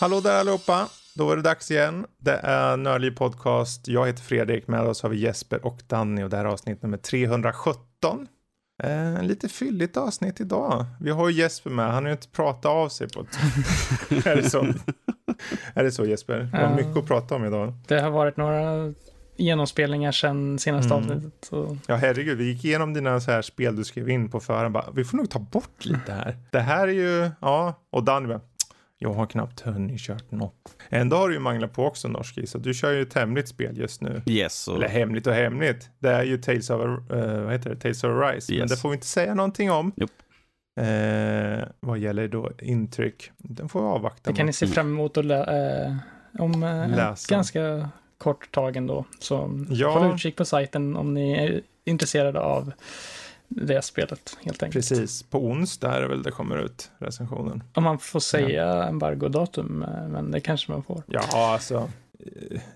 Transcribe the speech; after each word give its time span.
Hallå 0.00 0.20
där 0.20 0.40
allihopa! 0.40 0.88
Då 1.20 1.30
är 1.30 1.36
det 1.36 1.42
dags 1.42 1.70
igen. 1.70 2.06
Det 2.18 2.40
är 2.42 2.76
Nördliv 2.76 3.10
Podcast. 3.10 3.88
Jag 3.88 4.06
heter 4.06 4.22
Fredrik. 4.22 4.68
Med 4.68 4.80
oss 4.80 5.02
har 5.02 5.10
vi 5.10 5.16
Jesper 5.16 5.66
och 5.66 5.78
Danny 5.86 6.22
och 6.22 6.30
det 6.30 6.36
här 6.36 6.44
är 6.44 6.48
avsnitt 6.48 6.82
nummer 6.82 6.96
317. 6.96 8.28
Eh, 8.82 9.22
lite 9.22 9.48
fylligt 9.48 9.96
avsnitt 9.96 10.40
idag. 10.40 10.84
Vi 11.00 11.10
har 11.10 11.28
ju 11.28 11.34
Jesper 11.34 11.70
med. 11.70 11.92
Han 11.92 12.04
har 12.04 12.08
ju 12.08 12.12
inte 12.12 12.28
pratat 12.28 12.66
av 12.66 12.88
sig 12.88 13.08
på 13.08 13.20
ett... 13.20 13.38
är, 14.26 14.36
det 14.36 14.50
så? 14.50 14.66
är 15.74 15.84
det 15.84 15.92
så 15.92 16.04
Jesper? 16.04 16.48
Vi 16.52 16.58
har 16.58 16.74
mycket 16.74 16.96
att 16.96 17.06
prata 17.06 17.34
om 17.34 17.44
idag. 17.44 17.74
Det 17.88 18.00
har 18.00 18.10
varit 18.10 18.36
några 18.36 18.94
genomspelningar 19.36 20.12
sedan 20.12 20.58
senaste 20.58 20.94
mm. 20.94 21.04
avsnittet. 21.04 21.44
Så. 21.44 21.78
Ja, 21.86 21.96
herregud. 21.96 22.38
Vi 22.38 22.44
gick 22.44 22.64
igenom 22.64 22.94
dina 22.94 23.20
så 23.20 23.30
här 23.30 23.42
spel 23.42 23.76
du 23.76 23.84
skrev 23.84 24.08
in 24.08 24.30
på 24.30 24.40
förhand. 24.40 24.76
Vi 24.94 25.04
får 25.04 25.16
nog 25.16 25.30
ta 25.30 25.38
bort 25.38 25.84
lite 25.84 26.12
här. 26.12 26.36
Det 26.50 26.60
här 26.60 26.88
är 26.88 26.92
ju, 26.92 27.30
ja, 27.40 27.74
och 27.90 28.04
Danny 28.04 28.26
jag 29.02 29.12
har 29.12 29.26
knappt 29.26 29.60
hunnit 29.60 30.00
kört 30.00 30.30
något. 30.30 30.76
Ändå 30.88 31.16
har 31.16 31.28
du 31.28 31.34
ju 31.34 31.40
manglat 31.40 31.72
på 31.72 31.84
också 31.84 32.08
Norski, 32.08 32.46
så 32.46 32.58
du 32.58 32.74
kör 32.74 32.92
ju 32.92 33.02
ett 33.02 33.14
hemligt 33.14 33.48
spel 33.48 33.78
just 33.78 34.00
nu. 34.00 34.22
Yes. 34.26 34.68
Och... 34.68 34.76
Eller 34.76 34.88
hemligt 34.88 35.26
och 35.26 35.34
hemligt. 35.34 35.90
Det 35.98 36.10
är 36.10 36.22
ju 36.22 36.38
Tales 36.38 36.70
of, 36.70 36.80
uh, 36.80 37.00
vad 37.42 37.52
heter 37.52 37.70
det? 37.70 37.76
Tales 37.76 38.04
of 38.04 38.10
Rise. 38.10 38.52
Yes. 38.52 38.58
Men 38.58 38.68
det 38.68 38.76
får 38.76 38.88
vi 38.88 38.94
inte 38.94 39.06
säga 39.06 39.34
någonting 39.34 39.70
om. 39.70 39.92
Yep. 39.96 40.10
Eh, 40.80 41.68
vad 41.80 41.98
gäller 41.98 42.28
då 42.28 42.50
intryck. 42.58 43.30
Den 43.38 43.68
får 43.68 43.80
vi 43.80 43.86
avvakta. 43.86 44.30
Det 44.30 44.36
kan 44.36 44.46
ni 44.46 44.52
se 44.52 44.66
fram 44.66 44.88
emot 44.88 45.16
att 45.16 45.24
lä 45.24 45.84
eh, 45.86 45.96
om 46.42 46.62
eh, 46.62 47.14
ganska 47.28 47.88
kort 48.18 48.52
tag 48.52 48.76
ändå. 48.76 49.04
Så 49.18 49.64
ja. 49.70 49.98
håll 49.98 50.14
utkik 50.14 50.36
på 50.36 50.44
sajten 50.44 50.96
om 50.96 51.14
ni 51.14 51.32
är 51.32 51.60
intresserade 51.84 52.40
av 52.40 52.72
det 53.52 53.84
spelet 53.84 54.36
helt 54.44 54.62
enkelt. 54.62 54.88
Precis, 54.88 55.22
på 55.22 55.38
onsdag 55.38 55.96
är 55.96 56.00
det 56.00 56.08
väl 56.08 56.22
det 56.22 56.30
kommer 56.30 56.58
ut 56.58 56.90
recensionen. 56.98 57.62
Om 57.74 57.84
man 57.84 57.98
får 57.98 58.20
säga 58.20 58.66
ja. 58.66 58.84
embargodatum, 58.84 59.82
eh, 59.82 60.08
men 60.08 60.30
det 60.30 60.40
kanske 60.40 60.72
man 60.72 60.82
får. 60.82 61.02
Ja, 61.06 61.22
alltså. 61.32 61.90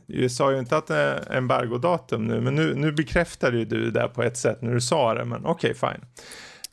Jag 0.06 0.30
sa 0.30 0.52
ju 0.52 0.58
inte 0.58 0.76
att 0.76 0.86
det 0.86 0.96
är 0.96 1.36
embargodatum 1.36 2.24
nu, 2.24 2.40
men 2.40 2.54
nu, 2.54 2.74
nu 2.74 2.92
bekräftade 2.92 3.58
ju 3.58 3.64
du 3.64 3.90
det 3.90 4.08
på 4.08 4.22
ett 4.22 4.36
sätt 4.36 4.62
när 4.62 4.74
du 4.74 4.80
sa 4.80 5.14
det, 5.14 5.24
men 5.24 5.46
okej, 5.46 5.70
okay, 5.70 5.90
fine. 5.90 6.06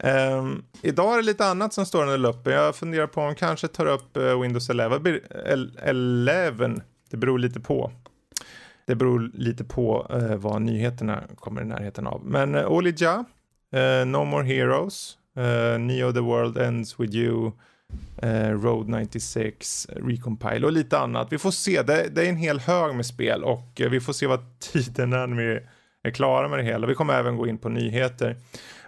Um, 0.04 0.64
idag 0.82 1.14
är 1.14 1.18
det 1.18 1.24
lite 1.24 1.46
annat 1.46 1.74
som 1.74 1.86
står 1.86 2.04
under 2.04 2.18
luppen. 2.18 2.54
Jag 2.54 2.76
funderar 2.76 3.08
på 3.08 3.22
om 3.22 3.36
kanske 3.36 3.68
tar 3.68 3.86
upp 3.86 4.18
uh, 4.18 4.42
Windows 4.42 4.70
11. 4.70 5.00
11. 5.84 6.82
Det 7.10 7.18
beror 7.18 7.40
lite 7.40 7.60
på. 7.60 7.92
Det 8.88 8.96
beror 8.96 9.32
lite 9.34 9.64
på 9.64 10.08
uh, 10.14 10.36
vad 10.36 10.62
nyheterna 10.62 11.24
kommer 11.36 11.62
i 11.62 11.66
närheten 11.66 12.08
av. 12.08 12.26
Men 12.26 12.56
uh, 12.56 12.66
Olija 12.66 13.26
Eh, 13.72 14.06
no 14.06 14.26
More 14.26 14.44
Heroes, 14.44 15.18
uh, 15.38 15.80
Neo 15.80 16.12
The 16.12 16.20
World 16.20 16.58
Ends 16.58 17.00
With 17.00 17.16
You, 17.16 17.52
uh, 18.24 18.64
Road 18.64 18.90
96, 18.90 19.88
Recompile 19.96 20.66
och 20.66 20.72
lite 20.72 20.98
annat. 20.98 21.28
Vi 21.32 21.38
får 21.38 21.52
se, 21.52 21.82
det, 21.82 22.10
det, 22.16 22.26
är 22.26 22.30
en 22.30 22.36
hel 22.36 22.60
hög 22.60 22.96
med 22.96 23.06
spel 23.06 23.44
och 23.44 23.82
vi 23.92 24.00
får 24.00 24.14
se 24.14 24.28
vad 24.28 24.60
tiden 24.60 25.14
är 25.14 25.28
när 25.28 25.38
vi 25.38 25.60
är 26.04 26.12
klara 26.12 26.48
med 26.48 26.60
det 26.60 26.64
hela. 26.64 26.88
Vi 26.88 26.96
kommer 26.96 27.14
även 27.14 27.38
gå 27.38 27.48
in 27.48 27.58
på 27.58 27.70
nyheter. 27.70 28.38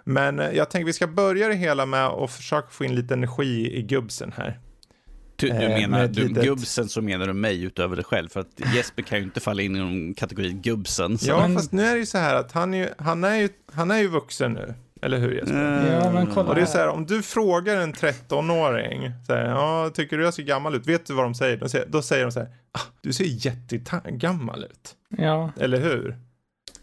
Men 0.04 0.38
jag 0.38 0.70
tänker 0.70 0.86
vi 0.86 0.92
ska 0.92 1.06
börja 1.06 1.48
det 1.48 1.54
hela 1.54 1.86
med 1.86 2.06
att 2.06 2.30
försöka 2.30 2.68
få 2.68 2.84
in 2.84 2.94
lite 2.94 3.14
energi 3.14 3.76
i 3.78 3.82
gubbsen 3.82 4.32
här. 4.36 4.58
Du, 5.44 5.58
du 5.58 5.68
menar, 5.68 6.06
du, 6.06 6.28
litet... 6.28 6.44
gubbsen 6.44 6.88
så 6.88 7.02
menar 7.02 7.26
du 7.26 7.32
mig 7.32 7.62
utöver 7.64 7.96
dig 7.96 8.04
själv, 8.04 8.28
för 8.28 8.40
att 8.40 8.74
Jesper 8.74 9.02
kan 9.02 9.18
ju 9.18 9.24
inte 9.24 9.40
falla 9.40 9.62
in 9.62 9.76
i 10.10 10.14
kategorin 10.14 10.62
gubbsen. 10.62 11.18
Så. 11.18 11.30
Ja, 11.30 11.48
fast 11.54 11.72
nu 11.72 11.82
är 11.82 11.92
det 11.92 11.98
ju 11.98 12.06
så 12.06 12.18
här 12.18 12.34
att 12.34 12.52
han 12.52 12.74
är 12.74 12.78
ju, 12.78 12.88
han 12.98 13.24
är 13.24 13.36
ju, 13.36 13.48
han 13.72 13.90
är 13.90 13.98
ju 13.98 14.08
vuxen 14.08 14.52
nu. 14.52 14.74
Eller 15.02 15.18
hur 15.18 15.32
Jesper? 15.32 15.78
Mm. 15.78 15.92
Ja, 15.92 16.12
men 16.12 16.26
kolla 16.26 16.48
Och 16.48 16.54
det 16.54 16.60
är 16.60 16.66
så 16.66 16.78
här, 16.78 16.88
om 16.88 17.06
du 17.06 17.22
frågar 17.22 17.76
en 17.76 17.94
13-åring, 17.94 19.12
så 19.26 19.34
här, 19.34 19.44
ja, 19.44 19.90
tycker 19.94 20.18
du 20.18 20.24
jag 20.24 20.34
ser 20.34 20.42
gammal 20.42 20.74
ut? 20.74 20.86
Vet 20.86 21.06
du 21.06 21.14
vad 21.14 21.24
de 21.24 21.34
säger? 21.34 21.56
De 21.56 21.68
säger 21.68 21.86
då 21.86 22.02
säger 22.02 22.24
de 22.24 22.32
så 22.32 22.40
här, 22.40 22.48
ah, 22.72 22.80
du 23.00 23.12
ser 23.12 23.24
jättegammal 23.24 24.64
ut. 24.64 24.94
Ja. 25.18 25.52
Eller 25.60 25.80
hur? 25.80 26.16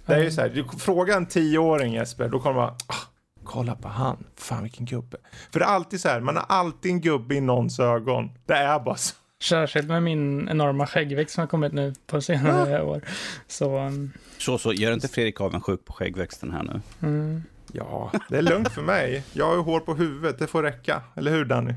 Det 0.05 0.13
är 0.13 0.23
ju 0.23 0.31
så 0.31 0.41
här, 0.41 0.49
du 0.49 0.79
frågar 0.79 1.17
en 1.17 1.27
10-åring 1.27 1.93
Jesper, 1.93 2.29
då 2.29 2.39
kommer 2.39 2.55
man, 2.55 2.69
ah, 2.87 3.10
kolla 3.43 3.75
på 3.75 3.87
han, 3.87 4.23
fan 4.35 4.63
vilken 4.63 4.85
gubbe. 4.85 5.17
För 5.51 5.59
det 5.59 5.65
är 5.65 5.69
alltid 5.69 6.01
så 6.01 6.09
här, 6.09 6.19
man 6.19 6.35
har 6.35 6.45
alltid 6.49 6.91
en 6.91 7.01
gubbe 7.01 7.35
i 7.35 7.41
någons 7.41 7.79
ögon. 7.79 8.31
Det 8.45 8.53
är 8.53 8.79
bara 8.79 8.95
så. 8.95 9.15
Särskilt 9.41 9.87
med 9.87 10.03
min 10.03 10.49
enorma 10.49 10.87
skäggväxt 10.87 11.35
som 11.35 11.41
har 11.41 11.47
kommit 11.47 11.73
nu 11.73 11.93
på 12.07 12.21
senare 12.21 12.69
ja. 12.69 12.83
år. 12.83 13.01
Så, 13.47 13.79
um... 13.79 14.11
så, 14.37 14.57
så, 14.57 14.73
gör 14.73 14.93
inte 14.93 15.07
Fredrik 15.07 15.41
avundsjuk 15.41 15.85
på 15.85 15.93
skäggväxten 15.93 16.51
här 16.51 16.63
nu? 16.63 16.81
Mm. 17.07 17.43
Ja, 17.73 18.11
det 18.29 18.37
är 18.37 18.41
lugnt 18.41 18.71
för 18.71 18.81
mig. 18.81 19.23
Jag 19.33 19.45
har 19.45 19.55
ju 19.55 19.61
hår 19.61 19.79
på 19.79 19.93
huvudet, 19.93 20.39
det 20.39 20.47
får 20.47 20.63
räcka. 20.63 21.01
Eller 21.15 21.31
hur 21.31 21.45
Danny? 21.45 21.73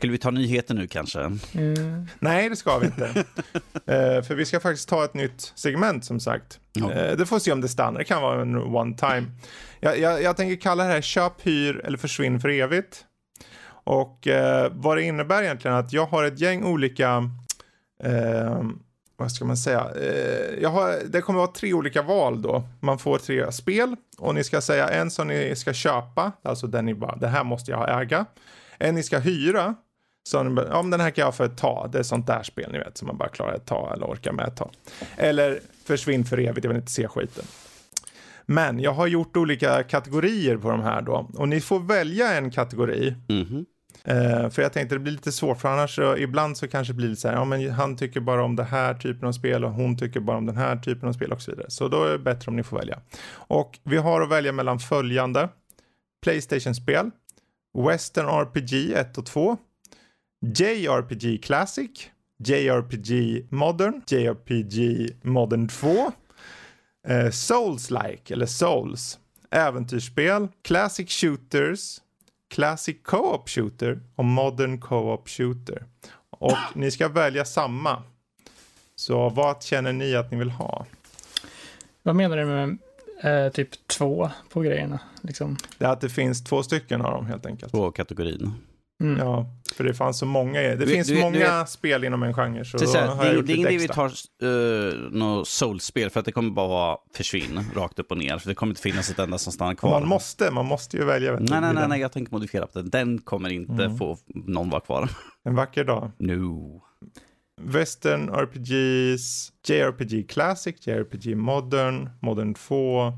Skulle 0.00 0.12
vi 0.12 0.18
ta 0.18 0.30
nyheter 0.30 0.74
nu 0.74 0.86
kanske? 0.86 1.20
Mm. 1.20 2.06
Nej, 2.18 2.48
det 2.48 2.56
ska 2.56 2.78
vi 2.78 2.86
inte. 2.86 3.04
uh, 3.04 4.22
för 4.22 4.34
vi 4.34 4.44
ska 4.44 4.60
faktiskt 4.60 4.88
ta 4.88 5.04
ett 5.04 5.14
nytt 5.14 5.52
segment 5.54 6.04
som 6.04 6.20
sagt. 6.20 6.60
Ja. 6.72 6.84
Uh, 6.84 7.16
det 7.16 7.26
får 7.26 7.38
se 7.38 7.52
om 7.52 7.60
det 7.60 7.68
stannar, 7.68 7.98
det 7.98 8.04
kan 8.04 8.22
vara 8.22 8.42
en 8.42 8.56
one 8.56 8.96
time. 8.96 9.24
Jag, 9.80 9.98
jag, 9.98 10.22
jag 10.22 10.36
tänker 10.36 10.56
kalla 10.56 10.84
det 10.84 10.92
här 10.92 11.00
köp, 11.00 11.32
hyr 11.46 11.80
eller 11.84 11.98
försvinn 11.98 12.40
för 12.40 12.48
evigt. 12.48 13.04
Och 13.84 14.26
uh, 14.26 14.68
vad 14.70 14.96
det 14.96 15.02
innebär 15.02 15.42
egentligen 15.42 15.76
att 15.76 15.92
jag 15.92 16.06
har 16.06 16.24
ett 16.24 16.40
gäng 16.40 16.64
olika 16.64 17.30
vad 19.16 19.32
ska 19.32 19.44
man 19.44 19.56
säga? 19.56 19.86
Jag 20.60 20.70
har, 20.70 20.98
det 21.08 21.20
kommer 21.20 21.38
vara 21.38 21.50
tre 21.50 21.74
olika 21.74 22.02
val 22.02 22.42
då. 22.42 22.62
Man 22.80 22.98
får 22.98 23.18
tre 23.18 23.52
spel 23.52 23.96
och 24.18 24.34
ni 24.34 24.44
ska 24.44 24.60
säga 24.60 24.88
en 24.88 25.10
som 25.10 25.28
ni 25.28 25.56
ska 25.56 25.72
köpa, 25.72 26.32
alltså 26.42 26.66
den 26.66 26.86
ni 26.86 26.94
bara, 26.94 27.16
det 27.16 27.28
här 27.28 27.44
måste 27.44 27.70
jag 27.70 28.02
äga. 28.02 28.26
En 28.78 28.94
ni 28.94 29.02
ska 29.02 29.18
hyra, 29.18 29.74
så 30.28 30.44
bara, 30.44 30.68
ja 30.68 30.82
men 30.82 30.90
den 30.90 31.00
här 31.00 31.10
kan 31.10 31.24
jag 31.24 31.34
för 31.34 31.44
ett 31.44 31.56
tag, 31.56 31.90
det 31.92 31.98
är 31.98 32.02
sånt 32.02 32.26
där 32.26 32.42
spel 32.42 32.72
ni 32.72 32.78
vet 32.78 32.98
som 32.98 33.06
man 33.06 33.16
bara 33.16 33.28
klarar 33.28 33.54
ett 33.54 33.66
tag 33.66 33.92
eller 33.94 34.06
orkar 34.06 34.32
med 34.32 34.48
ett 34.48 34.56
tag. 34.56 34.70
Eller 35.16 35.60
försvinn 35.84 36.24
för 36.24 36.38
evigt, 36.38 36.64
jag 36.64 36.68
vill 36.68 36.80
inte 36.80 36.92
se 36.92 37.08
skiten. 37.08 37.44
Men 38.46 38.80
jag 38.80 38.92
har 38.92 39.06
gjort 39.06 39.36
olika 39.36 39.82
kategorier 39.82 40.56
på 40.56 40.70
de 40.70 40.80
här 40.80 41.02
då 41.02 41.30
och 41.34 41.48
ni 41.48 41.60
får 41.60 41.80
välja 41.80 42.32
en 42.32 42.50
kategori. 42.50 43.16
Mm 43.28 43.44
-hmm. 43.44 43.64
Uh, 44.08 44.50
för 44.50 44.62
jag 44.62 44.72
tänkte 44.72 44.94
det 44.94 44.98
blir 44.98 45.12
lite 45.12 45.32
svårt 45.32 45.60
för 45.60 45.68
annars 45.68 45.94
så 45.94 46.16
ibland 46.16 46.56
så 46.56 46.68
kanske 46.68 46.92
det 46.92 46.96
blir 46.96 47.14
så 47.14 47.28
här, 47.28 47.34
ja 47.34 47.44
men 47.44 47.70
han 47.70 47.96
tycker 47.96 48.20
bara 48.20 48.44
om 48.44 48.56
det 48.56 48.64
här 48.64 48.94
typen 48.94 49.28
av 49.28 49.32
spel 49.32 49.64
och 49.64 49.72
hon 49.72 49.98
tycker 49.98 50.20
bara 50.20 50.36
om 50.36 50.46
den 50.46 50.56
här 50.56 50.76
typen 50.76 51.08
av 51.08 51.12
spel 51.12 51.32
och 51.32 51.42
så 51.42 51.50
vidare. 51.50 51.70
Så 51.70 51.88
då 51.88 52.04
är 52.04 52.12
det 52.12 52.18
bättre 52.18 52.50
om 52.50 52.56
ni 52.56 52.62
får 52.62 52.78
välja. 52.78 53.00
Och 53.32 53.78
vi 53.84 53.96
har 53.96 54.20
att 54.20 54.30
välja 54.30 54.52
mellan 54.52 54.78
följande 54.78 55.48
Playstation-spel, 56.22 57.10
Western 57.78 58.26
RPG 58.26 58.92
1 58.92 59.18
och 59.18 59.26
2, 59.26 59.56
JRPG 60.40 61.42
Classic, 61.42 62.10
JRPG 62.44 63.46
Modern, 63.50 64.02
JRPG 64.06 65.08
Modern 65.22 65.68
2, 65.68 65.88
uh, 65.88 66.12
eh, 67.08 67.30
Souls-like 67.30 68.32
eller 68.32 68.46
Souls, 68.46 69.18
äventyrsspel, 69.50 70.48
Classic 70.62 71.10
Shooters, 71.10 72.00
Classic 72.50 72.96
Co-op 73.02 73.48
Shooter 73.48 74.00
och 74.16 74.24
Modern 74.24 74.80
Co-op 74.80 75.28
Shooter. 75.28 75.84
Och 76.30 76.56
ni 76.74 76.90
ska 76.90 77.08
välja 77.08 77.44
samma. 77.44 78.02
Så 78.96 79.28
vad 79.28 79.62
känner 79.62 79.92
ni 79.92 80.14
att 80.14 80.30
ni 80.30 80.36
vill 80.38 80.50
ha? 80.50 80.86
Vad 82.02 82.16
menar 82.16 82.36
du 82.36 82.44
med 82.44 82.78
eh, 83.22 83.52
typ 83.52 83.86
två 83.86 84.30
på 84.48 84.60
grejerna? 84.60 85.00
Liksom? 85.20 85.56
Det 85.78 85.84
är 85.84 85.88
att 85.88 86.00
det 86.00 86.08
finns 86.08 86.44
två 86.44 86.62
stycken 86.62 87.02
av 87.02 87.12
dem 87.12 87.26
helt 87.26 87.46
enkelt. 87.46 87.72
Två 87.72 87.90
kategorin. 87.90 88.54
Mm. 89.00 89.18
Ja, 89.18 89.46
för 89.74 89.84
det 89.84 89.94
fanns 89.94 90.18
så 90.18 90.26
många. 90.26 90.60
Det 90.60 90.76
du, 90.76 90.86
finns 90.86 91.08
du, 91.08 91.20
många 91.20 91.60
du, 91.60 91.70
spel 91.70 92.04
inom 92.04 92.22
en 92.22 92.34
genre. 92.34 92.64
Så, 92.64 92.78
så 92.78 92.98
här, 92.98 93.34
det, 93.34 93.42
det 93.42 93.52
är 93.52 93.56
ingen 93.56 93.68
idé 93.68 93.78
vi 93.78 93.88
tar 93.88 94.12
uh, 94.42 95.10
något 95.10 95.48
soulspel 95.48 96.10
för 96.10 96.20
att 96.20 96.26
det 96.26 96.32
kommer 96.32 96.50
bara 96.50 96.68
vara 96.68 96.98
försvinn 97.14 97.64
rakt 97.74 97.98
upp 97.98 98.10
och 98.10 98.18
ner. 98.18 98.38
För 98.38 98.48
det 98.48 98.54
kommer 98.54 98.70
inte 98.70 98.82
finnas 98.82 99.10
ett 99.10 99.18
enda 99.18 99.38
som 99.38 99.52
stannar 99.52 99.74
kvar. 99.74 100.00
Man 100.00 100.08
måste, 100.08 100.50
man 100.50 100.66
måste 100.66 100.96
ju 100.96 101.04
välja. 101.04 101.32
Vet 101.32 101.50
nej, 101.50 101.60
nej, 101.60 101.74
nej, 101.74 101.88
nej, 101.88 102.00
jag 102.00 102.12
tänker 102.12 102.32
modifiera 102.32 102.66
på 102.66 102.82
det. 102.82 102.88
Den 102.88 103.18
kommer 103.18 103.48
inte 103.48 103.84
mm. 103.84 103.96
få 103.96 104.18
någon 104.28 104.70
vara 104.70 104.80
kvar. 104.80 105.10
En 105.44 105.54
vacker 105.54 105.84
dag. 105.84 106.10
No. 106.18 106.82
Western 107.62 108.28
RPGs, 108.28 109.52
JRPG 109.68 110.28
Classic, 110.28 110.86
JRPG 110.86 111.36
Modern, 111.36 112.10
Modern 112.20 112.54
2, 112.54 113.12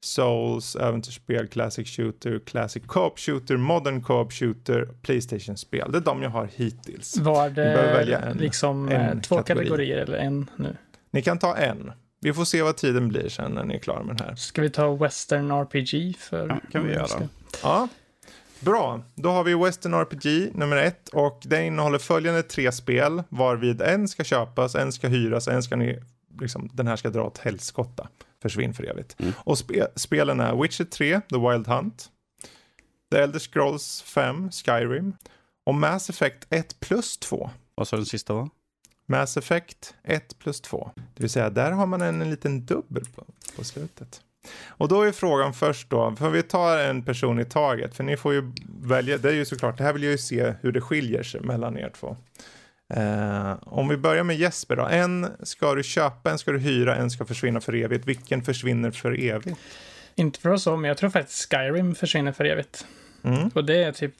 Souls, 0.00 0.76
äventyrsspel, 0.76 1.48
Classic 1.48 1.88
Shooter, 1.88 2.38
Classic 2.38 2.82
Co-op 2.86 3.18
Shooter, 3.18 3.56
Modern 3.56 4.02
Co-op 4.02 4.32
Shooter, 4.32 4.88
Playstation-spel. 5.02 5.92
Det 5.92 5.98
är 5.98 6.02
de 6.02 6.22
jag 6.22 6.30
har 6.30 6.48
hittills. 6.54 7.16
Var 7.16 7.50
det 7.50 8.14
en, 8.14 8.36
liksom 8.36 8.88
en 8.88 9.16
eh, 9.16 9.20
två 9.20 9.36
kategori. 9.36 9.64
kategorier 9.64 9.96
eller 9.96 10.18
en 10.18 10.50
nu? 10.56 10.76
Ni 11.10 11.22
kan 11.22 11.38
ta 11.38 11.56
en. 11.56 11.92
vi 12.20 12.32
får 12.32 12.44
se 12.44 12.62
vad 12.62 12.76
tiden 12.76 13.08
blir 13.08 13.28
sen 13.28 13.52
när 13.52 13.64
ni 13.64 13.74
är 13.74 13.78
klara 13.78 14.02
med 14.02 14.16
den 14.16 14.26
här. 14.26 14.34
Ska 14.34 14.62
vi 14.62 14.70
ta 14.70 14.94
Western 14.94 15.50
RPG? 15.50 16.16
För 16.18 16.48
ja, 16.48 16.60
kan 16.72 16.86
vi 16.86 16.92
göra. 16.92 17.06
Ska... 17.06 17.22
Ja, 17.62 17.88
bra. 18.60 19.02
Då 19.14 19.30
har 19.30 19.44
vi 19.44 19.54
Western 19.54 19.94
RPG 19.94 20.50
nummer 20.54 20.76
ett 20.76 21.08
och 21.08 21.42
den 21.44 21.62
innehåller 21.62 21.98
följande 21.98 22.42
tre 22.42 22.72
spel 22.72 23.22
varvid 23.28 23.82
en 23.82 24.08
ska 24.08 24.24
köpas, 24.24 24.74
en 24.74 24.92
ska 24.92 25.08
hyras, 25.08 25.48
en 25.48 25.62
ska 25.62 25.76
ni, 25.76 25.98
liksom, 26.40 26.70
den 26.72 26.86
här 26.86 26.96
ska 26.96 27.10
dra 27.10 27.22
åt 27.22 27.38
helskotta. 27.38 28.08
Försvinn 28.42 28.74
för 28.74 28.84
evigt. 28.84 29.16
Mm. 29.20 29.32
Och 29.38 29.58
spe, 29.58 29.86
spelen 29.96 30.40
är 30.40 30.62
Witcher 30.62 30.84
3, 30.84 31.20
The 31.20 31.38
Wild 31.38 31.66
Hunt, 31.66 32.10
The 33.10 33.18
Elder 33.18 33.38
Scrolls 33.38 34.02
5, 34.02 34.50
Skyrim 34.50 35.12
och 35.66 35.74
Mass 35.74 36.10
Effect 36.10 36.46
1 36.50 36.80
plus 36.80 37.18
2. 37.18 37.50
Vad 37.74 37.88
sa 37.88 37.96
den 37.96 38.06
sista 38.06 38.34
var? 38.34 38.48
Mass 39.06 39.36
Effect 39.36 39.94
1 40.02 40.38
plus 40.38 40.60
2. 40.60 40.90
Det 40.94 41.22
vill 41.22 41.30
säga, 41.30 41.50
där 41.50 41.72
har 41.72 41.86
man 41.86 42.02
en, 42.02 42.22
en 42.22 42.30
liten 42.30 42.66
dubbel 42.66 43.04
på, 43.04 43.24
på 43.56 43.64
slutet. 43.64 44.20
Och 44.66 44.88
då 44.88 45.02
är 45.02 45.12
frågan 45.12 45.54
först 45.54 45.90
då, 45.90 46.16
för 46.16 46.30
vi 46.30 46.42
tar 46.42 46.78
en 46.78 47.02
person 47.02 47.40
i 47.40 47.44
taget, 47.44 47.94
för 47.94 48.04
ni 48.04 48.16
får 48.16 48.34
ju 48.34 48.52
välja, 48.82 49.18
det 49.18 49.28
är 49.28 49.34
ju 49.34 49.44
såklart, 49.44 49.78
det 49.78 49.84
här 49.84 49.92
vill 49.92 50.02
jag 50.02 50.12
ju 50.12 50.18
se 50.18 50.54
hur 50.60 50.72
det 50.72 50.80
skiljer 50.80 51.22
sig 51.22 51.40
mellan 51.40 51.78
er 51.78 51.90
två. 52.00 52.16
Uh, 52.96 53.56
om 53.60 53.88
vi 53.88 53.96
börjar 53.96 54.24
med 54.24 54.36
Jesper 54.36 54.76
då, 54.76 54.86
en 54.86 55.26
ska 55.42 55.74
du 55.74 55.82
köpa, 55.82 56.30
en 56.30 56.38
ska 56.38 56.52
du 56.52 56.58
hyra, 56.58 56.96
en 56.96 57.10
ska 57.10 57.24
försvinna 57.24 57.60
för 57.60 57.74
evigt. 57.74 58.06
Vilken 58.06 58.42
försvinner 58.42 58.90
för 58.90 59.24
evigt? 59.24 59.58
Inte 60.14 60.40
för 60.40 60.50
oss 60.50 60.62
så, 60.62 60.76
men 60.76 60.88
jag 60.88 60.96
tror 60.96 61.10
faktiskt 61.10 61.52
Skyrim 61.52 61.94
försvinner 61.94 62.32
för 62.32 62.44
evigt. 62.44 62.86
Mm. 63.24 63.48
Och 63.54 63.64
det 63.64 63.82
är 63.82 63.92
typ 63.92 64.14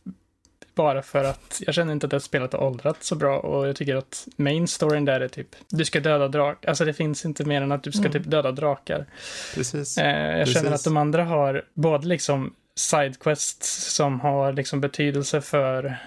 bara 0.75 1.03
för 1.03 1.25
att 1.25 1.63
jag 1.67 1.75
känner 1.75 1.93
inte 1.93 2.07
att 2.07 2.11
det 2.11 2.21
spelet 2.21 2.53
har 2.53 2.61
åldrats 2.61 3.07
så 3.07 3.15
bra 3.15 3.39
och 3.39 3.69
jag 3.69 3.77
tycker 3.77 3.97
att 3.97 4.29
main 4.37 4.69
storyn 4.69 5.05
där 5.05 5.21
är 5.21 5.29
typ 5.29 5.49
du 5.69 5.85
ska 5.85 6.01
döda 6.01 6.29
drakar. 6.29 6.69
Alltså 6.69 6.85
det 6.85 6.95
finns 6.95 7.25
inte 7.25 7.45
mer 7.45 7.63
än 7.63 7.73
att 7.73 7.83
du 7.83 7.93
ska 7.93 8.01
mm. 8.01 8.13
typ 8.13 8.25
döda 8.25 8.53
drakar. 8.53 9.07
Precis. 9.55 9.99
Eh, 9.99 10.07
jag 10.09 10.47
Precis. 10.47 10.55
känner 10.55 10.73
att 10.73 10.85
de 10.85 10.97
andra 10.97 11.25
har 11.25 11.65
både 11.75 12.07
liksom 12.07 12.55
sidequests 12.75 13.95
som 13.95 14.21
har 14.21 14.53
liksom 14.53 14.81
betydelse 14.81 15.41
för 15.41 15.99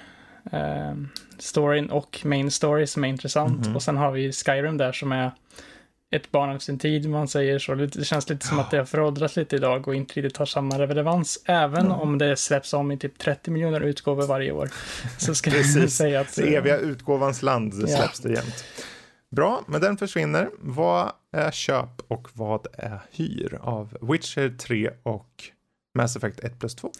eh, 0.51 0.95
storyn 1.37 1.89
och 1.89 2.19
main 2.23 2.51
story 2.51 2.87
som 2.87 3.03
är 3.03 3.07
intressant. 3.07 3.65
Mm. 3.65 3.75
Och 3.75 3.83
sen 3.83 3.97
har 3.97 4.11
vi 4.11 4.31
Skyrim 4.31 4.77
där 4.77 4.91
som 4.91 5.11
är 5.11 5.31
ett 6.11 6.31
barn 6.31 6.49
av 6.49 6.59
sin 6.59 6.79
tid, 6.79 7.09
man 7.09 7.27
säger 7.27 7.59
så. 7.59 7.75
Det 7.75 8.05
känns 8.05 8.29
lite 8.29 8.47
som 8.47 8.59
att 8.59 8.71
det 8.71 8.77
har 8.77 8.85
föråldrats 8.85 9.35
lite 9.35 9.55
idag 9.55 9.87
och 9.87 9.95
inte 9.95 10.13
riktigt 10.13 10.37
har 10.37 10.45
samma 10.45 10.79
relevans. 10.79 11.43
Även 11.45 11.85
mm. 11.85 11.91
om 11.91 12.17
det 12.17 12.35
släpps 12.35 12.73
om 12.73 12.91
i 12.91 12.97
typ 12.97 13.17
30 13.17 13.51
miljoner 13.51 13.81
utgåvor 13.81 14.27
varje 14.27 14.51
år. 14.51 14.69
Så 15.17 15.35
ska 15.35 15.51
jag 15.51 15.91
säga 15.91 16.21
att... 16.21 16.35
Det 16.35 16.55
eviga 16.55 16.77
utgåvans 16.77 17.41
land 17.41 17.73
släpps 17.73 18.21
ja. 18.23 18.29
det 18.29 18.35
jämt. 18.35 18.65
Bra, 19.35 19.63
men 19.67 19.81
den 19.81 19.97
försvinner. 19.97 20.49
Vad 20.59 21.11
är 21.31 21.51
köp 21.51 22.01
och 22.07 22.27
vad 22.33 22.67
är 22.73 22.99
hyr 23.11 23.59
av 23.61 23.97
Witcher 24.01 24.57
3 24.57 24.89
och 25.03 25.43
Mass 25.97 26.15
Effect 26.15 26.39
1 26.39 26.59
plus 26.59 26.75
2? 26.75 26.91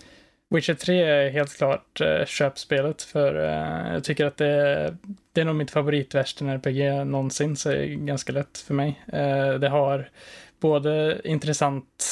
Witcher 0.52 0.74
3 0.74 1.04
är 1.04 1.30
helt 1.30 1.58
klart 1.58 2.02
uh, 2.02 2.26
köpspelet 2.26 3.02
för 3.02 3.36
uh, 3.36 3.94
jag 3.94 4.04
tycker 4.04 4.26
att 4.26 4.38
det, 4.38 4.98
det 5.32 5.42
är 5.42 5.46
nog 5.46 5.56
mitt 5.56 5.72
favoritvästen 5.72 6.50
RPG 6.50 7.08
någonsin 7.08 7.58
så 7.58 7.70
det 7.70 7.76
är 7.76 7.88
ganska 7.88 8.34
lätt 8.34 8.58
för 8.58 8.74
mig. 8.74 9.02
Uh, 9.14 9.60
det 9.60 9.70
har 9.70 10.10
både 10.60 11.22
intressant, 11.24 12.06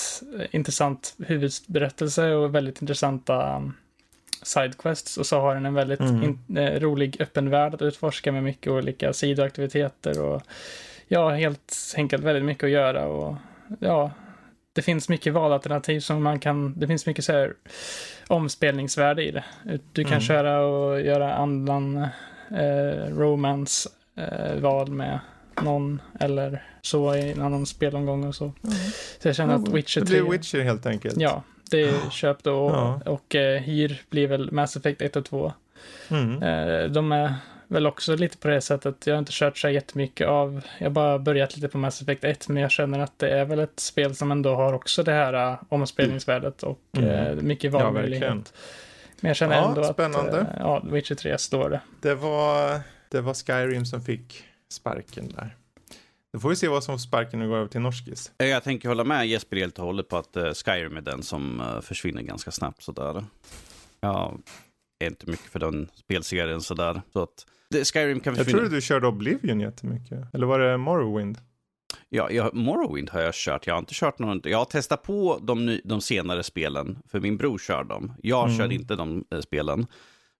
intressant 0.52 1.16
huvudberättelse 1.28 2.32
och 2.32 2.56
väldigt 2.56 2.82
intressanta 2.82 3.58
um, 3.58 3.74
sidequests 4.44 5.18
och 5.18 5.26
så 5.26 5.40
har 5.40 5.56
den 5.56 5.66
en 5.66 5.74
väldigt 5.74 6.00
mm. 6.00 6.24
in, 6.24 6.58
rolig 6.80 7.22
öppen 7.22 7.50
värld 7.50 7.74
att 7.74 7.82
utforska 7.82 8.32
med 8.32 8.44
mycket 8.44 8.72
olika 8.72 9.14
sidoaktiviteter 9.14 10.22
och 10.22 10.42
ja, 11.08 11.30
helt 11.30 11.94
enkelt 11.98 12.24
väldigt 12.24 12.46
mycket 12.46 12.64
att 12.64 12.70
göra 12.70 13.06
och 13.08 13.36
ja, 13.80 14.12
det 14.74 14.82
finns 14.82 15.10
mycket 15.10 15.34
valalternativ 15.34 16.00
som 16.00 16.24
man 16.24 16.40
kan, 16.40 16.80
det 16.80 16.88
finns 16.88 17.06
mycket 17.06 17.26
så 17.26 17.32
här 17.32 17.54
omspelningsvärde 18.30 19.24
i 19.24 19.32
det. 19.32 19.44
Du 19.94 20.04
kan 20.04 20.12
mm. 20.12 20.22
köra 20.22 20.60
och 20.62 21.02
göra 21.02 21.36
annan 21.36 21.98
eh, 22.52 23.16
romance 23.18 23.90
eh, 24.16 24.88
med 24.88 25.20
någon 25.62 26.02
eller 26.20 26.64
så 26.82 27.16
i 27.16 27.32
en 27.32 27.42
annan 27.42 27.66
spelomgång 27.66 28.24
och 28.24 28.36
så. 28.36 28.44
Mm. 28.44 28.76
Så 29.20 29.28
jag 29.28 29.36
känner 29.36 29.56
att 29.56 29.68
Witcher 29.68 30.02
3... 30.02 30.16
Det 30.16 30.22
blir 30.22 30.32
Witcher 30.32 30.60
helt 30.60 30.86
enkelt. 30.86 31.16
Ja, 31.18 31.44
det 31.72 31.82
är 31.82 31.92
oh. 31.92 32.10
köp 32.10 32.44
då 32.44 32.56
och, 32.56 32.76
ja. 32.76 33.02
och 33.06 33.36
eh, 33.36 33.62
hyr 33.62 34.02
blir 34.10 34.28
väl 34.28 34.52
Mass 34.52 34.76
Effect 34.76 35.02
1 35.02 35.16
och 35.16 35.26
2. 35.26 35.54
Mm. 36.10 36.44
Eh, 36.44 36.90
de 36.90 37.12
är 37.12 37.34
väl 37.70 37.88
också 37.88 38.16
lite 38.16 38.38
på 38.38 38.48
det 38.48 38.62
sättet. 38.62 39.08
Jag 39.08 39.14
har 39.14 39.20
inte 39.20 39.32
kört 39.34 39.58
så 39.58 39.70
jättemycket 39.70 40.28
av, 40.28 40.62
jag 40.78 40.86
har 40.86 40.92
bara 40.92 41.20
börjat 41.20 41.56
lite 41.56 41.68
på 41.68 41.78
Mass 41.78 42.02
Effect 42.02 42.24
1, 42.24 42.48
men 42.48 42.62
jag 42.62 42.72
känner 42.72 43.00
att 43.00 43.20
det 43.20 43.30
är 43.30 43.46
väl 43.46 43.60
ett 43.60 43.80
spel 43.80 44.16
som 44.16 44.32
ändå 44.32 44.56
har 44.56 44.74
också 44.74 45.04
det 45.04 45.12
här 45.12 45.52
uh, 45.52 45.60
omspelningsvärdet 45.70 46.64
och 46.64 46.82
mm. 46.98 47.38
uh, 47.38 47.44
mycket 47.44 47.72
valmöjlighet. 47.72 48.24
Ja, 48.24 48.60
men 49.20 49.30
jag 49.30 49.36
känner 49.36 49.56
ja, 49.56 49.70
ändå 49.70 49.84
spännande. 49.84 50.42
att 50.42 50.48
uh, 50.48 50.56
ja, 50.60 50.84
Witcher 50.92 51.16
3 51.16 51.38
står 51.38 51.70
det. 51.70 51.82
Det 52.02 52.16
var, 52.16 52.80
det 53.10 53.22
var 53.22 53.34
Skyrim 53.34 53.86
som 53.86 54.02
fick 54.02 54.44
sparken 54.72 55.34
där. 55.36 55.56
Då 56.34 56.40
får 56.40 56.50
vi 56.50 56.56
se 56.56 56.68
vad 56.68 56.84
som 56.84 57.00
sparken 57.00 57.42
och 57.42 57.48
går 57.48 57.58
över 57.58 57.68
till 57.68 57.82
Norskis. 57.82 58.32
Jag 58.38 58.64
tänker 58.64 58.90
hålla 58.90 59.04
med 59.04 59.28
Jesper 59.28 59.58
helt 59.58 59.80
och 59.80 59.86
hållet 59.86 60.08
på 60.08 60.18
att 60.18 60.38
uh, 60.38 60.54
Skyrim 60.54 60.98
är 60.98 61.02
den 61.02 61.24
som 61.24 61.62
uh, 61.62 61.82
försvinner 61.82 62.22
ganska 62.22 62.52
snabbt 62.52 62.84
sådär. 62.84 63.26
Ja, 64.02 64.34
är 65.00 65.08
inte 65.08 65.30
mycket 65.30 65.52
för 65.52 65.60
den 65.60 65.90
spelserien 65.96 66.62
sådär. 66.62 67.02
Så 67.14 67.24
att 67.24 67.46
Skyrim 67.94 68.20
kan 68.20 68.36
försvinna. 68.36 68.58
Jag 68.58 68.62
trodde 68.62 68.76
du 68.76 68.82
körde 68.82 69.08
Oblivion 69.08 69.60
jättemycket. 69.60 70.34
Eller 70.34 70.48
var 70.48 70.60
det 70.60 70.78
Morrowind? 70.78 71.38
Ja, 72.10 72.32
jag, 72.32 72.54
Morrowind 72.54 73.10
har 73.10 73.22
jag 73.22 73.34
kört. 73.34 73.68
Jag 73.68 73.74
har 73.74 73.80
inte 73.80 73.94
kört 73.94 74.20
någon. 74.20 74.42
Jag 74.44 74.58
har 74.58 74.66
testat 74.66 75.04
på 75.04 75.40
de, 75.42 75.80
de 75.84 76.02
senare 76.02 76.44
spelen, 76.44 77.00
för 77.08 77.20
min 77.20 77.38
bror 77.38 77.58
kör 77.58 77.84
dem. 77.84 78.14
Jag 78.24 78.46
mm. 78.46 78.58
kör 78.58 78.72
inte 78.72 78.96
de 78.96 79.26
äh, 79.32 79.40
spelen. 79.40 79.84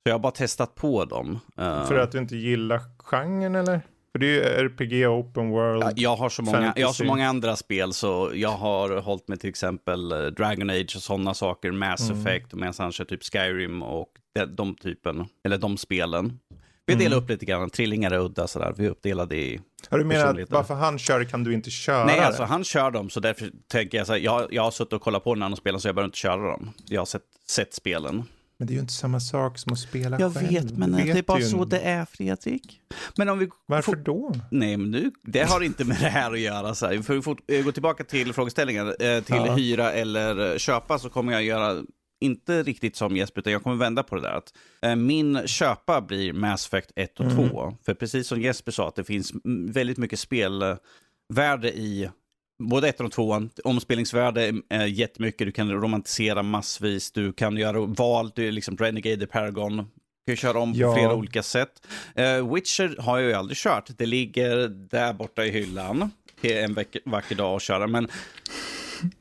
Så 0.04 0.10
jag 0.10 0.14
har 0.14 0.20
bara 0.20 0.32
testat 0.32 0.76
på 0.76 1.06
dem. 1.06 1.40
Uh, 1.60 1.88
för 1.88 1.98
att 1.98 2.12
du 2.12 2.18
inte 2.18 2.36
gillar 2.36 2.82
genren 3.00 3.56
eller? 3.56 3.82
För 4.12 4.20
det 4.20 4.26
är 4.26 4.60
ju 4.60 4.66
RPG, 4.66 5.08
open 5.08 5.50
world, 5.50 5.84
ja, 5.84 5.92
jag, 5.96 6.16
har 6.16 6.30
så 6.30 6.42
många, 6.42 6.74
jag 6.76 6.88
har 6.88 6.94
så 6.94 7.04
många 7.04 7.30
andra 7.30 7.56
spel 7.56 7.94
så 7.94 8.32
jag 8.34 8.50
har 8.50 9.02
hållit 9.02 9.28
med 9.28 9.40
till 9.40 9.50
exempel 9.50 10.12
eh, 10.12 10.18
Dragon 10.18 10.70
Age 10.70 10.96
och 10.96 11.02
sådana 11.02 11.34
saker, 11.34 11.72
Mass 11.72 12.10
mm. 12.10 12.22
Effect 12.22 12.54
och 12.54 12.60
medan 12.60 12.92
kör 12.92 13.06
typ 13.06 13.24
Skyrim 13.24 13.84
och 13.84 14.10
de, 14.36 14.56
de 14.56 14.76
typen, 14.76 15.26
eller 15.44 15.58
de 15.58 15.78
spelen. 15.78 16.40
Vi 16.86 16.96
delar 16.96 17.12
mm. 17.12 17.24
upp 17.24 17.30
lite 17.30 17.46
grann, 17.46 17.70
trillingar 17.70 18.12
är 18.12 18.20
udda 18.20 18.48
sådär. 18.48 18.74
Vi 18.78 18.86
är 18.86 18.90
uppdelade 18.90 19.36
i 19.36 19.60
Ja, 19.90 19.98
du 19.98 20.04
menar 20.04 20.40
att 20.42 20.50
bara 20.50 20.64
för 20.64 20.74
han 20.74 21.00
kör 21.00 21.24
kan 21.24 21.44
du 21.44 21.54
inte 21.54 21.70
köra 21.70 22.06
Nej, 22.06 22.20
alltså 22.20 22.44
han 22.44 22.64
kör 22.64 22.92
dem, 22.92 23.10
så 23.10 23.20
därför 23.20 23.52
tänker 23.68 23.98
jag 23.98 24.08
så 24.08 24.14
här, 24.14 24.20
jag, 24.20 24.54
jag 24.54 24.64
har 24.64 24.72
suttit 24.72 24.94
och 24.94 25.02
kollat 25.02 25.24
på 25.24 25.34
den 25.34 25.44
andra 25.44 25.56
spelen 25.56 25.80
så 25.80 25.88
jag 25.88 25.96
behöver 25.96 26.08
inte 26.08 26.18
köra 26.18 26.52
dem. 26.52 26.74
Jag 26.86 27.02
har 27.02 27.06
sett, 27.06 27.24
sett 27.48 27.74
spelen. 27.74 28.24
Men 28.60 28.68
det 28.68 28.74
är 28.74 28.76
ju 28.76 28.82
inte 28.82 28.94
samma 28.94 29.20
sak 29.20 29.58
som 29.58 29.74
att 29.74 29.80
spela 29.80 30.20
jag 30.20 30.34
själv. 30.34 30.52
Jag 30.52 30.62
vet, 30.62 30.78
men 30.78 30.96
vet 30.96 31.06
det 31.06 31.20
är 31.20 31.24
bara 31.24 31.42
så 31.42 31.66
det 31.66 31.80
är, 31.80 32.06
Fredrik. 32.06 32.82
Men 33.18 33.30
om 33.30 33.40
vi 33.40 33.50
Varför 33.66 33.96
då? 33.96 34.34
Nej, 34.52 34.78
men 34.78 34.92
nu, 34.92 35.12
det 35.24 35.44
har 35.44 35.62
inte 35.62 35.86
med 35.86 35.98
det 36.00 36.10
här 36.10 36.32
att 36.32 36.40
göra. 36.40 36.76
Så 36.76 36.86
här. 36.86 37.02
För 37.02 37.14
vi 37.14 37.22
får 37.22 37.38
eh, 37.48 37.64
gå 37.64 37.72
tillbaka 37.72 38.04
till 38.04 38.34
frågeställningen. 38.34 38.88
Eh, 38.88 39.24
till 39.24 39.36
ja. 39.36 39.56
hyra 39.56 39.92
eller 39.92 40.58
köpa 40.58 41.00
så 41.00 41.10
kommer 41.10 41.34
jag 41.34 41.44
göra 41.44 41.84
inte 42.22 42.64
riktigt 42.64 42.96
som 42.96 43.18
Jesper, 43.18 43.42
utan 43.42 43.54
jag 43.54 43.64
kommer 43.64 43.76
vända 43.76 44.04
på 44.04 44.16
det 44.16 44.22
där. 44.22 44.34
Att, 44.34 44.54
eh, 44.82 44.96
min 44.96 45.48
köpa 45.48 46.02
blir 46.02 46.34
Mass 46.34 46.68
Effect 46.68 46.92
1 46.96 47.20
och 47.20 47.26
mm. 47.26 47.50
2. 47.50 47.74
För 47.86 47.94
precis 47.94 48.28
som 48.28 48.42
Jesper 48.42 48.72
sa, 48.72 48.88
att 48.88 48.96
det 48.96 49.04
finns 49.04 49.34
väldigt 49.70 49.98
mycket 49.98 50.20
spelvärde 50.20 51.74
i 51.74 52.10
både 52.60 52.90
1 52.90 53.02
och 53.02 53.12
2. 53.12 53.50
Omspelningsvärde 53.64 54.54
är 54.70 54.86
jättemycket, 54.86 55.48
du 55.48 55.52
kan 55.52 55.72
romantisera 55.72 56.44
massvis, 56.44 57.12
du 57.12 57.34
kan 57.34 57.58
göra 57.58 57.80
val, 57.80 58.32
du 58.36 58.48
är 58.48 58.52
liksom 58.52 58.78
Renegade 58.78 59.28
Paragon, 59.28 59.78
du 59.78 59.86
kan 60.28 60.36
köra 60.36 60.60
om 60.60 60.74
på 60.74 60.94
flera 60.94 61.16
olika 61.16 61.44
sätt. 61.44 61.88
Uh, 62.20 62.54
Witcher 62.54 63.02
har 63.02 63.20
jag 63.20 63.28
ju 63.30 63.34
aldrig 63.34 63.58
kört, 63.58 63.90
det 63.98 64.06
ligger 64.06 64.68
där 64.68 65.14
borta 65.14 65.46
i 65.46 65.52
hyllan 65.52 66.12
en 66.42 66.78
vacker 67.06 67.36
dag 67.36 67.56
att 67.56 67.62
köra, 67.62 67.88
men 67.88 68.08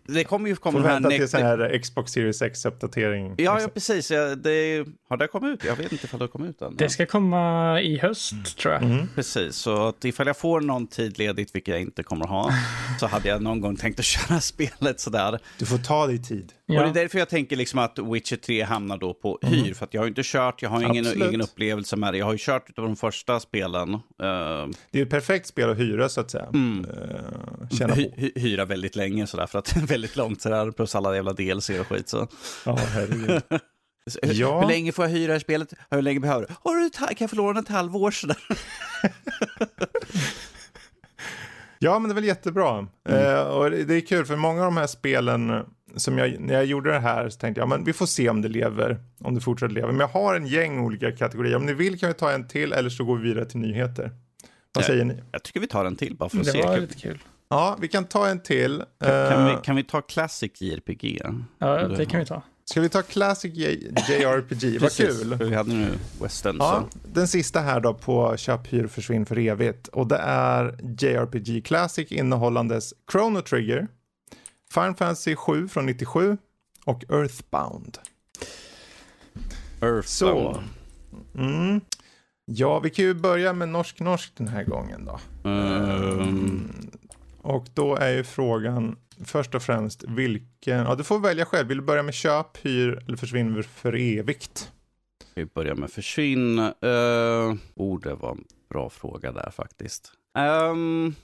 det 0.08 0.24
kommer 0.24 0.48
ju 0.48 0.56
komma 0.56 0.78
Får 0.78 0.88
vänta 0.88 1.10
till 1.10 1.28
sån 1.28 1.42
här 1.42 1.78
Xbox 1.78 2.12
Series 2.12 2.42
X-uppdatering. 2.42 3.34
Ja, 3.38 3.60
ja, 3.60 3.68
precis. 3.68 4.10
Ja, 4.10 4.34
det, 4.34 4.86
har 5.08 5.16
det 5.16 5.26
kommit 5.28 5.54
ut? 5.54 5.64
Jag 5.64 5.76
vet 5.76 5.92
inte 5.92 6.04
ifall 6.04 6.18
det 6.18 6.24
har 6.24 6.28
kommit 6.28 6.50
ut 6.50 6.62
än. 6.62 6.76
Det 6.76 6.88
ska 6.88 7.06
komma 7.06 7.80
i 7.80 7.98
höst, 7.98 8.32
mm. 8.32 8.44
tror 8.44 8.74
jag. 8.74 8.82
Mm. 8.82 9.08
Precis, 9.14 9.56
så 9.56 9.88
att 9.88 10.04
ifall 10.04 10.26
jag 10.26 10.36
får 10.36 10.60
någon 10.60 10.86
tid 10.86 11.18
ledigt, 11.18 11.54
vilket 11.54 11.72
jag 11.72 11.82
inte 11.82 12.02
kommer 12.02 12.24
att 12.24 12.30
ha, 12.30 12.52
så 13.00 13.06
hade 13.06 13.28
jag 13.28 13.42
någon 13.42 13.60
gång 13.60 13.76
tänkt 13.76 13.98
att 13.98 14.04
köra 14.04 14.40
spelet 14.40 15.00
sådär. 15.00 15.38
Du 15.58 15.66
får 15.66 15.78
ta 15.78 16.06
dig 16.06 16.22
tid. 16.22 16.52
Ja. 16.70 16.80
Och 16.80 16.86
det 16.86 17.00
är 17.00 17.02
därför 17.02 17.18
jag 17.18 17.28
tänker 17.28 17.56
liksom 17.56 17.78
att 17.78 17.98
Witcher 17.98 18.36
3 18.36 18.62
hamnar 18.62 18.98
då 18.98 19.14
på 19.14 19.38
mm. 19.42 19.54
hyr. 19.54 19.74
För 19.74 19.84
att 19.84 19.94
jag 19.94 20.00
har 20.00 20.08
inte 20.08 20.22
kört, 20.24 20.62
jag 20.62 20.70
har 20.70 20.82
ingen, 20.82 21.22
ingen 21.22 21.40
upplevelse 21.40 21.96
med 21.96 22.14
det. 22.14 22.18
Jag 22.18 22.26
har 22.26 22.32
ju 22.32 22.38
kört 22.38 22.70
utav 22.70 22.84
de 22.84 22.96
första 22.96 23.40
spelen. 23.40 23.94
Uh, 23.94 24.00
det 24.90 24.98
är 24.98 25.02
ett 25.02 25.10
perfekt 25.10 25.46
spel 25.46 25.70
att 25.70 25.78
hyra 25.78 26.08
så 26.08 26.20
att 26.20 26.30
säga. 26.30 26.46
Mm. 26.54 26.86
Uh, 27.80 27.94
hy, 27.94 28.32
hyra 28.34 28.64
väldigt 28.64 28.96
länge 28.96 29.26
sådär, 29.26 29.46
för 29.46 29.58
att 29.58 29.76
väldigt 29.98 30.16
långt 30.16 30.42
sådär, 30.42 30.70
plus 30.70 30.94
alla 30.94 31.14
jävla 31.14 31.32
DLC 31.32 31.70
och 31.70 31.86
skit. 31.86 32.08
Så. 32.08 32.28
Ja, 32.64 32.76
herregud. 32.76 33.42
ja. 34.22 34.60
Hur 34.60 34.68
länge 34.68 34.92
får 34.92 35.04
jag 35.04 35.12
hyra 35.12 35.32
det 35.32 35.40
spelet? 35.40 35.72
Hur 35.90 36.02
länge 36.02 36.20
behöver 36.20 36.46
du? 36.46 36.54
Har 36.62 36.76
du 36.76 36.90
kan 36.90 37.16
jag 37.18 37.30
få 37.30 37.36
låna 37.36 37.60
ett 37.60 37.68
halvår 37.68 38.10
sådär? 38.10 38.38
Ja, 41.80 41.98
men 41.98 42.08
det 42.08 42.12
är 42.12 42.14
väl 42.14 42.24
jättebra. 42.24 42.86
Mm. 43.08 43.36
Eh, 43.36 43.40
och 43.40 43.70
det 43.70 43.94
är 43.94 44.00
kul, 44.00 44.26
för 44.26 44.36
många 44.36 44.60
av 44.60 44.64
de 44.64 44.76
här 44.76 44.86
spelen 44.86 45.64
som 45.96 46.18
jag, 46.18 46.40
när 46.40 46.54
jag 46.54 46.64
gjorde 46.64 46.90
det 46.92 46.98
här 47.00 47.28
så 47.28 47.38
tänkte 47.38 47.60
jag, 47.60 47.68
men 47.68 47.84
vi 47.84 47.92
får 47.92 48.06
se 48.06 48.28
om 48.28 48.42
det 48.42 48.48
lever, 48.48 48.98
om 49.20 49.34
det 49.34 49.40
fortsätter 49.40 49.74
leva. 49.74 49.86
Men 49.86 50.00
jag 50.00 50.08
har 50.08 50.34
en 50.34 50.46
gäng 50.46 50.78
olika 50.80 51.12
kategorier. 51.12 51.56
Om 51.56 51.66
ni 51.66 51.74
vill 51.74 51.98
kan 52.00 52.08
vi 52.08 52.14
ta 52.14 52.32
en 52.32 52.48
till 52.48 52.72
eller 52.72 52.90
så 52.90 53.04
går 53.04 53.16
vi 53.16 53.28
vidare 53.28 53.44
till 53.44 53.58
nyheter. 53.60 54.10
Vad 54.74 54.84
säger 54.84 55.04
ni? 55.04 55.22
Jag 55.32 55.42
tycker 55.42 55.60
vi 55.60 55.66
tar 55.66 55.84
en 55.84 55.96
till 55.96 56.16
bara 56.16 56.28
för 56.28 56.38
att 56.38 56.44
det 56.44 56.52
se. 56.52 56.62
Det 56.62 56.68
var 56.68 56.78
lite 56.78 56.98
kul. 56.98 57.18
Ja, 57.48 57.76
vi 57.80 57.88
kan 57.88 58.04
ta 58.04 58.28
en 58.28 58.42
till. 58.42 58.84
Kan, 59.00 59.30
kan, 59.30 59.44
vi, 59.44 59.52
eh, 59.52 59.60
kan 59.60 59.76
vi 59.76 59.84
ta 59.84 60.00
Classic 60.00 60.60
JRPG? 60.60 61.20
Ja, 61.58 61.88
det 61.88 62.06
kan 62.06 62.20
vi 62.20 62.26
ta. 62.26 62.42
Ska 62.64 62.80
vi 62.80 62.88
ta 62.88 63.02
Classic 63.02 63.54
JRPG? 63.54 64.78
Vad 64.78 64.92
kul! 64.92 65.34
Vi 65.34 65.54
hade 65.54 65.74
nu 65.74 65.98
Western. 66.22 66.56
Ja, 66.58 66.88
den 67.12 67.28
sista 67.28 67.60
här 67.60 67.80
då 67.80 67.94
på 67.94 68.36
Köp, 68.36 68.72
hyr, 68.72 68.86
försvinn 68.86 69.26
för 69.26 69.38
evigt. 69.38 69.88
Och 69.88 70.06
det 70.06 70.16
är 70.16 70.78
JRPG 71.00 71.64
Classic 71.64 72.12
innehållandes 72.12 72.94
Chrono 73.12 73.40
Trigger, 73.40 73.88
Final 74.74 74.94
Fantasy 74.94 75.36
7 75.36 75.68
från 75.68 75.86
97 75.86 76.38
och 76.84 77.04
Earthbound. 77.08 77.98
Earthbound. 79.80 80.04
Så. 80.04 80.62
Mm. 81.34 81.80
Ja, 82.44 82.78
vi 82.78 82.90
kan 82.90 83.04
ju 83.04 83.14
börja 83.14 83.52
med 83.52 83.68
norsk-norsk 83.68 84.32
den 84.36 84.48
här 84.48 84.64
gången 84.64 85.04
då. 85.04 85.20
Um. 85.50 86.72
Och 87.42 87.66
då 87.74 87.96
är 87.96 88.10
ju 88.10 88.24
frågan 88.24 88.96
först 89.24 89.54
och 89.54 89.62
främst 89.62 90.04
vilken, 90.08 90.78
ja 90.78 90.94
du 90.94 91.04
får 91.04 91.18
välja 91.18 91.44
själv. 91.44 91.68
Vill 91.68 91.78
du 91.78 91.84
börja 91.84 92.02
med 92.02 92.14
köp, 92.14 92.66
hyr 92.66 93.02
eller 93.06 93.16
försvinner 93.16 93.62
för 93.62 93.96
evigt? 93.96 94.72
Vi 95.34 95.46
börjar 95.46 95.74
med 95.74 95.90
försvinn. 95.90 96.58
Uh, 96.58 97.54
oh, 97.74 98.00
det 98.00 98.14
var 98.14 98.30
en 98.30 98.44
bra 98.70 98.90
fråga 98.90 99.32
där 99.32 99.50
faktiskt. 99.50 100.12
Um, 100.38 101.14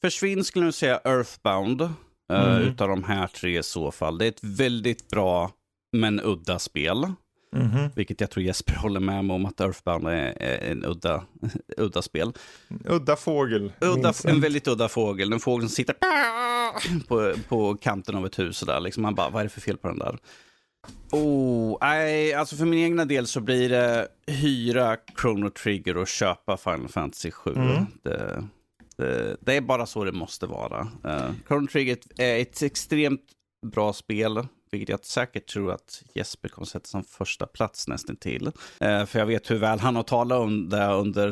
försvinn 0.00 0.44
skulle 0.44 0.64
jag 0.64 0.74
säga 0.74 1.00
Earthbound. 1.04 1.80
Uh, 1.80 1.90
mm. 2.28 2.62
Utav 2.62 2.88
de 2.88 3.04
här 3.04 3.26
tre 3.26 3.58
i 3.58 3.62
så 3.62 3.90
fall. 3.90 4.18
Det 4.18 4.24
är 4.24 4.28
ett 4.28 4.44
väldigt 4.44 5.08
bra 5.08 5.50
men 5.92 6.20
udda 6.24 6.58
spel. 6.58 7.12
Mm 7.56 7.68
-hmm. 7.68 7.90
Vilket 7.94 8.20
jag 8.20 8.30
tror 8.30 8.44
Jesper 8.44 8.74
håller 8.74 9.00
med 9.00 9.24
mig 9.24 9.34
om 9.34 9.46
att 9.46 9.60
Earthbound 9.60 10.08
är, 10.08 10.42
en 10.70 10.84
udda, 10.84 11.24
udda 11.76 12.02
spel. 12.02 12.32
Udda 12.84 13.16
fågel. 13.16 13.72
Udda, 13.80 14.12
en 14.24 14.40
väldigt 14.40 14.68
udda 14.68 14.88
fågel. 14.88 15.32
En 15.32 15.40
fågel 15.40 15.68
som 15.68 15.74
sitter 15.74 15.94
på, 17.08 17.34
på 17.48 17.76
kanten 17.76 18.14
av 18.14 18.26
ett 18.26 18.38
hus. 18.38 18.60
Där. 18.60 18.80
Liksom 18.80 19.02
man 19.02 19.14
bara, 19.14 19.30
vad 19.30 19.40
är 19.40 19.44
det 19.44 19.50
för 19.50 19.60
fel 19.60 19.76
på 19.76 19.88
den 19.88 19.98
där? 19.98 20.18
Oh, 21.12 21.78
nej, 21.80 22.34
alltså 22.34 22.56
för 22.56 22.64
min 22.64 22.84
egna 22.84 23.04
del 23.04 23.26
så 23.26 23.40
blir 23.40 23.68
det 23.68 24.08
hyra 24.26 24.96
Chrono 25.20 25.50
Trigger 25.50 25.96
och 25.96 26.08
köpa 26.08 26.56
Final 26.56 26.88
Fantasy 26.88 27.30
7. 27.30 27.50
Mm. 27.54 27.86
Det, 28.02 28.48
det, 28.96 29.36
det, 29.40 29.56
är 29.56 29.60
bara 29.60 29.86
så 29.86 30.04
det 30.04 30.12
måste 30.12 30.46
vara. 30.46 30.80
Uh, 30.80 31.32
Chrono 31.46 31.66
Trigger 31.66 31.98
är 32.18 32.38
ett 32.40 32.62
extremt 32.62 33.24
bra 33.66 33.92
spel. 33.92 34.46
Vilket 34.70 34.88
jag 34.88 35.04
säkert 35.04 35.46
tror 35.46 35.72
att 35.72 36.02
Jesper 36.14 36.48
kommer 36.48 36.66
sätta 36.66 36.86
som 36.86 37.04
första 37.04 37.46
plats 37.46 37.88
nästan 37.88 38.16
till. 38.16 38.52
Eh, 38.80 39.06
för 39.06 39.18
jag 39.18 39.26
vet 39.26 39.50
hur 39.50 39.58
väl 39.58 39.80
han 39.80 39.96
har 39.96 40.02
talat 40.02 40.38
om 40.38 40.68
det 40.68 40.86
under, 40.86 41.30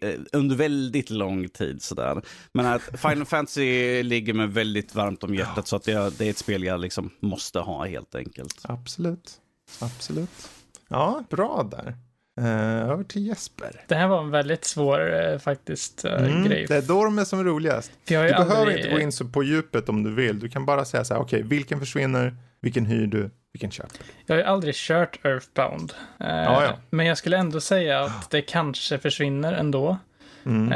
eh, 0.00 0.20
under 0.32 0.56
väldigt 0.56 1.10
lång 1.10 1.48
tid. 1.48 1.82
Sådär. 1.82 2.22
Men 2.52 2.66
att 2.66 2.82
Final 2.82 3.24
Fantasy 3.24 4.02
ligger 4.02 4.34
mig 4.34 4.46
väldigt 4.46 4.94
varmt 4.94 5.24
om 5.24 5.34
hjärtat. 5.34 5.68
Så 5.68 5.76
att 5.76 5.84
det, 5.84 6.18
det 6.18 6.26
är 6.26 6.30
ett 6.30 6.38
spel 6.38 6.64
jag 6.64 6.80
liksom 6.80 7.10
måste 7.20 7.58
ha 7.58 7.86
helt 7.86 8.14
enkelt. 8.14 8.60
Absolut. 8.62 9.40
Absolut. 9.80 10.50
Ja, 10.88 11.24
bra 11.30 11.68
där. 11.70 11.94
Uh, 12.40 12.90
över 12.90 13.04
till 13.04 13.26
Jesper. 13.26 13.84
Det 13.88 13.94
här 13.94 14.08
var 14.08 14.22
en 14.22 14.30
väldigt 14.30 14.64
svår 14.64 15.00
uh, 15.00 15.38
faktiskt 15.38 16.04
uh, 16.04 16.12
mm, 16.12 16.44
grej. 16.44 16.66
Det 16.68 16.76
är 16.76 16.82
då 16.82 17.04
de 17.04 17.18
är 17.18 17.24
som 17.24 17.44
roligast. 17.44 17.92
Du 18.04 18.16
aldrig... 18.16 18.36
behöver 18.36 18.76
inte 18.76 18.90
gå 18.90 19.00
in 19.00 19.12
så 19.12 19.24
på 19.24 19.42
djupet 19.42 19.88
om 19.88 20.02
du 20.02 20.14
vill. 20.14 20.38
Du 20.38 20.48
kan 20.48 20.66
bara 20.66 20.84
säga 20.84 21.04
så 21.04 21.14
här, 21.14 21.20
okej, 21.20 21.38
okay, 21.38 21.48
vilken 21.48 21.80
försvinner, 21.80 22.36
vilken 22.64 22.86
hyr 22.86 23.06
du, 23.06 23.30
vilken 23.52 23.70
köper 23.70 23.98
du? 23.98 24.04
Jag 24.26 24.34
har 24.34 24.40
ju 24.40 24.46
aldrig 24.48 24.74
kört 24.74 25.24
Earthbound. 25.24 25.92
Ja, 26.18 26.64
ja. 26.64 26.78
Men 26.90 27.06
jag 27.06 27.18
skulle 27.18 27.36
ändå 27.36 27.60
säga 27.60 28.00
att 28.00 28.30
det 28.30 28.42
kanske 28.42 28.98
försvinner 28.98 29.52
ändå. 29.52 29.98
Mm. 30.46 30.70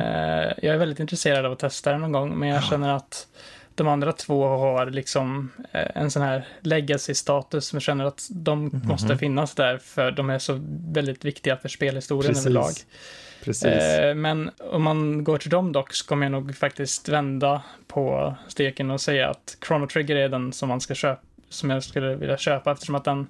Jag 0.62 0.74
är 0.74 0.76
väldigt 0.76 1.00
intresserad 1.00 1.46
av 1.46 1.52
att 1.52 1.58
testa 1.58 1.92
det 1.92 1.98
någon 1.98 2.12
gång, 2.12 2.38
men 2.38 2.48
jag 2.48 2.64
känner 2.64 2.96
att 2.96 3.26
de 3.78 3.88
andra 3.88 4.12
två 4.12 4.48
har 4.48 4.90
liksom 4.90 5.50
eh, 5.72 5.86
en 5.94 6.10
sån 6.10 6.22
här 6.22 6.48
legacy-status 6.60 7.66
som 7.66 7.80
känner 7.80 8.04
att 8.04 8.28
de 8.30 8.58
mm 8.58 8.70
-hmm. 8.70 8.86
måste 8.86 9.18
finnas 9.18 9.54
där 9.54 9.78
för 9.78 10.10
de 10.10 10.30
är 10.30 10.38
så 10.38 10.60
väldigt 10.92 11.24
viktiga 11.24 11.56
för 11.56 11.68
spelhistorien 11.68 12.28
Precis. 12.28 12.46
överlag. 12.46 12.72
Precis. 13.44 13.66
Eh, 13.66 14.14
men 14.14 14.50
om 14.58 14.82
man 14.82 15.24
går 15.24 15.38
till 15.38 15.50
dem 15.50 15.72
dock 15.72 15.94
så 15.94 16.06
kommer 16.06 16.26
jag 16.26 16.32
nog 16.32 16.56
faktiskt 16.56 17.08
vända 17.08 17.62
på 17.86 18.34
steken 18.48 18.90
och 18.90 19.00
säga 19.00 19.30
att 19.30 19.56
Chrono 19.66 19.86
Trigger 19.86 20.16
är 20.16 20.28
den 20.28 20.52
som 20.52 20.68
man 20.68 20.80
ska 20.80 20.94
köpa 20.94 21.22
som 21.48 21.70
jag 21.70 21.84
skulle 21.84 22.14
vilja 22.14 22.36
köpa 22.36 22.72
eftersom 22.72 22.94
att 22.94 23.04
den 23.04 23.26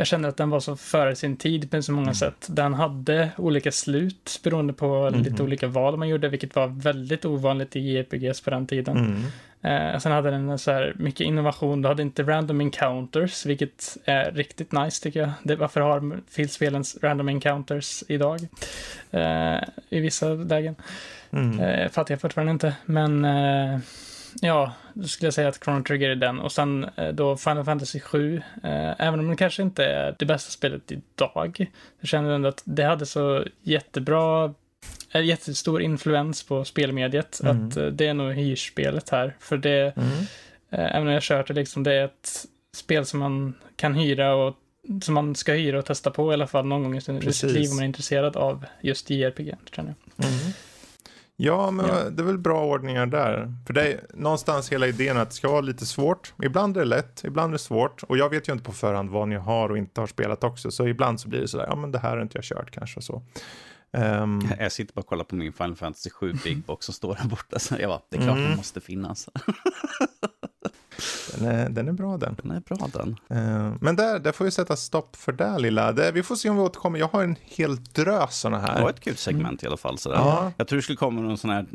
jag 0.00 0.06
känner 0.06 0.28
att 0.28 0.36
den 0.36 0.50
var 0.50 0.60
så 0.60 0.76
före 0.76 1.16
sin 1.16 1.36
tid 1.36 1.70
på 1.70 1.82
så 1.82 1.92
många 1.92 2.02
mm. 2.02 2.14
sätt. 2.14 2.46
Den 2.50 2.74
hade 2.74 3.30
olika 3.36 3.72
slut 3.72 4.40
beroende 4.44 4.72
på 4.72 4.86
mm. 4.86 5.22
lite 5.22 5.42
olika 5.42 5.66
val 5.66 5.96
man 5.96 6.08
gjorde, 6.08 6.28
vilket 6.28 6.54
var 6.54 6.66
väldigt 6.66 7.24
ovanligt 7.24 7.76
i 7.76 7.80
JRPGs 7.80 8.40
på 8.40 8.50
den 8.50 8.66
tiden. 8.66 8.96
Mm. 8.96 9.22
Eh, 9.62 9.98
sen 9.98 10.12
hade 10.12 10.30
den 10.30 10.58
så 10.58 10.70
här 10.70 10.92
mycket 10.96 11.20
innovation. 11.20 11.82
Du 11.82 11.88
hade 11.88 12.02
inte 12.02 12.22
random 12.22 12.60
encounters, 12.60 13.46
vilket 13.46 13.96
är 14.04 14.32
riktigt 14.32 14.72
nice 14.72 15.02
tycker 15.02 15.20
jag. 15.20 15.30
Det, 15.42 15.56
varför 15.56 15.80
har 15.80 16.20
filspelen 16.30 16.84
random 17.02 17.28
encounters 17.28 18.04
idag? 18.08 18.40
Eh, 19.10 19.58
I 19.88 20.00
vissa 20.00 20.28
lägen. 20.28 20.74
Mm. 21.30 21.60
Eh, 21.60 21.88
fattar 21.90 22.12
jag 22.12 22.20
fortfarande 22.20 22.52
inte. 22.52 22.74
Men 22.84 23.24
eh, 23.24 23.78
ja, 24.40 24.72
då 24.94 25.08
skulle 25.08 25.26
jag 25.26 25.34
säga 25.34 25.48
att 25.48 25.64
Chrono 25.64 25.84
Trigger 25.84 26.10
är 26.10 26.16
den. 26.16 26.38
Och 26.40 26.52
sen 26.52 26.86
eh, 26.96 27.08
då 27.08 27.36
Final 27.36 27.64
Fantasy 27.64 28.00
7. 28.00 28.36
Eh, 28.36 29.00
även 29.00 29.20
om 29.20 29.28
det 29.28 29.36
kanske 29.36 29.62
inte 29.62 29.84
är 29.84 30.16
det 30.18 30.26
bästa 30.26 30.50
spelet 30.50 30.92
idag. 30.92 31.66
Så 32.00 32.06
känner 32.06 32.28
jag 32.28 32.34
ändå 32.34 32.48
att 32.48 32.62
det 32.64 32.82
hade 32.82 33.06
så 33.06 33.44
jättebra 33.62 34.54
en 35.10 35.26
jättestor 35.26 35.82
influens 35.82 36.42
på 36.42 36.64
spelmediet. 36.64 37.40
Mm. 37.40 37.68
Att 37.68 37.76
eh, 37.76 37.86
det 37.86 38.06
är 38.06 38.14
nog 38.14 38.32
hyrspelet 38.32 39.08
här. 39.10 39.36
För 39.40 39.56
det, 39.56 39.96
mm. 39.96 40.08
eh, 40.70 40.96
även 40.96 41.06
om 41.06 41.12
jag 41.12 41.22
kört 41.22 41.48
det 41.48 41.54
liksom, 41.54 41.82
det 41.82 41.92
är 41.92 42.04
ett 42.04 42.46
spel 42.76 43.06
som 43.06 43.20
man 43.20 43.54
kan 43.76 43.94
hyra 43.94 44.34
och 44.34 44.56
som 45.02 45.14
man 45.14 45.34
ska 45.34 45.52
hyra 45.52 45.78
och 45.78 45.84
testa 45.84 46.10
på 46.10 46.30
i 46.30 46.34
alla 46.34 46.46
fall 46.46 46.66
någon 46.66 46.82
gång 46.82 46.96
i 46.96 47.00
sitt 47.00 47.42
liv 47.42 47.70
om 47.70 47.76
man 47.76 47.82
är 47.82 47.88
intresserad 47.88 48.36
av 48.36 48.64
just 48.80 49.10
JRPG. 49.10 49.54
Känner 49.72 49.94
jag. 50.16 50.26
Mm. 50.26 50.52
Ja, 51.40 51.70
men 51.70 51.86
ja. 51.86 52.10
det 52.10 52.22
är 52.22 52.26
väl 52.26 52.38
bra 52.38 52.64
ordningar 52.64 53.06
där. 53.06 53.54
För 53.66 53.74
det 53.74 53.92
är 53.92 54.00
någonstans 54.14 54.72
hela 54.72 54.86
idén 54.86 55.16
att 55.16 55.30
det 55.30 55.34
ska 55.34 55.48
vara 55.48 55.60
lite 55.60 55.86
svårt. 55.86 56.34
Ibland 56.42 56.76
är 56.76 56.80
det 56.80 56.86
lätt, 56.86 57.24
ibland 57.24 57.50
är 57.50 57.52
det 57.52 57.58
svårt. 57.58 58.02
Och 58.02 58.18
jag 58.18 58.30
vet 58.30 58.48
ju 58.48 58.52
inte 58.52 58.64
på 58.64 58.72
förhand 58.72 59.10
vad 59.10 59.28
ni 59.28 59.36
har 59.36 59.68
och 59.68 59.78
inte 59.78 60.00
har 60.00 60.06
spelat 60.06 60.44
också. 60.44 60.70
Så 60.70 60.86
ibland 60.86 61.20
så 61.20 61.28
blir 61.28 61.40
det 61.40 61.48
sådär, 61.48 61.66
ja 61.68 61.76
men 61.76 61.92
det 61.92 61.98
här 61.98 62.10
har 62.10 62.22
inte 62.22 62.38
jag 62.38 62.44
kört 62.44 62.70
kanske 62.70 63.02
så. 63.02 63.22
Um, 63.92 64.48
jag 64.58 64.72
sitter 64.72 64.94
bara 64.94 65.00
och 65.00 65.06
kollar 65.06 65.24
på 65.24 65.36
min 65.36 65.52
Final 65.52 65.76
Fantasy 65.76 66.10
7 66.10 66.32
Big 66.44 66.58
Box 66.64 66.86
som 66.86 66.94
står 66.94 67.14
där 67.14 67.28
borta. 67.28 67.58
Så 67.58 67.74
jag 67.80 67.90
bara, 67.90 68.00
det 68.08 68.16
är 68.16 68.20
klart 68.20 68.36
mm. 68.36 68.48
den 68.48 68.56
måste 68.56 68.80
finnas. 68.80 69.28
den, 71.34 71.48
är, 71.48 71.68
den 71.68 71.88
är 71.88 71.92
bra 71.92 72.16
den. 72.16 72.36
Den 72.42 72.50
är 72.50 72.60
bra 72.60 72.88
den. 72.92 73.08
Uh, 73.08 73.74
men 73.80 73.96
där, 73.96 74.18
där 74.18 74.32
får 74.32 74.44
vi 74.44 74.50
sätta 74.50 74.76
stopp 74.76 75.16
för 75.16 75.32
det 75.32 75.58
lilla. 75.58 75.92
Det, 75.92 76.12
vi 76.12 76.22
får 76.22 76.36
se 76.36 76.50
om 76.50 76.56
vi 76.56 76.62
återkommer. 76.62 76.98
Jag 76.98 77.08
har 77.08 77.22
en 77.22 77.36
hel 77.40 77.84
drös 77.84 78.38
sådana 78.38 78.58
här. 78.58 78.76
Det 78.76 78.82
var 78.82 78.90
ett 78.90 79.00
kul 79.00 79.16
segment 79.16 79.46
mm. 79.46 79.58
i 79.62 79.66
alla 79.66 79.76
fall. 79.76 79.98
Sådär. 79.98 80.16
Ja. 80.16 80.52
Jag 80.56 80.68
tror 80.68 80.76
det 80.76 80.82
skulle 80.82 80.96
komma 80.96 81.20
någon 81.20 81.38
sån 81.38 81.50
här 81.50 81.66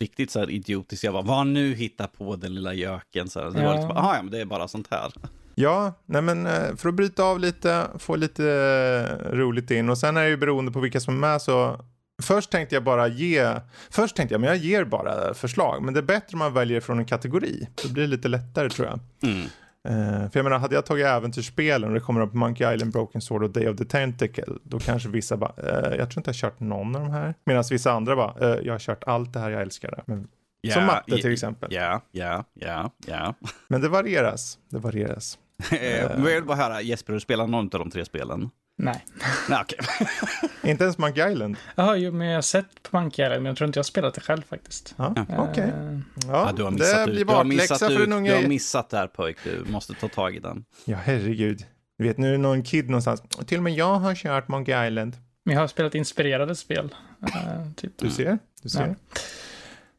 riktigt 0.00 0.30
så 0.30 0.38
här 0.38 0.50
idiotisk. 0.50 1.04
Jag 1.04 1.12
bara, 1.12 1.22
vad 1.22 1.46
nu 1.46 1.74
hittar 1.74 2.06
på 2.06 2.36
den 2.36 2.54
lilla 2.54 2.74
göken? 2.74 3.28
Så 3.28 3.40
här. 3.40 3.50
Det 3.50 3.62
ja. 3.62 3.68
var 3.68 3.74
lite, 3.74 3.88
ja, 3.94 4.18
men 4.22 4.30
det 4.30 4.40
är 4.40 4.44
bara 4.44 4.68
sånt 4.68 4.88
här. 4.90 5.12
Ja, 5.54 5.92
nej 6.06 6.22
men 6.22 6.46
eh, 6.46 6.76
för 6.76 6.88
att 6.88 6.94
bryta 6.94 7.24
av 7.24 7.40
lite, 7.40 7.86
få 7.98 8.16
lite 8.16 8.44
eh, 8.44 9.32
roligt 9.36 9.70
in 9.70 9.88
och 9.90 9.98
sen 9.98 10.16
är 10.16 10.22
det 10.22 10.28
ju 10.28 10.36
beroende 10.36 10.72
på 10.72 10.80
vilka 10.80 11.00
som 11.00 11.14
är 11.14 11.18
med 11.18 11.42
så 11.42 11.80
Först 12.22 12.50
tänkte 12.50 12.76
jag 12.76 12.84
bara 12.84 13.08
ge, 13.08 13.54
först 13.90 14.16
tänkte 14.16 14.34
jag 14.34 14.40
men 14.40 14.48
jag 14.48 14.56
ger 14.56 14.84
bara 14.84 15.34
förslag, 15.34 15.82
men 15.82 15.94
det 15.94 16.00
är 16.00 16.04
bättre 16.04 16.32
om 16.32 16.38
man 16.38 16.52
väljer 16.52 16.80
från 16.80 16.98
en 16.98 17.04
kategori. 17.04 17.68
Då 17.82 17.92
blir 17.92 18.02
det 18.02 18.08
lite 18.08 18.28
lättare 18.28 18.70
tror 18.70 18.88
jag. 18.88 18.98
Mm. 19.30 19.46
Uh, 19.88 20.30
för 20.30 20.38
jag 20.38 20.44
menar, 20.44 20.58
hade 20.58 20.74
jag 20.74 20.86
tagit 20.86 21.06
äventyrsspelen 21.06 21.88
och 21.88 21.94
det 21.94 22.00
kommer 22.00 22.20
upp 22.20 22.34
Monkey 22.34 22.74
Island, 22.74 22.92
Broken 22.92 23.20
Sword 23.20 23.42
och 23.42 23.50
Day 23.50 23.68
of 23.68 23.76
the 23.76 23.84
Tentacle, 23.84 24.54
då 24.62 24.78
kanske 24.78 25.08
vissa 25.08 25.36
bara, 25.36 25.52
uh, 25.62 25.96
jag 25.96 26.10
tror 26.10 26.20
inte 26.20 26.28
jag 26.28 26.34
har 26.34 26.50
kört 26.50 26.60
någon 26.60 26.96
av 26.96 27.02
de 27.02 27.10
här. 27.10 27.34
Medan 27.44 27.64
vissa 27.70 27.92
andra 27.92 28.16
bara, 28.16 28.54
uh, 28.54 28.66
jag 28.66 28.74
har 28.74 28.78
kört 28.78 29.04
allt 29.04 29.32
det 29.32 29.40
här, 29.40 29.50
jag 29.50 29.62
älskar 29.62 29.90
det. 29.90 30.02
Men, 30.06 30.28
yeah, 30.62 30.78
som 30.78 30.86
matte 30.86 31.16
till 31.16 31.32
exempel. 31.32 31.72
Ja, 31.72 32.00
ja, 32.10 32.44
ja, 32.54 32.90
ja. 33.06 33.34
Men 33.68 33.80
det 33.80 33.88
varieras, 33.88 34.58
det 34.68 34.78
varieras. 34.78 35.38
Jag 36.00 36.16
vill 36.16 36.44
bara 36.44 36.56
höra, 36.56 36.82
Jesper, 36.82 37.12
du 37.12 37.20
spelar 37.20 37.46
någon 37.46 37.64
av 37.64 37.70
de 37.70 37.90
tre 37.90 38.04
spelen? 38.04 38.50
Nej. 38.82 39.04
Nej 39.48 39.60
okay. 39.62 40.06
inte 40.70 40.84
ens 40.84 40.98
Monkey 40.98 41.32
Island? 41.32 41.56
Jaha, 41.74 41.96
jo, 41.96 42.12
men 42.12 42.26
jag 42.26 42.34
har 42.34 42.42
sett 42.42 42.82
på 42.82 43.00
Monkey 43.00 43.24
Island, 43.24 43.42
men 43.42 43.50
jag 43.50 43.56
tror 43.56 43.66
inte 43.66 43.78
jag 43.78 43.84
har 43.84 43.88
spelat 43.88 44.14
det 44.14 44.20
själv 44.20 44.42
faktiskt. 44.42 44.94
Ja, 44.96 45.14
Okej. 45.18 45.38
Okay. 45.38 45.70
Uh, 45.70 46.00
ja, 46.26 46.52
du 46.56 46.62
har 46.62 46.70
missat 46.70 47.06
det 47.06 47.12
blir 47.12 47.24
bakläxa 47.24 47.88
för 47.88 47.98
den 47.98 48.12
unge. 48.12 48.30
Du 48.30 48.36
har 48.36 48.48
missat 48.48 48.90
det 48.90 48.96
här 48.96 49.06
pojk, 49.06 49.36
du 49.44 49.64
måste 49.72 49.94
ta 49.94 50.08
tag 50.08 50.36
i 50.36 50.38
den. 50.38 50.64
Ja, 50.84 50.96
herregud. 51.04 51.64
Du 51.98 52.04
vet, 52.04 52.18
nu 52.18 52.28
är 52.28 52.32
det 52.32 52.38
någon 52.38 52.62
kid 52.62 52.90
någonstans. 52.90 53.22
Till 53.46 53.58
och 53.58 53.64
med 53.64 53.72
jag 53.72 53.94
har 53.94 54.14
kört 54.14 54.48
Monkey 54.48 54.86
Island. 54.86 55.16
Men 55.44 55.54
jag 55.54 55.60
har 55.60 55.68
spelat 55.68 55.94
inspirerade 55.94 56.54
spel. 56.54 56.94
Uh, 57.22 57.72
typ. 57.76 57.98
Du 57.98 58.10
ser, 58.10 58.38
du 58.62 58.68
ser. 58.68 58.86
Ja. 58.86 58.94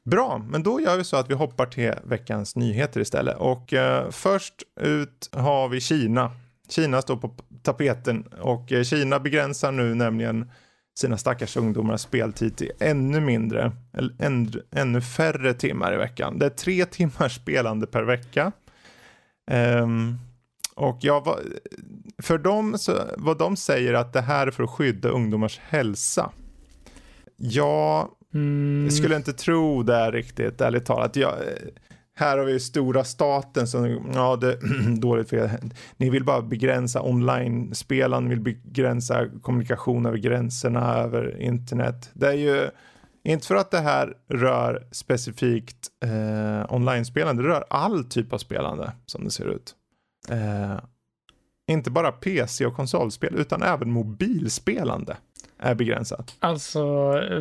Bra, 0.03 0.45
men 0.49 0.63
då 0.63 0.81
gör 0.81 0.97
vi 0.97 1.03
så 1.03 1.17
att 1.17 1.29
vi 1.29 1.33
hoppar 1.33 1.65
till 1.65 1.93
veckans 2.03 2.55
nyheter 2.55 3.01
istället. 3.01 3.37
Och 3.37 3.73
eh, 3.73 4.09
först 4.09 4.53
ut 4.81 5.29
har 5.31 5.69
vi 5.69 5.81
Kina. 5.81 6.31
Kina 6.69 7.01
står 7.01 7.17
på 7.17 7.35
tapeten 7.63 8.23
och 8.41 8.71
eh, 8.71 8.83
Kina 8.83 9.19
begränsar 9.19 9.71
nu 9.71 9.95
nämligen 9.95 10.51
sina 10.99 11.17
stackars 11.17 11.57
ungdomars 11.57 12.01
speltid 12.01 12.57
till 12.57 12.71
ännu 12.79 13.19
mindre, 13.19 13.71
eller 13.93 14.15
ännu, 14.19 14.63
ännu 14.71 15.01
färre 15.01 15.53
timmar 15.53 15.93
i 15.93 15.97
veckan. 15.97 16.39
Det 16.39 16.45
är 16.45 16.49
tre 16.49 16.85
timmars 16.91 17.35
spelande 17.35 17.87
per 17.87 18.03
vecka. 18.03 18.51
Um, 19.51 20.19
och 20.75 20.97
jag, 21.01 21.39
för 22.21 22.37
dem, 22.37 22.77
så, 22.77 22.93
vad 23.17 23.37
de 23.37 23.55
säger 23.55 23.93
att 23.93 24.13
det 24.13 24.21
här 24.21 24.47
är 24.47 24.51
för 24.51 24.63
att 24.63 24.69
skydda 24.69 25.09
ungdomars 25.09 25.59
hälsa. 25.59 26.31
Jag 27.35 28.07
mm. 28.33 28.91
skulle 28.91 29.15
inte 29.15 29.33
tro 29.33 29.83
det 29.83 30.11
riktigt, 30.11 30.61
ärligt 30.61 30.85
talat. 30.85 31.15
Jag, 31.15 31.33
här 32.21 32.37
har 32.37 32.45
vi 32.45 32.59
stora 32.59 33.03
staten 33.03 33.67
som, 33.67 34.11
ja 34.13 34.35
det 34.35 34.53
är 34.53 34.95
dåligt 34.99 35.29
för 35.29 35.37
er. 35.37 35.59
Ni 35.97 36.09
vill 36.09 36.23
bara 36.23 36.41
begränsa 36.41 37.01
online-spelande, 37.01 38.29
vill 38.29 38.39
begränsa 38.39 39.27
kommunikation 39.41 40.05
över 40.05 40.17
gränserna, 40.17 40.95
över 40.95 41.41
internet. 41.41 42.09
Det 42.13 42.27
är 42.27 42.33
ju 42.33 42.69
inte 43.23 43.47
för 43.47 43.55
att 43.55 43.71
det 43.71 43.79
här 43.79 44.13
rör 44.27 44.87
specifikt 44.91 45.87
eh, 46.03 46.73
online-spelande, 46.73 47.43
det 47.43 47.49
rör 47.49 47.65
all 47.69 48.03
typ 48.03 48.33
av 48.33 48.37
spelande 48.37 48.91
som 49.05 49.23
det 49.23 49.31
ser 49.31 49.45
ut. 49.45 49.75
Eh, 50.29 50.79
inte 51.67 51.91
bara 51.91 52.11
PC 52.11 52.65
och 52.65 52.75
konsolspel 52.75 53.35
utan 53.35 53.63
även 53.63 53.91
mobilspelande 53.91 55.17
är 55.61 55.75
begränsat. 55.75 56.35
Alltså, 56.39 56.83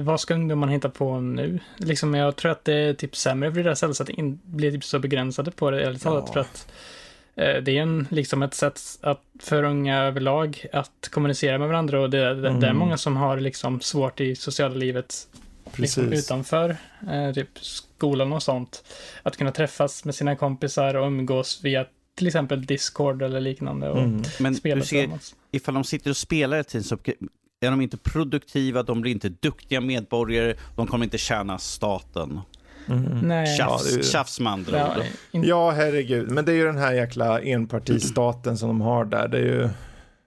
vad 0.00 0.20
ska 0.20 0.34
ungdomarna 0.34 0.72
hitta 0.72 0.88
på 0.88 1.20
nu? 1.20 1.58
Liksom, 1.76 2.14
jag 2.14 2.36
tror 2.36 2.52
att 2.52 2.64
det 2.64 2.74
är 2.74 2.94
typ 2.94 3.16
sämre 3.16 3.52
för 3.52 3.62
deras 3.62 3.82
hälsa 3.82 4.02
att 4.02 4.08
inte 4.08 4.38
bli 4.46 4.72
typ 4.72 4.84
så 4.84 4.98
begränsade 4.98 5.50
på 5.50 5.70
det, 5.70 5.82
ärligt 5.84 6.02
talat, 6.02 6.24
ja. 6.26 6.32
för 6.32 6.40
att 6.40 6.72
eh, 7.34 7.62
det 7.62 7.78
är 7.78 7.82
en, 7.82 8.06
liksom 8.10 8.42
ett 8.42 8.54
sätt 8.54 8.80
att, 9.00 9.22
för 9.38 9.62
unga 9.62 10.02
överlag 10.02 10.66
att 10.72 11.08
kommunicera 11.10 11.58
med 11.58 11.68
varandra 11.68 12.00
och 12.00 12.10
det, 12.10 12.18
det, 12.18 12.48
mm. 12.48 12.60
det 12.60 12.66
är 12.66 12.70
mm. 12.70 12.76
många 12.76 12.96
som 12.96 13.16
har 13.16 13.40
liksom 13.40 13.80
svårt 13.80 14.20
i 14.20 14.36
sociala 14.36 14.74
livet 14.74 15.14
liksom, 15.76 16.12
utanför 16.12 16.76
eh, 17.10 17.32
typ 17.34 17.58
skolan 17.60 18.32
och 18.32 18.42
sånt. 18.42 18.84
Att 19.22 19.36
kunna 19.36 19.52
träffas 19.52 20.04
med 20.04 20.14
sina 20.14 20.36
kompisar 20.36 20.94
och 20.94 21.06
umgås 21.06 21.60
via 21.64 21.86
till 22.14 22.26
exempel 22.26 22.66
Discord 22.66 23.22
eller 23.22 23.40
liknande 23.40 23.90
och 23.90 24.02
mm. 24.02 24.22
Men 24.40 24.54
spela 24.54 24.80
du 24.80 24.86
ser, 24.86 24.96
tillsammans. 24.96 25.34
ifall 25.50 25.74
de 25.74 25.84
sitter 25.84 26.10
och 26.10 26.16
spelar 26.16 26.58
ett 26.58 26.68
team 26.68 26.84
så 26.84 26.98
är 27.66 27.70
de 27.70 27.80
inte 27.80 27.96
produktiva, 27.96 28.82
de 28.82 29.00
blir 29.00 29.12
inte 29.12 29.28
duktiga 29.28 29.80
medborgare, 29.80 30.54
de 30.76 30.86
kommer 30.86 31.04
inte 31.04 31.18
tjäna 31.18 31.58
staten. 31.58 32.40
Mm. 32.88 33.18
Nej. 33.22 33.56
Tjafs, 33.56 33.96
ja, 33.96 34.02
tjafs 34.02 34.40
med 34.40 34.52
andra 34.52 34.78
ja, 34.78 34.96
ord. 35.32 35.44
Ja, 35.44 35.70
herregud. 35.70 36.30
Men 36.30 36.44
det 36.44 36.52
är 36.52 36.56
ju 36.56 36.64
den 36.64 36.78
här 36.78 36.92
jäkla 36.92 37.40
enpartistaten 37.40 38.58
som 38.58 38.68
de 38.68 38.80
har 38.80 39.04
där. 39.04 39.28
Det 39.28 39.38
är 39.38 39.42
ju... 39.42 39.68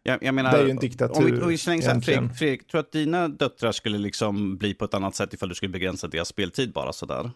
Jag, 0.03 0.23
jag 0.23 0.35
menar, 0.35 0.51
det 0.51 0.57
är 0.57 0.63
ju 0.63 0.71
en 0.71 0.77
diktatur. 0.77 1.17
Om 1.17 1.25
vi, 1.25 1.41
om 1.41 1.47
vi 1.47 1.57
slänger 1.57 2.01
Fredrik, 2.01 2.37
Fredrik, 2.37 2.67
tror 2.67 2.79
att 2.81 2.91
dina 2.91 3.27
döttrar 3.27 3.71
skulle 3.71 3.97
liksom 3.97 4.57
bli 4.57 4.73
på 4.73 4.85
ett 4.85 4.93
annat 4.93 5.15
sätt 5.15 5.33
ifall 5.33 5.49
du 5.49 5.55
skulle 5.55 5.71
begränsa 5.71 6.07
deras 6.07 6.27
speltid 6.27 6.73
bara 6.73 6.93
sådär? 6.93 7.31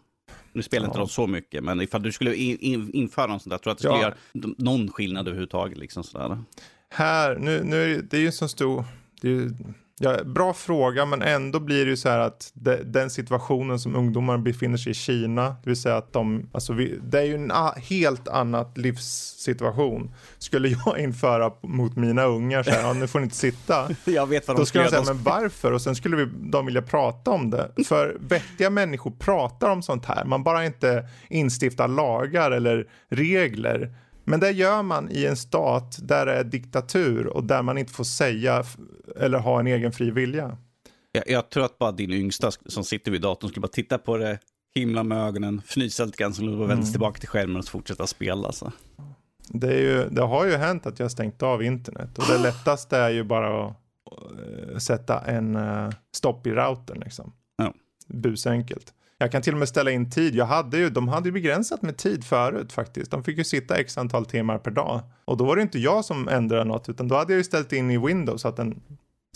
Nu 0.53 0.61
spelar 0.63 0.85
ja. 0.85 0.89
inte 0.89 0.99
de 0.99 1.07
så 1.07 1.27
mycket, 1.27 1.63
men 1.63 1.81
ifall 1.81 2.03
du 2.03 2.11
skulle 2.11 2.35
in, 2.35 2.57
in, 2.59 2.91
införa 2.93 3.27
något 3.27 3.41
sånt 3.41 3.51
där, 3.51 3.57
tror 3.57 3.71
att 3.71 3.77
det 3.77 3.83
skulle 3.83 4.01
ja. 4.01 4.01
göra 4.01 4.53
någon 4.57 4.91
skillnad 4.91 5.27
överhuvudtaget? 5.27 5.77
Liksom 5.77 6.03
sådär. 6.03 6.43
Här, 6.89 7.35
nu, 7.35 7.63
nu, 7.63 8.07
det 8.09 8.17
är 8.17 8.21
ju 8.21 8.31
så 8.31 8.47
stor, 8.47 8.85
det 9.21 9.27
är 9.27 9.31
ju 9.31 9.51
Ja, 9.99 10.23
bra 10.23 10.53
fråga, 10.53 11.05
men 11.05 11.21
ändå 11.21 11.59
blir 11.59 11.85
det 11.85 11.89
ju 11.89 11.97
så 11.97 12.09
här 12.09 12.19
att 12.19 12.51
de, 12.53 12.75
den 12.75 13.09
situationen 13.09 13.79
som 13.79 13.95
ungdomar 13.95 14.37
befinner 14.37 14.77
sig 14.77 14.91
i 14.91 14.95
Kina, 14.95 15.49
det 15.63 15.69
vill 15.69 15.81
säga 15.81 15.97
att 15.97 16.13
de, 16.13 16.49
alltså 16.51 16.73
vi, 16.73 16.99
det 17.03 17.19
är 17.19 17.23
ju 17.23 17.35
en 17.35 17.51
helt 17.75 18.27
annat 18.27 18.77
livssituation. 18.77 20.13
Skulle 20.37 20.67
jag 20.85 20.99
införa 20.99 21.51
mot 21.61 21.95
mina 21.95 22.23
ungar 22.23 22.63
så 22.63 22.71
här, 22.71 22.81
ja, 22.81 22.93
nu 22.93 23.07
får 23.07 23.19
ni 23.19 23.23
inte 23.23 23.35
sitta. 23.35 23.89
jag 24.05 24.27
vet 24.27 24.47
vad 24.47 24.57
de 24.57 24.61
Då 24.61 24.65
skulle 24.65 24.83
de 24.83 24.89
säga, 24.89 25.03
men 25.05 25.23
varför? 25.23 25.71
Och 25.71 25.81
sen 25.81 25.95
skulle 25.95 26.15
vi, 26.15 26.25
de 26.51 26.65
vilja 26.65 26.81
prata 26.81 27.31
om 27.31 27.49
det. 27.49 27.71
För 27.87 28.17
vettiga 28.19 28.69
människor 28.69 29.11
pratar 29.11 29.69
om 29.69 29.81
sånt 29.81 30.05
här, 30.05 30.25
man 30.25 30.43
bara 30.43 30.65
inte 30.65 31.07
instiftar 31.29 31.87
lagar 31.87 32.51
eller 32.51 32.87
regler 33.09 33.91
men 34.27 34.39
det 34.39 34.51
gör 34.51 34.83
man 34.83 35.11
i 35.11 35.25
en 35.25 35.37
stat 35.37 35.97
där 36.01 36.25
det 36.25 36.33
är 36.33 36.43
diktatur 36.43 37.27
och 37.27 37.43
där 37.43 37.61
man 37.61 37.77
inte 37.77 37.93
får 37.93 38.03
säga 38.03 38.63
eller 39.19 39.39
ha 39.39 39.59
en 39.59 39.67
egen 39.67 39.91
fri 39.91 40.11
vilja. 40.11 40.57
Jag, 41.11 41.23
jag 41.27 41.49
tror 41.49 41.65
att 41.65 41.77
bara 41.77 41.91
din 41.91 42.13
yngsta 42.13 42.51
som 42.65 42.83
sitter 42.83 43.11
vid 43.11 43.21
datorn 43.21 43.49
skulle 43.49 43.61
bara 43.61 43.67
titta 43.67 43.97
på 43.97 44.17
det, 44.17 44.39
himla 44.75 45.03
med 45.03 45.17
ögonen, 45.17 45.61
fnysa 45.65 46.05
lite 46.05 46.17
grann, 46.17 46.31
och 46.31 46.61
vända 46.61 46.73
mm. 46.73 46.91
tillbaka 46.91 47.19
till 47.19 47.29
skärmen 47.29 47.57
och 47.57 47.65
fortsätta 47.65 48.07
spela. 48.07 48.51
Så. 48.51 48.71
Det, 49.49 49.67
är 49.67 49.81
ju, 49.81 50.09
det 50.09 50.21
har 50.21 50.45
ju 50.45 50.55
hänt 50.55 50.85
att 50.85 50.99
jag 50.99 51.03
har 51.03 51.09
stängt 51.09 51.43
av 51.43 51.63
internet 51.63 52.17
och 52.17 52.23
det 52.29 52.37
lättaste 52.43 52.97
är 52.97 53.09
ju 53.09 53.23
bara 53.23 53.67
att 53.67 53.75
uh, 54.11 54.77
sätta 54.77 55.19
en 55.19 55.55
uh, 55.55 55.89
stopp 56.13 56.47
i 56.47 56.51
routern 56.51 56.99
liksom. 56.99 57.33
Ja. 57.57 57.73
Busenkelt. 58.07 58.93
Jag 59.17 59.31
kan 59.31 59.41
till 59.41 59.53
och 59.53 59.59
med 59.59 59.69
ställa 59.69 59.91
in 59.91 60.09
tid. 60.09 60.35
Jag 60.35 60.45
hade 60.45 60.77
ju, 60.77 60.89
de 60.89 61.07
hade 61.07 61.27
ju 61.27 61.33
begränsat 61.33 61.81
med 61.81 61.97
tid 61.97 62.23
förut 62.23 62.73
faktiskt. 62.73 63.11
De 63.11 63.23
fick 63.23 63.37
ju 63.37 63.43
sitta 63.43 63.77
x 63.77 63.97
antal 63.97 64.25
timmar 64.25 64.57
per 64.57 64.71
dag. 64.71 65.01
Och 65.25 65.37
då 65.37 65.45
var 65.45 65.55
det 65.55 65.61
inte 65.61 65.79
jag 65.79 66.05
som 66.05 66.27
ändrade 66.27 66.63
något, 66.63 66.89
utan 66.89 67.07
då 67.07 67.15
hade 67.15 67.33
jag 67.33 67.37
ju 67.37 67.43
ställt 67.43 67.73
in 67.73 67.91
i 67.91 67.97
Windows 67.97 68.41
så 68.41 68.47
att 68.47 68.55
den 68.55 68.81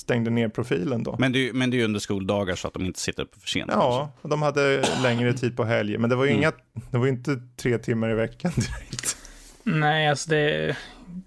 stängde 0.02 0.30
ner 0.30 0.50
profilen 0.50 1.04
då. 1.04 1.16
Men 1.20 1.32
det, 1.32 1.54
men 1.54 1.72
det 1.72 1.78
är 1.78 1.80
ju 1.80 1.86
under 1.86 2.00
skoldagar 2.00 2.56
så 2.56 2.68
att 2.68 2.74
de 2.74 2.86
inte 2.86 3.00
sitter 3.00 3.24
uppe 3.24 3.40
för 3.40 3.48
sent. 3.48 3.72
Ja, 3.74 4.12
och 4.22 4.30
de 4.30 4.42
hade 4.42 4.86
längre 5.04 5.34
tid 5.34 5.58
på 5.58 5.64
helger. 5.64 5.98
Men 5.98 6.10
det 6.10 6.16
var 6.16 6.26
ju 6.26 6.32
mm. 6.32 6.42
inga, 6.42 6.52
det 6.92 6.98
var 6.98 7.08
inte 7.08 7.42
tre 7.58 7.78
timmar 7.78 8.12
i 8.12 8.14
veckan 8.14 8.52
direkt. 8.56 9.18
Nej, 9.64 10.10
alltså 10.10 10.30
det 10.30 10.38
är 10.38 10.78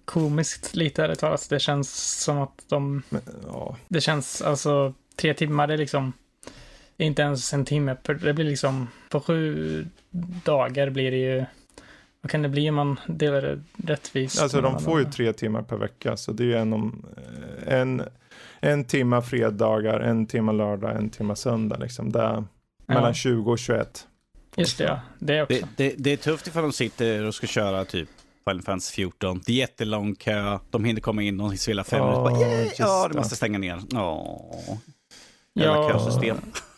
komiskt 0.04 0.74
lite 0.76 1.04
ärligt 1.04 1.18
talat. 1.18 1.46
Det 1.50 1.60
känns 1.60 2.20
som 2.22 2.38
att 2.38 2.64
de... 2.68 3.02
Men, 3.08 3.22
ja. 3.46 3.76
Det 3.88 4.00
känns 4.00 4.42
alltså, 4.42 4.94
tre 5.16 5.34
timmar 5.34 5.66
det 5.66 5.74
är 5.74 5.78
liksom 5.78 6.12
inte 6.96 7.22
ens 7.22 7.52
en 7.52 7.64
timme. 7.64 7.96
Det 8.02 8.32
blir 8.32 8.44
liksom, 8.44 8.88
på 9.08 9.20
sju 9.20 9.86
dagar 10.44 10.90
blir 10.90 11.10
det 11.10 11.16
ju, 11.16 11.44
vad 12.20 12.30
kan 12.30 12.42
det 12.42 12.48
bli 12.48 12.68
om 12.68 12.74
man 12.74 13.00
delar 13.06 13.42
det 13.42 13.60
rättvist? 13.92 14.42
Alltså 14.42 14.60
de 14.60 14.80
får 14.80 14.98
ju 14.98 15.04
tre 15.04 15.32
timmar 15.32 15.62
per 15.62 15.76
vecka, 15.76 16.16
så 16.16 16.32
det 16.32 16.42
är 16.42 16.46
ju 16.46 16.56
en, 16.56 16.72
om, 16.72 17.04
eh, 17.16 17.78
en, 17.78 18.02
en 18.60 18.84
timma 18.84 19.22
fredagar, 19.22 20.00
en 20.00 20.26
timma 20.26 20.52
lördag, 20.52 20.96
en 20.96 21.10
timma 21.10 21.36
söndag 21.36 21.76
liksom. 21.76 22.12
Det 22.12 22.20
är 22.20 22.44
mellan 22.86 23.04
ja. 23.04 23.14
20 23.14 23.52
och 23.52 23.58
21. 23.58 24.06
Just 24.56 24.78
det, 24.78 24.84
ja. 24.84 25.00
Det 25.18 25.42
också. 25.42 25.66
Det, 25.76 25.88
det, 25.88 25.94
det 25.98 26.12
är 26.12 26.16
tufft 26.16 26.46
ifall 26.46 26.62
de 26.62 26.72
sitter 26.72 27.24
och 27.24 27.34
ska 27.34 27.46
köra 27.46 27.84
typ 27.84 28.08
Final 28.48 28.62
Fantasy 28.62 28.94
14. 28.94 29.40
Det 29.46 29.52
är 29.52 29.56
jättelång 29.56 30.14
kö. 30.14 30.58
De 30.70 30.84
hinner 30.84 31.00
komma 31.00 31.22
in, 31.22 31.38
de 31.38 31.56
spelar 31.56 31.84
fem 31.84 32.06
minuter. 32.06 32.44
Oh, 32.44 32.72
ja, 32.78 33.08
du 33.12 33.18
måste 33.18 33.36
stänga 33.36 33.58
ner. 33.58 33.76
Oh. 33.76 34.76
Jävla 35.54 35.74
ja. 35.74 35.92
kösystem. 35.92 36.36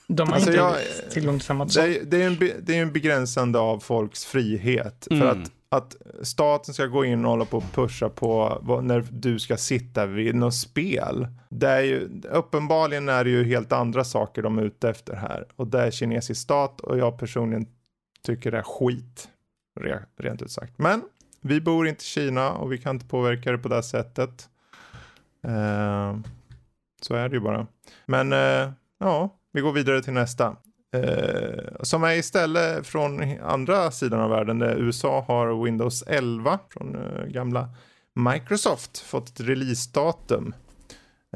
De 0.09 0.29
har 0.29 0.35
alltså 0.35 0.51
inte 0.51 0.61
jag, 0.61 0.77
tillgång 1.11 1.39
till 1.39 1.47
samma 1.47 1.65
det 1.65 1.81
är, 1.81 2.05
det, 2.05 2.23
är 2.23 2.27
en, 2.27 2.39
det 2.39 2.79
är 2.79 2.83
en 2.83 2.93
begränsande 2.93 3.59
av 3.59 3.81
folks 3.81 4.25
frihet. 4.25 5.07
Mm. 5.11 5.21
För 5.21 5.29
att, 5.29 5.51
att 5.69 5.97
staten 6.27 6.75
ska 6.75 6.87
gå 6.87 7.05
in 7.05 7.25
och 7.25 7.31
hålla 7.31 7.45
på 7.45 7.57
och 7.57 7.73
pusha 7.73 8.09
på 8.09 8.59
vad, 8.63 8.85
när 8.85 9.05
du 9.11 9.39
ska 9.39 9.57
sitta 9.57 10.07
vid 10.07 10.35
något 10.35 10.55
spel. 10.55 11.29
Det 11.51 11.69
är 11.69 11.83
ju, 11.83 12.23
uppenbarligen 12.31 13.09
är 13.09 13.25
det 13.25 13.31
ju 13.31 13.45
helt 13.45 13.73
andra 13.73 14.05
saker 14.05 14.43
de 14.43 14.59
är 14.59 14.63
ute 14.63 14.89
efter 14.89 15.17
här. 15.17 15.47
Och 15.57 15.67
det 15.67 15.81
är 15.81 15.91
kinesisk 15.91 16.41
stat 16.41 16.81
och 16.81 16.99
jag 16.99 17.19
personligen 17.19 17.67
tycker 18.23 18.51
det 18.51 18.59
är 18.59 18.63
skit. 18.63 19.29
Rent 20.19 20.43
ut 20.43 20.51
sagt. 20.51 20.79
Men 20.79 21.03
vi 21.41 21.61
bor 21.61 21.89
inte 21.89 22.03
i 22.03 22.07
Kina 22.07 22.53
och 22.53 22.73
vi 22.73 22.79
kan 22.79 22.97
inte 22.97 23.07
påverka 23.07 23.53
det 23.53 23.59
på 23.59 23.69
det 23.69 23.83
sättet. 23.83 24.49
Uh, 25.49 26.19
så 27.01 27.15
är 27.15 27.29
det 27.29 27.35
ju 27.35 27.41
bara. 27.41 27.67
Men 28.07 28.33
uh, 28.33 28.73
ja, 28.99 29.37
vi 29.57 29.63
går 29.63 29.73
vidare 29.73 30.03
till 30.03 30.13
nästa. 30.13 30.57
Eh, 30.95 31.65
som 31.81 32.05
är 32.05 32.15
istället 32.15 32.87
från 32.87 33.41
andra 33.43 33.91
sidan 33.91 34.21
av 34.21 34.31
världen. 34.31 34.59
Där 34.59 34.77
USA 34.77 35.25
har 35.29 35.65
Windows 35.65 36.05
11 36.07 36.59
från 36.71 36.97
eh, 36.97 37.25
gamla 37.27 37.69
Microsoft 38.15 38.99
fått 38.99 39.29
ett 39.29 39.41
releasedatum. 39.41 40.55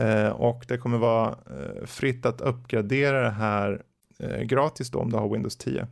Eh, 0.01 0.29
och 0.29 0.65
det 0.69 0.79
kommer 0.79 0.99
vara 0.99 1.29
eh, 1.29 1.87
fritt 1.87 2.27
att 2.27 2.41
uppgradera 2.41 3.23
det 3.23 3.31
här 3.31 3.83
eh, 4.19 4.43
gratis 4.43 4.91
då 4.91 4.99
om 4.99 5.11
du 5.11 5.17
har 5.17 5.29
Windows 5.29 5.57
10. 5.57 5.87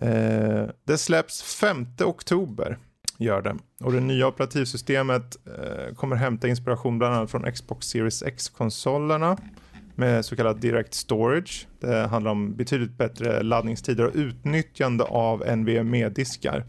Eh, 0.00 0.64
det 0.84 0.98
släpps 0.98 1.42
5 1.42 1.86
oktober 2.04 2.78
gör 3.16 3.42
det. 3.42 3.56
Och 3.80 3.92
det 3.92 4.00
nya 4.00 4.26
operativsystemet 4.26 5.36
eh, 5.46 5.94
kommer 5.94 6.16
hämta 6.16 6.48
inspiration 6.48 6.98
bland 6.98 7.14
annat 7.14 7.30
från 7.30 7.52
Xbox 7.52 7.86
Series 7.86 8.22
X-konsolerna 8.22 9.36
med 9.98 10.24
så 10.24 10.36
kallad 10.36 10.60
direct 10.60 10.94
storage. 10.94 11.66
Det 11.80 12.06
handlar 12.06 12.30
om 12.30 12.56
betydligt 12.56 12.98
bättre 12.98 13.42
laddningstider 13.42 14.06
och 14.06 14.12
utnyttjande 14.14 15.04
av 15.04 15.56
NVMe-diskar. 15.56 16.64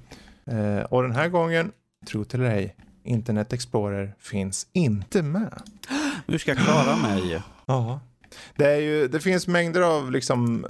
Eh, 0.51 0.79
och 0.79 1.03
den 1.03 1.11
här 1.11 1.27
gången, 1.27 1.71
tro 2.07 2.23
till 2.23 2.39
eller 2.39 2.55
ej, 2.55 2.75
Internet 3.03 3.53
Explorer 3.53 4.15
finns 4.19 4.67
inte 4.73 5.23
med. 5.23 5.61
Hur 6.27 6.37
ska 6.37 6.51
jag 6.51 6.59
klara 6.59 6.95
mig? 6.95 7.41
Ja. 7.65 7.99
Det, 8.55 8.65
är 8.65 8.79
ju, 8.79 9.07
det 9.07 9.19
finns 9.19 9.47
mängder 9.47 9.81
av 9.81 10.11
liksom 10.11 10.65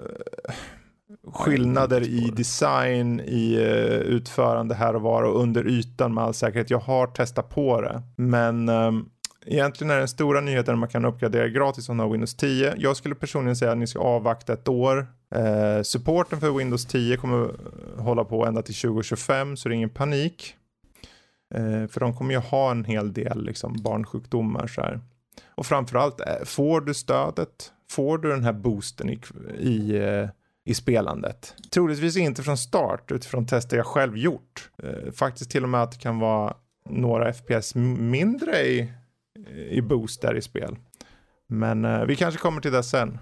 skillnader 1.33 2.01
i 2.01 2.31
design, 2.35 3.19
i 3.19 3.57
uh, 3.57 3.99
utförande 3.99 4.75
här 4.75 4.95
och 4.95 5.01
var 5.01 5.23
och 5.23 5.41
under 5.41 5.67
ytan 5.67 6.13
med 6.13 6.23
all 6.23 6.33
säkerhet. 6.33 6.69
Jag 6.69 6.79
har 6.79 7.07
testat 7.07 7.49
på 7.49 7.81
det, 7.81 8.01
men 8.15 8.69
um, 8.69 9.09
Egentligen 9.51 9.91
är 9.91 9.99
den 9.99 10.07
stora 10.07 10.41
nyheten 10.41 10.73
att 10.73 10.79
man 10.79 10.89
kan 10.89 11.05
uppgradera 11.05 11.47
gratis 11.47 11.89
om 11.89 11.99
har 11.99 12.09
Windows 12.09 12.35
10. 12.35 12.73
Jag 12.77 12.97
skulle 12.97 13.15
personligen 13.15 13.55
säga 13.55 13.71
att 13.71 13.77
ni 13.77 13.87
ska 13.87 13.99
avvakta 13.99 14.53
ett 14.53 14.67
år. 14.67 15.07
Eh, 15.35 15.81
supporten 15.83 16.39
för 16.39 16.51
Windows 16.51 16.85
10 16.85 17.17
kommer 17.17 17.51
hålla 17.97 18.23
på 18.23 18.45
ända 18.45 18.61
till 18.61 18.75
2025 18.75 19.57
så 19.57 19.69
det 19.69 19.73
är 19.73 19.75
ingen 19.75 19.89
panik. 19.89 20.55
Eh, 21.55 21.87
för 21.87 21.99
de 21.99 22.13
kommer 22.13 22.33
ju 22.33 22.39
ha 22.39 22.71
en 22.71 22.85
hel 22.85 23.13
del 23.13 23.45
liksom, 23.45 23.75
barnsjukdomar 23.83 24.67
så 24.67 24.81
här. 24.81 24.99
Och 25.55 25.65
framförallt, 25.65 26.21
eh, 26.21 26.45
får 26.45 26.81
du 26.81 26.93
stödet? 26.93 27.71
Får 27.91 28.17
du 28.17 28.29
den 28.29 28.43
här 28.43 28.53
boosten 28.53 29.09
i, 29.09 29.19
i, 29.59 29.97
eh, 29.97 30.29
i 30.65 30.73
spelandet? 30.73 31.55
Troligtvis 31.71 32.17
inte 32.17 32.43
från 32.43 32.57
start 32.57 33.11
utifrån 33.11 33.45
tester 33.45 33.77
jag 33.77 33.85
själv 33.85 34.17
gjort. 34.17 34.69
Eh, 34.83 35.11
faktiskt 35.11 35.51
till 35.51 35.63
och 35.63 35.69
med 35.69 35.83
att 35.83 35.91
det 35.91 35.97
kan 35.97 36.19
vara 36.19 36.55
några 36.89 37.33
FPS 37.33 37.75
mindre 37.75 38.59
i 38.59 38.93
i 39.69 39.81
boost 39.81 40.21
där 40.21 40.35
i 40.35 40.41
spel. 40.41 40.75
Men 41.47 41.85
uh, 41.85 42.05
vi 42.05 42.15
kanske 42.15 42.39
kommer 42.39 42.61
till 42.61 42.71
det 42.71 42.83
sen. 42.83 43.17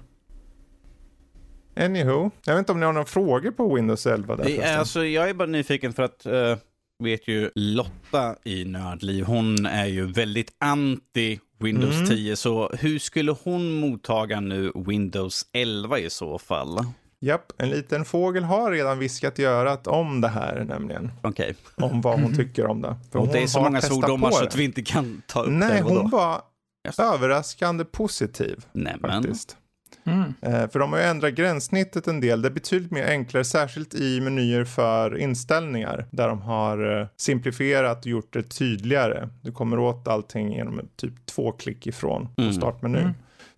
Anywho, 1.75 2.31
jag 2.45 2.53
vet 2.53 2.59
inte 2.59 2.71
om 2.71 2.79
ni 2.79 2.85
har 2.85 2.93
några 2.93 3.05
frågor 3.05 3.51
på 3.51 3.75
Windows 3.75 4.05
11? 4.05 4.35
Där 4.35 4.43
det, 4.43 4.63
alltså, 4.63 5.05
jag 5.05 5.29
är 5.29 5.33
bara 5.33 5.47
nyfiken 5.47 5.93
för 5.93 6.03
att 6.03 6.25
uh, 6.25 6.57
vet 7.03 7.27
ju 7.27 7.51
Lotta 7.55 8.35
i 8.43 8.65
Nördliv, 8.65 9.23
hon 9.23 9.65
är 9.65 9.85
ju 9.85 10.05
väldigt 10.05 10.55
anti 10.59 11.39
Windows 11.59 11.95
mm. 11.95 12.07
10, 12.07 12.35
så 12.35 12.69
hur 12.69 12.99
skulle 12.99 13.31
hon 13.31 13.73
mottaga 13.73 14.39
nu 14.39 14.71
Windows 14.75 15.45
11 15.53 15.99
i 15.99 16.09
så 16.09 16.39
fall? 16.39 16.79
Japp, 17.19 17.51
en 17.57 17.69
liten 17.69 18.05
fågel 18.05 18.43
har 18.43 18.71
redan 18.71 18.99
viskat 18.99 19.39
i 19.39 19.45
örat 19.45 19.87
om 19.87 20.21
det 20.21 20.27
här 20.27 20.65
nämligen. 20.67 21.11
Okej. 21.21 21.55
Okay. 21.75 21.89
Om 21.89 22.01
vad 22.01 22.19
hon 22.21 22.35
tycker 22.35 22.65
om 22.65 22.81
det. 22.81 22.95
För 23.11 23.19
och 23.19 23.27
det 23.27 23.43
är 23.43 23.47
så 23.47 23.61
många 23.61 23.81
svordomar 23.81 24.31
så 24.31 24.43
att 24.43 24.55
vi 24.55 24.63
inte 24.63 24.81
kan 24.81 25.21
ta 25.27 25.43
upp 25.43 25.49
Nej, 25.49 25.67
det. 25.67 25.73
Nej, 25.73 25.81
hon 25.81 26.09
var 26.09 26.41
yes. 26.87 26.99
överraskande 26.99 27.85
positiv. 27.85 28.65
Nämen. 28.71 29.11
Faktiskt. 29.11 29.57
Mm. 30.05 30.33
Eh, 30.41 30.69
för 30.69 30.79
de 30.79 30.93
har 30.93 30.99
ju 30.99 31.05
ändrat 31.05 31.33
gränssnittet 31.33 32.07
en 32.07 32.19
del. 32.19 32.41
Det 32.41 32.47
är 32.47 32.51
betydligt 32.51 32.91
mer 32.91 33.07
enklare, 33.07 33.43
särskilt 33.43 33.93
i 33.93 34.21
menyer 34.21 34.65
för 34.65 35.17
inställningar. 35.17 36.05
Där 36.11 36.27
de 36.27 36.41
har 36.41 36.99
eh, 36.99 37.07
simplifierat 37.17 37.99
och 37.99 38.07
gjort 38.07 38.33
det 38.33 38.43
tydligare. 38.43 39.29
Du 39.41 39.51
kommer 39.51 39.79
åt 39.79 40.07
allting 40.07 40.53
genom 40.53 40.81
typ 40.95 41.25
två 41.25 41.51
klick 41.51 41.87
ifrån 41.87 42.27
på 42.35 42.41
mm. 42.41 42.53
startmenyn. 42.53 43.01
Mm 43.01 43.15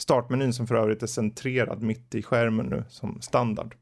startmenyn 0.10 0.54
som 0.54 0.68
för 0.68 0.76
övrigt 0.76 1.04
är 1.04 1.08
centrerad 1.08 1.82
mitt 1.82 2.16
i 2.16 2.24
skärmen 2.24 2.66
nu 2.66 2.84
som 2.90 3.22
standard. 3.22 3.76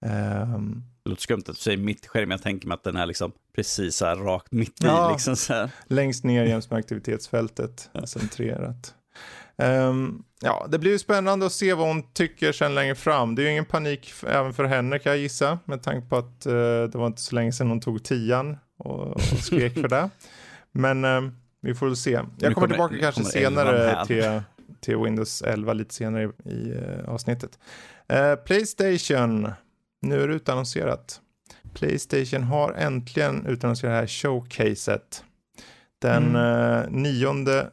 Um, 0.00 0.84
det 1.02 1.10
låter 1.10 1.22
skumt 1.22 1.38
att 1.38 1.46
du 1.46 1.54
säger 1.54 1.78
mitt 1.78 2.04
i 2.04 2.08
skärmen, 2.08 2.30
jag 2.30 2.42
tänker 2.42 2.68
mig 2.68 2.74
att 2.74 2.84
den 2.84 2.96
är 2.96 3.06
liksom 3.06 3.32
precis 3.54 3.96
så 3.96 4.06
här 4.06 4.16
rakt 4.16 4.52
mitt 4.52 4.84
i. 4.84 4.86
Ja, 4.86 5.12
liksom 5.12 5.36
så 5.36 5.52
här. 5.52 5.70
Längst 5.86 6.24
ner 6.24 6.44
jäms 6.44 6.70
med 6.70 6.78
aktivitetsfältet, 6.78 7.90
centrerat. 8.04 8.94
Um, 9.56 10.24
ja, 10.40 10.66
det 10.68 10.78
blir 10.78 10.90
ju 10.90 10.98
spännande 10.98 11.46
att 11.46 11.52
se 11.52 11.74
vad 11.74 11.86
hon 11.86 12.12
tycker 12.12 12.52
sen 12.52 12.74
längre 12.74 12.94
fram. 12.94 13.34
Det 13.34 13.42
är 13.42 13.44
ju 13.44 13.50
ingen 13.50 13.64
panik 13.64 14.12
även 14.26 14.52
för 14.52 14.64
henne 14.64 14.98
kan 14.98 15.12
jag 15.12 15.18
gissa, 15.20 15.58
med 15.64 15.82
tanke 15.82 16.08
på 16.08 16.16
att 16.16 16.46
uh, 16.46 16.52
det 16.84 16.94
var 16.94 17.06
inte 17.06 17.22
så 17.22 17.34
länge 17.34 17.52
sedan 17.52 17.68
hon 17.68 17.80
tog 17.80 18.04
tian 18.04 18.56
och, 18.78 19.06
och 19.06 19.20
skrek 19.20 19.74
för 19.74 19.88
det. 19.88 20.10
Men 20.72 21.04
uh, 21.04 21.30
vi 21.60 21.74
får 21.74 21.86
väl 21.86 21.96
se. 21.96 22.10
Jag 22.10 22.24
kommer, 22.38 22.54
kommer 22.54 22.68
tillbaka 22.68 22.98
kanske 22.98 23.24
senare 23.24 24.06
till 24.06 24.42
till 24.80 24.96
Windows 24.96 25.42
11 25.42 25.72
lite 25.72 25.94
senare 25.94 26.22
i, 26.44 26.50
i 26.50 26.72
uh, 26.72 27.08
avsnittet. 27.08 27.58
Uh, 28.12 28.34
Playstation, 28.34 29.52
nu 30.02 30.22
är 30.22 30.28
det 30.28 30.34
utannonserat. 30.34 31.20
Playstation 31.74 32.42
har 32.42 32.72
äntligen 32.72 33.46
utannonserat 33.46 33.92
det 33.92 33.96
här 33.96 34.06
showcaset. 34.06 35.24
Den 35.98 36.36
mm. 36.36 37.02
9 37.02 37.28
uh, 37.28 37.64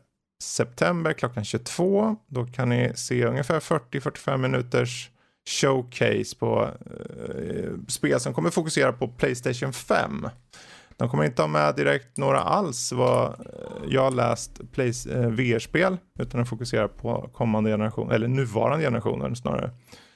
september 0.43 1.13
klockan 1.13 1.45
22. 1.45 2.15
Då 2.27 2.45
kan 2.45 2.69
ni 2.69 2.91
se 2.95 3.25
ungefär 3.25 3.59
40-45 3.59 4.37
minuters 4.37 5.09
showcase 5.49 6.35
på 6.39 6.61
uh, 6.63 7.77
spel 7.87 8.19
som 8.19 8.33
kommer 8.33 8.49
fokusera 8.49 8.93
på 8.93 9.07
Playstation 9.07 9.73
5. 9.73 10.27
De 11.03 11.09
kommer 11.09 11.23
inte 11.23 11.41
ha 11.41 11.47
med 11.47 11.75
direkt 11.75 12.17
några 12.17 12.39
alls 12.39 12.91
vad 12.91 13.25
eh, 13.25 13.33
jag 13.87 14.15
läst 14.15 14.59
eh, 14.59 15.15
VR-spel 15.15 15.97
utan 16.19 16.41
att 16.41 16.49
fokusera 16.49 16.87
på 16.87 17.29
kommande 17.33 17.69
generation, 17.69 18.11
eller 18.11 18.27
nuvarande 18.27 18.85
generationer 18.85 19.33
snarare. 19.33 19.71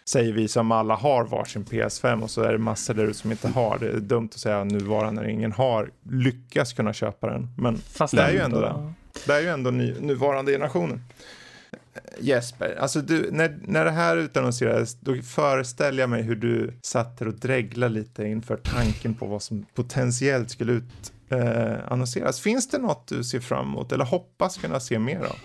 Säger 0.10 0.34
vi 0.34 0.47
som 0.47 0.71
alla 0.71 0.95
har 0.95 1.26
varsin 1.26 1.65
PS5 1.65 2.21
och 2.21 2.30
så 2.30 2.41
är 2.41 2.52
det 2.52 2.58
massor 2.58 2.93
där 2.93 3.13
som 3.13 3.32
inte 3.32 3.47
har. 3.47 3.78
Det 3.80 3.88
är 3.88 4.00
dumt 4.00 4.30
att 4.34 4.39
säga 4.39 4.63
nuvarande 4.63 5.21
när 5.21 5.30
ingen 5.30 5.52
har 5.52 5.91
lyckats 6.10 6.73
kunna 6.73 6.93
köpa 6.93 7.28
den. 7.28 7.47
Men 7.58 7.78
Fast 7.78 8.15
det 8.15 8.21
är 8.21 8.32
ju 8.32 8.39
ändå 8.39 8.62
det. 8.62 8.93
Det 9.26 9.34
är 9.34 9.41
ju 9.41 9.47
ändå 9.47 9.71
ny, 9.71 9.93
nuvarande 10.00 10.52
generationen. 10.52 11.02
Jesper, 12.19 12.77
alltså 12.79 13.01
du, 13.01 13.31
när, 13.31 13.57
när 13.62 13.86
det 13.86 13.91
här 13.91 14.17
utannonserades, 14.17 14.99
då 14.99 15.15
föreställer 15.15 16.03
jag 16.03 16.10
mig 16.10 16.21
hur 16.21 16.36
du 16.36 16.73
satt 16.81 17.21
och 17.21 17.33
dreglade 17.33 17.93
lite 17.93 18.27
inför 18.27 18.57
tanken 18.57 19.13
på 19.13 19.25
vad 19.25 19.41
som 19.41 19.65
potentiellt 19.75 20.49
skulle 20.49 20.81
utannonseras. 21.29 22.39
Eh, 22.39 22.43
Finns 22.43 22.69
det 22.69 22.77
något 22.77 23.07
du 23.07 23.23
ser 23.23 23.39
fram 23.39 23.65
emot 23.65 23.91
eller 23.91 24.05
hoppas 24.05 24.57
kunna 24.57 24.79
se 24.79 24.99
mer 24.99 25.19
av? 25.19 25.36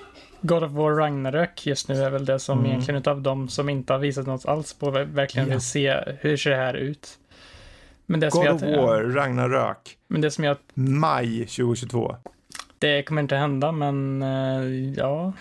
God 0.40 0.64
of 0.64 0.72
War 0.72 0.94
Ragnarök 0.94 1.66
just 1.66 1.88
nu 1.88 2.02
är 2.02 2.10
väl 2.10 2.24
det 2.24 2.38
som 2.38 2.58
mm. 2.58 2.70
egentligen 2.70 3.00
utav 3.00 3.22
de 3.22 3.48
som 3.48 3.68
inte 3.68 3.92
har 3.92 4.00
visat 4.00 4.26
något 4.26 4.46
alls 4.46 4.74
på 4.74 4.90
verkligen 4.90 5.48
ja. 5.48 5.54
vill 5.54 5.60
se 5.60 6.00
hur 6.20 6.36
ser 6.36 6.50
det 6.50 6.56
här 6.56 6.74
ut. 6.74 7.18
Men 8.06 8.20
det 8.20 8.30
God 8.30 8.48
of 8.48 8.62
War, 8.62 9.02
ja. 9.02 9.16
Ragnarök. 9.16 9.98
Men 10.08 10.20
det 10.20 10.30
som 10.30 10.44
jag... 10.44 10.56
Maj 10.74 11.38
2022. 11.38 12.16
Det 12.78 13.02
kommer 13.02 13.22
inte 13.22 13.36
hända, 13.36 13.72
men 13.72 14.22
uh, 14.22 14.92
ja. 14.96 15.32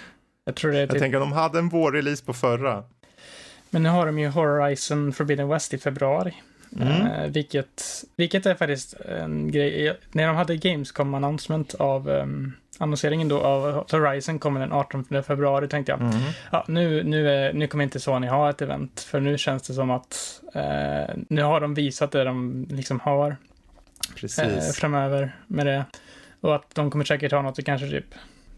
Jag 0.51 0.55
tror 0.55 0.71
det 0.71 0.79
är 0.79 0.87
typ... 0.87 0.93
Jag 0.93 1.01
tänker 1.01 1.17
att 1.17 1.23
de 1.23 1.31
hade 1.31 1.59
en 1.59 1.69
vårrelease 1.69 2.25
på 2.25 2.33
förra. 2.33 2.83
Men 3.69 3.83
nu 3.83 3.89
har 3.89 4.05
de 4.05 4.19
ju 4.19 4.27
Horizon 4.27 5.13
Forbidden 5.13 5.47
West 5.47 5.73
i 5.73 5.77
februari. 5.77 6.33
Mm. 6.79 7.01
Uh, 7.01 7.27
vilket, 7.27 8.03
vilket 8.15 8.45
är 8.45 8.55
faktiskt 8.55 8.93
en 8.93 9.51
grej. 9.51 9.97
När 10.11 10.27
de 10.27 10.35
hade 10.35 10.55
Gamescom 10.55 11.13
announcement 11.13 11.73
av 11.73 12.09
um, 12.09 12.53
annonseringen 12.77 13.27
då 13.27 13.39
av 13.39 13.91
Horizon 13.91 14.39
kommer 14.39 14.59
den 14.59 14.71
18 14.71 15.23
februari 15.23 15.67
tänkte 15.67 15.91
jag. 15.91 16.01
Mm. 16.01 16.13
Ja, 16.51 16.65
nu, 16.67 17.03
nu, 17.03 17.29
är, 17.29 17.53
nu 17.53 17.67
kommer 17.67 17.83
inte 17.83 17.99
Sony 17.99 18.27
ha 18.27 18.49
ett 18.49 18.61
event 18.61 18.99
för 18.99 19.19
nu 19.19 19.37
känns 19.37 19.63
det 19.63 19.73
som 19.73 19.91
att 19.91 20.41
uh, 20.55 21.15
nu 21.29 21.41
har 21.41 21.61
de 21.61 21.73
visat 21.73 22.11
det 22.11 22.23
de 22.23 22.65
liksom 22.69 22.99
har. 22.99 23.35
Uh, 24.23 24.59
framöver 24.73 25.35
med 25.47 25.65
det. 25.65 25.85
Och 26.41 26.55
att 26.55 26.75
de 26.75 26.91
kommer 26.91 27.05
säkert 27.05 27.31
ha 27.31 27.41
något 27.41 27.65
kanske 27.65 27.89
typ 27.89 28.05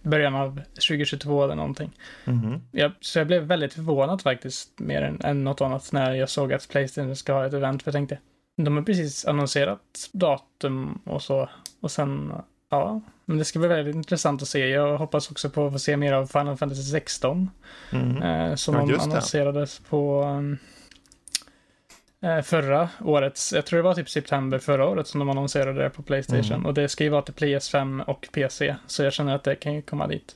början 0.03 0.35
av 0.35 0.61
2022 0.73 1.43
eller 1.43 1.55
någonting. 1.55 1.91
Mm. 2.25 2.61
Jag, 2.71 2.91
så 2.99 3.19
jag 3.19 3.27
blev 3.27 3.43
väldigt 3.43 3.73
förvånad 3.73 4.21
faktiskt, 4.21 4.79
mer 4.79 5.01
än, 5.01 5.21
än 5.23 5.43
något 5.43 5.61
annat, 5.61 5.91
när 5.91 6.13
jag 6.13 6.29
såg 6.29 6.53
att 6.53 6.69
Playstation 6.69 7.15
ska 7.15 7.33
ha 7.33 7.45
ett 7.45 7.53
event. 7.53 7.83
För 7.83 7.89
jag 7.89 7.93
tänkte, 7.93 8.17
de 8.55 8.77
har 8.77 8.83
precis 8.83 9.25
annonserat 9.25 10.09
datum 10.11 11.01
och 11.05 11.21
så. 11.21 11.49
Och 11.79 11.91
sen, 11.91 12.33
ja, 12.69 13.01
men 13.25 13.37
det 13.37 13.45
ska 13.45 13.59
bli 13.59 13.67
väldigt 13.67 13.95
intressant 13.95 14.41
att 14.41 14.47
se. 14.47 14.67
Jag 14.67 14.97
hoppas 14.97 15.31
också 15.31 15.49
på 15.49 15.67
att 15.67 15.73
få 15.73 15.79
se 15.79 15.97
mer 15.97 16.13
av 16.13 16.25
Final 16.25 16.57
Fantasy 16.57 16.83
16. 16.83 17.49
Mm. 17.91 18.21
Eh, 18.21 18.55
som 18.55 18.75
ja, 18.75 18.99
annonserades 18.99 19.79
på 19.79 20.23
um, 20.23 20.57
förra 22.43 22.89
årets, 23.01 23.53
jag 23.53 23.65
tror 23.65 23.77
det 23.77 23.83
var 23.83 23.93
typ 23.93 24.09
september 24.09 24.59
förra 24.59 24.85
året 24.85 25.07
som 25.07 25.19
de 25.19 25.29
annonserade 25.29 25.83
det 25.83 25.89
på 25.89 26.03
Playstation. 26.03 26.53
Mm. 26.53 26.65
Och 26.65 26.73
det 26.73 26.89
ska 26.89 27.03
ju 27.03 27.09
vara 27.09 27.21
till 27.21 27.33
PS5 27.33 28.03
och 28.03 28.27
PC. 28.33 28.75
Så 28.87 29.03
jag 29.03 29.13
känner 29.13 29.35
att 29.35 29.43
det 29.43 29.55
kan 29.55 29.73
ju 29.73 29.81
komma 29.81 30.07
dit. 30.07 30.35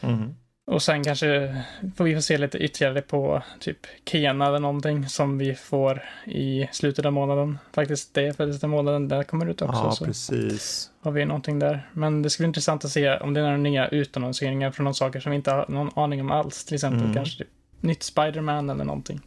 Mm. 0.00 0.34
Och 0.66 0.82
sen 0.82 1.04
kanske 1.04 1.56
får 1.96 2.04
vi 2.04 2.14
få 2.14 2.22
se 2.22 2.38
lite 2.38 2.58
ytterligare 2.58 3.02
på 3.02 3.42
typ 3.60 3.78
Kena 4.04 4.46
eller 4.46 4.58
någonting 4.58 5.08
som 5.08 5.38
vi 5.38 5.54
får 5.54 6.02
i 6.24 6.68
slutet 6.72 7.06
av 7.06 7.12
månaden. 7.12 7.58
Faktiskt 7.72 8.14
det 8.14 8.26
är 8.26 8.32
faktiskt 8.32 8.60
den 8.60 8.70
månaden 8.70 9.08
där 9.08 9.22
kommer 9.22 9.46
ut 9.46 9.62
också. 9.62 9.82
Ja, 9.84 9.90
så 9.90 10.04
precis. 10.04 10.90
Har 11.00 11.10
vi 11.10 11.24
någonting 11.24 11.58
där. 11.58 11.90
Men 11.92 12.22
det 12.22 12.30
skulle 12.30 12.44
bli 12.44 12.48
intressant 12.48 12.84
att 12.84 12.90
se 12.90 13.16
om 13.16 13.34
det 13.34 13.40
är 13.40 13.44
några 13.44 13.56
nya 13.56 13.88
utannonseringar 13.88 14.70
från 14.70 14.84
någon 14.84 14.94
saker 14.94 15.20
som 15.20 15.30
vi 15.30 15.36
inte 15.36 15.50
har 15.50 15.66
någon 15.68 15.90
aning 15.96 16.20
om 16.20 16.30
alls. 16.30 16.64
Till 16.64 16.74
exempel 16.74 17.00
mm. 17.00 17.14
kanske 17.14 17.38
typ 17.38 17.48
nytt 17.80 18.02
Spiderman 18.02 18.70
eller 18.70 18.84
någonting. 18.84 19.20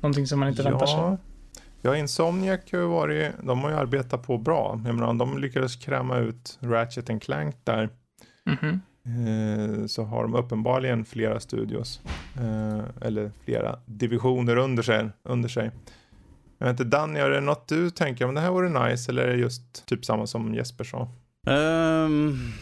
Någonting 0.00 0.26
som 0.26 0.40
man 0.40 0.48
inte 0.48 0.62
ja. 0.62 0.70
väntar 0.70 0.86
sig. 0.86 1.16
Ja, 1.86 1.96
Insomniac 1.96 2.60
har 2.72 2.78
ju 2.78 2.86
varit, 2.86 3.32
de 3.42 3.60
har 3.60 3.70
ju 3.70 3.76
arbetat 3.76 4.22
på 4.22 4.38
bra. 4.38 4.80
Jag 4.84 4.94
menar, 4.94 5.14
de 5.14 5.38
lyckades 5.38 5.76
kräma 5.76 6.18
ut 6.18 6.58
Ratchet 6.60 7.22
Clank 7.22 7.56
där. 7.64 7.88
Mm 8.46 8.80
-hmm. 9.04 9.86
så 9.86 10.04
har 10.04 10.22
de 10.22 10.34
uppenbarligen 10.34 11.04
flera 11.04 11.40
studios. 11.40 12.00
Eh, 12.36 13.06
eller 13.06 13.30
flera 13.44 13.78
divisioner 13.86 14.56
under 14.56 14.82
sig. 14.82 15.08
Under 15.22 15.48
sig. 15.48 15.70
Jag 16.58 16.66
vet 16.66 16.80
inte, 16.80 16.96
Danny, 16.96 17.20
är 17.20 17.30
det 17.30 17.40
något 17.40 17.68
du 17.68 17.90
tänker 17.90 18.24
om 18.24 18.34
det 18.34 18.40
här 18.40 18.50
vore 18.50 18.88
nice 18.88 19.12
eller 19.12 19.22
är 19.22 19.28
det 19.28 19.38
just 19.38 19.86
typ 19.86 20.04
samma 20.04 20.26
som 20.26 20.54
Jesper 20.54 20.84
sa? 20.84 21.08
Um, 21.46 22.52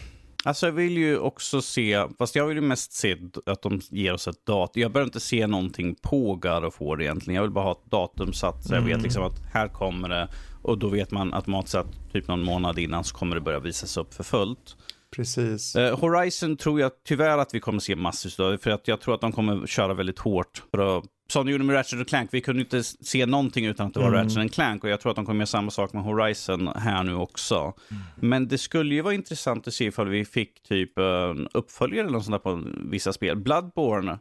Alltså 0.45 0.65
jag 0.65 0.73
vill 0.73 0.97
ju 0.97 1.17
också 1.17 1.61
se, 1.61 2.05
fast 2.17 2.35
jag 2.35 2.47
vill 2.47 2.57
ju 2.57 2.61
mest 2.61 2.93
se 2.93 3.17
att 3.45 3.61
de 3.61 3.81
ger 3.89 4.13
oss 4.13 4.27
ett 4.27 4.45
datum. 4.45 4.81
Jag 4.81 4.91
behöver 4.91 5.07
inte 5.07 5.19
se 5.19 5.47
någonting 5.47 5.95
på 6.01 6.35
God 6.35 6.65
of 6.65 6.81
War 6.81 7.01
egentligen. 7.01 7.35
Jag 7.35 7.41
vill 7.41 7.51
bara 7.51 7.65
ha 7.65 7.71
ett 7.71 7.91
datum 7.91 8.33
satt 8.33 8.63
så 8.63 8.73
jag 8.73 8.83
mm. 8.83 8.93
vet 8.93 9.03
liksom 9.03 9.23
att 9.23 9.39
här 9.53 9.67
kommer 9.67 10.09
det. 10.09 10.27
Och 10.61 10.77
då 10.77 10.87
vet 10.87 11.11
man 11.11 11.33
automatiskt 11.33 11.75
att 11.75 12.11
typ 12.11 12.27
någon 12.27 12.43
månad 12.43 12.79
innan 12.79 13.03
så 13.03 13.15
kommer 13.15 13.35
det 13.35 13.41
börja 13.41 13.59
visas 13.59 13.97
upp 13.97 14.13
för 14.13 14.23
fullt. 14.23 14.75
Precis. 15.15 15.75
Eh, 15.75 15.99
Horizon 15.99 16.57
tror 16.57 16.79
jag 16.79 16.91
tyvärr 17.07 17.37
att 17.37 17.53
vi 17.53 17.59
kommer 17.59 17.79
se 17.79 17.95
massor 17.95 18.45
av, 18.45 18.57
för 18.57 18.71
att 18.71 18.87
jag 18.87 19.01
tror 19.01 19.15
att 19.15 19.21
de 19.21 19.31
kommer 19.31 19.67
köra 19.67 19.93
väldigt 19.93 20.19
hårt 20.19 20.63
för 20.71 20.97
att 20.97 21.05
som 21.27 21.45
de 21.45 21.51
gjorde 21.51 21.63
med 21.63 21.75
Ratchet 21.75 22.07
Clank, 22.07 22.29
vi 22.33 22.41
kunde 22.41 22.61
inte 22.61 22.83
se 22.83 23.25
någonting 23.25 23.65
utan 23.65 23.87
att 23.87 23.93
det 23.93 23.99
var 23.99 24.07
mm. 24.07 24.23
Ratchet 24.23 24.53
Clank 24.53 24.83
och 24.83 24.89
jag 24.89 25.01
tror 25.01 25.09
att 25.09 25.15
de 25.15 25.25
kommer 25.25 25.39
göra 25.39 25.45
samma 25.45 25.71
sak 25.71 25.93
med 25.93 26.03
Horizon 26.03 26.67
här 26.67 27.03
nu 27.03 27.15
också. 27.15 27.55
Mm. 27.91 28.03
Men 28.15 28.47
det 28.47 28.57
skulle 28.57 28.95
ju 28.95 29.01
vara 29.01 29.13
intressant 29.13 29.67
att 29.67 29.73
se 29.73 29.85
ifall 29.85 30.09
vi 30.09 30.25
fick 30.25 30.63
typ 30.63 30.97
en 30.97 31.47
uppföljare 31.53 32.01
eller 32.01 32.13
något 32.13 32.25
sånt 32.25 32.43
där 32.43 32.51
på 32.51 32.63
vissa 32.89 33.13
spel. 33.13 33.37
Bloodborne 33.37 34.19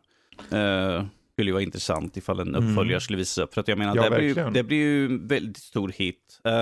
eh, 0.50 1.04
skulle 1.34 1.48
ju 1.48 1.52
vara 1.52 1.62
intressant 1.62 2.16
ifall 2.16 2.40
en 2.40 2.48
mm. 2.48 2.70
uppföljare 2.70 2.94
mm. 2.94 3.00
skulle 3.00 3.18
visas 3.18 3.38
upp. 3.38 3.54
För 3.54 3.60
att 3.60 3.68
jag 3.68 3.78
menar, 3.78 3.96
ja, 3.96 4.02
det, 4.02 4.16
blir 4.16 4.28
ju, 4.28 4.50
det 4.50 4.62
blir 4.62 4.76
ju 4.76 5.04
en 5.04 5.28
väldigt 5.28 5.56
stor 5.56 5.88
hit. 5.88 6.40
Uh, 6.48 6.52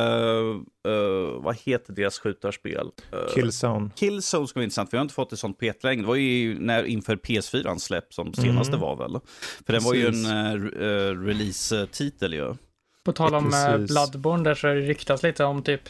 uh, 0.93 1.43
vad 1.43 1.57
heter 1.57 1.93
deras 1.93 2.19
skjutarspel? 2.19 2.91
Uh, 3.15 3.35
Killzone. 3.35 3.91
Killzone 3.97 4.47
skulle 4.47 4.61
vara 4.61 4.65
intressant, 4.65 4.91
för 4.91 4.97
vi 4.97 4.99
har 4.99 5.03
inte 5.03 5.15
fått 5.15 5.33
ett 5.33 5.39
sånt 5.39 5.59
p 5.59 5.73
länge. 5.83 6.03
Det 6.03 6.09
var 6.09 6.15
ju 6.15 6.59
när, 6.59 6.85
inför 6.85 7.17
PS4 7.17 7.79
släpp 7.79 8.15
som 8.15 8.35
senaste 8.35 8.73
mm. 8.73 8.81
var 8.81 8.97
väl. 8.97 9.21
För 9.67 9.73
den 9.73 9.83
var 9.83 9.95
ju 9.95 10.07
en 10.07 10.27
uh, 10.27 11.27
release-titel 11.27 12.35
ju. 12.35 12.55
På 13.05 13.13
tal 13.13 13.35
om 13.35 13.51
Precis. 13.51 13.91
Bloodborne 13.91 14.45
där 14.45 14.55
så 14.55 14.69
är 14.69 14.75
det 14.75 14.81
ryktas 14.81 15.23
lite 15.23 15.45
om 15.45 15.63
typ 15.63 15.83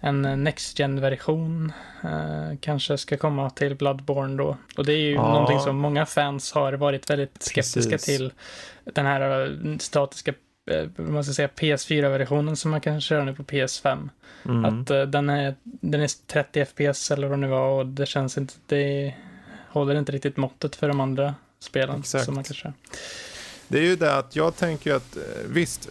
en 0.00 0.44
Next 0.44 0.78
gen 0.78 1.00
version 1.00 1.72
eh, 2.04 2.58
kanske 2.60 2.98
ska 2.98 3.16
komma 3.16 3.50
till 3.50 3.74
Bloodborne 3.74 4.36
då. 4.36 4.56
Och 4.76 4.84
det 4.84 4.92
är 4.92 4.98
ju 4.98 5.12
ja. 5.12 5.32
någonting 5.32 5.60
som 5.60 5.76
många 5.76 6.06
fans 6.06 6.52
har 6.52 6.72
varit 6.72 7.10
väldigt 7.10 7.42
skeptiska 7.42 7.90
Precis. 7.90 8.16
till. 8.16 8.32
Den 8.84 9.06
här 9.06 9.46
eh, 9.46 9.78
statiska 9.78 10.32
eh, 10.70 10.86
man 10.96 11.24
ska 11.24 11.32
säga 11.32 11.48
PS4-versionen 11.48 12.56
som 12.56 12.70
man 12.70 12.80
kan 12.80 13.00
köra 13.00 13.24
nu 13.24 13.34
på 13.34 13.42
PS5. 13.42 14.08
Mm. 14.44 14.64
Att 14.64 14.90
uh, 14.90 15.02
den, 15.02 15.28
är, 15.30 15.54
den 15.62 16.00
är 16.00 16.26
30 16.26 16.64
FPS 16.64 17.10
eller 17.10 17.28
vad 17.28 17.38
det 17.38 17.40
nu 17.40 17.48
var 17.48 17.68
och 17.68 17.86
det 17.86 18.06
känns 18.06 18.38
inte, 18.38 18.54
det 18.66 19.14
håller 19.68 19.94
inte 19.94 20.12
riktigt 20.12 20.36
måttet 20.36 20.76
för 20.76 20.88
de 20.88 21.00
andra 21.00 21.34
spelen 21.58 22.00
Exakt. 22.00 22.24
som 22.24 22.34
man 22.34 22.44
kan 22.44 22.54
köra. 22.54 22.72
Det 23.68 23.78
är 23.78 23.82
ju 23.82 23.96
det 23.96 24.16
att 24.16 24.36
jag 24.36 24.56
tänker 24.56 24.94
att 24.94 25.16
visst, 25.48 25.88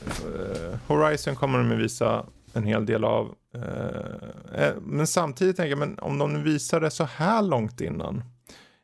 Horizon 0.87 1.35
kommer 1.35 1.57
de 1.57 1.71
att 1.71 1.79
visa 1.79 2.25
en 2.53 2.63
hel 2.63 2.85
del 2.85 3.03
av. 3.03 3.35
Eh, 3.55 4.63
eh, 4.63 4.75
men 4.81 5.07
samtidigt 5.07 5.55
tänker 5.55 5.69
jag, 5.69 5.79
men 5.79 5.99
om 5.99 6.17
de 6.17 6.43
visar 6.43 6.81
det 6.81 6.91
så 6.91 7.03
här 7.03 7.41
långt 7.41 7.81
innan. 7.81 8.23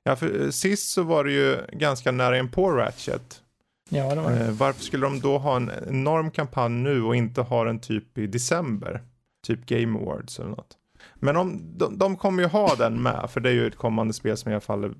Ja, 0.03 0.15
för 0.15 0.41
eh, 0.41 0.49
sist 0.49 0.91
så 0.91 1.03
var 1.03 1.23
det 1.23 1.31
ju 1.31 1.57
ganska 1.71 2.11
nära 2.11 2.37
in 2.37 2.51
på 2.51 2.71
Ratchet. 2.71 3.41
Ja, 3.89 4.15
det 4.15 4.21
var 4.21 4.31
det. 4.31 4.51
Varför 4.51 4.83
skulle 4.83 5.05
de 5.05 5.19
då 5.19 5.37
ha 5.37 5.55
en 5.55 5.71
enorm 5.87 6.31
kampanj 6.31 6.73
nu 6.73 7.03
och 7.03 7.15
inte 7.15 7.41
ha 7.41 7.63
den 7.63 7.79
typ 7.79 8.17
i 8.17 8.27
december? 8.27 9.01
Typ 9.47 9.65
Game 9.65 9.99
Awards 9.99 10.39
eller 10.39 10.49
något. 10.49 10.77
Men 11.15 11.37
om, 11.37 11.77
de, 11.77 11.97
de 11.97 12.17
kommer 12.17 12.43
ju 12.43 12.49
ha 12.49 12.75
den 12.75 13.01
med, 13.01 13.29
för 13.29 13.39
det 13.39 13.49
är 13.49 13.53
ju 13.53 13.67
ett 13.67 13.75
kommande 13.75 14.13
spel 14.13 14.37
som 14.37 14.51
i 14.51 14.53
alla 14.53 14.61
fall 14.61 14.83
är 14.83 14.93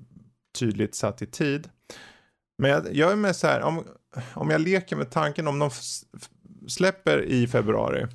tydligt 0.58 0.94
satt 0.94 1.22
i 1.22 1.26
tid. 1.26 1.68
Men 2.58 2.70
jag, 2.70 2.94
jag 2.94 3.12
är 3.12 3.16
med 3.16 3.36
så 3.36 3.46
här, 3.46 3.62
om, 3.62 3.84
om 4.34 4.50
jag 4.50 4.60
leker 4.60 4.96
med 4.96 5.10
tanken 5.10 5.48
om 5.48 5.58
de 5.58 5.70
släpper 6.68 7.22
i 7.22 7.46
februari 7.46 8.06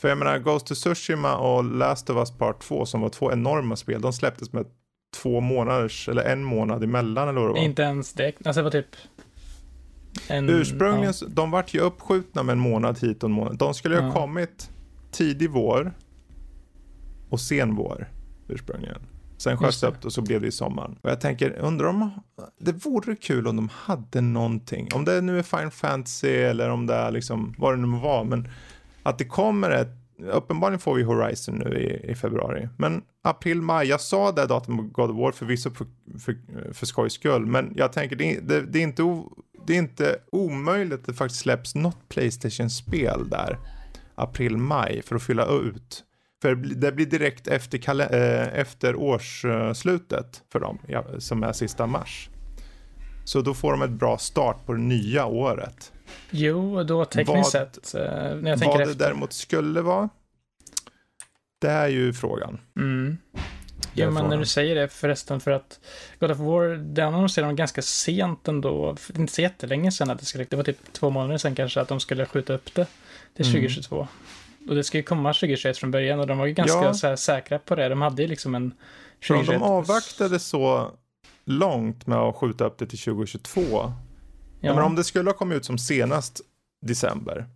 för 0.00 0.08
jag 0.08 0.18
menar, 0.18 0.38
Ghost 0.38 0.66
to 0.66 0.74
Tsushima 0.74 1.36
och 1.36 1.64
Last 1.64 2.10
of 2.10 2.16
Us 2.16 2.30
Part 2.30 2.62
2 2.62 2.86
som 2.86 3.00
var 3.00 3.08
två 3.08 3.32
enorma 3.32 3.76
spel, 3.76 4.00
de 4.00 4.12
släpptes 4.12 4.52
med 4.52 4.66
två 5.16 5.40
månaders, 5.40 6.08
eller 6.08 6.22
en 6.22 6.44
månad 6.44 6.84
emellan 6.84 7.28
eller 7.28 7.40
vad 7.40 7.50
det 7.50 7.52
var. 7.52 7.64
Inte 7.64 7.82
ens 7.82 8.12
det, 8.12 8.32
alltså 8.44 8.60
det 8.60 8.62
var 8.62 8.70
typ 8.70 8.96
en, 10.28 10.48
Ursprungligen, 10.48 11.14
ja. 11.20 11.26
de 11.30 11.50
vart 11.50 11.74
ju 11.74 11.80
uppskjutna 11.80 12.42
med 12.42 12.52
en 12.52 12.58
månad 12.58 12.98
hit 12.98 13.22
och 13.22 13.28
en 13.28 13.34
månad. 13.34 13.58
De 13.58 13.74
skulle 13.74 13.94
ju 13.94 14.00
ja. 14.00 14.06
ha 14.06 14.20
kommit 14.20 14.70
tidig 15.10 15.50
vår 15.50 15.92
och 17.28 17.40
sen 17.40 17.74
vår 17.74 18.08
ursprungligen. 18.48 19.02
Sen 19.38 19.56
sköts 19.56 19.82
upp 19.82 20.04
och 20.04 20.12
så 20.12 20.22
blev 20.22 20.40
det 20.40 20.46
i 20.46 20.52
sommaren. 20.52 20.98
Och 21.02 21.10
jag 21.10 21.20
tänker, 21.20 21.50
undrar 21.50 21.88
om 21.88 22.10
det 22.58 22.72
vore 22.72 23.16
kul 23.16 23.46
om 23.46 23.56
de 23.56 23.68
hade 23.72 24.20
någonting. 24.20 24.88
Om 24.94 25.04
det 25.04 25.20
nu 25.20 25.38
är 25.38 25.42
Final 25.42 25.70
Fantasy 25.70 26.28
eller 26.28 26.70
om 26.70 26.86
det 26.86 26.94
är 26.94 27.10
liksom 27.10 27.54
vad 27.58 27.72
det 27.72 27.76
nu 27.76 27.98
var. 27.98 28.24
Men 28.24 28.48
att 29.08 29.18
det 29.18 29.24
kommer 29.24 29.70
ett 29.70 29.98
Uppenbarligen 30.22 30.80
får 30.80 30.94
vi 30.94 31.02
Horizon 31.02 31.54
nu 31.54 31.78
i, 31.78 32.10
i 32.10 32.14
februari. 32.14 32.68
Men 32.76 33.02
april, 33.22 33.62
maj, 33.62 33.88
jag 33.88 34.00
sa 34.00 34.32
det 34.32 34.46
datumet 34.46 34.92
God 34.92 35.10
of 35.10 35.16
War 35.16 35.32
förvisso 35.32 35.70
för, 35.70 35.86
för, 36.18 36.36
för 36.72 36.86
skojs 36.86 37.12
skull. 37.12 37.46
Men 37.46 37.72
jag 37.76 37.92
tänker 37.92 38.16
det, 38.16 38.40
det, 38.40 38.60
det, 38.60 38.78
är 38.78 38.82
inte 38.82 39.02
o, 39.02 39.32
det 39.66 39.74
är 39.74 39.78
inte 39.78 40.16
omöjligt 40.32 41.00
att 41.00 41.06
det 41.06 41.14
faktiskt 41.14 41.40
släpps 41.40 41.74
något 41.74 42.08
Playstation-spel 42.08 43.28
där. 43.30 43.58
April, 44.14 44.56
maj 44.56 45.02
för 45.02 45.16
att 45.16 45.22
fylla 45.22 45.46
ut. 45.46 46.04
För 46.42 46.54
det 46.54 46.92
blir 46.92 47.06
direkt 47.06 47.48
efter, 47.48 48.00
äh, 48.00 48.60
efter 48.60 48.96
årsslutet 48.96 50.42
för 50.52 50.60
dem, 50.60 50.78
ja, 50.86 51.04
som 51.18 51.42
är 51.42 51.52
sista 51.52 51.86
mars. 51.86 52.30
Så 53.24 53.40
då 53.40 53.54
får 53.54 53.70
de 53.70 53.82
ett 53.82 53.90
bra 53.90 54.18
start 54.18 54.66
på 54.66 54.72
det 54.72 54.80
nya 54.80 55.26
året. 55.26 55.92
Jo, 56.30 56.82
då 56.82 57.04
tekniskt 57.04 57.34
vad, 57.34 57.46
sett. 57.46 57.94
Eh, 57.94 58.00
när 58.02 58.50
jag 58.50 58.56
vad 58.56 58.78
det 58.78 58.82
efter. 58.82 58.94
däremot 58.94 59.32
skulle 59.32 59.80
vara, 59.80 60.08
det 61.60 61.70
är 61.70 61.88
ju 61.88 62.12
frågan. 62.12 62.60
Mm. 62.76 63.18
Jo, 63.94 64.10
men 64.10 64.28
när 64.28 64.36
du 64.36 64.46
säger 64.46 64.74
det 64.74 64.88
förresten, 64.88 65.40
för 65.40 65.50
att 65.50 65.80
God 66.20 66.30
of 66.30 66.38
War, 66.38 66.68
det 66.68 67.06
annonserade 67.06 67.52
de 67.52 67.56
ganska 67.56 67.82
sent 67.82 68.48
ändå, 68.48 68.96
inte 69.16 69.32
så 69.32 69.42
jättelänge 69.42 69.92
sedan 69.92 70.10
att 70.10 70.18
det 70.18 70.24
skulle, 70.24 70.44
det 70.44 70.56
var 70.56 70.64
typ 70.64 70.92
två 70.92 71.10
månader 71.10 71.38
sedan 71.38 71.54
kanske, 71.54 71.80
att 71.80 71.88
de 71.88 72.00
skulle 72.00 72.26
skjuta 72.26 72.52
upp 72.52 72.74
det 72.74 72.86
till 73.36 73.44
2022. 73.44 73.96
Mm. 73.96 74.08
Och 74.68 74.74
det 74.74 74.84
ska 74.84 74.98
ju 74.98 75.02
komma 75.02 75.32
2021 75.32 75.78
från 75.78 75.90
början 75.90 76.20
och 76.20 76.26
de 76.26 76.38
var 76.38 76.46
ju 76.46 76.52
ganska 76.52 76.84
ja. 76.84 76.94
här, 77.02 77.16
säkra 77.16 77.58
på 77.58 77.74
det. 77.74 77.88
De 77.88 78.02
hade 78.02 78.22
ju 78.22 78.28
liksom 78.28 78.54
en 78.54 78.74
2021. 79.28 79.60
De 79.60 79.66
avvaktade 79.66 80.38
så 80.38 80.90
långt 81.44 82.06
med 82.06 82.18
att 82.18 82.36
skjuta 82.36 82.64
upp 82.64 82.78
det 82.78 82.86
till 82.86 82.98
2022 82.98 83.92
Ja. 84.60 84.74
Men 84.74 84.84
om 84.84 84.94
det 84.94 85.04
skulle 85.04 85.30
ha 85.30 85.34
kommit 85.34 85.56
ut 85.56 85.64
som 85.64 85.78
senast 85.78 86.40
december, 86.82 87.46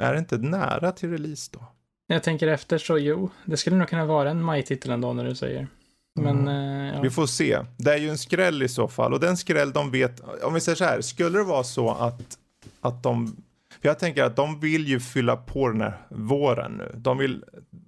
är 0.00 0.12
det 0.12 0.18
inte 0.18 0.38
nära 0.38 0.92
till 0.92 1.10
release 1.10 1.50
då? 1.52 1.64
Jag 2.06 2.22
tänker 2.22 2.48
efter 2.48 2.78
så 2.78 2.98
jo, 2.98 3.30
det 3.44 3.56
skulle 3.56 3.76
nog 3.76 3.88
kunna 3.88 4.04
vara 4.04 4.30
en 4.30 4.42
majtitel 4.42 4.90
ändå 4.90 5.12
när 5.12 5.24
du 5.24 5.34
säger. 5.34 5.68
Men, 6.14 6.40
mm. 6.40 6.88
eh, 6.88 6.94
ja. 6.94 7.00
Vi 7.00 7.10
får 7.10 7.26
se. 7.26 7.58
Det 7.76 7.92
är 7.92 7.98
ju 7.98 8.08
en 8.08 8.18
skräll 8.18 8.62
i 8.62 8.68
så 8.68 8.88
fall 8.88 9.12
och 9.12 9.20
den 9.20 9.36
skräll 9.36 9.72
de 9.72 9.90
vet, 9.90 10.20
om 10.42 10.54
vi 10.54 10.60
säger 10.60 10.76
så 10.76 10.84
här, 10.84 11.00
skulle 11.00 11.38
det 11.38 11.44
vara 11.44 11.64
så 11.64 11.90
att, 11.90 12.38
att 12.80 13.02
de, 13.02 13.36
jag 13.80 13.98
tänker 13.98 14.24
att 14.24 14.36
de 14.36 14.60
vill 14.60 14.88
ju 14.88 15.00
fylla 15.00 15.36
på 15.36 15.68
den 15.68 15.80
här 15.80 15.98
våren 16.08 16.72
nu. 16.72 16.92
De, 16.94 17.18
vill, 17.18 17.44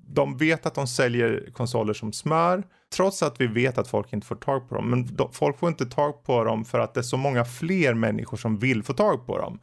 de 0.07 0.37
vet 0.37 0.67
att 0.67 0.75
de 0.75 0.87
säljer 0.87 1.51
konsoler 1.53 1.95
som 1.95 2.13
smör, 2.13 2.63
trots 2.94 3.22
att 3.22 3.40
vi 3.40 3.46
vet 3.46 3.78
att 3.78 3.88
folk 3.88 4.12
inte 4.12 4.26
får 4.26 4.37
tag 4.37 4.68
på 4.68 4.74
dem. 4.74 4.90
Men 4.90 5.16
de, 5.16 5.33
folk 5.33 5.59
får 5.59 5.68
inte 5.68 5.87
tag 5.87 6.22
på 6.24 6.44
dem 6.44 6.64
för 6.64 6.78
att 6.78 6.94
det 6.94 7.00
är 7.00 7.02
så 7.02 7.16
många 7.16 7.44
fler 7.44 7.94
människor 7.94 8.37
som 8.37 8.59
vill 8.59 8.83
få 8.83 8.92
tag 8.92 9.26
på 9.26 9.38
dem. 9.38 9.59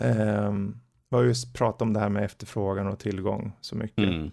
Um, 0.00 0.80
vi 1.10 1.16
har 1.16 1.24
just 1.24 1.54
pratat 1.54 1.82
om 1.82 1.92
det 1.92 2.00
här 2.00 2.08
med 2.08 2.24
efterfrågan 2.24 2.86
och 2.86 2.98
tillgång 2.98 3.52
så 3.60 3.76
mycket. 3.76 3.98
Mm. 3.98 4.30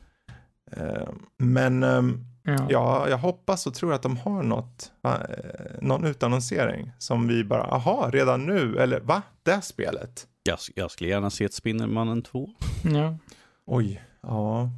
Um, 0.72 1.26
men 1.38 1.84
um, 1.84 2.26
ja. 2.44 2.68
ja. 2.70 3.10
jag 3.10 3.18
hoppas 3.18 3.68
och 3.68 3.74
tror 3.74 3.94
att 3.94 4.02
de 4.02 4.18
har 4.18 4.44
något, 4.44 4.92
uh, 5.08 5.14
någon 5.82 6.06
utannonsering 6.06 6.92
som 6.98 7.28
vi 7.28 7.44
bara, 7.44 7.64
aha, 7.64 8.10
redan 8.14 8.46
nu, 8.46 8.78
eller 8.78 9.00
va, 9.00 9.22
det 9.44 9.62
spelet? 9.62 10.28
Jag, 10.44 10.60
jag 10.76 10.92
skulle 10.92 11.10
gärna 11.10 11.30
se 11.30 11.46
ett 11.46 11.54
Spindelmannen 11.54 12.22
2. 12.22 12.50
Ja. 12.84 13.18
Oj, 13.66 14.02
ja. 14.22 14.70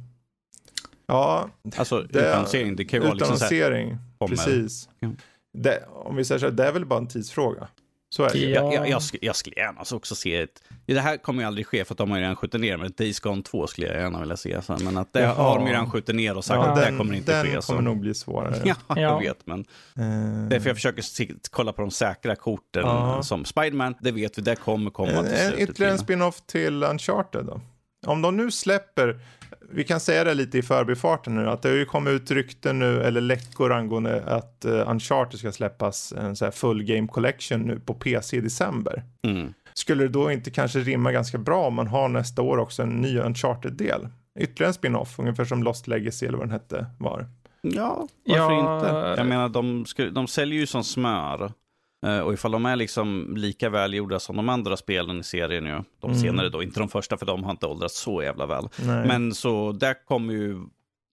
Ja, 1.08 1.50
alltså 1.76 2.00
det, 2.00 2.28
utannonsering, 2.28 2.76
det 2.76 2.84
kan 2.84 3.00
ju 3.00 3.06
vara 3.06 3.16
utannonsering, 3.16 3.88
liksom 3.88 4.36
så 4.36 4.50
här, 4.50 4.56
precis. 4.56 4.88
Ja. 5.00 5.08
Det, 5.52 5.84
om 5.88 6.16
vi 6.16 6.24
säger 6.24 6.38
så 6.38 6.46
här, 6.46 6.52
det 6.52 6.64
är 6.64 6.72
väl 6.72 6.86
bara 6.86 6.98
en 6.98 7.08
tidsfråga. 7.08 7.68
Så 8.10 8.24
är 8.24 8.30
det. 8.32 8.38
Ja. 8.38 8.62
Jag, 8.62 8.74
jag, 8.74 8.88
jag, 8.88 9.02
skulle, 9.02 9.26
jag 9.26 9.36
skulle 9.36 9.56
gärna 9.56 9.80
också 9.92 10.14
se 10.14 10.36
ett... 10.36 10.62
Det 10.86 11.00
här 11.00 11.16
kommer 11.16 11.42
ju 11.42 11.46
aldrig 11.46 11.66
ske 11.66 11.84
för 11.84 11.94
att 11.94 11.98
de 11.98 12.10
har 12.10 12.18
ju 12.18 12.22
redan 12.22 12.36
skjutit 12.36 12.60
ner, 12.60 12.76
men 12.76 12.92
Days 12.96 13.20
Gone 13.20 13.42
2 13.42 13.66
skulle 13.66 13.86
jag 13.86 13.96
gärna 13.96 14.20
vilja 14.20 14.36
se. 14.36 14.62
Så, 14.62 14.76
men 14.80 14.96
att 14.96 15.12
det 15.12 15.20
Jaha. 15.20 15.34
har 15.34 15.58
de 15.58 15.66
ju 15.66 15.72
redan 15.72 15.90
skjutit 15.90 16.14
ner 16.14 16.36
och 16.36 16.44
sagt 16.44 16.56
ja, 16.56 16.68
att 16.68 16.76
den, 16.76 16.92
det 16.92 16.98
kommer 16.98 17.14
inte 17.14 17.32
den 17.32 17.46
ske. 17.46 17.52
Den 17.52 17.62
kommer 17.62 17.82
nog 17.82 18.00
bli 18.00 18.14
svårare. 18.14 18.62
ja, 18.88 19.00
jag 19.00 19.20
vet, 19.20 19.46
men... 19.46 19.60
Uh... 19.98 20.48
Därför 20.48 20.68
jag 20.68 20.76
försöker 20.76 21.02
se, 21.02 21.32
kolla 21.50 21.72
på 21.72 21.80
de 21.80 21.90
säkra 21.90 22.36
korten. 22.36 22.84
Uh. 22.84 23.20
Som 23.20 23.44
Spiderman, 23.44 23.94
det 24.00 24.12
vet 24.12 24.38
vi, 24.38 24.42
det 24.42 24.56
kommer 24.56 24.90
komma 24.90 25.22
till 25.22 25.36
slutet. 25.36 25.58
Ytterligare 25.58 25.92
en 25.92 25.98
spin-off 25.98 26.40
till 26.46 26.82
Uncharted 26.82 27.44
då? 27.44 27.60
Om 28.06 28.22
de 28.22 28.36
nu 28.36 28.50
släpper 28.50 29.20
vi 29.70 29.84
kan 29.84 30.00
säga 30.00 30.24
det 30.24 30.34
lite 30.34 30.58
i 30.58 30.62
förbifarten 30.62 31.34
nu, 31.34 31.48
att 31.50 31.62
det 31.62 31.68
har 31.68 31.76
ju 31.76 31.84
kommit 31.84 32.10
ut 32.12 32.30
rykten 32.30 32.78
nu, 32.78 33.02
eller 33.02 33.20
läckor 33.20 33.72
angående 33.72 34.22
att 34.24 34.64
uh, 34.68 34.90
Uncharted 34.90 35.38
ska 35.38 35.52
släppas 35.52 36.12
en 36.12 36.36
så 36.36 36.44
här 36.44 36.52
full 36.52 36.84
game 36.84 37.08
collection 37.08 37.60
nu 37.60 37.80
på 37.80 37.94
PC 37.94 38.36
i 38.36 38.40
december. 38.40 39.02
Mm. 39.22 39.52
Skulle 39.74 40.02
det 40.02 40.08
då 40.08 40.32
inte 40.32 40.50
kanske 40.50 40.78
rimma 40.78 41.12
ganska 41.12 41.38
bra 41.38 41.66
om 41.66 41.74
man 41.74 41.86
har 41.86 42.08
nästa 42.08 42.42
år 42.42 42.58
också 42.58 42.82
en 42.82 42.88
ny 42.88 43.18
Uncharted-del? 43.18 44.08
Ytterligare 44.40 44.68
en 44.70 44.74
spin-off, 44.74 45.18
ungefär 45.18 45.44
som 45.44 45.62
Lost 45.62 45.86
Legacy 45.86 46.26
eller 46.26 46.38
vad 46.38 46.46
den 46.46 46.52
hette 46.52 46.86
var. 46.98 47.26
Ja, 47.62 48.08
varför 48.26 48.52
Ja. 48.52 48.76
inte? 48.76 49.20
Jag 49.20 49.26
menar, 49.26 49.48
de, 49.48 49.86
sku, 49.86 50.10
de 50.10 50.26
säljer 50.26 50.60
ju 50.60 50.66
som 50.66 50.84
smör. 50.84 51.52
Eh, 52.06 52.18
Och 52.20 52.32
ifall 52.32 52.50
de 52.52 52.66
är 52.66 52.76
liksom 52.76 53.34
lika 53.36 53.70
välgjorda 53.70 54.18
som 54.20 54.36
de 54.36 54.48
andra 54.48 54.76
spelen 54.76 55.20
i 55.20 55.22
serien 55.24 55.66
ju, 55.66 55.82
de 56.00 56.10
Mm. 56.10 56.22
senare 56.22 56.48
då, 56.48 56.62
inte 56.62 56.80
de 56.80 56.88
första 56.88 57.16
för 57.16 57.26
de 57.26 57.44
har 57.44 57.50
inte 57.50 57.66
åldrats 57.66 57.98
så 58.00 58.22
jävla 58.22 58.46
väl. 58.46 58.68
Nej. 58.82 59.06
Men 59.06 59.34
så 59.34 59.72
där 59.72 60.04
kommer 60.06 60.34
ju, 60.34 60.56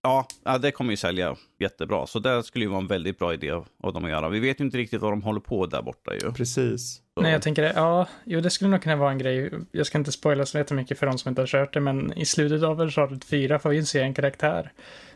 ja, 0.02 0.26
det 0.58 0.70
kommer 0.70 0.90
ju 0.90 0.96
sälja 0.96 1.36
jättebra. 1.60 2.06
Så 2.06 2.18
det 2.18 2.42
skulle 2.42 2.64
ju 2.64 2.68
vara 2.70 2.80
en 2.80 2.86
väldigt 2.86 3.18
bra 3.18 3.34
idé 3.34 3.50
av 3.50 3.92
dem 3.92 4.04
att 4.04 4.10
göra. 4.10 4.28
Vi 4.28 4.40
vet 4.40 4.60
ju 4.60 4.64
inte 4.64 4.78
riktigt 4.78 5.00
vad 5.00 5.12
de 5.12 5.22
håller 5.22 5.40
på 5.40 5.66
där 5.66 5.82
borta 5.82 6.14
ju. 6.14 6.32
Precis. 6.32 7.02
Så. 7.14 7.20
Nej, 7.22 7.32
jag 7.32 7.42
tänker, 7.42 7.62
ja, 7.74 8.06
jo, 8.24 8.40
det 8.40 8.50
skulle 8.50 8.70
nog 8.70 8.82
kunna 8.82 8.96
vara 8.96 9.10
en 9.10 9.18
grej. 9.18 9.50
Jag 9.72 9.86
ska 9.86 9.98
inte 9.98 10.12
spoila 10.12 10.46
så 10.46 10.58
jättemycket 10.58 10.98
för 10.98 11.06
de 11.06 11.18
som 11.18 11.28
inte 11.28 11.42
har 11.42 11.46
kört 11.46 11.74
det, 11.74 11.80
men 11.80 12.12
i 12.18 12.24
slutet 12.26 12.62
av 12.62 12.80
Uncharted 12.80 13.24
4 13.24 13.58
får 13.58 13.70
vi 13.70 13.84
se 13.86 14.00
en 14.00 14.14
karaktär 14.14 14.72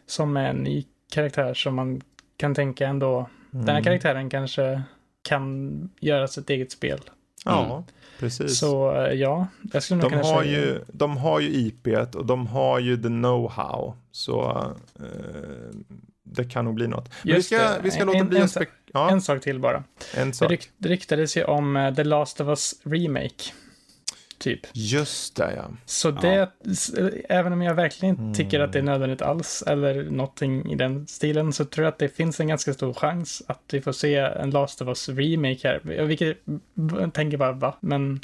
som 0.07 0.37
är 0.37 0.51
en 0.51 0.57
ny 0.57 0.85
karaktär 1.13 1.55
som 1.55 1.75
man 1.75 2.01
kan 2.37 2.55
tänka 2.55 2.87
ändå, 2.89 3.29
den 3.51 3.63
här 3.63 3.71
Mm. 3.71 3.85
karaktären 3.85 4.31
kanske 4.31 4.83
kan 5.23 5.91
göra 6.01 6.29
sitt 6.29 6.51
eget 6.51 6.73
spel. 6.73 7.01
Ja, 7.45 7.85
precis. 8.19 8.59
Så 8.59 8.95
eh, 9.05 9.13
ja, 9.13 9.47
jag 9.73 9.83
skulle 9.83 10.03
nog 10.03 10.11
de, 10.11 10.17
kunna 10.17 10.33
har 10.35 10.43
säga... 10.43 10.61
ju, 10.61 10.81
de 10.93 11.17
har 11.17 11.41
ju 11.41 11.49
IPet 11.49 12.15
och 12.15 12.27
de 12.27 12.47
har 12.47 12.79
ju 12.79 12.97
the 12.97 13.09
know-how. 13.09 13.93
Så 14.13 14.67
eh, 15.01 15.05
det 16.23 16.45
kan 16.45 16.65
nog 16.65 16.75
bli 16.75 16.87
något. 16.89 17.09
Men 17.09 17.17
vi 17.23 17.33
Just 17.33 17.47
ska, 17.47 17.59
det. 17.59 17.81
vi 17.83 17.91
ska 17.91 18.01
En- 18.01 18.07
låta 18.07 18.19
en- 18.19 18.29
bli 18.29 18.41
en 18.41 18.47
spek- 18.49 18.69
ja, 18.93 19.11
En 19.11 19.21
sak 19.21 19.43
till 19.43 19.59
bara. 19.59 19.85
en 20.15 20.29
Det, 20.29 20.35
sak. 20.35 20.69
det 20.79 20.89
ryktades 20.89 21.37
ju 21.37 21.45
om 21.45 21.77
eh, 21.77 21.95
The 21.95 22.05
Last 22.05 22.41
of 22.41 22.49
Us 22.49 22.75
Remake. 22.85 23.45
Typ. 24.41 24.61
Just 24.73 25.37
det, 25.37 25.53
ja. 25.57 25.71
Så 25.85 26.11
det, 26.11 26.51
även 27.29 27.53
om 27.53 27.63
jag 27.63 27.75
verkligen 27.75 28.21
inte 28.21 28.39
tycker 28.43 28.61
att 28.61 28.73
det 28.73 28.79
är 28.79 28.83
nödvändigt 28.83 29.23
alls, 29.23 29.65
eller 29.67 30.11
någonting 30.11 30.73
i 30.73 30.75
den 30.77 31.07
stilen, 31.07 31.53
så 31.53 31.65
tror 31.65 31.85
jag 31.85 31.93
att 31.93 31.99
det 31.99 32.09
finns 32.09 32.41
en 32.41 32.49
ganska 32.49 32.75
stor 32.75 32.95
chans 32.95 33.43
att 33.47 33.63
vi 33.73 33.81
får 33.81 33.93
se 33.93 34.17
en 34.17 34.51
Last 34.51 34.83
of 34.83 34.89
Us 34.89 35.09
remake 35.09 35.59
här. 35.69 35.81
Jag 35.97 36.05
vilket, 36.05 36.39
jag 37.01 37.13
tänker 37.15 37.37
bara, 37.37 37.53
va? 37.53 37.77
Men 37.81 38.21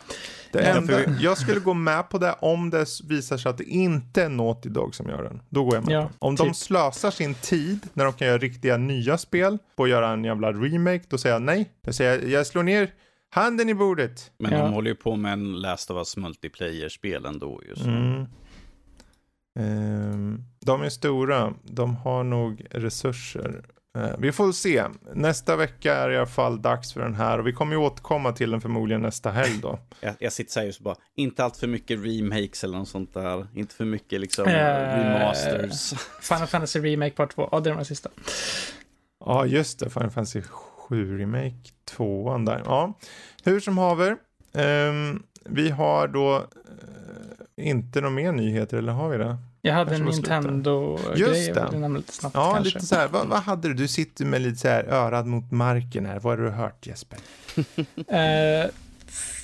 Det 0.53 0.63
Ja, 0.63 0.77
enda, 0.77 1.01
jag 1.21 1.39
skulle 1.39 1.61
gå 1.61 1.75
med 1.75 2.09
på 2.09 2.19
det 2.19 2.35
om 2.41 2.71
det 2.71 2.87
visar 3.09 3.37
sig 3.37 3.51
att 3.51 3.59
det 3.59 3.65
inte 3.65 4.23
är 4.23 4.29
Naughty 4.29 4.69
Dog 4.69 4.95
som 4.95 5.09
gör 5.09 5.23
den. 5.23 5.41
Då 5.49 5.65
går 5.65 5.75
jag 5.75 5.87
med 5.87 5.95
Ja, 5.95 6.03
på 6.03 6.09
det. 6.09 6.15
Om 6.19 6.37
de 6.37 6.47
typ. 6.47 6.57
slösar 6.57 7.11
sin 7.11 7.35
tid 7.35 7.79
när 7.93 8.05
de 8.05 8.13
kan 8.13 8.29
göra 8.29 8.39
riktiga 8.39 8.77
nya 8.77 9.19
spel 9.19 9.59
på 9.77 9.85
att 9.85 9.91
göra 9.91 10.09
en 10.11 10.25
jävla 10.25 10.53
remake, 10.53 11.05
då 11.09 11.19
säger 11.19 11.35
jag 11.35 11.43
nej. 11.43 11.71
Jag 11.83 11.95
säger, 11.95 12.29
jag 12.29 12.47
slår 12.47 12.63
ner 12.63 12.91
handen 13.31 13.69
i 13.69 13.75
bordet. 13.75 14.31
Men 14.39 14.53
Ja. 14.53 14.59
de 14.63 14.73
håller 14.73 14.91
ju 14.91 14.97
på 14.97 15.17
med 15.17 15.33
en 15.33 15.61
Last 15.61 15.91
of 15.91 15.97
Us 15.97 16.17
multiplayer-spel 16.17 17.25
ändå 17.25 17.63
ju. 17.65 17.85
Mm. 17.85 18.27
Ehm, 19.59 20.43
de 20.67 20.83
är 20.83 20.89
stora. 20.89 21.55
De 21.63 21.97
har 21.97 22.25
nog 22.25 22.67
resurser. 22.71 23.65
Eh, 23.99 24.11
vi 24.19 24.33
får 24.33 24.53
se. 24.53 24.85
Nästa 25.15 25.57
vecka 25.57 25.95
är 25.95 26.11
i 26.11 26.17
alla 26.17 26.27
fall 26.27 26.63
dags 26.63 26.93
för 26.93 27.01
den 27.01 27.15
här 27.15 27.39
och 27.39 27.47
vi 27.47 27.53
kommer 27.53 27.73
ju 27.73 27.79
återkomma 27.79 28.33
till 28.33 28.51
den 28.51 28.61
förmodligen 28.61 29.03
nästa 29.03 29.31
helg 29.31 29.59
då. 29.63 29.79
Jag, 30.01 30.15
jag 30.19 30.33
sitter 30.33 30.53
så 30.53 30.61
här 30.61 30.67
just 30.67 30.81
bara, 30.81 30.97
inte 31.15 31.45
allt 31.45 31.57
för 31.57 31.67
mycket 31.67 31.99
remakes 32.05 32.65
eller 32.65 32.79
något 32.79 32.89
sånt 32.89 33.15
där. 33.15 33.47
Inte 33.55 33.75
för 33.75 33.85
mycket 33.85 34.21
liksom 34.21 34.45
Eh, 34.49 34.53
remasters. 34.55 35.95
Final 36.21 36.47
Fantasy 36.47 36.81
Remake 36.81 37.15
Part 37.17 37.35
2, 37.35 37.49
ja 37.53 37.61
det 37.61 37.71
är 37.71 37.75
den 37.75 37.85
sista. 37.85 38.11
Ja, 39.25 39.47
just 39.47 39.79
det. 39.81 39.91
Final 39.91 40.11
Fantasy 40.11 40.43
7 40.89 41.19
Remake 41.19 41.71
2 41.85 42.39
där. 42.39 42.63
Ja, 42.65 42.93
hur 43.45 43.61
som 43.61 43.79
haver. 43.79 44.17
ehm, 44.55 45.23
vi 45.45 45.71
har 45.71 46.09
då 46.09 46.37
eh, 46.37 47.69
inte 47.69 48.01
några 48.01 48.15
mer 48.15 48.33
nyheter, 48.33 48.77
eller 48.79 48.93
har 48.93 49.09
vi 49.09 49.19
det? 49.19 49.37
Jag 49.63 49.75
hade 49.75 49.95
en. 49.95 50.05
Nintendo-grej, 50.05 51.19
Just 51.21 51.49
jag 51.49 51.57
det. 51.57 51.79
nämna 51.79 51.99
lite 51.99 52.13
snabbt 52.13 52.35
Ja, 52.37 52.53
kanske. 52.55 52.75
lite 52.75 52.87
så 52.87 52.95
här. 52.95 53.09
Vad, 53.09 53.27
vad 53.27 53.39
hade 53.41 53.69
du? 53.69 53.75
Du 53.75 53.89
sitter 53.89 54.25
med 54.25 54.41
lite 54.43 54.57
så 54.59 54.69
här 54.69 54.85
örad 54.85 55.27
mot 55.27 55.51
marken 55.51 56.07
här. 56.07 56.21
Vad 56.21 56.39
har 56.39 56.45
du 56.45 56.51
hört 56.51 56.87
Jesper? 56.87 57.19
Eh, 58.09 58.71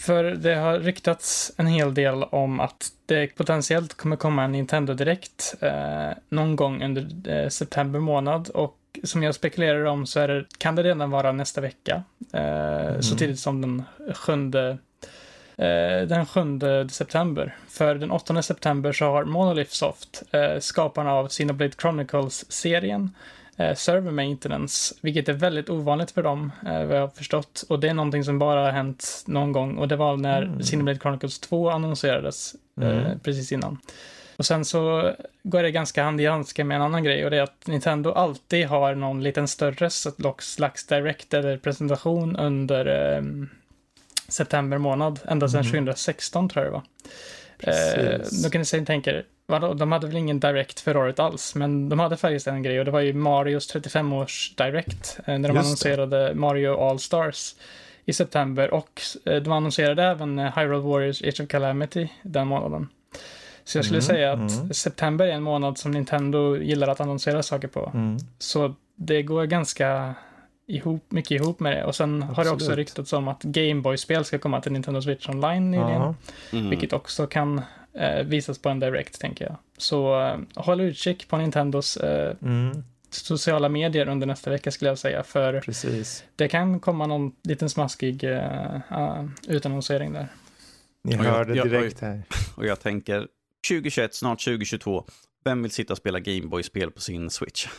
för 0.06 0.24
det 0.24 0.54
har 0.54 0.78
ryktats 0.78 1.52
en 1.56 1.66
hel 1.66 1.94
del 1.94 2.22
om 2.22 2.60
att 2.60 2.88
det 3.06 3.26
potentiellt 3.26 3.94
kommer 3.94 4.16
komma 4.16 4.44
en 4.44 4.52
Nintendo 4.52 4.94
Direkt 4.94 5.54
eh, 5.60 6.10
någon 6.28 6.56
gång 6.56 6.82
under 6.84 7.28
eh, 7.42 7.48
september 7.48 8.00
månad 8.00 8.48
och 8.48 8.76
som 9.04 9.22
jag 9.22 9.34
spekulerar 9.34 9.84
om 9.84 10.06
så 10.06 10.20
är 10.20 10.28
det, 10.28 10.44
kan 10.58 10.74
det 10.76 10.82
redan 10.82 11.10
vara 11.10 11.32
nästa 11.32 11.60
vecka. 11.60 12.02
Eh, 12.32 13.00
Så 13.00 13.08
Mm. 13.12 13.18
tidigt 13.18 13.38
som 13.40 13.60
den 13.60 13.82
sjunde 14.14 14.78
eh, 15.56 16.06
den 16.08 16.26
7 16.26 16.88
september. 16.88 17.56
För 17.68 17.94
den 17.94 18.10
8 18.10 18.42
september 18.42 18.92
så 18.92 19.04
har 19.04 19.24
Monolith 19.24 19.70
Soft, 19.72 20.22
eh, 20.30 20.58
skaparna 20.60 21.12
av 21.12 21.28
Xenoblade 21.28 21.72
Chronicles-serien, 21.80 23.10
server 23.76 24.10
maintenance, 24.10 24.94
vilket 25.00 25.28
är 25.28 25.32
väldigt 25.32 25.70
ovanligt 25.70 26.10
för 26.10 26.22
dem, 26.22 26.52
vad 26.62 26.96
jag 26.96 27.00
har 27.00 27.08
förstått. 27.08 27.64
Och 27.68 27.80
det 27.80 27.88
är 27.88 27.94
någonting 27.94 28.24
som 28.24 28.38
bara 28.38 28.60
har 28.64 28.70
hänt 28.70 29.24
någon 29.26 29.52
gång 29.52 29.76
och 29.78 29.88
det 29.88 29.96
var 29.96 30.16
när 30.16 30.42
Mm. 30.42 30.60
Xenoblade 30.62 30.98
Chronicles 30.98 31.38
2 31.38 31.70
annonserades 31.70 32.54
Mm. 32.80 33.18
precis 33.20 33.52
innan. 33.52 33.78
Och 34.42 34.46
sen 34.46 34.64
så 34.64 35.12
går 35.42 35.62
det 35.62 35.70
ganska 35.70 36.02
hand 36.02 36.20
i 36.20 36.26
handske 36.26 36.64
med 36.64 36.74
en 36.76 36.82
annan 36.82 37.04
grej 37.04 37.24
och 37.24 37.30
det 37.30 37.36
är 37.36 37.42
att 37.42 37.66
Nintendo 37.66 38.12
alltid 38.12 38.66
har 38.66 38.94
någon 38.94 39.22
liten 39.22 39.48
större 39.48 39.90
slags 40.38 40.86
direct 40.86 41.34
eller 41.34 41.56
presentation 41.56 42.36
under 42.36 43.14
eh, 43.16 43.22
september 44.28 44.78
månad, 44.78 45.20
ända 45.28 45.48
sedan 45.48 45.60
Mm. 45.60 45.72
2016 45.72 46.48
tror 46.48 46.64
jag 46.64 46.72
det 46.72 46.76
var. 46.76 48.14
Eh, 48.14 48.20
då 48.42 48.50
kan 48.50 48.58
ni 48.60 48.64
säga, 48.64 48.84
tänker, 48.84 49.24
vadå, 49.46 49.74
de 49.74 49.92
hade 49.92 50.06
väl 50.06 50.16
ingen 50.16 50.40
direct 50.40 50.80
för 50.80 50.96
året 50.96 51.18
alls, 51.18 51.54
men 51.54 51.88
de 51.88 51.98
hade 51.98 52.16
faktiskt 52.16 52.46
en 52.46 52.62
grej 52.62 52.78
och 52.78 52.84
det 52.84 52.90
var 52.90 53.00
ju 53.00 53.12
Marios 53.12 53.74
35-års 53.74 54.54
direct, 54.56 55.18
eh, 55.26 55.38
när 55.38 55.48
de 55.48 55.56
Just 55.56 55.66
annonserade 55.66 56.34
Mario 56.34 56.76
All-Stars 56.88 57.54
i 58.04 58.12
september 58.12 58.74
och 58.74 59.00
eh, 59.24 59.42
de 59.42 59.52
annonserade 59.52 60.04
även 60.04 60.38
eh, 60.38 60.58
Hyrule 60.58 60.78
Warriors 60.78 61.22
Age 61.22 61.40
of 61.40 61.48
Calamity 61.48 62.08
den 62.22 62.46
månaden. 62.46 62.88
Så 63.64 63.78
jag 63.78 63.84
skulle 63.84 63.98
Mm, 63.98 64.06
säga 64.06 64.32
att 64.32 64.52
mm. 64.60 64.72
september 64.74 65.26
är 65.26 65.32
en 65.32 65.42
månad 65.42 65.78
som 65.78 65.90
Nintendo 65.90 66.56
gillar 66.56 66.88
att 66.88 67.00
annonsera 67.00 67.42
saker 67.42 67.68
på. 67.68 67.90
Mm. 67.94 68.16
Så 68.38 68.74
det 68.96 69.22
går 69.22 69.44
ganska 69.44 70.14
ihop, 70.66 71.04
mycket 71.08 71.30
ihop 71.30 71.60
med 71.60 71.76
det. 71.76 71.84
Och 71.84 71.94
sen 71.94 72.22
har 72.22 72.44
det 72.44 72.50
också 72.50 72.54
Absolut. 72.54 72.76
ryktats 72.78 73.12
om 73.12 73.28
att 73.28 73.42
Gameboy-spel 73.42 74.24
ska 74.24 74.38
komma 74.38 74.60
till 74.60 74.72
Nintendo 74.72 75.02
Switch 75.02 75.28
Online 75.28 75.70
nyligen. 75.70 76.14
Mm. 76.52 76.70
Vilket 76.70 76.92
också 76.92 77.26
kan 77.26 77.60
eh, 77.94 78.22
visas 78.24 78.58
på 78.58 78.68
en 78.68 78.80
Direct, 78.80 79.20
tänker 79.20 79.44
jag. 79.44 79.56
Så 79.78 80.20
eh, 80.20 80.36
håll 80.54 80.80
utkik 80.80 81.28
på 81.28 81.36
Nintendos 81.36 81.96
eh, 81.96 82.36
Mm. 82.42 82.84
sociala 83.10 83.68
medier 83.68 84.08
under 84.08 84.26
nästa 84.26 84.50
vecka 84.50 84.70
skulle 84.70 84.90
jag 84.90 84.98
säga. 84.98 85.22
För 85.22 85.60
Precis. 85.60 86.24
det 86.36 86.48
kan 86.48 86.80
komma 86.80 87.06
någon 87.06 87.32
liten 87.44 87.70
smaskig 87.70 88.24
uh, 88.24 89.24
utannonsering 89.48 90.12
där. 90.12 90.28
Ni 91.04 91.14
hörde 91.16 91.52
direkt 91.54 92.00
här. 92.00 92.22
Och 92.56 92.66
jag 92.66 92.80
tänker, 92.80 93.26
2021, 93.68 94.14
snart 94.14 94.44
2022. 94.44 95.04
Vem 95.44 95.62
vill 95.62 95.70
sitta 95.70 95.92
och 95.92 95.98
spela 95.98 96.20
Gameboy-spel 96.20 96.90
på 96.90 97.00
sin 97.00 97.30
Switch? 97.30 97.66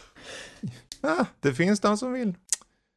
Ah, 1.06 1.26
det 1.39 1.54
finns 1.54 1.80
de 1.80 1.98
som 1.98 2.13
vill. 2.13 2.34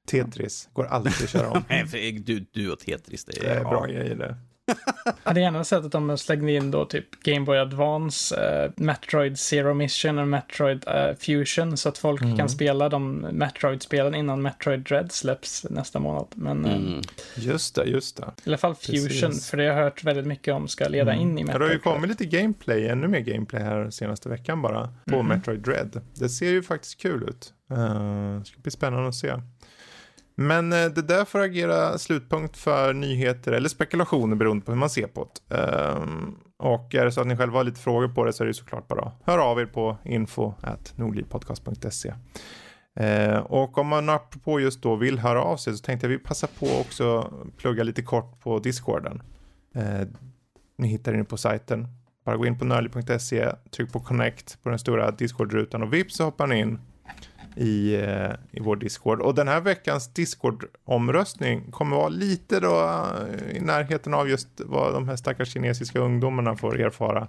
Tetris 0.06 0.68
går 0.72 0.86
alltid 0.86 1.24
att 1.24 1.30
köra 1.30 1.50
om. 1.50 1.64
Nej, 1.68 2.12
du, 2.12 2.46
du 2.52 2.72
och 2.72 2.78
Tetris, 2.78 3.24
det 3.24 3.36
är, 3.38 3.42
Det 3.42 3.50
är 3.50 3.60
bra 3.64 3.88
ja. 3.88 3.94
grejer 3.94 4.16
det. 4.16 4.36
Jag 4.66 4.76
hade 5.22 5.40
gärna 5.40 5.64
sett 5.64 5.84
att 5.84 5.92
de 5.92 6.18
slängde 6.18 6.52
in 6.52 6.70
då 6.70 6.84
typ 6.84 7.22
Game 7.22 7.46
Boy 7.46 7.58
Advance, 7.58 8.36
eh, 8.64 8.70
Metroid 8.76 9.38
Zero 9.38 9.74
Mission 9.74 10.18
och 10.18 10.28
Metroid 10.28 10.84
eh, 10.86 11.16
Fusion 11.18 11.76
så 11.76 11.88
att 11.88 11.98
folk 11.98 12.22
Mm. 12.22 12.36
kan 12.36 12.48
spela 12.48 12.88
de 12.88 13.16
Metroid-spelen 13.32 14.14
innan 14.14 14.42
Metroid 14.42 14.80
Dread 14.80 15.12
släpps 15.12 15.66
nästa 15.70 15.98
månad. 15.98 16.26
Men 16.34 16.64
eh, 16.64 16.74
Mm. 16.76 17.00
Just 17.36 17.74
det, 17.74 17.84
just 17.84 18.16
det. 18.16 18.22
i 18.44 18.48
alla 18.50 18.56
fall 18.58 18.74
Fusion, 18.74 19.06
Precis. 19.30 19.50
för 19.50 19.56
det 19.56 19.62
har 19.68 19.76
jag 19.76 19.84
hört 19.84 20.04
väldigt 20.04 20.26
mycket 20.26 20.54
om 20.54 20.68
ska 20.68 20.88
leda 20.88 21.12
Mm. 21.12 21.22
in 21.22 21.38
i 21.38 21.44
Metroid 21.44 21.60
det 21.60 21.66
har 21.66 21.72
ju 21.72 21.78
kommit 21.78 22.08
lite 22.10 22.24
gameplay, 22.24 22.88
ännu 22.88 23.08
mer 23.08 23.20
gameplay 23.20 23.62
här 23.62 23.90
senaste 23.90 24.28
veckan 24.28 24.62
bara 24.62 24.88
på 25.10 25.16
Mhm. 25.22 25.26
Metroid 25.28 25.60
Dread. 25.60 26.00
Det 26.14 26.28
ser 26.28 26.50
ju 26.50 26.62
faktiskt 26.62 27.00
kul 27.00 27.22
ut. 27.22 27.52
Uh, 27.72 28.42
ska 28.42 28.60
bli 28.62 28.70
spännande 28.70 29.08
att 29.08 29.14
se. 29.14 29.32
Men 30.38 30.72
eh, 30.72 30.86
det 30.86 31.02
där 31.02 31.24
får 31.24 31.40
agera 31.40 31.98
slutpunkt 31.98 32.56
för 32.56 32.92
nyheter 32.92 33.52
eller 33.52 33.68
spekulationer 33.68 34.36
beroende 34.36 34.64
på 34.64 34.72
hur 34.72 34.78
man 34.78 34.90
ser 34.90 35.06
på 35.06 35.28
det. 35.48 35.56
Ehm, 35.56 36.34
och 36.58 36.94
är 36.94 37.04
det 37.04 37.12
så 37.12 37.20
att 37.20 37.26
ni 37.26 37.36
själva 37.36 37.58
har 37.58 37.64
lite 37.64 37.80
frågor 37.80 38.08
på 38.08 38.24
det 38.24 38.32
så 38.32 38.42
är 38.42 38.48
det 38.48 38.54
såklart 38.54 38.88
bara 38.88 39.12
hör 39.24 39.38
av 39.38 39.60
er 39.60 39.66
på 39.66 39.96
info 40.04 40.54
nordlivpodcast.se. 40.94 42.14
Ehm, 42.96 43.42
och 43.42 43.78
om 43.78 43.86
man 43.86 44.08
apropå 44.08 44.60
just 44.60 44.82
då 44.82 44.96
vill 44.96 45.18
höra 45.18 45.42
av 45.42 45.56
sig 45.56 45.76
så 45.76 45.82
tänkte 45.82 46.06
jag 46.06 46.10
vi 46.10 46.18
passa 46.18 46.46
på 46.46 46.66
också 46.80 47.32
plugga 47.56 47.82
lite 47.82 48.02
kort 48.02 48.40
på 48.40 48.58
discorden. 48.58 49.22
Ehm, 49.74 50.16
ni 50.78 50.88
hittar 50.88 51.12
den 51.12 51.26
på 51.26 51.36
sajten. 51.36 51.88
Bara 52.24 52.36
gå 52.36 52.46
in 52.46 52.58
på 52.58 52.64
nördliv.se, 52.64 53.52
tryck 53.70 53.92
på 53.92 54.00
connect 54.00 54.62
på 54.62 54.68
den 54.68 54.78
stora 54.78 55.10
discordrutan 55.10 55.82
och 55.82 55.92
vips 55.92 56.16
så 56.16 56.24
hoppar 56.24 56.46
ni 56.46 56.58
in 56.58 56.80
i, 57.56 57.94
eh, 57.94 58.30
i 58.50 58.60
vår 58.60 58.76
discord. 58.76 59.20
Och 59.20 59.34
den 59.34 59.48
här 59.48 59.60
veckans 59.60 60.12
discord-omröstning 60.12 61.70
kommer 61.70 61.96
vara 61.96 62.08
lite 62.08 62.60
då 62.60 62.80
eh, 62.80 63.56
i 63.56 63.60
närheten 63.60 64.14
av 64.14 64.28
just 64.28 64.48
vad 64.58 64.92
de 64.92 65.08
här 65.08 65.16
stackars 65.16 65.52
kinesiska 65.52 65.98
ungdomarna 65.98 66.56
får 66.56 66.80
erfara. 66.80 67.28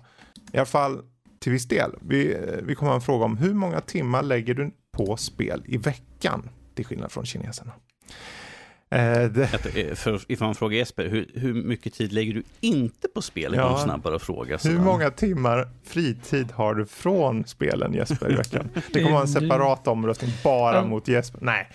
I 0.51 0.57
alla 0.57 0.65
fall 0.65 1.01
till 1.39 1.51
viss 1.51 1.67
del. 1.67 1.91
Vi, 2.01 2.33
eh, 2.33 2.39
vi 2.63 2.75
kommer 2.75 2.89
ha 2.89 2.95
en 2.95 3.01
fråga 3.01 3.25
om 3.25 3.37
hur 3.37 3.53
många 3.53 3.81
timmar 3.81 4.23
lägger 4.23 4.53
du 4.53 4.71
på 4.91 5.17
spel 5.17 5.63
i 5.65 5.77
veckan, 5.77 6.49
till 6.75 6.85
skillnad 6.85 7.11
från 7.11 7.25
kineserna. 7.25 7.73
Eh, 8.89 9.23
det... 9.23 9.47
För, 9.95 10.21
ifall 10.27 10.47
man 10.47 10.55
frågar 10.55 10.77
Jesper, 10.77 11.05
hur, 11.05 11.29
hur, 11.33 11.53
mycket 11.53 11.93
tid 11.93 12.13
lägger 12.13 12.33
du 12.33 12.43
inte 12.61 13.07
på 13.07 13.21
spel? 13.21 13.53
Ja. 13.55 13.69
Går 13.69 13.77
snabbare 13.77 14.15
att 14.15 14.21
fråga. 14.21 14.57
Hur 14.63 14.79
många 14.79 15.11
timmar 15.11 15.69
fritid 15.83 16.51
har 16.51 16.75
du 16.75 16.85
från 16.85 17.47
spelen 17.47 17.93
Jesper 17.93 18.31
i 18.31 18.35
veckan? 18.35 18.69
Det 18.93 18.99
kommer 18.99 19.11
vara 19.11 19.21
en 19.21 19.27
separat 19.27 19.87
omröstning 19.87 20.31
bara 20.43 20.85
mot 20.85 21.07
Jesper. 21.07 21.39
Nej. 21.41 21.69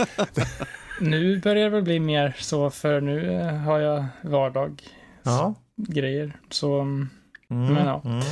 nu 1.00 1.40
börjar 1.40 1.64
det 1.64 1.70
väl 1.70 1.82
bli 1.82 2.00
mer 2.00 2.36
så, 2.38 2.70
för 2.70 3.00
nu 3.00 3.40
eh, 3.40 3.54
har 3.54 3.78
jag 3.78 4.06
vardag. 4.22 4.82
Ja. 5.22 5.54
grejer. 5.76 6.36
Så, 6.50 6.80
mm, 6.80 7.08
men 7.48 7.86
ja. 7.86 8.02
Mm. 8.04 8.22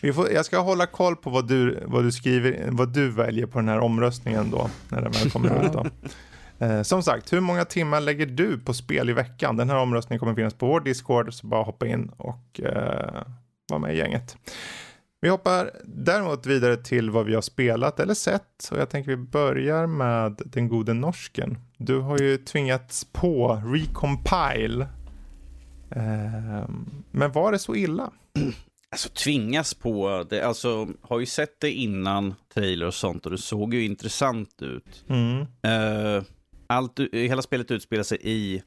Vi 0.00 0.12
får, 0.12 0.32
jag 0.32 0.44
ska 0.44 0.58
hålla 0.58 0.86
koll 0.86 1.16
på 1.16 1.30
vad 1.30 1.48
du, 1.48 1.82
vad 1.86 2.04
du 2.04 2.12
skriver, 2.12 2.68
vad 2.70 2.88
du 2.88 3.10
väljer 3.10 3.46
på 3.46 3.58
den 3.58 3.68
här 3.68 3.78
omröstningen 3.78 4.50
då, 4.50 4.70
när 4.88 5.02
den 5.02 5.12
väl 5.12 5.30
kommer 5.30 5.64
ut. 5.66 5.72
Då. 5.72 5.86
Eh, 6.62 6.82
som 6.82 7.02
sagt, 7.02 7.32
hur 7.32 7.40
många 7.40 7.64
timmar 7.64 8.00
lägger 8.00 8.26
du 8.26 8.58
på 8.58 8.74
spel 8.74 9.10
i 9.10 9.12
veckan? 9.12 9.56
Den 9.56 9.70
här 9.70 9.76
omröstningen 9.76 10.18
kommer 10.18 10.34
finnas 10.34 10.54
på 10.54 10.66
vår 10.66 10.80
Discord, 10.80 11.34
så 11.34 11.46
bara 11.46 11.62
hoppa 11.62 11.86
in 11.86 12.10
och 12.16 12.60
eh, 12.60 13.22
vara 13.68 13.80
med 13.80 13.94
i 13.94 13.98
gänget. 13.98 14.36
Vi 15.20 15.28
hoppar 15.28 15.70
däremot 15.84 16.46
vidare 16.46 16.76
till 16.76 17.10
vad 17.10 17.26
vi 17.26 17.34
har 17.34 17.42
spelat 17.42 18.00
eller 18.00 18.14
sett 18.14 18.68
och 18.70 18.78
jag 18.78 18.90
tänker 18.90 19.10
vi 19.10 19.16
börjar 19.16 19.86
med 19.86 20.40
den 20.44 20.68
gode 20.68 20.94
norsken. 20.94 21.58
Du 21.76 21.98
har 21.98 22.18
ju 22.18 22.38
tvingats 22.38 23.06
på 23.12 23.62
recompile. 23.64 24.86
Eh, 25.90 26.68
men 27.10 27.32
var 27.32 27.52
det 27.52 27.58
så 27.58 27.74
illa? 27.74 28.10
Alltså 28.90 29.08
tvingas 29.08 29.74
på 29.74 30.26
det, 30.30 30.42
alltså 30.42 30.88
har 31.00 31.20
ju 31.20 31.26
sett 31.26 31.60
det 31.60 31.70
innan 31.70 32.34
trailer 32.54 32.86
och 32.86 32.94
sånt 32.94 33.26
och 33.26 33.32
det 33.32 33.38
såg 33.38 33.74
ju 33.74 33.84
intressant 33.84 34.62
ut. 34.62 35.04
Mm. 35.08 35.40
Uh, 35.40 36.22
allt, 36.72 37.00
hela 37.12 37.42
spelet 37.42 37.70
utspelar 37.70 38.02
sig 38.02 38.18
i 38.22 38.62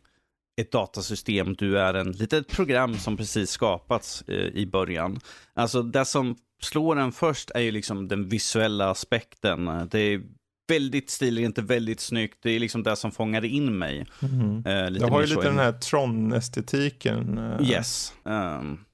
ett 0.61 0.71
datasystem. 0.71 1.53
Du 1.53 1.79
är 1.79 1.93
en 1.93 2.11
litet 2.11 2.47
program 2.47 2.97
som 2.97 3.17
precis 3.17 3.49
skapats 3.49 4.23
uh, 4.29 4.35
i 4.35 4.65
början. 4.65 5.19
Alltså 5.53 5.81
det 5.81 6.05
som 6.05 6.35
slår 6.61 6.99
en 6.99 7.11
först 7.11 7.51
är 7.55 7.59
ju 7.59 7.71
liksom 7.71 8.07
den 8.07 8.29
visuella 8.29 8.89
aspekten. 8.89 9.87
Det 9.91 9.99
är 9.99 10.21
väldigt 10.67 11.09
stiligt, 11.09 11.57
väldigt 11.57 11.99
snyggt. 11.99 12.37
Det 12.41 12.51
är 12.51 12.59
liksom 12.59 12.83
det 12.83 12.95
som 12.95 13.11
fångade 13.11 13.47
in 13.47 13.77
mig. 13.77 14.05
Mm. 14.21 14.65
Uh, 14.67 14.91
lite 14.91 15.05
det 15.05 15.11
har 15.11 15.21
ju 15.21 15.27
lite 15.27 15.41
den 15.41 15.57
här 15.57 15.71
Tron-estetiken. 15.71 17.39
Yes. 17.61 18.13
Um, 18.23 18.85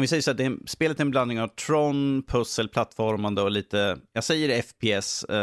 om 0.00 0.02
vi 0.02 0.08
säger 0.08 0.22
så 0.22 0.30
att 0.30 0.36
det 0.36 0.56
spelet 0.66 1.00
är 1.00 1.04
en 1.04 1.10
blandning 1.10 1.40
av 1.40 1.48
Tron, 1.48 2.22
pussel, 2.28 2.68
plattformande 2.68 3.42
och 3.42 3.50
lite, 3.50 3.98
jag 4.12 4.24
säger 4.24 4.62
FPS, 4.62 5.24
uh, 5.30 5.36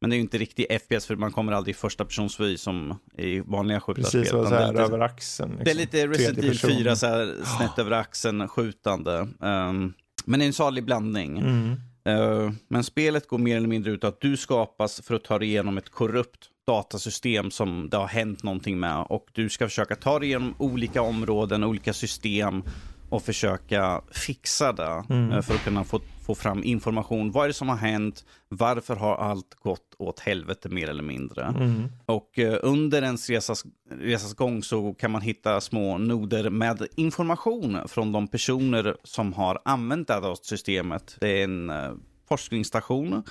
men 0.00 0.10
det 0.10 0.14
är 0.14 0.16
ju 0.16 0.22
inte 0.22 0.38
riktigt 0.38 0.82
FPS 0.82 1.06
för 1.06 1.16
man 1.16 1.32
kommer 1.32 1.52
aldrig 1.52 1.74
i 1.74 1.78
första 1.78 2.04
persons 2.04 2.40
vy 2.40 2.56
som 2.56 2.98
i 3.18 3.40
vanliga 3.40 3.80
skjutarspel. 3.80 4.20
Precis, 4.20 4.30
så 4.30 4.44
här 4.44 4.74
över 4.74 4.98
axeln. 4.98 5.50
Liksom. 5.50 5.64
Det 5.64 5.70
är 5.70 5.74
lite 5.74 6.06
Resident 6.06 6.38
Evil 6.38 6.58
4, 6.58 6.96
så 6.96 7.06
här, 7.06 7.34
snett 7.58 7.78
över 7.78 7.90
axeln, 7.90 8.48
skjutande. 8.48 9.18
Um, 9.40 9.94
men 10.24 10.38
det 10.38 10.44
är 10.44 10.46
en 10.46 10.52
salig 10.52 10.84
blandning. 10.84 11.38
Mm. 11.38 11.70
Uh, 12.08 12.52
men 12.68 12.84
spelet 12.84 13.28
går 13.28 13.38
mer 13.38 13.56
eller 13.56 13.68
mindre 13.68 13.92
ut 13.92 14.04
att 14.04 14.20
du 14.20 14.36
skapas 14.36 15.00
för 15.00 15.14
att 15.14 15.24
ta 15.24 15.38
dig 15.38 15.48
igenom 15.48 15.78
ett 15.78 15.90
korrupt 15.90 16.48
datasystem 16.66 17.50
som 17.50 17.88
det 17.90 17.96
har 17.96 18.06
hänt 18.08 18.42
någonting 18.42 18.80
med. 18.80 19.06
Och 19.08 19.26
du 19.32 19.48
ska 19.48 19.68
försöka 19.68 19.96
ta 19.96 20.18
dig 20.18 20.28
igenom 20.28 20.54
olika 20.58 21.02
områden, 21.02 21.64
olika 21.64 21.92
system 21.92 22.62
och 23.16 23.22
försöka 23.22 24.00
fixa 24.10 24.72
det 24.72 25.04
mm. 25.08 25.32
Eh, 25.32 25.42
för 25.42 25.54
att 25.54 25.64
kunna 25.64 25.84
få, 25.84 26.00
få 26.26 26.34
fram 26.34 26.64
information. 26.64 27.32
Vad 27.32 27.44
är 27.44 27.48
det 27.48 27.54
som 27.54 27.68
har 27.68 27.76
hänt? 27.76 28.24
Varför 28.48 28.96
har 28.96 29.16
allt 29.16 29.54
gått 29.54 29.94
åt 29.98 30.20
helvete 30.20 30.68
mer 30.68 30.88
eller 30.88 31.02
mindre? 31.02 31.44
Mm. 31.44 31.88
Och 32.06 32.38
uh, 32.38 32.56
under 32.62 33.02
ens 33.02 33.30
resas, 33.30 33.64
resas 33.90 34.34
gång 34.34 34.62
så 34.62 34.94
kan 34.94 35.10
man 35.10 35.20
hitta 35.22 35.60
små 35.60 35.98
noder 35.98 36.50
med 36.50 36.86
information 36.96 37.78
från 37.88 38.12
de 38.12 38.28
personer 38.28 38.96
som 39.04 39.32
har 39.32 39.58
använt 39.64 40.08
det 40.08 40.36
systemet. 40.42 41.16
Det 41.20 41.40
är 41.40 41.44
en 41.44 41.70
uh, 41.70 41.94
forskningsstation 42.28 43.12
Eh, 43.12 43.22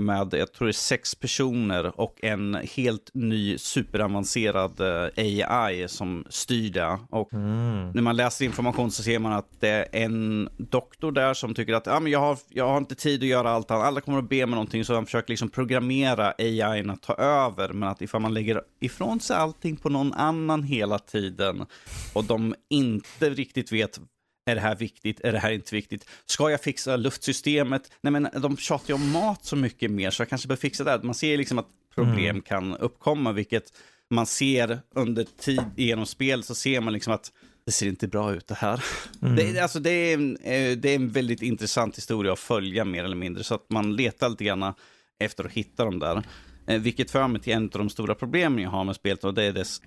med, 0.00 0.28
jag 0.32 0.52
tror 0.52 0.66
det 0.66 0.70
är 0.70 0.72
sex 0.72 1.14
personer 1.14 2.00
och 2.00 2.18
en 2.22 2.54
helt 2.54 3.10
ny 3.14 3.58
superavancerad 3.58 4.80
eh, 4.80 5.60
AI 5.60 5.88
som 5.88 6.24
styr 6.28 6.70
det. 6.70 6.98
Och 7.10 7.32
mm. 7.32 7.90
när 7.90 8.02
man 8.02 8.16
läser 8.16 8.44
information 8.44 8.90
så 8.90 9.02
ser 9.02 9.18
man 9.18 9.32
att 9.32 9.60
det 9.60 9.68
är 9.68 9.86
en 9.92 10.48
doktor 10.56 11.12
där 11.12 11.34
som 11.34 11.54
tycker 11.54 11.74
att 11.74 11.88
ah, 11.88 12.00
men 12.00 12.12
jag, 12.12 12.20
har, 12.20 12.38
jag 12.48 12.68
har 12.68 12.78
inte 12.78 12.94
tid 12.94 13.22
att 13.22 13.28
göra 13.28 13.50
allt, 13.50 13.70
alla 13.70 14.00
kommer 14.00 14.18
att 14.18 14.28
be 14.28 14.46
mig 14.46 14.54
någonting, 14.54 14.84
så 14.84 14.94
han 14.94 15.04
försöker 15.04 15.30
liksom 15.30 15.48
programmera 15.48 16.34
AI 16.38 16.88
att 16.88 17.02
ta 17.02 17.14
över. 17.14 17.72
Men 17.72 17.88
att 17.88 18.02
ifall 18.02 18.20
man 18.20 18.34
lägger 18.34 18.62
ifrån 18.80 19.20
sig 19.20 19.36
allting 19.36 19.76
på 19.76 19.88
någon 19.88 20.12
annan 20.12 20.62
hela 20.62 20.98
tiden 20.98 21.66
och 22.14 22.24
de 22.24 22.54
inte 22.70 23.30
riktigt 23.30 23.72
vet 23.72 24.00
är 24.48 24.54
det 24.54 24.60
här 24.60 24.76
viktigt? 24.76 25.20
Är 25.20 25.32
det 25.32 25.38
här 25.38 25.50
inte 25.50 25.74
viktigt? 25.74 26.08
Ska 26.26 26.50
jag 26.50 26.60
fixa 26.60 26.96
luftsystemet? 26.96 27.90
Nej, 28.00 28.10
men 28.10 28.28
de 28.42 28.56
tjatar 28.56 28.88
ju 28.88 28.94
om 28.94 29.10
mat 29.10 29.44
så 29.44 29.56
mycket 29.56 29.90
mer, 29.90 30.10
så 30.10 30.20
jag 30.22 30.28
kanske 30.28 30.48
bör 30.48 30.56
fixa 30.56 30.84
det. 30.84 31.02
Man 31.02 31.14
ser 31.14 31.36
liksom 31.36 31.58
att 31.58 31.68
problem 31.94 32.30
mm. 32.30 32.42
kan 32.42 32.76
uppkomma, 32.76 33.32
vilket 33.32 33.72
man 34.10 34.26
ser 34.26 34.80
under 34.94 35.26
tid 35.40 35.62
genom 35.76 36.06
spel, 36.06 36.42
så 36.42 36.54
ser 36.54 36.80
man 36.80 36.92
liksom 36.92 37.12
att 37.12 37.32
det 37.66 37.72
ser 37.72 37.86
inte 37.86 38.08
bra 38.08 38.34
ut 38.34 38.46
det 38.46 38.54
här. 38.54 38.84
Mm. 39.22 39.36
Det, 39.36 39.58
alltså, 39.58 39.80
det, 39.80 39.90
är 39.90 40.14
en, 40.14 40.36
eh, 40.36 40.76
det 40.78 40.90
är 40.90 40.94
en 40.94 41.08
väldigt 41.08 41.42
intressant 41.42 41.96
historia 41.96 42.32
att 42.32 42.38
följa 42.38 42.84
mer 42.84 43.04
eller 43.04 43.16
mindre, 43.16 43.44
så 43.44 43.54
att 43.54 43.70
man 43.70 43.96
letar 43.96 44.28
lite 44.28 44.44
grann 44.44 44.74
efter 45.18 45.44
att 45.44 45.52
hitta 45.52 45.84
dem 45.84 45.98
där. 45.98 46.22
Eh, 46.66 46.80
vilket 46.80 47.10
för 47.10 47.28
mig 47.28 47.42
till 47.42 47.52
en 47.52 47.64
av 47.64 47.78
de 47.78 47.90
stora 47.90 48.14
problemen 48.14 48.62
jag 48.62 48.70
har 48.70 48.84
med 48.84 48.96
spelet 48.96 49.24
och 49.24 49.34
det 49.34 49.44
är 49.44 49.52
dess 49.52 49.80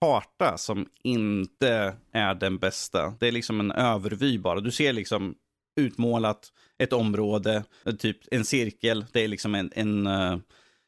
karta 0.00 0.58
som 0.58 0.86
inte 1.02 1.96
är 2.12 2.34
den 2.34 2.58
bästa. 2.58 3.14
Det 3.20 3.28
är 3.28 3.32
liksom 3.32 3.60
en 3.60 3.72
övervy 3.72 4.38
bara. 4.38 4.60
Du 4.60 4.70
ser 4.70 4.92
liksom 4.92 5.34
utmålat 5.76 6.52
ett 6.78 6.92
område, 6.92 7.64
typ 7.98 8.16
en 8.30 8.44
cirkel, 8.44 9.06
det 9.12 9.24
är 9.24 9.28
liksom 9.28 9.54
en, 9.54 9.70
en 9.74 10.06
uh, 10.06 10.38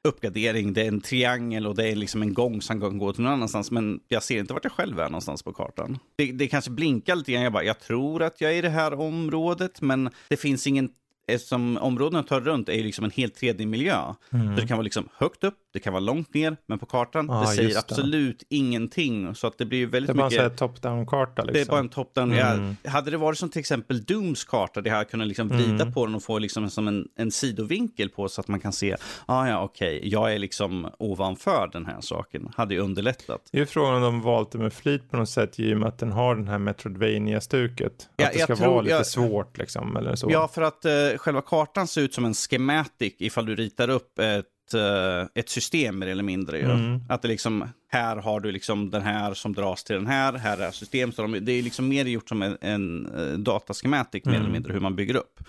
uppgradering, 0.08 0.72
det 0.72 0.82
är 0.82 0.88
en 0.88 1.00
triangel 1.00 1.66
och 1.66 1.74
det 1.74 1.88
är 1.88 1.96
liksom 1.96 2.22
en 2.22 2.34
gång 2.34 2.62
som 2.62 2.80
kan 2.80 2.98
gå 2.98 3.12
till 3.12 3.22
någon 3.22 3.32
annanstans. 3.32 3.70
Men 3.70 4.00
jag 4.08 4.22
ser 4.22 4.38
inte 4.38 4.52
vart 4.52 4.64
jag 4.64 4.72
själv 4.72 5.00
är 5.00 5.04
någonstans 5.04 5.42
på 5.42 5.52
kartan. 5.52 5.98
Det, 6.16 6.32
det 6.32 6.48
kanske 6.48 6.70
blinkar 6.70 7.16
lite 7.16 7.32
grann, 7.32 7.42
jag 7.42 7.52
bara, 7.52 7.64
jag 7.64 7.80
tror 7.80 8.22
att 8.22 8.40
jag 8.40 8.52
är 8.52 8.56
i 8.56 8.60
det 8.60 8.68
här 8.68 9.00
området, 9.00 9.80
men 9.80 10.10
det 10.28 10.36
finns 10.36 10.66
ingen 10.66 10.90
eftersom 11.26 11.76
områdena 11.76 12.22
tar 12.22 12.40
runt 12.40 12.68
är 12.68 12.72
ju 12.72 12.82
liksom 12.82 13.04
en 13.04 13.10
helt 13.10 13.40
3D-miljö. 13.40 14.14
Mm. 14.30 14.56
Så 14.56 14.62
det 14.62 14.68
kan 14.68 14.76
vara 14.76 14.84
liksom 14.84 15.08
högt 15.16 15.44
upp, 15.44 15.58
det 15.72 15.80
kan 15.80 15.92
vara 15.92 16.00
långt 16.00 16.34
ner, 16.34 16.56
men 16.66 16.78
på 16.78 16.86
kartan, 16.86 17.30
ah, 17.30 17.40
det 17.40 17.46
säger 17.46 17.78
absolut 17.78 18.42
ingenting. 18.48 19.34
Så 19.34 19.46
att 19.46 19.58
det 19.58 19.64
blir 19.64 19.86
väldigt 19.86 20.16
mycket... 20.16 20.30
Det 20.30 20.36
är 20.36 20.38
bara 20.38 20.50
en 20.50 20.56
top-down-karta 20.56 21.42
liksom. 21.42 21.54
Det 21.54 21.60
är 21.60 21.66
bara 21.66 21.80
en 21.80 21.88
top-down. 21.88 22.32
Mm. 22.32 22.76
Ja, 22.82 22.90
hade 22.90 23.10
det 23.10 23.16
varit 23.16 23.38
som 23.38 23.48
till 23.48 23.60
exempel 23.60 24.04
Dooms 24.04 24.44
karta, 24.44 24.80
det 24.80 24.90
här 24.90 25.04
kunnat 25.04 25.28
liksom 25.28 25.48
vrida 25.48 25.82
mm. 25.82 25.92
på 25.92 26.06
den 26.06 26.14
och 26.14 26.22
få 26.22 26.38
liksom 26.38 26.70
som 26.70 26.88
en, 26.88 27.08
en 27.16 27.30
sidovinkel 27.30 28.08
på 28.08 28.28
så 28.28 28.40
att 28.40 28.48
man 28.48 28.60
kan 28.60 28.72
se, 28.72 28.96
ah, 29.26 29.48
ja 29.48 29.62
okej, 29.62 29.98
okay, 29.98 30.08
jag 30.08 30.34
är 30.34 30.38
liksom 30.38 30.88
ovanför 30.98 31.70
den 31.72 31.86
här 31.86 32.00
saken. 32.00 32.48
Hade 32.56 32.74
ju 32.74 32.80
underlättat. 32.80 33.48
Det 33.52 33.60
är 33.60 33.64
frågan 33.64 33.94
om 33.94 34.02
de 34.02 34.20
valt 34.20 34.52
det 34.52 34.58
med 34.58 34.72
flit 34.72 35.10
på 35.10 35.16
något 35.16 35.28
sätt 35.28 35.60
i 35.60 35.74
och 35.74 35.78
med 35.78 35.88
att 35.88 35.98
den 35.98 36.12
har 36.12 36.34
den 36.34 36.48
här 36.48 36.58
Metroidvania-stuket. 36.58 38.08
Ja, 38.16 38.26
att 38.26 38.32
det 38.32 38.38
ska 38.38 38.56
tror, 38.56 38.66
vara 38.66 38.80
lite 38.80 38.94
jag, 38.94 39.06
svårt 39.06 39.58
liksom, 39.58 39.96
eller 39.96 40.16
så. 40.16 40.30
Ja, 40.30 40.48
för 40.48 40.62
att 40.62 40.84
uh, 40.86 41.18
själva 41.18 41.40
kartan 41.40 41.86
ser 41.86 42.00
ut 42.00 42.14
som 42.14 42.24
en 42.24 42.34
schematic 42.34 43.14
ifall 43.18 43.46
du 43.46 43.54
ritar 43.54 43.88
upp 43.88 44.18
ett, 44.18 44.46
uh, 44.74 45.26
ett 45.34 45.48
system 45.48 45.98
mer 45.98 46.06
eller 46.06 46.22
mindre. 46.22 46.58
Mm. 46.58 47.00
Att 47.08 47.22
det 47.22 47.28
liksom, 47.28 47.68
här 47.88 48.16
har 48.16 48.40
du 48.40 48.52
liksom 48.52 48.90
den 48.90 49.02
här 49.02 49.34
som 49.34 49.52
dras 49.52 49.84
till 49.84 49.96
den 49.96 50.06
här, 50.06 50.32
här 50.32 50.58
är 50.58 50.70
system. 50.70 51.12
Så 51.12 51.22
de, 51.22 51.44
det 51.44 51.52
är 51.52 51.62
liksom 51.62 51.88
mer 51.88 52.04
gjort 52.04 52.28
som 52.28 52.42
en, 52.42 52.58
en 52.60 53.06
uh, 53.06 53.38
dataschematic 53.38 54.24
mm. 54.24 54.32
mer 54.32 54.36
eller 54.36 54.48
mm. 54.48 54.52
mindre, 54.52 54.72
hur 54.72 54.80
man 54.80 54.96
bygger 54.96 55.16
upp. 55.16 55.40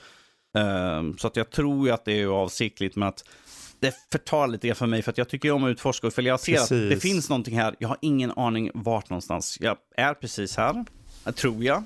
Uh, 0.58 1.16
så 1.18 1.28
att 1.28 1.36
jag 1.36 1.50
tror 1.50 1.88
ju 1.88 1.94
att 1.94 2.06
det 2.06 2.22
är 2.22 2.28
avsiktligt, 2.28 2.96
men 2.96 3.08
att 3.08 3.24
det 3.80 3.96
förtar 4.12 4.48
lite 4.48 4.68
grann 4.68 4.76
för 4.76 4.86
mig, 4.86 5.02
för 5.02 5.12
att 5.12 5.18
jag 5.18 5.30
tycker 5.30 5.52
om 5.52 5.64
att 5.64 5.70
utforska. 5.70 6.12
För 6.12 6.22
jag 6.22 6.40
ser 6.40 6.54
precis. 6.54 6.72
att 6.72 6.90
det 6.90 6.98
finns 6.98 7.30
någonting 7.30 7.58
här, 7.58 7.76
jag 7.80 7.88
har 7.88 7.98
ingen 8.02 8.32
aning 8.32 8.72
vart 8.74 9.10
någonstans. 9.10 9.58
Jag 9.62 9.78
är 9.98 10.14
precis 10.14 10.58
här, 10.58 10.86
tror 11.36 11.64
jag, 11.64 11.84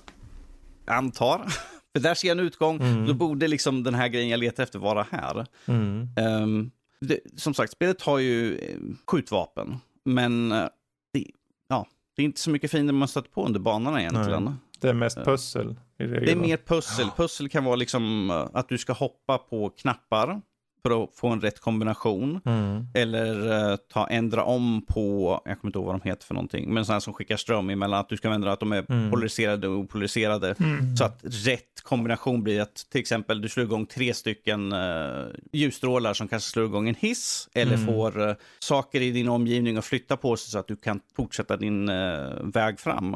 antar. 0.85 1.45
För 1.93 2.01
där 2.03 2.13
ser 2.13 2.27
jag 2.27 2.37
en 2.37 2.45
utgång, 2.45 2.81
mm. 2.81 3.07
då 3.07 3.13
borde 3.13 3.47
liksom 3.47 3.83
den 3.83 3.95
här 3.95 4.07
grejen 4.07 4.29
jag 4.29 4.39
letar 4.39 4.63
efter 4.63 4.79
vara 4.79 5.05
här. 5.11 5.45
Mm. 5.65 6.09
Um, 6.17 6.71
det, 6.99 7.19
som 7.35 7.53
sagt, 7.53 7.71
spelet 7.71 8.01
har 8.01 8.19
ju 8.19 8.57
eh, 8.57 8.77
skjutvapen, 9.07 9.77
men 10.05 10.51
uh, 10.51 10.67
det, 11.13 11.25
ja, 11.67 11.87
det 12.15 12.21
är 12.21 12.25
inte 12.25 12.39
så 12.39 12.49
mycket 12.49 12.71
fiender 12.71 12.93
man 12.93 13.07
stöter 13.07 13.29
på 13.29 13.45
under 13.45 13.59
banorna 13.59 14.01
egentligen. 14.01 14.43
Nej. 14.43 14.53
Det 14.79 14.89
är 14.89 14.93
mest 14.93 15.17
pussel. 15.17 15.75
det 15.97 16.31
är 16.31 16.35
mer 16.35 16.57
pussel. 16.57 17.07
Pussel 17.17 17.49
kan 17.49 17.63
vara 17.63 17.75
liksom 17.75 18.31
att 18.53 18.69
du 18.69 18.77
ska 18.77 18.93
hoppa 18.93 19.37
på 19.37 19.69
knappar 19.69 20.41
för 20.87 21.03
att 21.03 21.09
få 21.15 21.27
en 21.27 21.41
rätt 21.41 21.59
kombination. 21.59 22.41
Mm. 22.45 22.87
Eller 22.93 23.47
uh, 23.71 23.75
ta, 23.93 24.07
ändra 24.07 24.43
om 24.43 24.85
på, 24.87 25.41
jag 25.45 25.61
kommer 25.61 25.69
inte 25.69 25.79
ihåg 25.79 25.85
vad 25.85 26.01
de 26.01 26.09
heter 26.09 26.25
för 26.25 26.33
någonting, 26.33 26.73
men 26.73 26.85
sådana 26.85 27.01
som 27.01 27.13
skickar 27.13 27.37
ström 27.37 27.69
emellan, 27.69 27.99
att 27.99 28.09
du 28.09 28.17
ska 28.17 28.29
ändra 28.29 28.51
att 28.51 28.59
de 28.59 28.71
är 28.71 28.85
Mm. 28.89 29.11
polariserade 29.11 29.67
och 29.67 29.77
opolariserade. 29.77 30.55
Så 30.97 31.03
att 31.03 31.19
rätt 31.23 31.81
kombination 31.83 32.43
blir 32.43 32.61
att 32.61 32.75
till 32.91 33.01
exempel 33.01 33.41
du 33.41 33.49
slår 33.49 33.65
igång 33.65 33.85
tre 33.85 34.13
stycken 34.13 34.73
uh, 34.73 35.27
ljusstrålar 35.51 36.13
som 36.13 36.27
kanske 36.27 36.49
slår 36.49 36.65
igång 36.65 36.89
en 36.89 36.95
hiss, 36.95 37.49
eller 37.53 37.73
Mm. 37.73 37.85
får 37.85 38.19
uh, 38.29 38.35
saker 38.59 39.01
i 39.01 39.11
din 39.11 39.29
omgivning 39.29 39.77
att 39.77 39.85
flytta 39.85 40.17
på 40.17 40.37
sig 40.37 40.51
så 40.51 40.59
att 40.59 40.67
du 40.67 40.75
kan 40.75 40.99
fortsätta 41.15 41.57
din 41.57 41.89
uh, 41.89 42.43
väg 42.43 42.79
fram. 42.79 43.13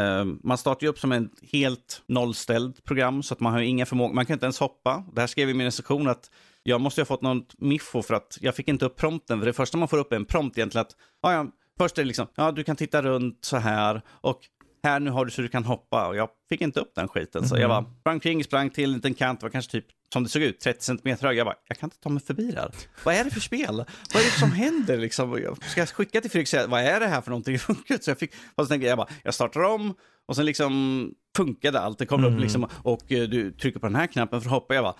Uh, 0.00 0.24
man 0.42 0.58
startar 0.58 0.84
ju 0.84 0.88
upp 0.90 0.98
som 0.98 1.12
ett 1.12 1.30
helt 1.52 2.02
nollställt 2.06 2.84
program 2.84 3.22
så 3.22 3.34
att 3.34 3.40
man 3.40 3.52
har 3.52 3.60
inga 3.60 3.86
förmågor. 3.86 4.14
Man 4.14 4.26
kan 4.26 4.34
inte 4.34 4.46
ens 4.46 4.60
hoppa. 4.60 5.04
Det 5.12 5.20
här 5.20 5.28
skrev 5.28 5.48
jag 5.48 5.54
i 5.54 5.58
min 5.58 5.64
recension 5.64 6.08
att 6.08 6.30
jag 6.66 6.80
måste 6.80 7.00
ha 7.00 7.06
fått 7.06 7.22
något 7.22 7.54
miffo 7.58 8.02
för 8.02 8.14
att 8.14 8.38
jag 8.40 8.54
fick 8.54 8.68
inte 8.68 8.84
upp 8.84 8.96
prompten. 8.96 9.38
För 9.38 9.46
det 9.46 9.52
första 9.52 9.78
man 9.78 9.88
får 9.88 9.98
upp 9.98 10.12
är 10.12 10.16
en 10.16 10.24
prompt 10.24 10.58
egentligen 10.58 10.82
att 10.82 10.92
ja, 11.22 11.32
ja, 11.32 11.46
först 11.78 11.98
är 11.98 12.02
det 12.02 12.06
liksom, 12.06 12.26
ja 12.34 12.52
du 12.52 12.64
kan 12.64 12.76
titta 12.76 13.02
runt 13.02 13.44
så 13.44 13.56
här 13.56 14.02
och 14.08 14.40
här 14.84 15.00
nu 15.00 15.10
har 15.10 15.24
du 15.24 15.30
så 15.30 15.42
du 15.42 15.48
kan 15.48 15.64
hoppa 15.64 16.08
och 16.08 16.16
jag 16.16 16.28
fick 16.48 16.60
inte 16.60 16.80
upp 16.80 16.94
den 16.94 17.08
skiten. 17.08 17.48
Så 17.48 17.58
jag 17.58 17.70
bara 17.70 17.84
sprang 18.00 18.20
kring, 18.20 18.44
sprang 18.44 18.70
till 18.70 18.84
en 18.84 18.92
liten 18.92 19.14
kant, 19.14 19.42
var 19.42 19.50
kanske 19.50 19.72
typ 19.72 19.86
som 20.12 20.22
det 20.22 20.28
såg 20.28 20.42
ut, 20.42 20.60
30 20.60 20.84
cm 20.84 21.16
hög. 21.20 21.36
Jag 21.36 21.46
bara, 21.46 21.56
jag 21.68 21.78
kan 21.78 21.86
inte 21.86 22.00
ta 22.00 22.08
mig 22.08 22.22
förbi 22.22 22.50
det 22.50 22.60
här. 22.60 22.70
Vad 23.04 23.14
är 23.14 23.24
det 23.24 23.30
för 23.30 23.40
spel? 23.40 23.84
Vad 24.14 24.22
är 24.22 24.26
det 24.26 24.38
som 24.38 24.52
händer 24.52 24.96
liksom? 24.96 25.42
Jag 25.42 25.64
ska 25.64 25.80
jag 25.80 25.88
skicka 25.88 26.20
till 26.20 26.30
Fredrik 26.30 26.44
och 26.44 26.48
säga, 26.48 26.66
vad 26.66 26.80
är 26.80 27.00
det 27.00 27.06
här 27.06 27.20
för 27.20 27.30
någonting? 27.30 27.58
Så 28.00 28.10
jag 28.10 28.18
fick, 28.18 28.32
och 28.54 28.64
så 28.64 28.68
tänkte 28.68 28.86
jag, 28.86 28.90
jag 28.90 28.98
bara, 28.98 29.08
jag 29.22 29.34
startar 29.34 29.60
om 29.62 29.94
och 30.26 30.36
sen 30.36 30.46
liksom 30.46 31.12
funkade 31.36 31.80
allt. 31.80 31.98
Det 31.98 32.06
kommer 32.06 32.28
upp 32.28 32.40
liksom 32.40 32.68
och 32.82 33.02
du 33.08 33.52
trycker 33.52 33.80
på 33.80 33.86
den 33.86 33.96
här 33.96 34.06
knappen 34.06 34.40
för 34.40 34.48
att 34.48 34.54
hoppa. 34.54 34.74
Jag 34.74 34.84
bara, 34.84 34.96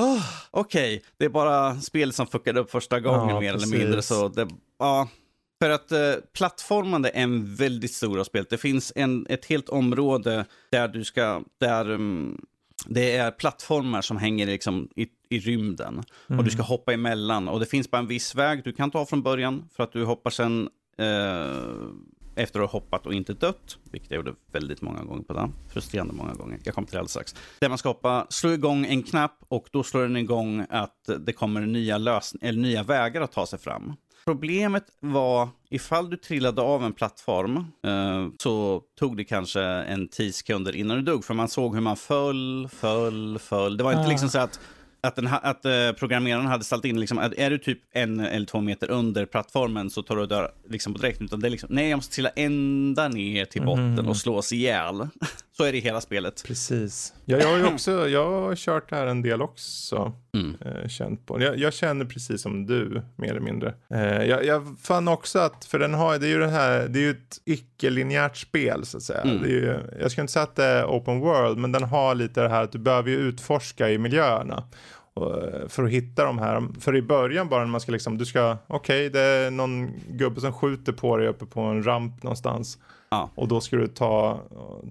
oh, 0.00 0.22
okej, 0.50 1.02
det 1.16 1.24
är 1.24 1.28
bara 1.28 1.80
spelet 1.80 2.14
som 2.14 2.26
fuckade 2.26 2.60
upp 2.60 2.70
första 2.70 3.00
gången 3.00 3.28
Ja, 3.28 3.40
mer 3.40 3.52
precis. 3.52 3.72
eller 3.72 3.84
mindre. 3.84 4.02
Så 4.02 4.28
det, 4.28 4.48
ja, 4.78 5.08
för 5.62 5.70
att 5.70 5.92
eh, 5.92 6.12
plattformande 6.32 7.08
är 7.08 7.22
en 7.22 7.54
väldigt 7.54 7.94
stor 7.94 8.20
av 8.20 8.24
spelet. 8.24 8.50
Det 8.50 8.58
finns 8.58 8.92
en, 8.96 9.26
ett 9.28 9.46
helt 9.46 9.68
område 9.68 10.44
där 10.70 10.88
du 10.88 11.04
ska, 11.04 11.42
där 11.58 11.90
um, 11.90 12.40
det 12.86 13.16
är 13.16 13.30
plattformar 13.30 14.02
som 14.02 14.16
hänger 14.16 14.46
liksom 14.46 14.88
i, 14.96 15.06
i 15.28 15.38
rymden. 15.38 16.02
Och 16.26 16.44
du 16.44 16.50
ska 16.50 16.62
hoppa 16.62 16.92
emellan. 16.92 17.48
Och 17.48 17.60
det 17.60 17.66
finns 17.66 17.90
bara 17.90 17.98
en 17.98 18.06
viss 18.06 18.34
väg 18.34 18.64
du 18.64 18.72
kan 18.72 18.90
ta 18.90 19.06
från 19.06 19.22
början. 19.22 19.68
För 19.76 19.84
att 19.84 19.92
du 19.92 20.04
hoppar 20.04 20.30
sen 20.30 20.68
eh, 20.98 21.06
efter 22.42 22.60
att 22.60 22.70
ha 22.70 22.80
hoppat 22.80 23.06
och 23.06 23.14
inte 23.14 23.32
dött. 23.32 23.78
Vilket 23.90 24.10
jag 24.10 24.16
gjorde 24.16 24.34
väldigt 24.52 24.82
många 24.82 25.02
gånger 25.04 25.22
på 25.22 25.32
den. 25.32 25.52
Frustrerande 25.72 26.12
många 26.14 26.34
gånger. 26.34 26.58
Jag 26.64 26.74
kommer 26.74 26.86
till 26.86 26.92
det 26.94 26.98
alldeles 26.98 27.10
strax. 27.12 27.34
Där 27.60 27.68
man 27.68 27.78
ska 27.78 27.88
hoppa, 27.88 28.26
slå 28.28 28.50
igång 28.50 28.86
en 28.86 29.02
knapp 29.02 29.36
och 29.48 29.66
då 29.72 29.82
slår 29.82 30.02
den 30.02 30.16
igång 30.16 30.66
att 30.70 31.08
det 31.18 31.32
kommer 31.32 31.60
nya, 31.60 31.98
lös- 31.98 32.34
eller 32.40 32.60
nya 32.62 32.82
vägar 32.82 33.20
att 33.20 33.32
ta 33.32 33.46
sig 33.46 33.58
fram. 33.58 33.92
Problemet 34.24 34.84
var, 35.00 35.48
ifall 35.70 36.10
du 36.10 36.16
trillade 36.16 36.62
av 36.62 36.84
en 36.84 36.92
plattform 36.92 37.56
eh, 37.56 38.28
så 38.38 38.82
tog 38.98 39.16
det 39.16 39.24
kanske 39.24 39.62
en 39.62 40.08
10 40.08 40.32
sekunder 40.32 40.76
innan 40.76 40.96
du 40.96 41.02
dog. 41.02 41.24
För 41.24 41.34
man 41.34 41.48
såg 41.48 41.74
hur 41.74 41.80
man 41.82 41.96
föll, 41.96 42.68
föll, 42.72 43.38
föll. 43.38 43.76
Det 43.76 43.84
var 43.84 43.92
inte 43.92 44.04
Ah. 44.04 44.08
liksom 44.08 44.28
så 44.28 44.38
att, 44.38 44.60
att, 45.02 45.16
den, 45.16 45.28
att 45.42 45.64
eh, 45.64 45.92
programmeraren 45.98 46.46
hade 46.46 46.64
ställt 46.64 46.84
in, 46.84 47.00
liksom, 47.00 47.18
att 47.18 47.32
är 47.34 47.50
du 47.50 47.58
typ 47.58 47.78
en 47.92 48.20
eller 48.20 48.46
två 48.46 48.60
meter 48.60 48.90
under 48.90 49.26
plattformen 49.26 49.90
så 49.90 50.02
tar 50.02 50.16
du 50.16 50.22
och 50.22 50.28
dör 50.28 50.50
liksom, 50.68 50.94
på 50.94 51.00
direkt. 51.00 51.22
Utan 51.22 51.40
det 51.40 51.48
är 51.48 51.50
liksom, 51.50 51.68
nej 51.72 51.88
jag 51.88 51.96
måste 51.96 52.14
trilla 52.14 52.30
ända 52.36 53.08
ner 53.08 53.44
till 53.44 53.62
botten 53.62 54.06
och 54.06 54.16
slås 54.16 54.52
ihjäl. 54.52 55.08
Så 55.60 55.64
är 55.64 55.72
det 55.72 55.78
i 55.78 55.80
hela 55.80 56.00
spelet. 56.00 56.42
Precis. 56.46 57.14
Ja, 57.24 57.38
jag 57.38 57.58
har 57.58 57.72
också, 57.72 58.08
jag 58.08 58.30
har 58.30 58.56
kört 58.56 58.90
det 58.90 58.96
här 58.96 59.06
en 59.06 59.22
del 59.22 59.42
också. 59.42 60.12
Mm. 60.34 60.56
Eh, 60.60 60.88
känt 60.88 61.26
på. 61.26 61.42
Jag, 61.42 61.58
jag 61.58 61.74
känner 61.74 62.04
precis 62.04 62.42
som 62.42 62.66
du, 62.66 63.02
mer 63.16 63.30
eller 63.30 63.40
mindre. 63.40 63.74
Eh, 63.90 64.24
jag, 64.24 64.44
jag 64.44 64.76
fann 64.82 65.08
också 65.08 65.38
att, 65.38 65.64
för 65.64 65.78
den 65.78 65.94
har, 65.94 66.18
det 66.18 66.26
är 66.26 66.30
ju 66.30 66.38
den 66.38 66.50
här, 66.50 66.88
det 66.88 66.98
är 66.98 67.02
ju 67.02 67.10
ett 67.10 67.38
icke-linjärt 67.44 68.36
spel 68.36 68.86
så 68.86 68.96
att 68.96 69.02
säga. 69.02 69.20
Mm. 69.20 69.42
Det 69.42 69.48
är 69.48 69.52
ju, 69.52 69.78
jag 70.00 70.10
ska 70.10 70.20
inte 70.20 70.32
säga 70.32 70.42
att 70.42 70.56
det 70.56 70.64
är 70.64 70.84
open 70.84 71.20
world, 71.20 71.58
men 71.58 71.72
den 71.72 71.82
har 71.82 72.14
lite 72.14 72.42
det 72.42 72.48
här 72.48 72.62
att 72.62 72.72
du 72.72 72.78
behöver 72.78 73.10
ju 73.10 73.16
utforska 73.16 73.90
i 73.90 73.98
miljöerna. 73.98 74.64
Eh, 75.16 75.68
för 75.68 75.84
att 75.84 75.90
hitta 75.90 76.24
de 76.24 76.38
här, 76.38 76.80
för 76.80 76.96
i 76.96 77.02
början 77.02 77.48
bara 77.48 77.60
när 77.60 77.70
man 77.70 77.80
ska 77.80 77.92
liksom, 77.92 78.18
du 78.18 78.26
ska, 78.26 78.56
okej 78.66 79.10
det 79.10 79.20
är 79.20 79.50
någon 79.50 79.90
gubbe 80.08 80.40
som 80.40 80.52
skjuter 80.52 80.92
på 80.92 81.16
dig 81.16 81.28
uppe 81.28 81.46
på 81.46 81.60
en 81.60 81.86
ramp 81.86 82.22
någonstans. 82.22 82.78
Ja. 83.10 83.30
Och 83.34 83.48
då 83.48 83.60
ska 83.60 83.76
du 83.76 83.86
ta, 83.86 84.40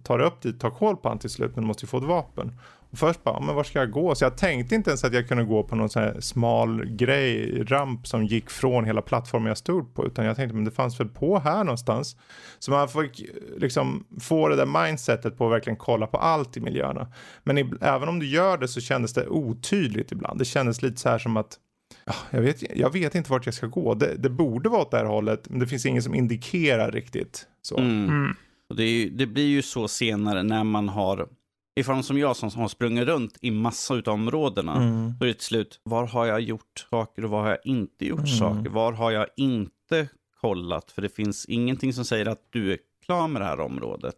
ta 0.04 0.18
dig 0.18 0.28
upp 0.28 0.42
dit, 0.42 0.60
ta 0.60 0.72
koll 0.72 0.98
på 0.98 1.10
han 1.10 1.20
till 1.20 1.30
slut, 1.30 1.52
men 1.56 1.64
du 1.64 1.68
måste 1.68 1.86
ju 1.86 1.88
få 1.88 1.98
ett 1.98 2.04
vapen. 2.04 2.60
Och 2.92 2.98
först 2.98 3.24
bara, 3.24 3.40
men 3.40 3.56
var 3.56 3.64
ska 3.64 3.80
jag 3.80 3.92
gå? 3.92 4.16
Så 4.16 4.24
jag 4.24 4.38
tänkte 4.38 4.76
inte 4.76 4.90
ens 4.90 5.04
att 5.04 5.14
jag 5.14 5.28
kunde 5.28 5.44
gå 5.44 5.64
på 5.64 5.76
någon 5.76 5.90
sån 5.90 6.04
här 6.04 6.20
smal 6.20 6.86
grej, 6.86 7.64
ramp 7.64 8.08
som 8.08 8.26
gick 8.26 8.50
från 8.50 8.86
hela 8.86 9.02
plattformen 9.02 9.48
jag 9.48 9.58
stod 9.58 9.96
på. 9.96 10.06
Utan 10.06 10.26
jag 10.26 10.36
tänkte, 10.36 10.56
men 10.56 10.66
det 10.66 10.72
fanns 10.72 11.00
väl 11.00 11.08
på 11.08 11.40
här 11.40 11.64
någonstans. 11.64 12.18
Så 12.60 12.72
man 12.72 12.90
fick 12.90 13.26
liksom 13.58 14.06
få 14.20 14.48
det 14.48 14.56
där 14.56 14.86
mindsetet 14.88 15.38
på 15.38 15.46
att 15.46 15.52
verkligen 15.52 15.78
kolla 15.78 16.08
på 16.08 16.18
allt 16.18 16.58
i 16.58 16.60
miljöerna. 16.60 17.08
Men 17.44 17.58
i, 17.58 17.72
även 17.82 18.10
om 18.10 18.20
du 18.20 18.28
gör 18.28 18.58
det 18.58 18.68
så 18.68 18.82
kändes 18.82 19.14
det 19.14 19.28
otydligt 19.28 20.12
ibland. 20.12 20.40
Det 20.40 20.46
kändes 20.46 20.82
lite 20.82 21.02
så 21.02 21.10
här 21.10 21.20
som 21.20 21.38
att 21.38 21.58
jag, 22.32 22.42
vet, 22.42 22.78
jag 22.78 22.94
vet 22.94 23.16
inte 23.16 23.32
vart 23.32 23.46
jag 23.46 23.56
ska 23.56 23.68
gå. 23.68 23.94
Det, 23.94 24.16
det 24.18 24.30
borde 24.30 24.70
vara 24.70 24.82
åt 24.82 24.92
det 24.92 24.98
här 24.98 25.06
hållet, 25.06 25.50
men 25.50 25.60
det 25.60 25.68
finns 25.68 25.86
ingen 25.86 26.04
som 26.04 26.16
indikerar 26.16 26.92
riktigt. 26.92 27.48
Så. 27.62 27.78
Mm. 27.78 28.04
Mm. 28.10 28.36
Och 28.70 28.76
det, 28.76 28.84
är, 28.84 28.90
ju- 28.92 29.10
det 29.10 29.26
blir 29.28 29.48
ju 29.48 29.62
så 29.62 29.88
senare 29.88 30.44
när 30.44 30.64
man 30.64 30.90
har, 30.90 31.30
ifrån 31.80 32.04
som 32.04 32.18
jag 32.18 32.36
som 32.36 32.50
har 32.50 32.68
sprungit 32.68 33.08
runt 33.08 33.38
i 33.42 33.52
massa 33.52 33.96
utav 33.96 34.14
områdena, 34.14 34.76
Mm. 34.76 35.14
då 35.20 35.26
är 35.26 35.28
det 35.28 35.34
till 35.34 35.44
slut, 35.46 35.80
var 35.84 36.08
har 36.08 36.26
jag 36.26 36.42
gjort 36.42 36.88
saker 36.90 37.24
och 37.26 37.30
var 37.32 37.42
har 37.42 37.50
jag 37.50 37.60
inte 37.66 38.06
gjort 38.06 38.20
Mm. 38.20 38.32
saker? 38.32 38.70
Var 38.70 38.92
har 38.92 39.12
jag 39.12 39.28
inte 39.38 40.08
kollat? 40.42 40.92
För 40.92 41.02
det 41.02 41.10
finns 41.16 41.46
ingenting 41.46 41.94
som 41.94 42.06
säger 42.06 42.26
att 42.26 42.42
du 42.50 42.74
är 42.74 42.78
klar 43.06 43.28
med 43.28 43.42
det 43.42 43.46
här 43.46 43.60
området. 43.60 44.16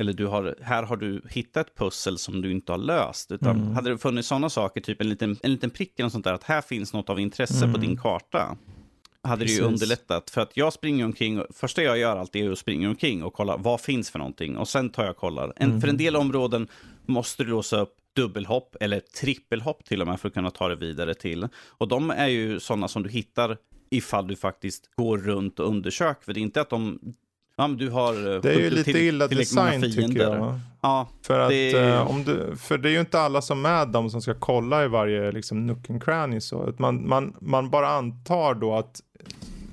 Eller 0.00 0.12
du 0.12 0.26
har, 0.26 0.54
här 0.62 0.82
har 0.82 0.96
du 0.96 1.22
hittat 1.30 1.66
ett 1.66 1.74
pussel 1.76 2.18
som 2.18 2.40
du 2.42 2.50
inte 2.52 2.72
har 2.72 2.78
löst. 2.78 3.32
Utan 3.32 3.56
Mm. 3.60 3.74
hade 3.74 3.90
det 3.90 3.98
funnits 3.98 4.28
sådana 4.28 4.50
saker, 4.50 4.80
typ 4.80 5.00
en 5.00 5.08
liten, 5.08 5.36
en 5.42 5.52
liten 5.52 5.70
prick 5.70 5.92
eller 5.98 6.04
något 6.04 6.12
sånt 6.12 6.24
där, 6.24 6.32
att 6.34 6.42
här 6.44 6.60
finns 6.60 6.92
något 6.92 7.10
av 7.10 7.20
intresse 7.20 7.60
på 7.60 7.64
Mm. 7.66 7.80
din 7.80 7.96
karta. 7.96 8.56
Hade 9.22 9.44
det 9.44 9.50
ju 9.52 9.58
Precis. 9.58 9.72
underlättat. 9.72 10.30
För 10.30 10.40
att 10.40 10.56
jag 10.56 10.72
springer 10.72 11.04
omkring, 11.04 11.40
och, 11.40 11.46
första 11.54 11.82
jag 11.82 11.98
gör 11.98 12.16
alltid 12.16 12.44
är 12.46 12.50
att 12.52 12.58
springa 12.58 12.88
omkring 12.88 13.22
och 13.24 13.32
kolla 13.34 13.56
vad 13.56 13.80
finns 13.80 14.10
för 14.10 14.18
någonting. 14.18 14.56
Och 14.56 14.68
sen 14.68 14.90
tar 14.90 15.02
jag 15.02 15.10
och 15.10 15.16
kollar. 15.16 15.52
En, 15.56 15.68
Mm. 15.68 15.80
För 15.80 15.88
en 15.88 15.96
del 15.96 16.16
områden 16.16 16.68
måste 17.06 17.44
du 17.44 17.50
låsa 17.50 17.80
upp 17.80 17.96
dubbelhopp 18.16 18.76
eller 18.80 19.00
trippelhopp 19.00 19.84
till 19.84 20.00
och 20.00 20.06
med 20.08 20.20
för 20.20 20.28
att 20.28 20.34
kunna 20.34 20.50
ta 20.50 20.68
det 20.68 20.76
vidare 20.76 21.14
till. 21.14 21.48
Och 21.68 21.88
de 21.88 22.10
är 22.10 22.26
ju 22.28 22.60
sådana 22.60 22.88
som 22.88 23.02
du 23.02 23.08
hittar 23.10 23.56
ifall 23.90 24.26
du 24.26 24.36
faktiskt 24.36 24.90
går 24.96 25.18
runt 25.18 25.60
och 25.60 25.68
undersöker. 25.68 26.24
För 26.24 26.32
det 26.32 26.40
är 26.40 26.42
inte 26.42 26.60
att 26.60 26.70
de... 26.70 26.98
Ja, 27.60 27.66
men 27.66 27.76
du 27.76 27.90
har... 27.90 28.34
eh, 28.34 28.40
Det 28.40 28.52
är 28.52 28.58
ju 28.58 28.70
lite 28.70 28.84
till- 28.84 28.96
illa 28.96 29.28
design 29.28 29.82
tycker 29.82 30.20
jag. 30.22 30.60
Ja, 30.80 31.08
För, 31.22 31.40
att, 31.40 31.48
Det- 31.48 31.72
eh, 31.72 32.10
om 32.10 32.24
du, 32.24 32.56
för 32.56 32.78
det 32.78 32.88
är 32.88 32.92
ju 32.92 33.00
inte 33.00 33.20
alla 33.20 33.42
som 33.42 33.66
är 33.66 33.86
de 33.86 34.10
som 34.10 34.22
ska 34.22 34.34
kolla 34.34 34.84
i 34.84 34.88
varje 34.88 35.32
liksom, 35.32 35.66
nook 35.66 35.90
and 35.90 36.02
cranny. 36.04 36.40
Så. 36.40 36.72
Man, 36.78 37.08
man, 37.08 37.34
man 37.40 37.70
bara 37.70 37.88
antar 37.88 38.54
då 38.54 38.74
att 38.74 39.00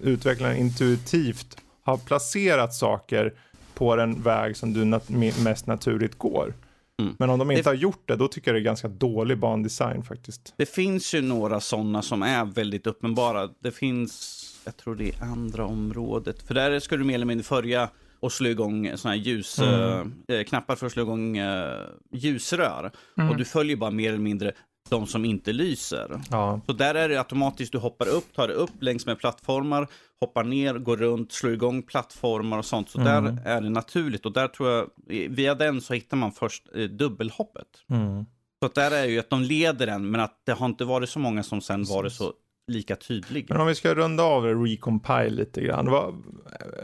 utvecklaren 0.04 0.58
intuitivt 0.58 1.58
har 1.84 1.98
placerat 1.98 2.74
saker 2.74 3.34
på 3.74 3.96
den 3.96 4.22
väg 4.22 4.58
som 4.58 4.74
du 4.74 4.84
nat- 4.84 5.08
me- 5.12 5.44
mest 5.44 5.68
naturligt 5.68 6.18
går. 6.18 6.54
Mm. 7.02 7.16
Men 7.20 7.30
om 7.30 7.40
de 7.40 7.52
inte 7.52 7.64
Det- 7.64 7.70
har 7.70 7.76
gjort 7.76 8.02
det, 8.06 8.16
då 8.16 8.28
tycker 8.28 8.52
jag 8.52 8.56
det 8.56 8.62
är 8.62 8.64
ganska 8.64 8.88
dålig 8.88 9.38
bandesign 9.40 10.04
faktiskt. 10.04 10.54
Det 10.58 10.66
finns 10.66 11.14
ju 11.14 11.22
några 11.22 11.60
sådana 11.60 12.02
som 12.02 12.24
är 12.24 12.46
väldigt 12.46 12.88
uppenbara. 12.88 13.50
Det 13.64 13.72
finns, 13.72 14.44
jag 14.68 14.78
tror 14.78 14.96
det 14.96 15.10
är 15.10 15.24
andra 15.24 15.66
området. 15.66 16.42
För 16.48 16.54
där 16.54 16.80
ska 16.80 16.98
du 16.98 17.04
mer 17.04 17.16
eller 17.16 17.26
mindre 17.26 17.44
följa 17.44 17.90
och 18.20 18.32
slå 18.32 18.50
igång 18.50 18.98
sådana 18.98 19.16
här 19.18 19.24
ljus, 19.24 19.60
Mm. 19.60 20.14
eh, 20.28 20.44
knappar 20.44 20.76
för 20.76 20.86
att 20.86 20.92
slå 20.92 21.04
igång 21.04 21.38
eh, 21.38 21.86
ljusrör. 22.12 22.92
Mm. 23.18 23.30
Och 23.30 23.38
du 23.38 23.46
följer 23.46 23.76
bara 23.78 23.92
mer 23.92 24.10
eller 24.10 24.20
mindre 24.20 24.52
de 24.90 25.08
som 25.08 25.26
inte 25.26 25.54
lyser. 25.54 26.22
Ja, 26.32 26.62
Så 26.66 26.74
där 26.74 26.96
är 26.96 27.10
det 27.10 27.18
automatiskt, 27.18 27.72
du 27.72 27.78
hoppar 27.78 28.08
upp, 28.08 28.34
tar 28.36 28.48
dig 28.48 28.56
upp 28.58 28.72
längs 28.80 29.06
med 29.06 29.20
plattformar, 29.20 29.88
hoppar 30.20 30.44
ner, 30.44 30.74
går 30.74 30.98
runt, 30.98 31.32
slår 31.32 31.54
igång 31.54 31.82
plattformar 31.84 32.58
och 32.58 32.66
sånt. 32.66 32.90
Så 32.90 33.00
Mm. 33.02 33.26
där 33.36 33.42
är 33.46 33.62
det 33.62 33.70
naturligt 33.70 34.26
och 34.26 34.34
där 34.34 34.48
tror 34.48 34.70
jag, 34.70 34.90
via 35.30 35.56
den 35.56 35.82
så 35.82 35.94
hittar 35.94 36.18
man 36.18 36.32
först 36.32 36.64
eh, 36.76 36.84
dubbelhoppet. 36.84 37.68
mm. 37.90 38.26
Så 38.60 38.66
att 38.66 38.76
där 38.76 38.92
är 38.92 39.06
ju 39.06 39.20
att 39.20 39.30
de 39.30 39.42
leder 39.42 39.88
en, 39.88 40.12
men 40.12 40.22
att 40.22 40.42
det 40.46 40.52
har 40.52 40.66
inte 40.66 40.86
varit 40.86 41.10
så 41.10 41.20
många 41.20 41.44
som 41.44 41.62
sen 41.62 41.84
varit 41.84 42.14
så 42.14 42.34
lika 42.68 42.96
tydliga. 42.96 43.46
Men 43.50 43.62
om 43.62 43.68
vi 43.68 43.76
ska 43.76 43.96
runda 43.96 44.24
av 44.24 44.46
och 44.46 44.68
recompile 44.68 45.30
lite 45.30 45.62
grann. 45.62 45.90
Vad, 45.90 46.24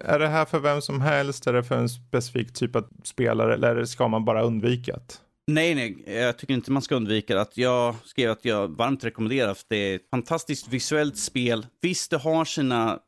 är 0.05 0.19
det 0.19 0.27
här 0.27 0.45
för 0.45 0.59
vem 0.59 0.81
som 0.81 1.01
helst? 1.01 1.47
Är 1.47 1.53
det 1.53 1.63
för 1.63 1.77
en 1.77 1.89
specifik 1.89 2.53
typ 2.53 2.75
av 2.75 2.87
spelare? 3.03 3.53
Eller 3.53 3.85
ska 3.85 4.07
man 4.07 4.25
bara 4.25 4.43
undvika 4.43 4.93
det? 4.93 5.13
Nej, 5.47 5.75
nej, 5.75 6.03
jag 6.07 6.37
tycker 6.37 6.53
inte 6.53 6.71
man 6.71 6.81
ska 6.81 6.95
undvika 6.95 7.35
det. 7.35 7.47
Jag 7.53 7.95
skrev 8.03 8.31
att 8.31 8.45
jag 8.45 8.67
varmt 8.67 9.03
rekommenderar, 9.03 9.53
för 9.53 9.65
det 9.69 9.75
är 9.75 9.95
ett 9.95 10.09
fantastiskt 10.11 10.67
visuellt 10.67 11.17
spel. 11.17 11.65
Visst, 11.81 12.11
det 12.11 12.17
har 12.17 12.45
sina 12.45 12.99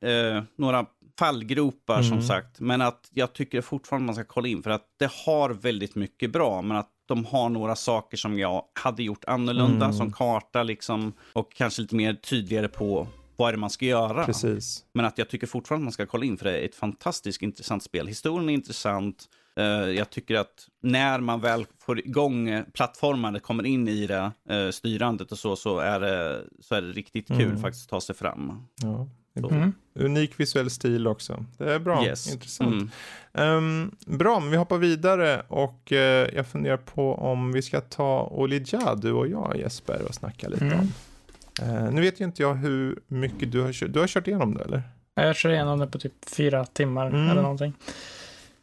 eh, 0.00 0.42
några 0.58 0.86
fallgropar 1.18 2.02
som 2.02 2.12
Mm. 2.12 2.22
sagt, 2.24 2.60
men 2.60 2.80
att 2.80 3.08
jag 3.10 3.32
tycker 3.32 3.60
fortfarande 3.60 4.06
man 4.06 4.14
ska 4.14 4.24
kolla 4.24 4.48
in, 4.48 4.62
för 4.62 4.70
att 4.70 4.86
det 4.98 5.10
har 5.26 5.50
väldigt 5.50 5.94
mycket 5.94 6.32
bra, 6.32 6.62
men 6.62 6.76
att 6.76 6.90
de 7.06 7.24
har 7.24 7.48
några 7.48 7.76
saker 7.76 8.16
som 8.16 8.38
jag 8.38 8.64
hade 8.80 9.02
gjort 9.02 9.24
annorlunda, 9.24 9.84
Mm. 9.84 9.96
som 9.96 10.12
karta 10.12 10.62
liksom, 10.62 11.12
och 11.32 11.52
kanske 11.52 11.82
lite 11.82 11.94
mer 11.96 12.14
tydligare 12.14 12.68
på 12.68 13.08
vad 13.36 13.48
är 13.48 13.52
det 13.52 13.58
man 13.58 13.70
ska 13.70 13.84
göra. 13.84 14.24
Precis. 14.24 14.84
Men 14.92 15.04
att 15.04 15.18
jag 15.18 15.28
tycker 15.28 15.46
fortfarande 15.46 15.84
man 15.84 15.92
ska 15.92 16.06
kolla 16.06 16.24
in, 16.24 16.36
för 16.36 16.44
det 16.44 16.58
är 16.58 16.64
ett 16.64 16.74
fantastiskt 16.74 17.42
intressant 17.42 17.82
spel. 17.82 18.06
Historien 18.06 18.48
är 18.48 18.54
intressant. 18.54 19.24
Eh, 19.56 19.64
jag 19.66 20.10
tycker 20.10 20.34
att 20.36 20.68
när 20.82 21.20
man 21.20 21.40
väl 21.40 21.66
får 21.80 21.98
igång 21.98 22.48
eh, 22.48 22.64
plattformarna, 22.72 23.40
kommer 23.40 23.66
in 23.66 23.88
i 23.88 24.06
det, 24.06 24.32
eh, 24.48 24.70
styrandet 24.70 25.32
och 25.32 25.38
så, 25.38 25.56
så 25.56 25.78
är 25.78 26.00
det, 26.00 26.44
så 26.60 26.74
är 26.74 26.82
det 26.82 26.92
riktigt 26.92 27.26
kul 27.28 27.40
Mm. 27.42 27.60
faktiskt 27.60 27.84
att 27.84 27.90
ta 27.90 28.00
sig 28.00 28.14
fram. 28.14 28.66
Ja. 28.82 29.08
Så. 29.40 29.50
Mm. 29.50 29.72
Unik 29.94 30.40
visuell 30.40 30.70
stil 30.70 31.06
också. 31.06 31.44
Det 31.58 31.74
är 31.74 31.78
bra. 31.78 32.04
Yes. 32.06 32.32
Intressant. 32.32 32.72
Mm. 32.72 32.90
Ehm, 33.34 33.90
bra, 34.06 34.40
men 34.40 34.50
vi 34.50 34.56
hoppar 34.56 34.78
vidare 34.78 35.42
och 35.48 35.92
eh, 35.92 36.28
jag 36.34 36.46
funderar 36.46 36.76
på 36.76 37.14
om 37.14 37.52
vi 37.52 37.62
ska 37.62 37.80
ta 37.80 38.28
Olidja, 38.32 38.94
du 38.94 39.12
och 39.12 39.28
jag 39.28 39.56
Jesper, 39.58 40.02
och 40.08 40.14
snacka 40.14 40.48
lite 40.48 40.64
Mm. 40.64 40.78
om. 40.78 40.92
Eh, 41.62 41.90
nu 41.92 42.00
vet 42.00 42.20
ju 42.20 42.24
inte 42.24 42.42
jag 42.42 42.54
hur 42.54 42.98
mycket 43.06 43.52
du 43.52 43.60
har 43.60 43.72
kört. 43.72 43.92
Du 43.92 44.00
har 44.00 44.06
kört 44.06 44.28
igenom 44.28 44.54
det 44.54 44.64
eller? 44.64 44.82
Jag 45.14 45.36
kör 45.36 45.50
igenom 45.50 45.78
det 45.78 45.86
på 45.86 45.98
typ 45.98 46.12
fyra 46.36 46.64
timmar 46.66 47.06
Mm. 47.06 47.30
eller 47.30 47.42
någonting. 47.42 47.72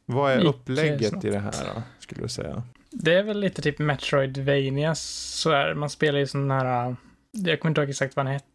Vad 0.05 0.31
är 0.31 0.37
eh, 0.39 0.49
upplägget 0.49 1.25
i 1.25 1.29
det 1.29 1.39
här 1.39 1.53
då, 1.75 1.81
skulle 1.99 2.21
du 2.21 2.27
säga? 2.29 2.63
Det 2.91 3.13
är 3.13 3.23
väl 3.23 3.39
lite 3.39 3.61
typ 3.61 3.79
Metroidvania 3.79 4.95
så 4.95 5.49
är 5.51 5.67
det. 5.67 5.75
Man 5.75 5.89
spelar 5.89 6.19
ju 6.19 6.27
sån 6.27 6.51
här, 6.51 6.95
jag 7.31 7.59
kommer 7.59 7.69
inte 7.71 7.81
ihåg 7.81 7.89
exakt 7.89 8.15
vad 8.15 8.25
han 8.25 8.33
hette. 8.33 8.45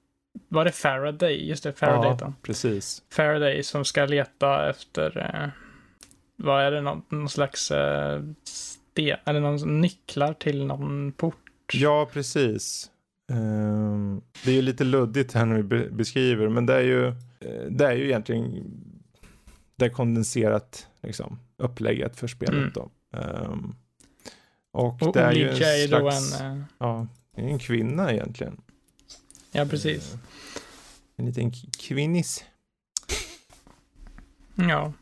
Var 0.49 0.65
det 0.65 0.73
Faraday? 0.73 1.49
Just 1.49 1.63
det, 1.63 1.73
Faraday 1.73 2.17
ja, 2.21 2.33
precis. 2.43 3.03
Faraday 3.11 3.63
som 3.63 3.85
ska 3.85 4.05
leta 4.07 4.71
efter, 4.71 5.19
eh, 5.19 5.49
vad 6.37 6.63
är 6.63 6.71
det, 6.71 6.81
någon, 6.81 7.03
någon 7.09 7.29
slags 7.29 7.71
eh, 7.71 8.23
sten, 8.45 9.17
eller 9.25 9.41
någon 9.41 9.81
nycklar 9.81 10.33
till 10.33 10.65
någon 10.67 11.13
port. 11.13 11.37
Ja, 11.73 12.09
precis. 12.13 12.91
Ehm, 13.33 14.21
det 14.45 14.51
är 14.51 14.55
ju 14.55 14.63
lite 14.63 14.85
luddigt 14.85 15.33
här 15.33 15.47
när 15.47 15.57
vi 15.57 15.63
be- 15.63 15.91
beskriver, 15.91 16.49
men 16.49 16.67
det 16.67 16.75
är 16.75 16.81
ju, 16.83 17.07
eh, 17.09 17.65
det 17.71 17.87
är 17.87 17.93
ju 17.93 18.05
egentligen 18.05 18.65
det 19.77 19.85
är 19.85 19.89
kondenserat 19.91 20.89
liksom, 21.03 21.39
upplägget 21.57 22.17
för 22.17 22.27
spelet 22.27 22.77
Mm. 22.77 22.89
Ehm, 23.17 23.75
och, 24.73 25.03
Och 25.03 25.13
det 25.13 25.21
är 25.21 25.33
ju 25.33 25.43
en 25.43 25.49
Olivia 25.49 25.69
är 25.69 25.77
ju 25.83 25.87
då 25.87 25.99
slags, 26.11 26.41
en, 26.41 26.57
eh, 26.61 26.63
ja, 26.79 27.07
är 27.37 27.43
en 27.49 27.59
kvinna 27.59 28.13
egentligen. 28.13 28.61
Ja 29.57 29.65
precis. 29.67 30.15
Eh, 30.15 30.19
en 31.17 31.27
liten 31.27 31.53
kvinnis. 31.79 32.45
Ja. 34.55 34.93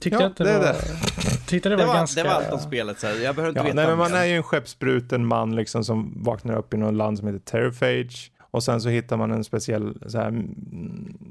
Tyckte 0.00 0.22
Ja, 0.22 0.26
att 0.26 0.36
det, 0.36 0.44
det 0.44 0.58
var, 0.58 0.64
det. 0.64 1.46
tyckte 1.46 1.68
det 1.68 1.76
Det 1.76 1.82
var, 1.82 1.86
var, 1.86 1.94
ganska... 1.94 2.22
det 2.22 2.28
var 2.28 2.34
allt 2.36 2.52
om 2.52 2.58
spelet, 2.58 3.00
så 3.00 3.06
här. 3.06 3.14
jag 3.14 3.34
behöver 3.34 3.48
inte 3.48 3.58
Ja, 3.60 3.64
veta 3.64 3.74
nej, 3.74 3.86
men 3.86 3.98
man 3.98 4.14
är 4.14 4.24
ju 4.24 4.36
en 4.36 4.42
skeppsbruten 4.42 5.26
man 5.26 5.56
liksom 5.56 5.84
som 5.84 6.12
vaknar 6.16 6.56
upp 6.56 6.74
i 6.74 6.76
något 6.76 6.94
land 6.94 7.18
som 7.18 7.26
heter 7.26 7.40
Terrorphage. 7.40 8.32
Och 8.50 8.62
sen 8.62 8.80
så 8.80 8.88
hittar 8.88 9.16
man 9.16 9.30
en 9.30 9.44
speciell 9.44 9.94
så 10.06 10.18
här, 10.18 10.30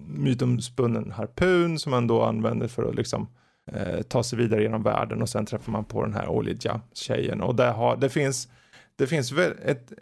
mytomspunnen 0.07 1.11
harpun 1.11 1.79
som 1.79 1.89
man 1.91 2.07
då 2.07 2.23
använder 2.23 2.67
för 2.67 2.89
att 2.89 2.95
liksom 2.95 3.27
eh, 3.71 4.01
ta 4.01 4.23
sig 4.23 4.37
vidare 4.39 4.61
genom 4.61 4.83
världen 4.83 5.21
och 5.21 5.29
sen 5.29 5.45
träffar 5.45 5.71
man 5.71 5.85
på 5.85 6.05
den 6.05 6.13
här 6.13 6.27
Olidja 6.27 6.81
tjejen 6.93 7.41
och 7.41 7.55
där 7.55 7.71
har, 7.71 7.97
det 7.97 8.09
finns 8.09 8.47
det 8.99 9.07
finns 9.07 9.31
väl 9.31 9.53
ett, 9.65 9.93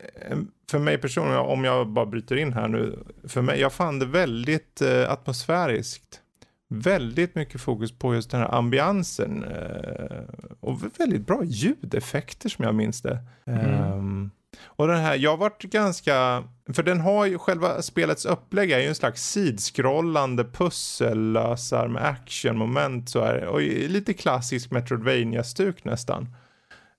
för 0.71 0.79
mig 0.79 0.97
personligen, 0.97 1.39
om 1.39 1.63
jag 1.63 1.87
bara 1.87 2.05
bryter 2.05 2.35
in 2.35 2.53
här 2.53 2.67
nu, 2.67 2.99
för 3.23 3.41
mig, 3.41 3.59
jag 3.59 3.73
fann 3.73 3.99
det 3.99 4.05
väldigt 4.05 4.81
eh, 4.81 5.11
atmosfäriskt. 5.11 6.21
Väldigt 6.69 7.35
mycket 7.35 7.61
fokus 7.61 7.91
på 7.99 8.15
just 8.15 8.31
den 8.31 8.39
här 8.39 8.55
ambiansen 8.55 9.43
eh, 9.43 10.21
och 10.59 10.79
väldigt 10.99 11.27
bra 11.27 11.43
ljudeffekter 11.43 12.49
som 12.49 12.65
jag 12.65 12.75
minns 12.75 13.01
det. 13.01 13.19
Mm. 13.45 13.65
Ehm, 13.65 14.31
och 14.65 14.87
den 14.87 14.99
här, 14.99 15.15
jag 15.15 15.37
varit 15.37 15.63
ganska, 15.63 16.43
för 16.73 16.83
den 16.83 16.99
har 16.99 17.25
ju 17.25 17.37
själva 17.37 17.81
spelets 17.81 18.25
upplägg 18.25 18.71
är 18.71 18.79
ju 18.79 18.87
en 18.87 18.95
slags 18.95 19.31
sidskrollande 19.31 20.45
pussellösar 20.45 21.87
med 21.87 22.05
actionmoment 22.05 23.09
så 23.09 23.23
här, 23.23 23.45
och 23.45 23.61
lite 23.61 24.13
klassisk 24.13 24.71
Metroidvania-stuk 24.71 25.83
nästan. 25.83 26.35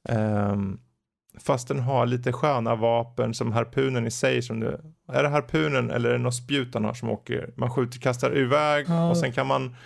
Ehm, 0.09 0.78
fast 1.39 1.68
den 1.68 1.80
har 1.80 2.07
lite 2.07 2.32
sköna 2.32 2.74
vapen 2.74 3.34
som 3.34 3.53
harpunen 3.53 4.07
i 4.07 4.11
sig 4.11 4.43
som 4.43 4.61
du, 4.61 4.80
är 5.12 5.22
det 5.22 5.28
harpunen 5.28 5.91
eller 5.91 6.09
är 6.09 6.12
det 6.12 6.18
något 6.18 6.34
spjut 6.34 6.74
han 6.74 6.84
har 6.84 6.95
som 6.95 7.11
åker, 7.11 7.51
man 7.57 7.70
skjuter, 7.70 7.99
kastar 7.99 8.39
iväg 8.39 8.86
Ja. 8.89 9.11
och 9.11 9.16
sen 9.16 9.32
kan 9.32 9.47
man 9.47 9.76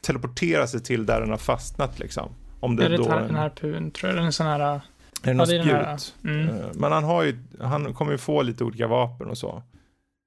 teleportera 0.00 0.66
sig 0.66 0.80
till 0.82 1.06
där 1.06 1.20
den 1.20 1.30
har 1.30 1.36
fastnat 1.36 1.98
liksom. 1.98 2.28
Om 2.60 2.76
det 2.76 2.84
är 2.84 2.90
det 2.90 2.96
då 2.96 3.10
en- 3.12 3.34
harpun, 3.34 3.90
tror 3.90 4.12
jag? 4.12 4.24
En 4.24 4.32
sån 4.32 4.46
här... 4.46 4.60
är 4.60 4.80
det 5.22 5.34
något 5.34 5.48
det 5.48 5.54
är 5.56 5.58
den 5.58 5.68
här- 5.68 5.96
spjut? 5.96 6.24
Mm. 6.24 6.48
Eh, 6.48 6.54
Men 6.74 6.92
han 6.92 7.04
har 7.04 7.22
ju, 7.22 7.38
han 7.60 7.94
kommer 7.94 8.12
ju 8.12 8.18
få 8.18 8.42
lite 8.42 8.64
olika 8.64 8.86
vapen 8.86 9.28
och 9.30 9.38
så. 9.38 9.62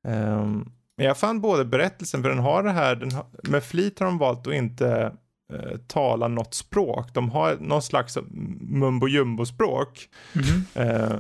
Ehm, 0.08 0.70
men 0.98 1.06
jag 1.08 1.18
fann 1.18 1.42
både 1.42 1.66
berättelsen, 1.66 2.22
för 2.24 2.30
den 2.30 2.40
har 2.40 2.64
det 2.64 2.72
här, 2.72 2.96
den 2.96 3.12
har, 3.12 3.26
med 3.44 3.64
flit 3.64 4.00
har 4.00 4.06
de 4.06 4.18
valt 4.18 4.48
att 4.48 4.54
inte 4.54 5.12
eh, 5.54 5.78
tala 5.88 6.28
något 6.28 6.54
språk. 6.54 7.14
De 7.14 7.30
har 7.30 7.58
någon 7.60 7.82
slags 7.82 8.18
mumbo 8.60 9.08
jumbo 9.08 9.46
språk. 9.46 10.10
Mhm. 10.34 10.66
Eh, 10.88 11.16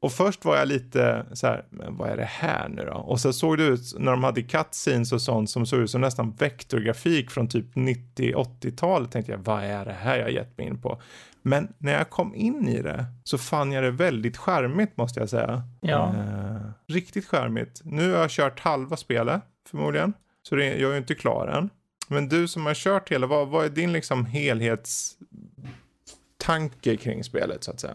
och 0.00 0.12
först 0.12 0.44
var 0.44 0.56
jag 0.56 0.68
lite 0.68 1.26
så 1.32 1.46
här, 1.46 1.64
men 1.70 1.96
vad 1.96 2.08
är 2.10 2.16
det 2.16 2.24
här 2.24 2.68
nu 2.68 2.84
då? 2.84 2.92
Och 2.92 3.20
så 3.20 3.32
såg 3.32 3.58
det 3.58 3.64
ut, 3.64 3.94
när 3.98 4.10
de 4.10 4.24
hade 4.24 4.42
cutscenes 4.42 5.12
och 5.12 5.22
sånt 5.22 5.50
som 5.50 5.66
såg 5.66 5.80
ut 5.80 5.90
som 5.90 6.00
nästan 6.00 6.32
vektorgrafik 6.32 7.30
från 7.30 7.48
typ 7.48 7.74
90-80-talet 7.74 9.10
tänkte 9.10 9.32
jag, 9.32 9.38
vad 9.38 9.64
är 9.64 9.84
det 9.84 9.92
här 9.92 10.18
jag 10.18 10.30
gett 10.30 10.58
mig 10.58 10.66
in 10.66 10.80
på? 10.80 11.02
Men 11.42 11.68
när 11.78 11.92
jag 11.92 12.10
kom 12.10 12.34
in 12.34 12.68
i 12.68 12.82
det 12.82 13.04
så 13.24 13.38
fann 13.38 13.72
jag 13.72 13.84
det 13.84 13.90
väldigt 13.90 14.36
charmigt 14.36 14.96
måste 14.96 15.20
jag 15.20 15.28
säga. 15.28 15.62
Ja. 15.80 16.14
Eh, 16.14 16.94
riktigt 16.94 17.26
charmigt. 17.26 17.80
Nu 17.84 18.12
har 18.12 18.18
jag 18.18 18.30
kört 18.30 18.60
halva 18.60 18.96
spelet 18.96 19.42
förmodligen. 19.70 20.12
Så 20.42 20.54
det, 20.54 20.64
jag 20.64 20.88
är 20.90 20.92
ju 20.92 20.98
inte 20.98 21.14
klar 21.14 21.46
än. 21.46 21.70
Men 22.08 22.28
du 22.28 22.48
som 22.48 22.66
har 22.66 22.74
kört 22.74 23.12
hela, 23.12 23.26
vad, 23.26 23.48
vad 23.48 23.64
är 23.64 23.68
din 23.68 23.92
liksom 23.92 24.26
helhetstanke 24.26 26.96
kring 26.96 27.24
spelet 27.24 27.64
så 27.64 27.70
att 27.70 27.80
säga? 27.80 27.94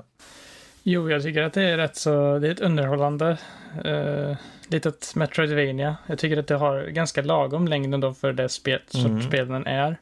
Jo, 0.84 1.10
jag 1.10 1.24
tycker 1.24 1.42
att 1.42 1.54
det 1.54 1.64
är 1.64 1.78
rätt 1.78 1.96
så, 1.96 2.40
det 2.40 2.48
är 2.48 2.52
ett 2.52 2.60
underhållande 2.60 3.38
uh, 3.86 4.36
litet 4.68 5.16
Metroidvania. 5.16 5.98
Jag 6.08 6.20
tycker 6.20 6.38
att 6.38 6.48
det 6.48 6.56
har 6.56 6.88
ganska 6.88 7.22
lagom 7.22 7.68
längd 7.68 7.94
ändå 7.94 8.14
för 8.14 8.34
det 8.34 8.50
spel, 8.50 8.80
Mm. 8.96 9.16
sorts 9.16 9.28
spel 9.28 9.48
den 9.48 9.68
är. 9.68 9.98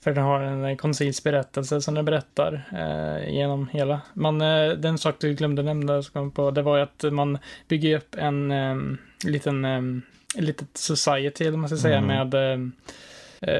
För 0.00 0.12
den 0.12 0.24
har 0.24 0.40
en 0.40 0.76
koncis 0.76 1.22
berättelse 1.24 1.80
som 1.80 1.94
den 1.94 2.04
berättar 2.04 2.62
eh, 2.72 3.34
genom 3.34 3.68
hela. 3.68 4.00
Man, 4.14 4.40
eh, 4.40 4.68
den 4.70 4.98
sak 4.98 5.14
du 5.18 5.34
glömde 5.34 5.62
nämna, 5.62 6.02
som 6.02 6.12
kom 6.12 6.30
på, 6.30 6.50
det 6.50 6.62
var 6.62 6.76
ju 6.76 6.82
att 6.82 7.04
man 7.12 7.38
bygger 7.68 7.96
upp 7.96 8.14
en 8.14 8.50
em, 8.50 8.98
liten, 9.24 9.64
um, 9.64 10.02
litet 10.34 10.68
society, 10.76 11.44
eller 11.44 11.58
man 11.58 11.68
ska 11.68 11.78
säga, 11.78 11.98
Mm. 11.98 12.30
med 12.30 12.52
eh, 12.52 12.58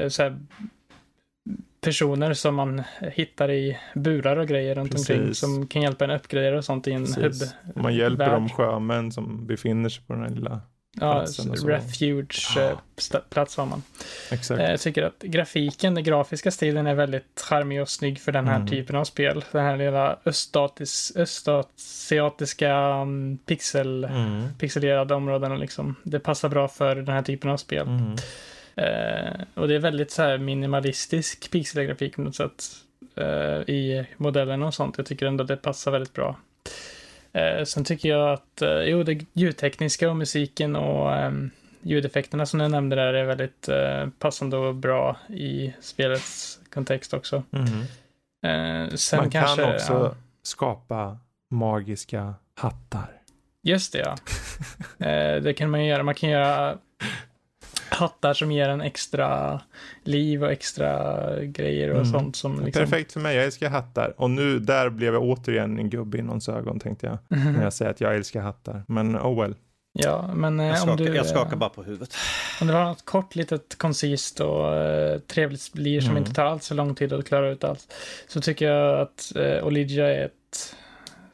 så 0.09 0.23
här, 0.23 0.37
personer 1.81 2.33
som 2.33 2.55
man 2.55 2.83
hittar 3.01 3.51
i 3.51 3.77
burar 3.95 4.37
och 4.37 4.47
grejer 4.47 4.75
runt 4.75 4.95
omkring 4.95 5.19
Precis. 5.19 5.39
som 5.39 5.67
kan 5.67 5.81
hjälpa 5.81 6.03
en 6.05 6.11
uppgradera 6.11 6.57
och 6.57 6.65
sånt 6.65 6.87
i 6.87 6.91
en 6.91 7.01
hubb. 7.05 7.15
Precis. 7.15 7.55
Och 7.75 7.81
man 7.81 7.95
hjälper 7.95 8.31
de 8.31 8.49
sjömän 8.49 9.11
som 9.11 9.47
befinner 9.47 9.89
sig 9.89 10.03
på 10.07 10.13
den 10.13 10.21
här 10.21 10.29
lilla 10.29 10.61
Ja, 11.01 11.13
platsen 11.13 11.51
och 11.51 11.59
så. 11.59 11.67
refuge 11.67 12.53
Ja. 12.55 12.61
eh, 13.13 13.19
plats 13.29 13.57
har 13.57 13.65
man. 13.65 13.83
Exakt. 14.31 14.61
Eh, 14.61 14.69
Jag 14.71 14.79
tycker 14.79 15.03
att 15.03 15.19
grafiken, 15.21 15.95
den 15.95 16.03
grafiska 16.03 16.51
stilen 16.51 16.87
är 16.87 16.93
väldigt 16.95 17.41
charmig 17.49 17.81
och 17.81 17.89
snygg 17.89 18.19
för 18.21 18.31
den 18.31 18.47
här 18.47 18.55
Mm. 18.55 18.67
typen 18.67 18.95
av 18.95 19.03
spel. 19.03 19.43
Den 19.51 19.65
här 19.65 19.77
lilla 19.77 20.19
öststatis, 20.25 21.13
östasiatiska 21.15 23.01
um, 23.01 23.37
pixel, 23.37 24.03
Mm. 24.03 24.43
pixelerade 24.59 25.15
områdena 25.15 25.55
liksom. 25.55 25.95
Det 26.03 26.19
passar 26.19 26.49
bra 26.49 26.67
för 26.67 26.95
den 26.95 27.07
här 27.15 27.21
typen 27.21 27.49
av 27.49 27.57
spel. 27.57 27.87
Mm. 27.87 28.15
Eh, 28.75 29.41
och 29.53 29.67
det 29.67 29.75
är 29.75 29.79
väldigt 29.79 30.11
så 30.11 30.21
här 30.21 30.37
minimalistisk 30.37 31.51
pixelgrafik 31.51 32.15
på 32.15 32.21
något 32.21 32.35
sätt. 32.35 32.63
Eh, 33.15 33.75
I 33.75 34.07
modellerna 34.17 34.65
och 34.65 34.73
sånt. 34.73 34.97
Jag 34.97 35.05
tycker 35.05 35.25
ändå 35.25 35.41
att 35.41 35.47
det 35.47 35.57
passar 35.57 35.91
väldigt 35.91 36.13
bra. 36.13 36.35
Eh, 37.33 37.63
sen 37.63 37.83
tycker 37.83 38.09
jag 38.09 38.33
att, 38.33 38.61
jo, 38.85 39.03
det 39.03 39.25
ljudtekniska 39.33 40.09
och 40.09 40.15
musiken 40.15 40.75
och 40.75 41.13
ehm, 41.13 41.51
ljudeffekterna 41.81 42.45
som 42.45 42.59
jag 42.59 42.71
nämnde 42.71 42.95
där 42.95 43.13
är 43.13 43.25
väldigt 43.25 43.69
passande 44.19 44.57
och 44.57 44.75
bra 44.75 45.17
i 45.29 45.73
spelets 45.81 46.59
kontext 46.73 47.13
också. 47.13 47.43
Mm. 47.51 48.97
Sen 48.97 49.19
Man 49.19 49.29
kanske, 49.29 49.61
kan 49.63 49.73
också 49.73 49.93
ja, 49.93 50.15
skapa 50.43 51.17
magiska 51.51 52.33
hattar. 52.55 53.21
just 53.63 53.93
det 53.93 53.99
ja. 53.99 54.15
det 55.39 55.53
kan 55.57 55.69
man 55.69 55.83
ju 55.83 55.89
göra. 55.89 56.03
Man 56.03 56.15
kan 56.15 56.29
göra 56.29 56.77
hattar 57.95 58.33
som 58.33 58.51
ger 58.51 58.69
en 58.69 58.81
extra 58.81 59.61
liv 60.03 60.43
och 60.43 60.51
extra 60.51 61.19
grejer 61.43 61.89
och 61.89 61.95
Mm. 61.95 62.11
sånt 62.11 62.35
som 62.35 62.65
liksom... 62.65 62.83
Perfekt 62.83 63.11
för 63.11 63.19
mig, 63.19 63.35
jag 63.35 63.45
älskar 63.45 63.69
hattar. 63.69 64.13
Och 64.17 64.29
nu, 64.29 64.59
där 64.59 64.89
blev 64.89 65.13
jag 65.13 65.23
återigen 65.23 65.79
en 65.79 65.89
gubbe 65.89 66.17
i 66.17 66.21
någons 66.21 66.49
ögon 66.49 66.79
tänkte 66.79 67.05
jag. 67.05 67.17
När 67.53 67.63
jag 67.63 67.73
säger 67.73 67.91
att 67.91 68.01
jag 68.01 68.15
älskar 68.15 68.41
hattar. 68.41 68.83
Men 68.87 69.17
oh 69.17 69.41
well. 69.41 69.55
Ja, 69.97 70.29
men 70.35 70.59
eh, 70.59 70.65
Jag 70.65 70.73
om 70.75 70.79
skakar, 70.79 71.05
du... 71.05 71.15
jag 71.15 71.25
skakar 71.25 71.53
eh, 71.53 71.57
bara 71.57 71.69
på 71.69 71.83
huvudet. 71.83 72.15
Om 72.61 72.67
det 72.67 72.73
var 72.73 72.83
något 72.83 73.05
kort, 73.05 73.35
litet, 73.35 73.77
koncist 73.77 74.39
och 74.39 74.75
eh, 74.75 75.19
trevligt 75.19 75.73
blir 75.73 76.01
som 76.01 76.09
Mm. 76.11 76.17
inte 76.23 76.33
tar 76.33 76.45
allt 76.45 76.63
så 76.63 76.73
lång 76.73 76.95
tid 76.95 77.13
att 77.13 77.25
klara 77.27 77.49
ut 77.49 77.63
allt. 77.63 77.93
Så 78.27 78.41
tycker 78.41 78.65
jag 78.71 78.99
att 79.01 79.35
eh, 79.35 79.63
Olivia 79.67 80.07
är 80.15 80.25
ett 80.25 80.75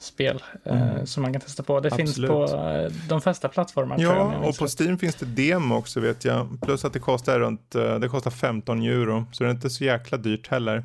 spel 0.02 0.44
eh, 0.64 0.92
mm. 0.92 1.06
som 1.06 1.24
man 1.24 1.34
kan 1.34 1.42
testa 1.42 1.64
på. 1.64 1.80
Det 1.80 1.88
Absolut. 1.88 2.16
finns 2.16 2.28
på 2.28 2.44
eh, 2.44 2.92
de 3.10 3.22
flesta 3.22 3.50
plattformar. 3.50 4.00
Ja, 4.00 4.38
och 4.38 4.58
på 4.58 4.68
Steam 4.80 4.98
finns 4.98 5.16
det 5.16 5.26
demo 5.26 5.76
också 5.76 6.00
vet 6.00 6.26
jag. 6.26 6.62
Plus 6.62 6.86
att 6.86 6.94
det 6.94 7.00
kostar 7.00 7.40
runt, 7.40 7.76
eh, 7.76 8.00
det 8.00 8.08
kostar 8.08 8.32
15 8.32 8.82
euro. 8.82 9.26
Så 9.32 9.44
det 9.44 9.50
är 9.50 9.52
inte 9.52 9.70
så 9.70 9.84
jäkla 9.84 10.18
dyrt 10.18 10.48
heller. 10.48 10.84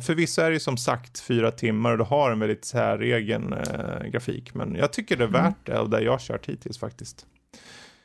Förvisso 0.00 0.42
är 0.42 0.50
det 0.50 0.60
som 0.60 0.76
sagt 0.76 1.20
fyra 1.20 1.50
timmar 1.50 1.92
och 1.92 1.98
det 1.98 2.04
har 2.04 2.30
en 2.30 2.38
väldigt 2.38 2.64
säregen 2.64 3.52
äh, 3.52 4.06
grafik. 4.06 4.54
Men 4.54 4.74
jag 4.74 4.92
tycker 4.92 5.16
det 5.16 5.24
är 5.24 5.28
mm. 5.28 5.42
värt 5.42 5.66
det 5.66 5.78
och 5.78 5.90
det 5.90 6.00
jag 6.00 6.12
har 6.12 6.18
kört 6.18 6.48
hittills 6.48 6.78
faktiskt. 6.78 7.26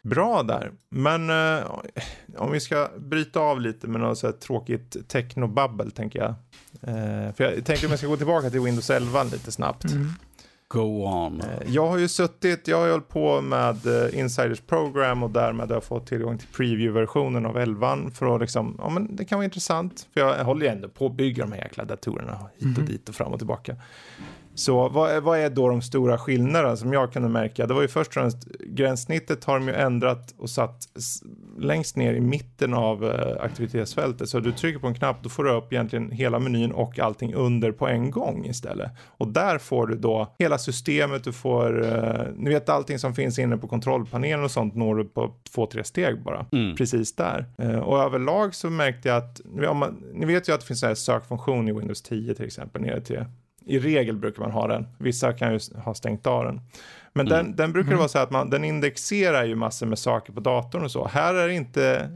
Bra 0.01 0.43
där. 0.43 0.71
Men 0.89 1.29
äh, 1.29 1.65
om 2.37 2.51
vi 2.51 2.59
ska 2.59 2.89
bryta 2.97 3.39
av 3.39 3.61
lite 3.61 3.87
med 3.87 4.01
något 4.01 4.17
så 4.17 4.27
här 4.27 4.33
tråkigt 4.33 5.09
technobabbel 5.09 5.91
tänker 5.91 6.19
jag. 6.19 6.29
Äh, 6.81 7.33
för 7.33 7.43
jag 7.43 7.65
tänker 7.65 7.85
om 7.85 7.89
jag 7.89 7.99
ska 7.99 8.07
gå 8.07 8.17
tillbaka 8.17 8.49
till 8.49 8.61
Windows 8.61 8.89
11 8.89 9.23
lite 9.23 9.51
snabbt. 9.51 9.83
Mm. 9.83 10.13
Go 10.73 11.05
on. 11.05 11.41
Eh, 11.41 11.73
jag 11.73 11.87
har 11.87 11.97
ju 11.97 12.07
suttit, 12.07 12.67
jag 12.67 12.77
har 12.77 12.85
ju 12.85 12.91
hållit 12.91 13.09
på 13.09 13.41
med 13.41 13.85
eh, 13.85 14.19
Insiders 14.19 14.61
Program 14.61 15.23
och 15.23 15.29
därmed 15.29 15.67
har 15.67 15.75
jag 15.75 15.83
fått 15.83 16.07
tillgång 16.07 16.37
till 16.37 16.47
preview-versionen 16.47 17.45
av 17.45 17.57
11 17.57 17.97
för 18.13 18.35
att 18.35 18.41
liksom, 18.41 18.75
ja 18.77 18.89
men 18.89 19.15
det 19.15 19.25
kan 19.25 19.37
vara 19.37 19.45
intressant. 19.45 20.07
För 20.13 20.21
jag 20.21 20.45
håller 20.45 20.65
ju 20.65 20.71
ändå 20.71 20.89
på 20.89 21.05
att 21.05 21.13
bygga 21.13 21.43
de 21.43 21.51
här 21.51 21.61
jäkla 21.61 21.85
datorerna 21.85 22.49
hit 22.57 22.77
och 22.77 22.83
mm. 22.83 22.85
dit 22.85 23.09
och 23.09 23.15
fram 23.15 23.33
och 23.33 23.39
tillbaka. 23.39 23.75
Så 24.59 24.89
vad, 24.89 25.23
vad, 25.23 25.39
är 25.39 25.49
då 25.49 25.69
de 25.69 25.81
stora 25.81 26.17
skillnaderna 26.17 26.75
som 26.75 26.93
jag 26.93 27.13
kunde 27.13 27.29
märka? 27.29 27.67
Det 27.67 27.73
var 27.73 27.81
ju 27.81 27.87
först 27.87 28.07
och 28.07 28.13
främst 28.13 28.37
gränssnittet 28.59 29.43
har 29.43 29.59
de 29.59 29.67
ju 29.67 29.73
ändrat 29.73 30.33
och 30.37 30.49
satt 30.49 30.83
längst 31.57 31.95
ner 31.95 32.13
i 32.13 32.19
mitten 32.19 32.73
av 32.73 33.03
uh, 33.03 33.11
aktivitetsfältet. 33.39 34.29
Så 34.29 34.39
du 34.39 34.51
trycker 34.51 34.79
på 34.79 34.87
en 34.87 34.93
knapp 34.93 35.23
då 35.23 35.29
får 35.29 35.43
du 35.43 35.51
upp 35.51 35.73
egentligen 35.73 36.11
hela 36.11 36.39
menyn 36.39 36.71
och 36.71 36.99
allting 36.99 37.33
under 37.33 37.71
på 37.71 37.87
en 37.87 38.11
gång 38.11 38.45
istället. 38.45 38.91
Och 39.07 39.27
där 39.27 39.57
får 39.57 39.87
du 39.87 39.97
då 39.97 40.35
hela 40.39 40.57
systemet, 40.57 41.23
du 41.23 41.33
får, 41.33 41.79
uh, 41.81 42.27
ni 42.35 42.49
vet 42.49 42.69
allting 42.69 42.99
som 42.99 43.15
finns 43.15 43.39
inne 43.39 43.57
på 43.57 43.67
kontrollpanelen 43.67 44.43
och 44.43 44.51
sånt 44.51 44.75
når 44.75 44.95
du 44.95 45.05
på 45.05 45.35
två, 45.53 45.65
tre 45.65 45.83
steg 45.83 46.23
bara. 46.23 46.45
Mm. 46.51 46.75
Precis 46.75 47.15
där. 47.15 47.45
Uh, 47.61 47.79
och 47.79 47.99
överlag 47.99 48.55
så 48.55 48.69
märkte 48.69 49.09
jag 49.09 49.17
att, 49.17 49.41
man, 49.75 50.03
ni 50.13 50.25
vet 50.25 50.49
ju 50.49 50.53
att 50.53 50.59
det 50.59 50.67
finns 50.67 50.83
en 50.83 50.95
sökfunktion 50.95 51.67
i 51.67 51.73
Windows 51.73 52.01
10 52.01 52.35
till 52.35 52.45
exempel 52.45 52.81
nere 52.81 53.01
till 53.01 53.25
i 53.65 53.79
regel 53.79 54.17
brukar 54.17 54.41
man 54.41 54.51
ha 54.51 54.67
den. 54.67 54.87
Vissa 54.97 55.33
kan 55.33 55.53
ju 55.53 55.59
ha 55.75 55.93
stängt 55.93 56.27
av 56.27 56.45
den. 56.45 56.61
Men 57.13 57.27
mm. 57.27 57.37
den, 57.37 57.55
den 57.55 57.73
brukar 57.73 57.87
mm. 57.87 57.97
vara 57.97 58.07
så 58.07 58.19
att 58.19 58.31
man, 58.31 58.49
den 58.49 58.63
indexerar 58.63 59.45
ju 59.45 59.55
massor 59.55 59.85
med 59.85 59.99
saker 59.99 60.33
på 60.33 60.39
datorn 60.39 60.83
och 60.83 60.91
så. 60.91 61.07
Här 61.07 61.33
är 61.33 61.47
det 61.47 61.53
inte, 61.53 62.09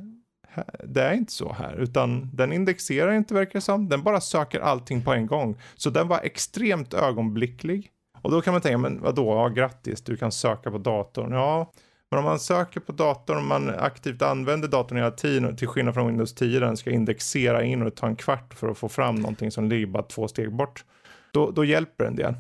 det 0.84 1.02
är 1.02 1.14
inte 1.14 1.32
så 1.32 1.54
här, 1.54 1.76
utan 1.76 2.30
den 2.34 2.54
indexerar 2.54 3.14
inte 3.14 3.34
verkar 3.34 3.54
det 3.54 3.62
som. 3.62 3.90
Den 3.90 4.04
bara 4.04 4.22
söker 4.22 4.60
allting 4.60 5.04
på 5.04 5.14
en 5.14 5.28
gång. 5.28 5.56
Så 5.76 5.90
den 5.90 6.08
var 6.08 6.20
extremt 6.24 6.94
ögonblicklig. 6.94 7.90
Och 8.22 8.32
då 8.32 8.42
kan 8.42 8.54
man 8.54 8.62
tänka, 8.62 8.78
men 8.78 9.02
vadå, 9.02 9.36
ja 9.36 9.48
grattis, 9.48 10.02
du 10.02 10.18
kan 10.18 10.32
söka 10.32 10.72
på 10.72 10.78
datorn. 10.78 11.32
Ja, 11.32 11.72
men 12.12 12.20
om 12.20 12.26
man 12.26 12.40
söker 12.40 12.80
på 12.80 12.92
datorn, 12.92 13.38
och 13.38 13.44
man 13.44 13.70
aktivt 13.70 14.22
använder 14.22 14.68
datorn 14.68 14.98
hela 14.98 15.12
tiden, 15.12 15.58
till 15.58 15.68
skillnad 15.68 15.94
från 15.94 16.08
Windows 16.08 16.34
10, 16.34 16.60
den 16.60 16.78
ska 16.78 16.92
indexera 16.92 17.64
in 17.64 17.82
och 17.82 17.96
ta 17.96 18.08
en 18.08 18.16
kvart 18.16 18.54
för 18.54 18.70
att 18.70 18.78
få 18.78 18.90
fram 18.90 19.16
någonting 19.16 19.52
som 19.52 19.70
ligger 19.70 19.86
bara 19.86 20.04
två 20.04 20.28
steg 20.28 20.56
bort 20.56 20.86
då, 21.34 21.52
då 21.52 21.66
hjälper 21.66 22.06
en 22.06 22.16
del 22.16 22.34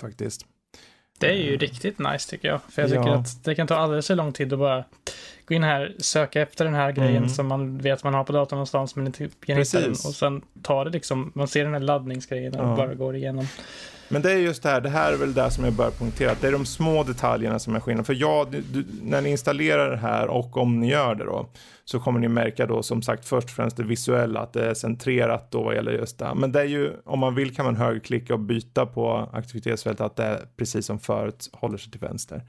faktiskt. 0.00 0.46
Det 1.18 1.26
är 1.26 1.36
ju 1.36 1.56
riktigt 1.56 1.98
nice 1.98 2.30
tycker 2.30 2.48
jag. 2.48 2.60
För 2.68 2.82
jag 2.82 2.90
tycker 2.90 3.06
ja. 3.06 3.14
att 3.14 3.44
det 3.44 3.54
kan 3.54 3.66
ta 3.66 3.74
alldeles 3.74 4.06
för 4.06 4.14
lång 4.14 4.32
tid 4.32 4.52
att 4.52 4.58
bara 4.58 4.84
gå 5.46 5.54
in 5.54 5.62
här, 5.62 5.94
söka 5.98 6.42
efter 6.42 6.64
den 6.64 6.74
här 6.74 6.92
grejen 6.92 7.16
mm. 7.16 7.28
som 7.28 7.46
man 7.46 7.78
vet 7.78 8.04
man 8.04 8.14
har 8.14 8.24
på 8.24 8.32
datorn 8.32 8.56
någonstans 8.56 8.96
men 8.96 9.06
inte 9.06 9.28
kan 9.46 9.56
hitta 9.56 9.80
den. 9.80 9.90
Och 9.90 9.96
sen 9.96 10.42
tar 10.62 10.84
det 10.84 10.90
liksom, 10.90 11.32
man 11.34 11.48
ser 11.48 11.64
den 11.64 11.72
här 11.72 11.80
laddningsgrejen 11.80 12.54
och 12.54 12.68
ja. 12.68 12.76
bara 12.76 12.94
går 12.94 13.16
igenom. 13.16 13.46
Men 14.08 14.22
det 14.22 14.32
är 14.32 14.36
just 14.36 14.62
det 14.62 14.68
här, 14.68 14.80
det 14.80 14.88
här 14.88 15.12
är 15.12 15.16
väl 15.16 15.34
det 15.34 15.50
som 15.50 15.64
jag 15.64 15.72
bör 15.72 15.90
poängtera, 15.90 16.34
det 16.40 16.46
är 16.46 16.52
de 16.52 16.66
små 16.66 17.02
detaljerna 17.02 17.58
som 17.58 17.74
är 17.74 17.80
skillnaden. 17.80 18.04
För 18.04 18.14
ja, 18.14 18.46
du, 18.50 18.84
när 19.02 19.20
ni 19.20 19.30
installerar 19.30 19.90
det 19.90 19.96
här 19.96 20.26
och 20.26 20.56
om 20.56 20.80
ni 20.80 20.90
gör 20.90 21.14
det 21.14 21.24
då, 21.24 21.48
så 21.84 22.00
kommer 22.00 22.20
ni 22.20 22.28
märka 22.28 22.66
då 22.66 22.82
som 22.82 23.02
sagt 23.02 23.28
först 23.28 23.44
och 23.44 23.54
främst 23.54 23.76
det 23.76 23.84
visuella, 23.84 24.40
att 24.40 24.52
det 24.52 24.66
är 24.66 24.74
centrerat 24.74 25.50
då 25.50 25.62
vad 25.62 25.74
gäller 25.74 25.92
just 25.92 26.18
det. 26.18 26.34
Men 26.34 26.52
det 26.52 26.60
är 26.60 26.64
ju, 26.64 26.92
om 27.04 27.18
man 27.18 27.34
vill 27.34 27.54
kan 27.54 27.64
man 27.64 27.76
högerklicka 27.76 28.34
och 28.34 28.40
byta 28.40 28.86
på 28.86 29.28
aktivitetsfältet, 29.32 30.00
att 30.00 30.16
det 30.16 30.24
är 30.24 30.40
precis 30.56 30.86
som 30.86 30.98
förut 30.98 31.50
håller 31.52 31.78
sig 31.78 31.92
till 31.92 32.00
vänster. 32.00 32.42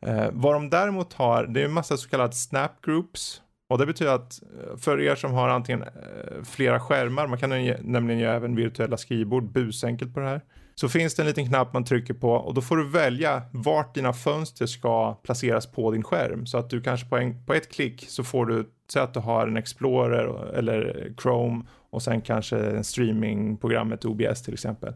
Eh, 0.00 0.26
vad 0.32 0.54
de 0.54 0.70
däremot 0.70 1.12
har, 1.12 1.46
det 1.46 1.60
är 1.60 1.64
en 1.64 1.72
massa 1.72 1.96
så 1.96 2.08
kallade 2.08 2.32
snap 2.32 2.72
groups. 2.82 3.42
Och 3.68 3.78
det 3.78 3.86
betyder 3.86 4.12
att 4.12 4.42
eh, 4.42 4.76
för 4.76 5.00
er 5.00 5.14
som 5.14 5.32
har 5.32 5.48
antingen 5.48 5.82
eh, 5.82 6.44
flera 6.44 6.80
skärmar, 6.80 7.26
man 7.26 7.38
kan 7.38 7.50
nämligen 7.80 8.20
göra 8.20 8.34
även 8.34 8.56
virtuella 8.56 8.96
skrivbord 8.96 9.52
busenkelt 9.52 10.14
på 10.14 10.20
det 10.20 10.26
här 10.26 10.40
så 10.78 10.88
finns 10.88 11.14
det 11.14 11.22
en 11.22 11.26
liten 11.26 11.46
knapp 11.46 11.72
man 11.72 11.84
trycker 11.84 12.14
på 12.14 12.32
och 12.32 12.54
då 12.54 12.60
får 12.60 12.76
du 12.76 12.88
välja 12.88 13.42
vart 13.52 13.94
dina 13.94 14.12
fönster 14.12 14.66
ska 14.66 15.14
placeras 15.14 15.66
på 15.66 15.90
din 15.90 16.02
skärm. 16.02 16.46
Så 16.46 16.58
att 16.58 16.70
du 16.70 16.82
kanske 16.82 17.08
på, 17.08 17.16
en, 17.16 17.44
på 17.44 17.54
ett 17.54 17.72
klick 17.72 18.06
så 18.08 18.24
får 18.24 18.46
du, 18.46 18.70
säg 18.92 19.02
att 19.02 19.14
du 19.14 19.20
har 19.20 19.46
en 19.46 19.56
Explorer 19.56 20.54
eller 20.54 21.12
Chrome 21.22 21.64
och 21.90 22.02
sen 22.02 22.20
kanske 22.20 22.84
streamingprogrammet 22.84 24.04
OBS 24.04 24.42
till 24.42 24.54
exempel. 24.54 24.94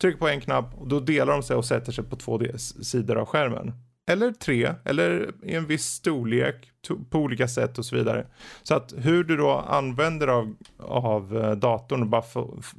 Trycker 0.00 0.18
på 0.18 0.28
en 0.28 0.40
knapp 0.40 0.74
och 0.74 0.88
då 0.88 1.00
delar 1.00 1.32
de 1.32 1.42
sig 1.42 1.56
och 1.56 1.64
sätter 1.64 1.92
sig 1.92 2.04
på 2.04 2.16
två 2.16 2.40
sidor 2.82 3.16
av 3.16 3.26
skärmen. 3.26 3.72
Eller 4.06 4.32
tre, 4.32 4.74
eller 4.84 5.30
i 5.42 5.54
en 5.54 5.66
viss 5.66 5.84
storlek 5.84 6.70
på 7.10 7.18
olika 7.18 7.48
sätt 7.48 7.78
och 7.78 7.84
så 7.84 7.96
vidare. 7.96 8.26
Så 8.62 8.74
att 8.74 8.94
hur 8.96 9.24
du 9.24 9.36
då 9.36 9.50
använder 9.50 10.28
av, 10.28 10.54
av 10.78 11.36
eh, 11.36 11.52
datorn 11.52 12.02
och 12.02 12.08
bara 12.08 12.24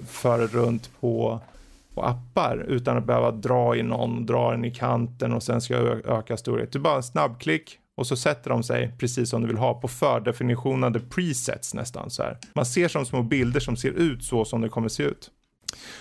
för 0.08 0.48
runt 0.48 0.92
på 1.00 1.42
och 1.98 2.10
appar 2.10 2.66
utan 2.68 2.98
att 2.98 3.06
behöva 3.06 3.32
dra 3.32 3.76
i 3.76 3.84
någon, 3.84 4.26
dra 4.26 4.52
den 4.52 4.66
i 4.66 4.72
kanten 4.72 5.34
och 5.34 5.44
sen 5.44 5.62
ska 5.62 5.74
jag 5.74 6.06
öka 6.06 6.38
storlek. 6.38 6.70
Det 6.72 6.78
är 6.78 6.80
bara 6.80 6.96
en 6.96 7.04
snabbklick 7.04 7.80
och 7.98 8.08
så 8.08 8.16
sätter 8.16 8.50
de 8.50 8.64
sig 8.64 8.94
precis 9.00 9.30
som 9.30 9.42
du 9.42 9.48
vill 9.48 9.58
ha 9.58 9.74
på 9.82 9.88
fördefinitionade 9.88 11.00
presets 11.00 11.74
nästan 11.74 12.10
så 12.10 12.24
här. 12.24 12.38
Man 12.54 12.66
ser 12.66 12.88
som 12.88 13.06
små 13.06 13.24
bilder 13.24 13.60
som 13.60 13.78
ser 13.78 13.92
ut 13.92 14.24
så 14.24 14.46
som 14.46 14.62
det 14.62 14.70
kommer 14.70 14.90
se 14.90 15.04
ut. 15.04 15.32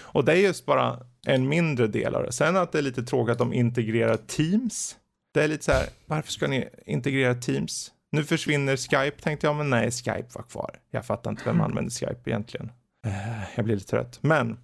Och 0.01 0.24
det 0.24 0.32
är 0.32 0.36
just 0.36 0.66
bara 0.66 0.99
en 1.26 1.49
mindre 1.49 1.86
del 1.86 2.14
av 2.14 2.22
det. 2.22 2.32
Sen 2.32 2.57
att 2.57 2.72
det 2.72 2.78
är 2.78 2.82
lite 2.82 3.03
tråkigt 3.03 3.32
att 3.32 3.38
de 3.38 3.53
integrerar 3.53 4.16
Teams. 4.16 4.97
Det 5.34 5.45
är 5.45 5.49
lite 5.49 5.64
så 5.64 5.72
här, 5.72 5.86
varför 6.07 6.32
ska 6.32 6.47
ni 6.47 6.68
integrera 6.86 7.34
Teams? 7.34 7.90
Nu 8.12 8.24
försvinner 8.24 8.76
Skype 8.76 9.22
tänkte 9.22 9.47
jag, 9.47 9.57
men 9.57 9.70
nej, 9.70 9.90
Skype 9.90 10.28
var 10.34 10.42
kvar. 10.42 10.78
Jag 10.90 11.07
fattar 11.07 11.30
inte 11.30 11.42
vem 11.45 11.61
använder 11.61 11.90
Skype 11.90 12.30
egentligen. 12.30 12.72
Eh, 13.07 13.12
jag 13.57 13.64
blir 13.64 13.74
lite 13.74 13.90
trött. 13.90 14.18
Men 14.20 14.59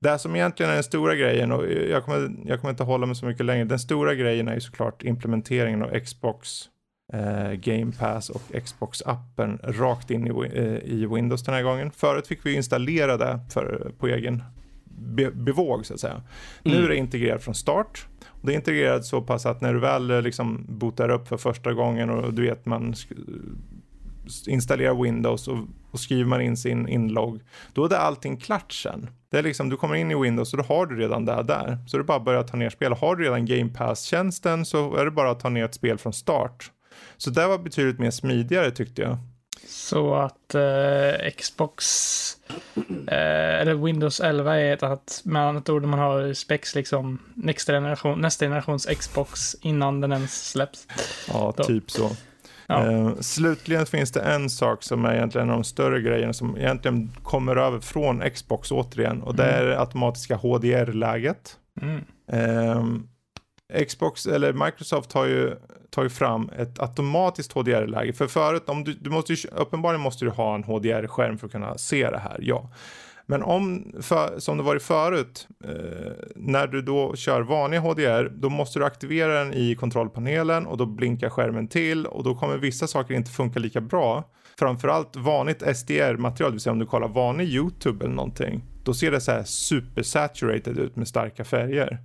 det 0.00 0.18
som 0.18 0.36
egentligen 0.36 0.70
är 0.70 0.74
den 0.74 0.84
stora 0.84 1.14
grejen, 1.14 1.52
och 1.52 1.72
jag 1.72 2.04
kommer, 2.04 2.30
jag 2.44 2.60
kommer 2.60 2.70
inte 2.70 2.84
hålla 2.84 3.06
mig 3.06 3.16
så 3.16 3.26
mycket 3.26 3.46
längre, 3.46 3.64
den 3.64 3.78
stora 3.78 4.14
grejen 4.14 4.48
är 4.48 4.54
ju 4.54 4.60
såklart 4.60 5.02
implementeringen 5.02 5.82
av 5.82 6.00
Xbox 6.00 6.68
eh, 7.12 7.52
Game 7.52 7.92
Pass 7.92 8.30
och 8.30 8.42
Xbox-appen 8.52 9.58
rakt 9.62 10.10
in 10.10 10.26
i, 10.26 10.30
eh, 10.30 10.92
i, 10.92 11.06
Windows 11.06 11.42
den 11.44 11.54
här 11.54 11.62
gången. 11.62 11.90
Förut 11.90 12.26
fick 12.26 12.46
vi 12.46 12.54
installera 12.54 13.16
det 13.16 13.40
för, 13.52 13.92
på 13.98 14.08
egen 14.08 14.42
be, 14.84 15.30
bevåg 15.30 15.86
så 15.86 15.94
att 15.94 16.00
säga. 16.00 16.22
Mm. 16.64 16.78
Nu 16.78 16.84
är 16.84 16.88
det 16.88 16.96
integrerat 16.96 17.42
från 17.42 17.54
start. 17.54 18.06
Det 18.42 18.52
är 18.52 18.56
integrerat 18.56 19.04
så 19.04 19.22
pass 19.22 19.46
att 19.46 19.60
när 19.60 19.74
du 19.74 19.80
väl 19.80 20.22
liksom 20.22 20.64
botar 20.68 21.08
upp 21.08 21.28
för 21.28 21.36
första 21.36 21.72
gången 21.72 22.10
och 22.10 22.34
du 22.34 22.42
vet 22.42 22.66
man 22.66 22.94
installerar 24.46 25.02
Windows 25.02 25.48
och, 25.48 25.58
och 25.90 26.00
skriver 26.00 26.24
man 26.24 26.40
in 26.40 26.56
sin 26.56 26.88
inlogg, 26.88 27.40
då 27.72 27.84
är 27.84 27.88
det 27.88 27.98
allting 27.98 28.36
klart 28.36 28.72
sen. 28.72 29.10
Det 29.30 29.38
är 29.38 29.42
liksom, 29.42 29.68
du 29.68 29.76
kommer 29.76 29.94
in 29.94 30.10
i 30.10 30.14
Windows 30.14 30.52
och 30.52 30.58
då 30.58 30.64
har 30.64 30.86
du 30.86 30.96
redan 30.96 31.24
det 31.24 31.42
där. 31.42 31.78
Så 31.86 31.96
det 31.96 32.00
är 32.00 32.04
bara 32.04 32.16
att 32.16 32.24
börja 32.24 32.42
ta 32.42 32.56
ner 32.56 32.70
spel. 32.70 32.92
Har 32.92 33.16
du 33.16 33.24
redan 33.24 33.46
Game 33.46 33.70
Pass-tjänsten 33.70 34.64
så 34.64 34.96
är 34.96 35.04
det 35.04 35.10
bara 35.10 35.30
att 35.30 35.40
ta 35.40 35.48
ner 35.48 35.64
ett 35.64 35.74
spel 35.74 35.98
från 35.98 36.12
start. 36.12 36.70
Så 37.16 37.30
det 37.30 37.46
var 37.46 37.58
betydligt 37.58 37.98
mer 37.98 38.10
smidigare 38.10 38.70
tyckte 38.70 39.02
jag. 39.02 39.18
Så 39.68 40.14
att 40.14 40.54
eh, 40.54 41.30
Xbox 41.36 41.86
eh, 43.06 43.60
eller 43.60 43.74
Windows 43.74 44.20
11 44.20 44.56
är 44.56 44.72
ett 44.72 44.82
annat, 44.82 45.20
med 45.24 45.42
annat 45.42 45.68
ord 45.68 45.84
man 45.84 45.98
har 45.98 46.32
spex 46.32 46.74
liksom 46.74 47.18
nästa, 47.34 47.72
generation, 47.72 48.20
nästa 48.20 48.44
generations 48.44 48.86
Xbox 48.86 49.56
innan 49.60 50.00
den 50.00 50.12
ens 50.12 50.50
släpps. 50.50 50.86
Ja, 51.28 51.54
Då. 51.56 51.64
typ 51.64 51.90
så. 51.90 52.10
Ja. 52.68 52.90
Eh, 52.90 53.14
slutligen 53.20 53.86
finns 53.86 54.12
det 54.12 54.20
en 54.20 54.50
sak 54.50 54.82
som 54.82 55.04
är 55.04 55.14
egentligen 55.14 55.46
en 55.46 55.52
av 55.52 55.56
de 55.56 55.64
större 55.64 56.00
grejerna 56.00 56.32
som 56.32 56.56
egentligen 56.56 57.10
kommer 57.22 57.56
över 57.56 57.80
från 57.80 58.30
Xbox 58.30 58.70
återigen 58.70 59.22
och 59.22 59.34
det 59.34 59.52
mm. 59.52 59.70
är 59.70 59.80
automatiska 59.80 60.36
HDR-läget. 60.36 61.56
Mm. 61.82 62.04
Eh, 62.32 62.84
Xbox 63.84 64.26
eller 64.26 64.52
Microsoft 64.52 65.12
har 65.12 65.26
ju 65.26 65.56
tagit 65.90 66.12
fram 66.12 66.50
ett 66.58 66.80
automatiskt 66.80 67.52
HDR-läge. 67.52 68.12
För 68.12 68.26
förut, 68.26 68.68
om 68.68 68.84
du, 68.84 68.92
du 68.92 69.10
måste 69.10 69.34
uppenbarligen 69.52 70.00
måste 70.00 70.24
du 70.24 70.30
ha 70.30 70.54
en 70.54 70.64
HDR-skärm 70.64 71.38
för 71.38 71.46
att 71.46 71.52
kunna 71.52 71.78
se 71.78 72.10
det 72.10 72.18
här, 72.18 72.38
ja. 72.40 72.70
Men 73.26 73.42
om, 73.42 73.92
för, 74.00 74.38
som 74.38 74.56
det 74.56 74.62
varit 74.62 74.82
förut, 74.82 75.48
eh, 75.64 76.12
när 76.36 76.66
du 76.66 76.82
då 76.82 77.16
kör 77.16 77.40
vanlig 77.40 77.78
HDR, 77.78 78.32
då 78.34 78.48
måste 78.48 78.78
du 78.78 78.84
aktivera 78.84 79.44
den 79.44 79.54
i 79.54 79.74
kontrollpanelen 79.74 80.66
och 80.66 80.76
då 80.76 80.86
blinkar 80.86 81.30
skärmen 81.30 81.68
till 81.68 82.06
och 82.06 82.24
då 82.24 82.34
kommer 82.34 82.58
vissa 82.58 82.86
saker 82.86 83.14
inte 83.14 83.30
funka 83.30 83.58
lika 83.58 83.80
bra. 83.80 84.24
Framförallt 84.58 85.16
vanligt 85.16 85.76
SDR-material, 85.76 86.50
det 86.50 86.54
vill 86.54 86.60
säga 86.60 86.72
om 86.72 86.78
du 86.78 86.86
kollar 86.86 87.08
vanlig 87.08 87.48
YouTube 87.48 88.04
eller 88.04 88.14
någonting. 88.14 88.62
då 88.84 88.94
ser 88.94 89.10
det 89.10 89.20
så 89.20 89.32
här 89.32 89.44
supersaturated 89.44 90.78
ut 90.78 90.96
med 90.96 91.08
starka 91.08 91.44
färger. 91.44 91.98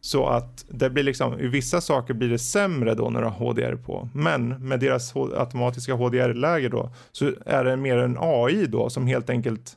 Så 0.00 0.26
att 0.26 0.64
det 0.68 0.90
blir 0.90 1.02
liksom, 1.02 1.40
i 1.40 1.46
vissa 1.46 1.80
saker 1.80 2.14
blir 2.14 2.28
det 2.28 2.38
sämre 2.38 2.94
då 2.94 3.10
när 3.10 3.20
du 3.20 3.26
har 3.26 3.52
HDR 3.52 3.76
på. 3.76 4.08
Men 4.14 4.68
med 4.68 4.80
deras 4.80 5.16
automatiska 5.16 5.94
HDR-läge 5.94 6.68
då 6.68 6.90
så 7.12 7.32
är 7.46 7.64
det 7.64 7.76
mer 7.76 7.96
en 7.96 8.16
AI 8.20 8.66
då 8.66 8.90
som 8.90 9.06
helt 9.06 9.30
enkelt 9.30 9.76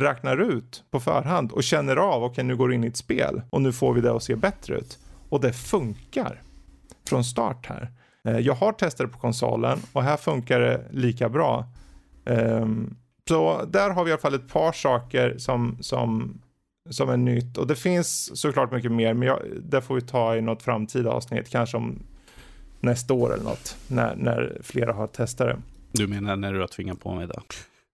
räknar 0.00 0.36
ut 0.36 0.84
på 0.90 1.00
förhand 1.00 1.52
och 1.52 1.62
känner 1.62 1.96
av, 1.96 2.24
okej 2.24 2.32
okay, 2.32 2.44
nu 2.44 2.56
går 2.56 2.68
du 2.68 2.74
in 2.74 2.84
i 2.84 2.86
ett 2.86 2.96
spel 2.96 3.42
och 3.50 3.62
nu 3.62 3.72
får 3.72 3.94
vi 3.94 4.00
det 4.00 4.12
att 4.12 4.22
se 4.22 4.36
bättre 4.36 4.76
ut. 4.78 4.98
Och 5.28 5.40
det 5.40 5.52
funkar 5.52 6.42
från 7.08 7.24
start 7.24 7.66
här. 7.66 7.90
Eh, 8.24 8.38
jag 8.38 8.54
har 8.54 8.72
testat 8.72 9.06
det 9.06 9.12
på 9.12 9.18
konsolen 9.18 9.78
och 9.92 10.02
här 10.02 10.16
funkar 10.16 10.60
det 10.60 10.84
lika 10.90 11.28
bra. 11.28 11.66
Ehm, 12.24 12.96
så 13.28 13.64
där 13.64 13.90
har 13.90 14.04
vi 14.04 14.10
i 14.10 14.12
alla 14.12 14.20
fall 14.20 14.34
ett 14.34 14.48
par 14.48 14.72
saker 14.72 15.38
som, 15.38 15.76
som, 15.80 16.40
som 16.90 17.10
är 17.10 17.16
nytt. 17.16 17.58
Och 17.58 17.66
det 17.66 17.76
finns 17.76 18.40
såklart 18.40 18.72
mycket 18.72 18.92
mer, 18.92 19.14
men 19.14 19.28
jag, 19.28 19.42
det 19.62 19.80
får 19.80 19.94
vi 19.94 20.00
ta 20.00 20.36
i 20.36 20.40
något 20.40 20.62
framtida 20.62 21.10
avsnitt, 21.10 21.48
kanske 21.48 21.76
om 21.76 22.02
nästa 22.80 23.14
år 23.14 23.34
eller 23.34 23.44
något, 23.44 23.76
när, 23.88 24.16
när 24.16 24.58
flera 24.62 24.92
har 24.92 25.06
testat 25.06 25.46
det. 25.46 25.58
Du 25.92 26.06
menar 26.06 26.36
när 26.36 26.52
du 26.52 26.60
har 26.60 26.66
tvingat 26.66 27.00
på 27.00 27.14
mig 27.14 27.26
det? 27.26 27.40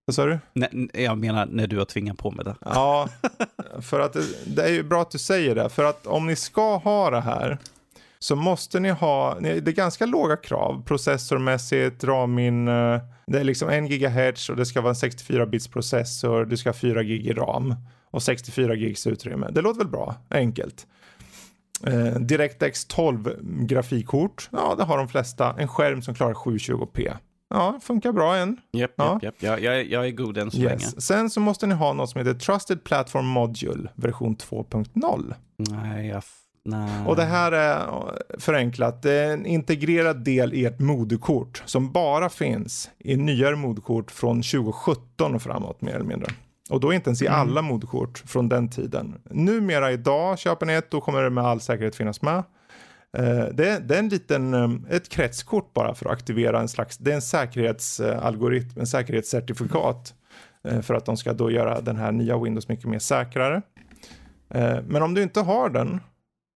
Vad 0.09 0.15
sa 0.15 0.27
du? 0.27 0.39
Nej, 0.53 0.89
jag 0.93 1.19
menar 1.19 1.47
när 1.47 1.67
du 1.67 1.79
har 1.79 1.85
tvingat 1.85 2.19
på 2.19 2.31
mig 2.31 2.45
det. 2.45 2.57
Ja, 2.61 3.09
för 3.81 4.01
att 4.01 4.17
det, 4.47 4.63
är 4.63 4.73
ju 4.73 4.83
bra 4.83 5.03
att 5.03 5.11
du 5.11 5.19
säger 5.19 5.55
det, 5.55 5.69
för 5.69 5.85
att 5.85 6.07
om 6.07 6.27
ni 6.27 6.37
ska 6.37 6.77
ha 6.77 7.11
det 7.11 7.21
här 7.21 7.59
så 8.19 8.37
måste 8.37 8.81
ni 8.81 8.91
ha, 8.91 9.39
det 9.41 9.49
är 9.51 9.61
ganska 9.61 10.07
låga 10.07 10.37
krav 10.37 10.83
processormässigt, 10.87 12.05
RAM-minne, 12.05 13.01
det 13.27 13.41
är 13.41 13.45
liksom 13.45 13.69
1 13.69 13.91
GHz 13.91 14.51
och 14.51 14.57
det 14.57 14.67
ska 14.67 14.81
vara 14.81 14.91
en 14.91 14.97
64 14.97 15.47
bits 15.47 15.69
processor, 15.69 16.45
du 16.45 16.57
ska 16.57 16.69
ha 16.69 16.75
4 16.75 17.03
GB 17.03 17.33
ram 17.33 17.75
och 18.11 18.23
64 18.23 18.75
gigs 18.75 19.07
utrymme. 19.07 19.49
Det 19.51 19.61
låter 19.61 19.79
väl 19.79 19.89
bra, 19.89 20.15
enkelt. 20.31 20.87
Eh, 21.87 22.21
DirectX 22.21 22.85
12 22.85 23.35
grafikkort, 23.43 24.49
ja 24.53 24.75
det 24.79 24.85
har 24.85 24.99
de 24.99 25.09
flesta. 25.09 25.55
En 25.59 25.69
skärm 25.69 26.03
som 26.03 26.15
klarar 26.15 26.35
720p. 26.35 27.13
Ja, 27.51 27.79
funkar 27.83 28.13
bra 28.13 28.37
än. 28.37 28.57
Japp, 28.73 28.93
ja. 28.97 29.19
japp, 29.23 29.35
Jag, 29.39 29.63
jag, 29.63 29.87
jag 29.87 30.07
är 30.07 30.11
god 30.11 30.39
än 30.39 30.51
så 30.51 30.59
yes. 30.59 30.65
länge. 30.65 31.01
Sen 31.01 31.31
så 31.31 31.41
måste 31.41 31.67
ni 31.67 31.75
ha 31.75 31.93
något 31.93 32.11
som 32.11 32.19
heter 32.19 32.35
Trusted 32.35 32.85
Platform 32.85 33.27
Module 33.27 33.89
version 33.95 34.37
2.0. 34.37 35.35
Nej, 35.57 36.09
jag 36.09 36.23
Nej. 36.69 37.07
Och 37.07 37.17
det 37.17 37.25
här 37.25 37.53
är 37.53 37.89
förenklat. 38.39 39.03
Det 39.03 39.13
är 39.13 39.33
en 39.33 39.47
integrerad 39.47 40.25
del 40.25 40.55
i 40.55 40.65
ett 40.65 40.81
moderkort 40.81 41.63
som 41.67 41.93
bara 41.93 42.29
finns 42.29 42.91
i 42.99 43.17
nyare 43.17 43.57
moderkort 43.57 44.11
från 44.11 44.43
2017 44.43 45.35
och 45.35 45.43
framåt 45.43 45.81
mer 45.81 45.95
eller 45.95 46.05
mindre. 46.05 46.33
Och 46.71 46.81
då 46.81 46.93
inte 46.93 47.09
ens 47.09 47.23
i 47.23 47.27
mm. 47.27 47.41
alla 47.41 47.63
moderkort 47.63 48.23
från 48.27 48.49
den 48.49 48.71
tiden. 48.71 49.15
Numera 49.31 49.93
idag, 49.93 50.39
köper 50.39 50.67
ni 50.67 50.73
ett, 50.73 50.91
då 50.91 51.01
kommer 51.01 51.23
det 51.23 51.31
med 51.31 51.45
all 51.45 51.61
säkerhet 51.61 51.97
finnas 51.97 52.23
med. 52.23 52.43
Eh, 53.17 53.45
det, 53.55 53.89
det, 53.89 53.95
är 53.95 53.99
en 53.99 54.09
liten, 54.09 54.55
ehm, 54.55 54.87
ett 54.91 55.09
kretskort 55.09 55.73
bara 55.73 55.95
för 55.95 56.07
att 56.07 56.13
aktivera 56.13 56.61
en 56.61 56.69
slags, 56.69 56.99
det 56.99 57.11
är 57.11 57.15
en 57.15 57.23
säkerhetsalgoritm, 57.23 58.81
en 58.81 58.87
säkerhetscertifikat. 58.87 60.15
Eh, 60.69 60.81
för 60.81 60.95
att 60.95 61.07
de 61.07 61.17
ska 61.17 61.33
då 61.33 61.51
göra 61.51 61.81
den 61.81 61.97
här 61.97 62.13
nya 62.13 62.39
Windows 62.39 62.69
mycket 62.69 62.87
mer 62.87 62.99
säkrare. 62.99 63.63
Eh, 64.55 64.79
men 64.87 65.03
om 65.03 65.15
du 65.15 65.23
inte 65.23 65.41
har 65.41 65.71
den 65.71 66.01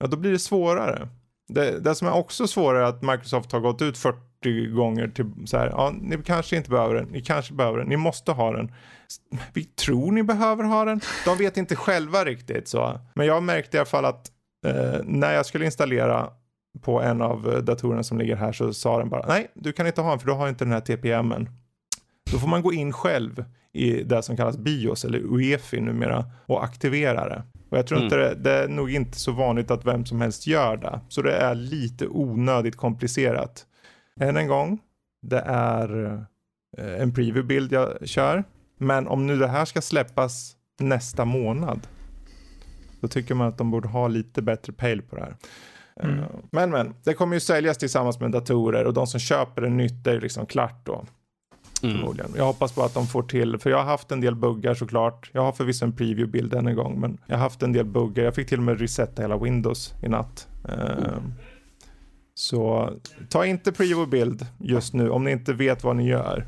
ja 0.01 0.07
då 0.07 0.17
blir 0.17 0.31
det 0.31 0.39
svårare. 0.39 1.07
Det, 1.47 1.79
det 1.79 1.95
som 1.95 2.07
är 2.07 2.13
också 2.13 2.47
svårare 2.47 2.83
är 2.83 2.89
att 2.89 3.01
Microsoft 3.01 3.51
har 3.51 3.59
gått 3.59 3.81
ut 3.81 3.97
40 3.97 4.67
gånger 4.67 5.07
till 5.07 5.25
så 5.45 5.57
här, 5.57 5.67
ja, 5.67 5.93
ni 6.01 6.17
kanske 6.17 6.57
inte 6.57 6.69
behöver 6.69 6.95
den, 6.95 7.05
ni 7.05 7.21
kanske 7.21 7.53
behöver 7.53 7.77
den, 7.77 7.87
ni 7.87 7.97
måste 7.97 8.31
ha 8.31 8.51
den. 8.51 8.71
Vi 9.53 9.63
tror 9.63 10.11
ni 10.11 10.23
behöver 10.23 10.63
ha 10.63 10.85
den. 10.85 11.01
De 11.25 11.37
vet 11.37 11.57
inte 11.57 11.75
själva 11.75 12.25
riktigt 12.25 12.67
så. 12.67 12.99
Men 13.15 13.27
jag 13.27 13.43
märkte 13.43 13.77
i 13.77 13.79
alla 13.79 13.85
fall 13.85 14.05
att 14.05 14.31
eh, 14.67 14.99
när 15.03 15.33
jag 15.33 15.45
skulle 15.45 15.65
installera 15.65 16.29
på 16.82 17.01
en 17.01 17.22
av 17.22 17.63
datorerna 17.63 18.03
som 18.03 18.17
ligger 18.17 18.36
här 18.36 18.51
så 18.51 18.74
sa 18.74 18.97
den 18.97 19.09
bara 19.09 19.26
nej, 19.28 19.51
du 19.53 19.74
kan 19.74 19.88
inte 19.88 20.01
ha 20.01 20.09
den 20.09 20.19
för 20.19 20.28
du 20.28 20.34
har 20.34 20.49
inte 20.49 20.65
den 20.65 20.74
här 20.74 20.82
TPMen. 20.82 21.49
Då 22.32 22.38
får 22.38 22.47
man 22.47 22.61
gå 22.61 22.74
in 22.74 22.93
själv 22.93 23.45
i 23.74 24.03
det 24.03 24.24
som 24.24 24.38
kallas 24.38 24.57
BIOS 24.57 25.05
eller 25.05 25.19
UEFI 25.19 25.82
numera 25.82 26.26
och 26.45 26.63
aktivera 26.63 27.30
det. 27.30 27.43
Och 27.69 27.78
jag 27.78 27.88
tror 27.88 27.97
mm. 27.97 28.05
inte 28.05 28.17
det, 28.17 28.36
det, 28.36 28.51
är 28.51 28.67
nog 28.67 28.91
inte 28.91 29.19
så 29.19 29.32
vanligt 29.32 29.72
att 29.72 29.86
vem 29.86 30.05
som 30.05 30.22
helst 30.22 30.47
gör 30.47 30.78
det. 30.78 30.99
Så 31.09 31.22
det 31.22 31.34
är 31.34 31.55
lite 31.55 32.07
onödigt 32.07 32.76
komplicerat. 32.76 33.65
Än 34.19 34.38
en 34.38 34.47
gång, 34.47 34.80
det 35.22 35.39
är 35.45 36.05
eh, 36.78 37.01
en 37.01 37.13
preview-bild 37.13 37.72
jag 37.72 38.07
kör. 38.07 38.43
Men 38.78 39.07
om 39.07 39.28
nu 39.28 39.38
det 39.38 39.47
här 39.47 39.65
ska 39.65 39.82
släppas 39.82 40.55
nästa 40.80 41.26
månad. 41.26 41.88
Då 42.99 43.07
tycker 43.07 43.36
man 43.36 43.47
att 43.47 43.57
de 43.57 43.72
borde 43.72 43.88
ha 43.88 44.07
lite 44.07 44.41
bättre 44.41 44.74
pejl 44.74 45.01
på 45.01 45.15
det 45.15 45.22
här. 45.22 45.36
Mm. 46.01 46.19
Eh, 46.19 46.25
men 46.51 46.69
men, 46.69 46.93
det 47.03 47.13
kommer 47.13 47.33
ju 47.33 47.39
säljas 47.39 47.77
tillsammans 47.77 48.19
med 48.19 48.31
datorer 48.31 48.85
och 48.85 48.93
de 48.93 49.07
som 49.07 49.19
köper 49.19 49.61
det 49.61 49.69
nytt 49.69 50.07
är 50.07 50.21
liksom 50.21 50.45
klart 50.45 50.85
då. 50.85 51.05
Mm. 51.83 52.15
Jag 52.35 52.45
hoppas 52.45 52.71
på 52.71 52.83
att 52.83 52.93
de 52.93 53.07
får 53.07 53.23
till, 53.23 53.57
för 53.57 53.69
jag 53.69 53.77
har 53.77 53.85
haft 53.85 54.11
en 54.11 54.21
del 54.21 54.35
buggar 54.35 54.73
såklart. 54.73 55.29
Jag 55.33 55.41
har 55.41 55.51
förvisso 55.51 55.85
en 55.85 55.93
preview-bild 55.93 56.53
än 56.53 56.67
en 56.67 56.75
gång, 56.75 56.99
men 56.99 57.17
jag 57.27 57.35
har 57.35 57.43
haft 57.43 57.63
en 57.63 57.73
del 57.73 57.85
buggar. 57.85 58.23
Jag 58.23 58.35
fick 58.35 58.49
till 58.49 58.57
och 58.57 58.63
med 58.63 58.79
resetta 58.79 59.21
hela 59.21 59.37
Windows 59.37 59.93
i 60.03 60.09
natt. 60.09 60.47
Mm. 60.69 61.33
Så 62.33 62.89
ta 63.29 63.45
inte 63.45 63.71
preview-bild 63.71 64.45
just 64.57 64.93
nu 64.93 65.09
om 65.09 65.23
ni 65.23 65.31
inte 65.31 65.53
vet 65.53 65.83
vad 65.83 65.95
ni 65.95 66.07
gör. 66.07 66.45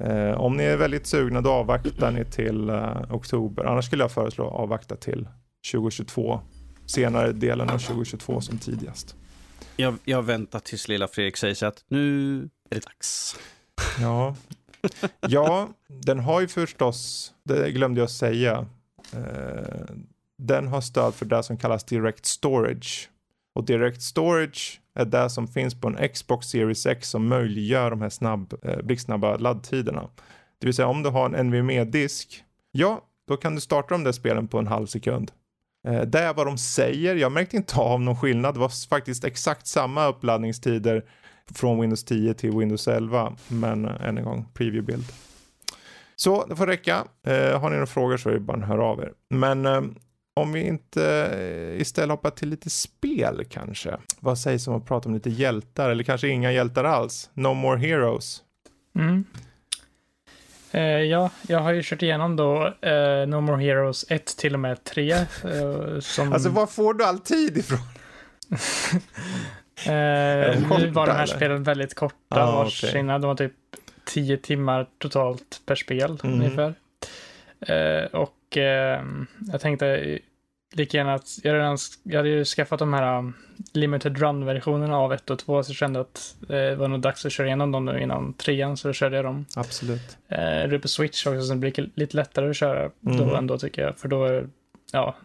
Uh, 0.00 0.40
om 0.40 0.56
ni 0.56 0.64
är 0.64 0.76
väldigt 0.76 1.06
sugna 1.06 1.40
då 1.40 1.50
avvaktar 1.50 2.10
ni 2.10 2.24
till 2.24 2.70
oktober. 3.10 3.64
Annars 3.64 3.84
skulle 3.84 4.04
jag 4.04 4.12
föreslå 4.12 4.44
avvakta 4.44 4.96
till 4.96 5.28
2022. 5.72 6.40
Senare 6.90 7.32
delen 7.32 7.70
av 7.70 7.78
2022 7.78 8.40
som 8.40 8.58
tidigast. 8.58 9.16
Jag, 9.76 9.94
jag 10.04 10.22
väntar 10.22 10.60
tills 10.60 10.88
lilla 10.88 11.08
Fredrik 11.08 11.36
säger 11.36 11.54
så 11.54 11.66
att 11.66 11.84
nu 11.88 12.36
är 12.70 12.74
det 12.74 12.84
dags. 12.84 13.36
Ja. 14.00 14.36
ja, 15.20 15.68
den 15.88 16.18
har 16.20 16.40
ju 16.40 16.48
förstås, 16.48 17.32
det 17.42 17.70
glömde 17.70 18.00
jag 18.00 18.10
säga, 18.10 18.66
eh, 19.12 19.94
den 20.38 20.68
har 20.68 20.80
stöd 20.80 21.14
för 21.14 21.26
det 21.26 21.42
som 21.42 21.56
kallas 21.56 21.84
Direct 21.84 22.26
Storage. 22.26 23.08
Och 23.54 23.64
Direct 23.64 24.02
Storage 24.02 24.80
är 24.94 25.04
det 25.04 25.30
som 25.30 25.48
finns 25.48 25.80
på 25.80 25.88
en 25.88 26.08
Xbox 26.08 26.46
Series 26.46 26.86
X 26.86 27.10
som 27.10 27.28
möjliggör 27.28 27.90
de 27.90 28.00
här 28.00 28.08
snabb, 28.08 28.54
eh, 28.62 28.82
blixtsnabba 28.82 29.36
laddtiderna. 29.36 30.08
Det 30.58 30.66
vill 30.66 30.74
säga 30.74 30.88
om 30.88 31.02
du 31.02 31.10
har 31.10 31.30
en 31.30 31.46
NVMe-disk, 31.46 32.44
ja, 32.72 33.00
då 33.28 33.36
kan 33.36 33.54
du 33.54 33.60
starta 33.60 33.94
de 33.94 34.04
där 34.04 34.12
spelen 34.12 34.48
på 34.48 34.58
en 34.58 34.66
halv 34.66 34.86
sekund. 34.86 35.32
Eh, 35.88 36.00
det 36.02 36.18
är 36.18 36.34
vad 36.34 36.46
de 36.46 36.58
säger, 36.58 37.16
jag 37.16 37.32
märkte 37.32 37.56
inte 37.56 37.76
av 37.76 38.00
någon 38.00 38.16
skillnad. 38.16 38.54
Det 38.54 38.60
var 38.60 38.88
faktiskt 38.88 39.24
exakt 39.24 39.66
samma 39.66 40.06
uppladdningstider 40.06 41.04
från 41.54 41.80
Windows 41.80 42.04
10 42.04 42.34
till 42.34 42.50
Windows 42.50 42.88
11. 42.88 43.36
Men 43.48 43.84
än 43.84 44.18
en 44.18 44.24
gång, 44.24 44.46
preview-bild. 44.54 45.12
Så 46.16 46.46
det 46.46 46.56
får 46.56 46.66
räcka. 46.66 47.04
Eh, 47.26 47.60
har 47.60 47.70
ni 47.70 47.74
några 47.74 47.86
frågor 47.86 48.16
så 48.16 48.28
är 48.28 48.32
det 48.32 48.40
bara 48.40 48.58
att 48.58 48.68
höra 48.68 48.84
av 48.84 49.00
er. 49.00 49.12
Men 49.30 49.66
eh, 49.66 49.82
om 50.36 50.52
vi 50.52 50.60
inte 50.60 51.26
eh, 51.26 51.80
istället 51.80 52.10
hoppar 52.10 52.30
till 52.30 52.48
lite 52.48 52.70
spel 52.70 53.44
kanske. 53.50 53.96
Vad 54.20 54.38
sägs 54.38 54.68
om 54.68 54.74
att 54.74 54.86
prata 54.86 55.08
om 55.08 55.14
lite 55.14 55.30
hjältar 55.30 55.90
eller 55.90 56.04
kanske 56.04 56.28
inga 56.28 56.52
hjältar 56.52 56.84
alls? 56.84 57.30
No 57.34 57.54
more 57.54 57.78
heroes. 57.78 58.42
Mm. 58.98 59.24
Eh, 60.70 60.82
ja, 60.82 61.30
jag 61.48 61.58
har 61.58 61.72
ju 61.72 61.82
kört 61.84 62.02
igenom 62.02 62.36
då 62.36 62.74
eh, 62.80 63.26
No 63.26 63.40
More 63.40 63.64
Heroes 63.64 64.04
1 64.08 64.36
till 64.36 64.54
och 64.54 64.60
med 64.60 64.84
3. 64.84 65.12
Eh, 65.12 65.26
som... 66.00 66.32
Alltså 66.32 66.48
var 66.48 66.66
får 66.66 66.94
du 66.94 67.04
all 67.04 67.18
tid 67.18 67.58
ifrån? 67.58 67.78
Eh, 69.86 70.60
nu 70.78 70.90
var 70.90 71.06
de 71.06 71.12
här 71.12 71.26
spelen 71.26 71.62
väldigt 71.62 71.94
korta 71.94 72.16
ah, 72.28 72.52
vars 72.52 72.84
okay. 72.84 73.02
De 73.02 73.20
var 73.20 73.34
typ 73.34 73.52
tio 74.04 74.36
timmar 74.36 74.86
totalt 74.98 75.62
per 75.66 75.74
spel 75.74 76.18
mm. 76.24 76.34
ungefär. 76.34 76.74
Eh, 77.60 78.04
och 78.04 78.56
eh, 78.56 79.02
jag 79.52 79.60
tänkte 79.60 80.18
lika 80.72 80.96
gärna 80.96 81.14
att 81.14 81.38
jag 81.42 81.54
redan, 81.54 81.78
jag 82.02 82.16
hade 82.16 82.28
ju 82.28 82.44
skaffat 82.44 82.78
de 82.78 82.92
här 82.92 83.18
um, 83.18 83.34
limited 83.72 84.18
run-versionerna 84.18 84.98
av 84.98 85.12
1 85.12 85.30
och 85.30 85.38
2 85.38 85.62
så 85.62 85.70
jag 85.70 85.76
kände 85.76 86.00
att 86.00 86.36
eh, 86.42 86.48
det 86.48 86.76
var 86.76 86.88
nog 86.88 87.00
dags 87.00 87.26
att 87.26 87.32
köra 87.32 87.46
igenom 87.46 87.72
dem 87.72 87.84
nu 87.84 88.00
innan 88.00 88.32
trean 88.32 88.76
så 88.76 88.88
då 88.88 88.94
körde 88.94 89.16
jag 89.16 89.24
dem. 89.24 89.46
Absolut. 89.56 90.18
Eh, 90.28 90.78
på 90.78 90.88
Switch 90.88 91.26
också 91.26 91.42
så 91.42 91.54
det 91.54 91.58
blir 91.58 91.90
lite 91.94 92.16
lättare 92.16 92.50
att 92.50 92.56
köra 92.56 92.90
mm. 93.06 93.18
då 93.18 93.36
ändå 93.36 93.58
tycker 93.58 93.82
jag 93.82 93.98
för 93.98 94.08
då 94.08 94.42
ja, 94.92 95.16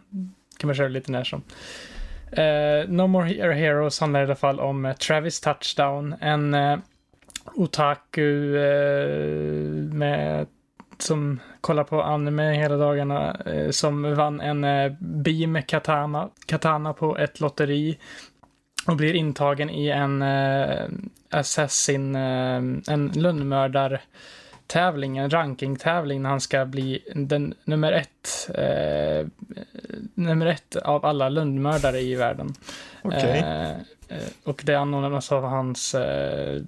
kan 0.58 0.68
man 0.68 0.74
köra 0.74 0.88
lite 0.88 1.12
när 1.12 1.24
som. 1.24 1.42
Uh, 2.38 2.88
no 2.88 3.06
More 3.06 3.54
Heroes 3.54 4.00
handlar 4.00 4.20
i 4.20 4.24
alla 4.24 4.34
fall 4.34 4.60
om 4.60 4.84
uh, 4.84 4.92
Travis 4.92 5.40
Touchdown, 5.40 6.14
en 6.20 6.54
uh, 6.54 6.78
otaku 7.54 8.28
med, 9.92 10.46
som 11.02 11.40
kollar 11.60 11.84
på 11.84 12.02
anime 12.02 12.52
hela 12.52 12.76
dagarna, 12.76 13.36
som 13.70 14.14
vann 14.14 14.40
en 14.40 14.96
beam 15.00 15.62
katana, 15.62 16.28
katana 16.46 16.92
på 16.92 17.18
ett 17.18 17.40
lotteri 17.40 17.98
och 18.86 18.96
blir 18.96 19.14
intagen 19.14 19.70
i 19.70 19.88
en 19.88 20.24
assassin, 21.30 22.14
en 22.14 23.12
lönnmördar 23.14 24.00
tävling, 24.66 25.16
en 25.16 25.30
rankingtävling 25.30 26.22
när 26.22 26.30
han 26.30 26.40
ska 26.40 26.64
bli 26.64 27.02
den 27.14 27.54
nummer 27.64 27.92
ett, 27.92 28.50
eh, 28.54 29.26
nummer 30.14 30.46
ett 30.46 30.76
av 30.76 31.06
alla 31.06 31.28
lundmördare 31.28 32.00
i 32.00 32.14
världen. 32.14 32.54
Eh, 33.12 33.70
eh, 33.70 33.76
och 34.44 34.62
det 34.64 34.74
anordnas 34.74 35.32
av 35.32 35.44
hans, 35.44 35.94
eh, 35.94 36.62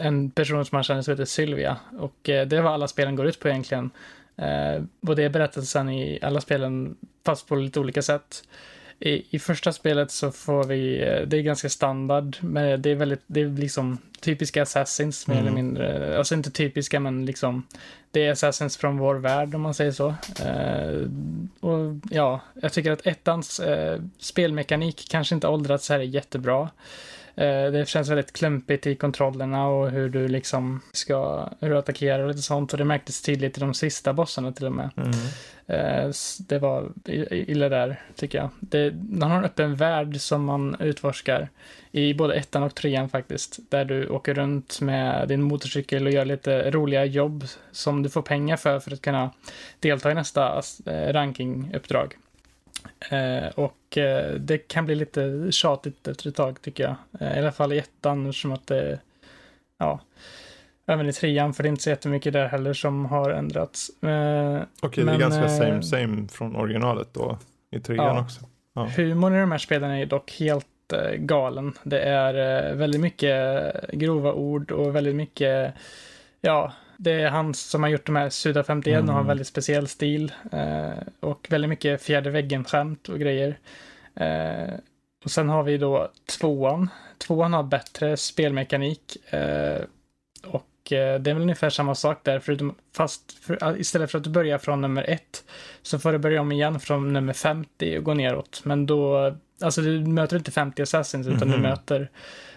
en 0.00 0.30
person 0.30 0.64
som 0.64 0.76
han 0.76 0.82
känner 0.82 1.02
som 1.02 1.12
heter 1.12 1.24
Sylvia. 1.24 1.76
Och 1.98 2.28
eh, 2.28 2.46
det 2.46 2.56
är 2.56 2.60
vad 2.60 2.72
alla 2.72 2.88
spelen 2.88 3.16
går 3.16 3.26
ut 3.26 3.40
på 3.40 3.48
egentligen. 3.48 3.90
Eh, 4.36 4.82
och 5.06 5.16
det 5.16 5.22
är 5.24 5.28
berättelsen 5.28 5.88
i 5.90 6.18
alla 6.22 6.40
spelen, 6.40 6.96
fast 7.24 7.48
på 7.48 7.56
lite 7.56 7.80
olika 7.80 8.02
sätt. 8.02 8.42
I, 8.98 9.36
I 9.36 9.38
första 9.38 9.72
spelet 9.72 10.10
så 10.10 10.30
får 10.30 10.64
vi, 10.64 11.02
eh, 11.02 11.26
det 11.26 11.36
är 11.36 11.42
ganska 11.42 11.68
standard, 11.68 12.36
men 12.40 12.82
det 12.82 12.90
är 12.90 12.94
väldigt, 12.94 13.22
det 13.26 13.40
är 13.40 13.48
liksom 13.48 13.98
typiska 14.20 14.62
assassins 14.62 15.26
mer 15.26 15.34
Mm. 15.34 15.46
eller 15.46 15.54
mindre. 15.54 16.18
Alltså 16.18 16.34
inte 16.34 16.50
typiska, 16.50 17.00
men 17.00 17.26
liksom, 17.26 17.66
det 18.10 18.26
är 18.26 18.32
assassins 18.32 18.76
från 18.76 18.98
vår 18.98 19.14
värld 19.14 19.54
om 19.54 19.60
man 19.60 19.74
säger 19.74 19.92
så. 19.92 20.08
Eh, 20.44 21.08
och 21.60 21.94
ja, 22.10 22.40
jag 22.62 22.72
tycker 22.72 22.92
att 22.92 23.06
ettans 23.06 23.60
eh, 23.60 24.00
spelmekanik 24.18 25.06
kanske 25.10 25.34
inte 25.34 25.48
åldrats 25.48 25.88
här 25.88 25.98
jättebra. 25.98 26.68
Eh, 27.36 27.70
det 27.72 27.88
känns 27.88 28.08
väldigt 28.08 28.32
klumpigt 28.32 28.86
i 28.86 28.94
kontrollerna 28.94 29.68
och 29.68 29.90
hur 29.90 30.08
du 30.08 30.28
liksom 30.28 30.80
ska, 30.92 31.48
hur 31.60 31.70
du 31.70 31.78
attackerar 31.78 32.22
och 32.22 32.28
lite 32.28 32.42
sånt. 32.42 32.72
Och 32.72 32.78
det 32.78 32.84
märktes 32.84 33.22
tydligt 33.22 33.56
i 33.58 33.60
de 33.60 33.74
sista 33.74 34.12
bossarna 34.12 34.52
till 34.52 34.66
och 34.66 34.72
med. 34.72 34.90
Mm. 34.96 35.10
Eh, 35.66 36.10
Det 36.48 36.58
var 36.58 36.92
illa 37.30 37.68
där, 37.68 38.00
tycker 38.14 38.38
jag. 38.38 38.50
Det, 38.60 38.94
man 39.10 39.30
har 39.30 39.38
en 39.38 39.44
öppen 39.44 39.74
värld 39.74 40.20
som 40.20 40.44
man 40.44 40.76
utforskar 40.80 41.48
i 41.92 42.14
både 42.14 42.34
ettan 42.34 42.62
och 42.62 42.74
trean 42.74 43.08
faktiskt. 43.08 43.58
Där 43.68 43.84
du 43.84 44.08
åker 44.08 44.34
runt 44.34 44.80
med 44.80 45.28
din 45.28 45.42
motorcykel 45.42 46.06
och 46.06 46.12
gör 46.12 46.24
lite 46.24 46.70
roliga 46.70 47.04
jobb 47.04 47.44
som 47.72 48.02
du 48.02 48.08
får 48.08 48.22
pengar 48.22 48.56
för 48.56 48.80
för 48.80 48.92
att 48.92 49.02
kunna 49.02 49.30
delta 49.80 50.10
i 50.10 50.14
nästa 50.14 50.62
eh, 50.86 51.12
rankinguppdrag. 51.12 52.16
Eh, 53.10 53.48
och 53.54 53.98
eh, 53.98 54.34
det 54.34 54.58
kan 54.58 54.84
bli 54.86 54.94
lite 54.94 55.48
tjatigt 55.52 56.08
efter 56.08 56.28
ett 56.28 56.34
tag 56.36 56.62
tycker 56.62 56.84
jag. 56.84 56.96
Eh, 57.20 57.36
I 57.36 57.40
alla 57.40 57.52
fall 57.52 57.72
i 57.72 57.78
ettan 57.78 58.32
som 58.32 58.52
att 58.52 58.66
det, 58.66 58.98
ja, 59.78 60.00
även 60.86 61.08
i 61.08 61.12
trean 61.12 61.54
för 61.54 61.62
det 61.62 61.66
är 61.66 61.70
inte 61.70 61.82
så 61.82 61.90
jättemycket 61.90 62.32
där 62.32 62.46
heller 62.48 62.72
som 62.72 63.04
har 63.06 63.30
ändrats. 63.30 63.90
Eh, 64.02 64.62
Okej, 64.82 65.04
det 65.04 65.12
är 65.12 65.18
ganska 65.18 65.42
eh, 65.44 65.58
same 65.58 65.82
same 65.82 66.28
från 66.28 66.56
originalet 66.56 67.08
då. 67.12 67.38
I 67.70 67.80
trean 67.80 68.16
Ja. 68.16 68.20
också. 68.22 68.40
Ja. 68.74 68.88
Humorn 68.96 69.34
i 69.34 69.40
de 69.40 69.50
här 69.50 69.58
spelen 69.58 69.90
är 69.90 70.06
dock 70.06 70.32
helt 70.38 70.66
eh, 70.92 71.12
galen. 71.16 71.72
Det 71.82 72.00
är 72.00 72.74
väldigt 72.74 73.00
mycket 73.00 73.74
grova 73.92 74.32
ord 74.32 74.70
och 74.70 74.96
väldigt 74.96 75.14
mycket, 75.16 75.74
ja, 76.40 76.72
det 76.98 77.12
är 77.12 77.28
han 77.30 77.54
som 77.54 77.82
har 77.82 77.90
gjort 77.90 78.06
de 78.06 78.16
här 78.16 78.28
Suda 78.30 78.64
51 78.64 78.98
och 79.02 79.06
har 79.06 79.12
en 79.12 79.16
Mm. 79.18 79.26
väldigt 79.26 79.46
speciell 79.46 79.88
stil. 79.88 80.32
Eh, 80.52 80.90
och 81.20 81.46
väldigt 81.50 81.68
mycket 81.68 82.02
fjärde 82.02 82.30
väggen-skämt 82.30 83.08
och 83.08 83.18
grejer. 83.18 83.58
Eh, 84.14 84.74
och 85.24 85.30
sen 85.30 85.48
har 85.48 85.62
vi 85.62 85.78
då 85.78 86.10
tvåan. 86.38 86.90
Tvåan 87.18 87.52
har 87.52 87.62
bättre 87.62 88.16
spelmekanik. 88.16 89.16
Eh, 89.32 89.78
och 90.44 90.92
eh, 90.92 91.20
det 91.20 91.30
är 91.30 91.34
väl 91.34 91.42
ungefär 91.42 91.70
samma 91.70 91.94
sak 91.94 92.20
där, 92.24 92.38
förutom, 92.40 92.74
fast 92.96 93.32
för, 93.44 93.80
istället 93.80 94.10
för 94.10 94.18
att 94.18 94.24
du 94.24 94.30
börjar 94.30 94.58
från 94.58 94.80
nummer 94.80 95.10
ett 95.10 95.44
så 95.82 95.98
får 95.98 96.12
du 96.12 96.18
börja 96.18 96.40
om 96.40 96.52
igen 96.52 96.80
från 96.80 97.12
nummer 97.12 97.32
50 97.32 97.98
och 97.98 98.04
gå 98.04 98.14
neråt. 98.14 98.60
Men 98.64 98.86
då, 98.86 99.34
alltså 99.62 99.80
du 99.80 100.00
möter 100.00 100.36
inte 100.36 100.50
50 100.50 100.82
assassins 100.82 101.26
utan 101.26 101.48
du 101.48 101.54
Mhm. 101.54 101.62
möter, 101.62 102.10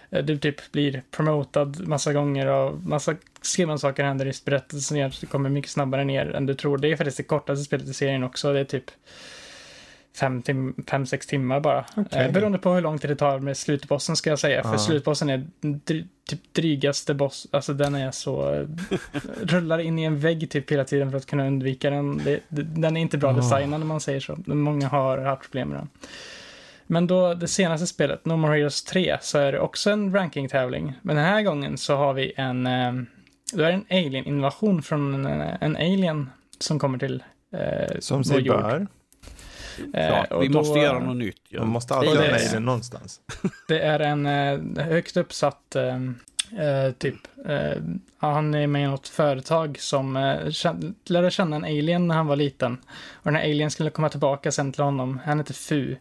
du 0.10 0.38
typ 0.38 0.72
blir 0.72 1.04
promotad 1.12 1.88
massa 1.88 2.14
gånger 2.14 2.48
och 2.48 2.84
massa 2.84 3.16
skrivna 3.42 3.78
saker 3.78 4.04
händer 4.04 4.26
i 4.28 4.34
berättelsen 4.46 5.12
du 5.22 5.28
kommer 5.28 5.50
mycket 5.50 5.72
snabbare 5.72 6.04
ner 6.04 6.36
än 6.36 6.46
du 6.46 6.54
tror. 6.54 6.78
Det 6.78 6.92
är 6.92 6.96
faktiskt 6.96 7.18
det 7.18 7.24
kortaste 7.24 7.64
spelet 7.66 7.88
i 7.88 7.94
serien 7.94 8.24
också, 8.24 8.54
det 8.54 8.60
är 8.60 8.64
typ 8.66 8.92
5-6 10.20 11.28
timmar 11.30 11.60
bara. 11.60 11.86
Eh, 12.12 12.32
beroende 12.32 12.58
på 12.58 12.74
hur 12.74 12.82
lång 12.82 12.98
tid 13.00 13.10
det 13.10 13.16
tar 13.16 13.40
med 13.40 13.58
slutbossen 13.58 14.16
ska 14.16 14.30
jag 14.30 14.40
säga. 14.40 14.64
För 14.64 14.72
Ja. 14.72 14.78
slutbossen 14.78 15.30
är 15.30 15.48
dry, 15.62 16.06
typ 16.30 16.54
drygaste 16.54 17.14
boss, 17.14 17.48
alltså 17.52 17.74
den 17.74 17.96
är 17.96 18.12
så, 18.12 18.54
eh, 18.54 18.68
rullar 19.42 19.80
in 19.80 20.00
i 20.00 20.04
en 20.04 20.20
vägg 20.20 20.50
typ 20.50 20.72
hela 20.72 20.84
tiden 20.84 21.12
för 21.12 21.18
att 21.18 21.26
kunna 21.26 21.48
undvika 21.48 21.90
den. 21.90 22.18
Det, 22.18 22.40
det, 22.50 22.62
den 22.64 22.98
är 22.98 23.02
inte 23.02 23.18
bra 23.18 23.30
Ah. 23.30 23.34
designad 23.34 23.82
om 23.82 23.88
man 23.88 24.00
säger 24.02 24.20
så. 24.20 24.38
Många 24.46 24.88
har 24.88 25.18
haft 25.18 25.42
problem 25.42 25.70
med 25.70 25.78
den. 25.80 25.90
Men 26.92 27.08
då 27.08 27.34
det 27.34 27.48
senaste 27.48 27.88
spelet, 27.88 28.26
No 28.26 28.34
More 28.36 28.56
Heroes 28.58 28.84
3, 28.84 29.18
så 29.22 29.38
är 29.38 29.52
det 29.52 29.60
också 29.60 29.90
en 29.92 30.14
rankingtävling. 30.16 30.94
Men 31.02 31.16
den 31.16 31.26
här 31.26 31.42
gången 31.42 31.78
så 31.78 31.96
har 31.96 32.14
vi 32.14 32.34
en, 32.38 32.68
eh, 32.68 32.94
då 33.54 33.64
är 33.64 33.68
det 33.68 33.74
en 33.74 33.86
alien-invasion 33.90 34.82
från 34.82 35.26
en, 35.26 35.42
en 35.62 35.76
alien 35.76 36.30
som 36.60 36.80
kommer 36.80 36.98
till 36.98 37.24
eh, 37.54 38.00
Som 38.00 38.24
sig 38.24 38.44
bör. 38.44 38.88
Eh, 39.94 40.08
Klart, 40.08 40.32
och 40.32 40.44
vi 40.44 40.48
då- 40.48 40.60
måste 40.60 40.80
göra 40.80 41.00
något 41.00 41.18
nytt. 41.18 41.42
Ja. 41.50 41.60
Man 41.60 41.70
måste 41.70 41.94
alltid 41.96 42.10
ha 42.18 42.24
en 42.26 42.34
det. 42.34 42.48
alien 42.48 42.66
någonstans. 42.66 43.20
Det 43.68 43.80
är 43.80 44.00
en 44.00 44.26
eh, 44.26 44.86
högt 44.86 45.18
uppsatt, 45.18 45.76
eh, 45.76 45.96
eh, 46.66 46.92
typ, 46.98 47.16
eh, 47.48 47.78
ja, 48.22 48.32
han 48.32 48.54
är 48.54 48.68
med 48.68 48.84
i 48.84 48.88
något 48.88 49.08
företag 49.08 49.80
som 49.80 50.18
eh, 50.18 50.50
känn- 50.50 50.96
lärde 51.06 51.32
känna 51.32 51.56
en 51.56 51.64
alien 51.64 52.08
när 52.08 52.16
han 52.16 52.28
var 52.28 52.36
liten. 52.36 52.74
Och 53.14 53.24
den 53.32 53.36
här 53.36 53.44
alien 53.44 53.72
skulle 53.72 53.90
komma 53.90 54.10
tillbaka 54.10 54.52
sen 54.52 54.72
till 54.72 54.84
honom. 54.84 55.20
Han 55.26 55.38
heter 55.38 55.54
Fu. 55.54 55.96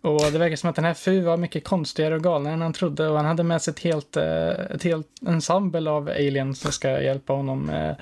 Och 0.00 0.32
det 0.32 0.38
verkar 0.38 0.56
som 0.56 0.70
att 0.70 0.76
den 0.76 0.84
här 0.84 0.94
Fu 0.94 1.20
var 1.20 1.36
mycket 1.36 1.64
konstigare 1.64 2.14
och 2.14 2.22
galnare 2.22 2.54
än 2.54 2.62
han 2.62 2.72
trodde. 2.72 3.08
Och 3.08 3.16
han 3.16 3.26
hade 3.26 3.42
med 3.42 3.62
sig 3.62 3.72
ett 3.72 3.80
helt, 3.80 4.16
eh, 4.16 4.48
ett 4.48 4.82
helt 4.82 5.06
ensemble 5.26 5.90
av 5.90 6.08
aliens 6.08 6.60
som 6.60 6.72
ska 6.72 7.02
hjälpa 7.02 7.32
honom 7.32 7.70
eh, 7.70 7.94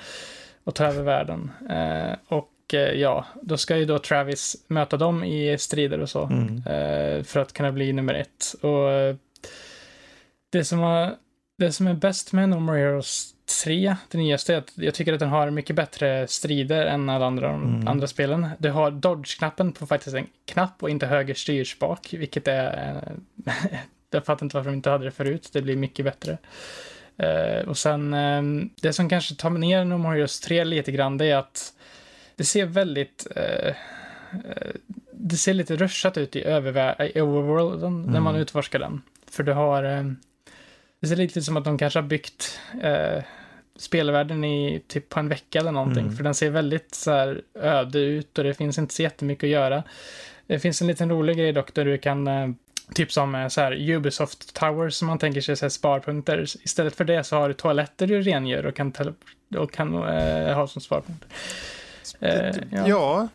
att 0.65 0.75
ta 0.75 0.85
över 0.85 1.03
världen. 1.03 1.51
Eh, 1.71 2.17
och 2.29 2.51
ja, 2.95 3.27
då 3.43 3.57
ska 3.57 3.77
ju 3.77 3.85
då 3.85 3.99
Travis 3.99 4.57
möta 4.69 4.97
dem 4.97 5.25
i 5.25 5.59
strider 5.59 6.01
och 6.01 6.11
så. 6.11 6.23
Mm. 6.25 6.63
för 7.25 7.41
att 7.41 7.53
kunna 7.53 7.73
bli 7.73 7.93
nummer 7.93 8.15
ett. 8.15 8.55
Och 8.61 9.19
det 10.51 10.65
som, 10.65 10.79
har, 10.79 11.15
det 11.57 11.73
som 11.73 11.87
är 11.87 11.95
bäst 11.95 12.33
med 12.33 12.49
No 12.49 12.55
More 12.61 12.79
Heroes 12.79 13.31
3, 13.65 13.97
det 14.11 14.19
nyaste, 14.19 14.55
är 14.55 14.59
att 14.59 14.73
jag 14.75 14.95
tycker 14.95 15.13
att 15.13 15.21
den 15.21 15.29
har 15.29 15.51
mycket 15.51 15.77
bättre 15.77 16.27
strider 16.27 16.87
än 16.87 17.09
alla 17.09 17.27
andra, 17.27 17.51
Mm. 17.51 17.89
andra 17.89 18.07
spelen. 18.07 18.49
Du 18.59 18.71
har 18.71 18.91
dodge-knappen 18.91 19.73
på 19.73 19.87
faktiskt 19.87 20.17
en 20.17 20.27
knapp 20.45 20.83
och 20.83 20.91
inte 20.91 21.07
höger 21.07 21.35
styrspak, 21.35 22.15
vilket 22.19 22.49
är... 22.49 23.03
jag 24.11 24.25
fattar 24.25 24.47
inte 24.47 24.57
varför 24.57 24.71
de 24.71 24.77
inte 24.77 24.91
hade 24.91 25.05
det 25.05 25.11
förut, 25.11 25.51
det 25.53 25.63
blir 25.63 25.77
mycket 25.77 26.05
bättre. 26.05 26.39
Eh, 27.17 27.69
och 27.69 27.79
sen, 27.79 28.15
eh, 28.15 28.43
det 28.83 28.93
som 28.93 29.09
kanske 29.09 29.35
tar 29.35 29.51
ner 29.51 29.85
No 29.85 29.95
More 29.99 30.15
Heroes 30.15 30.41
3 30.41 30.65
lite 30.65 30.93
grann, 30.93 31.19
det 31.19 31.27
är 31.27 31.37
att 31.37 31.73
det 32.37 32.45
ser 32.45 32.67
väldigt... 32.67 33.27
Eh, 33.37 33.75
det 35.13 35.37
ser 35.37 35.55
lite 35.55 35.77
rushat 35.77 36.17
ut 36.19 36.37
i, 36.37 36.45
övervä- 36.45 37.11
i 37.19 37.21
overworlden 37.21 38.03
när 38.03 38.21
man 38.21 38.33
Mm. 38.35 38.43
utforskar 38.43 38.79
den. 38.79 39.03
För 39.31 39.43
du 39.43 39.53
har... 39.53 40.15
Det 41.05 41.09
ser 41.09 41.17
lite 41.17 41.39
ut 41.39 41.45
som 41.45 41.57
att 41.57 41.65
de 41.65 41.79
kanske 41.79 41.99
har 41.99 42.07
byggt 42.07 42.61
eh, 42.83 43.23
spelvärlden 43.77 44.45
i 44.45 44.83
typ 44.87 45.09
på 45.09 45.21
en 45.21 45.29
vecka 45.29 45.59
eller 45.59 45.73
någonting. 45.73 46.05
Mm. 46.05 46.17
För 46.17 46.25
den 46.25 46.35
ser 46.35 46.51
väldigt 46.51 46.95
så 46.95 47.11
här 47.11 47.43
öde 47.55 47.99
ut 47.99 48.39
och 48.39 48.45
det 48.45 48.55
finns 48.55 48.79
inte 48.79 48.95
så 48.95 49.03
jättemycket 49.03 49.45
att 49.45 49.51
göra. 49.51 49.83
Det 50.47 50.59
finns 50.59 50.81
en 50.81 50.87
liten 50.87 51.11
rolig 51.11 51.37
grej 51.37 51.53
dock 51.53 51.75
där 51.75 51.85
du 51.85 51.99
kan 51.99 52.27
eh, 52.27 52.49
Typ 52.95 53.13
som 53.13 53.35
eh, 53.35 53.49
så 53.49 53.61
här 53.61 53.91
Ubisoft 53.91 54.55
Towers 54.55 54.95
som 54.95 55.09
man 55.09 55.19
tänker 55.19 55.41
sig 55.41 55.57
så 55.57 55.65
här 55.65 55.71
sparpunkter. 55.71 56.43
Istället 56.63 56.97
för 56.97 57.05
det 57.05 57.25
så 57.25 57.37
har 57.37 57.49
du 57.49 57.55
toaletter 57.55 58.07
du 58.07 58.23
rengör 58.23 58.67
och 58.67 58.75
kan, 58.75 58.93
och 59.57 59.73
kan 59.73 59.95
eh, 59.95 60.55
ha 60.55 60.67
som 60.67 60.83
sparpunkter. 60.83 61.29
Eh, 62.21 62.57
ja. 62.71 62.89
ja. 62.89 63.29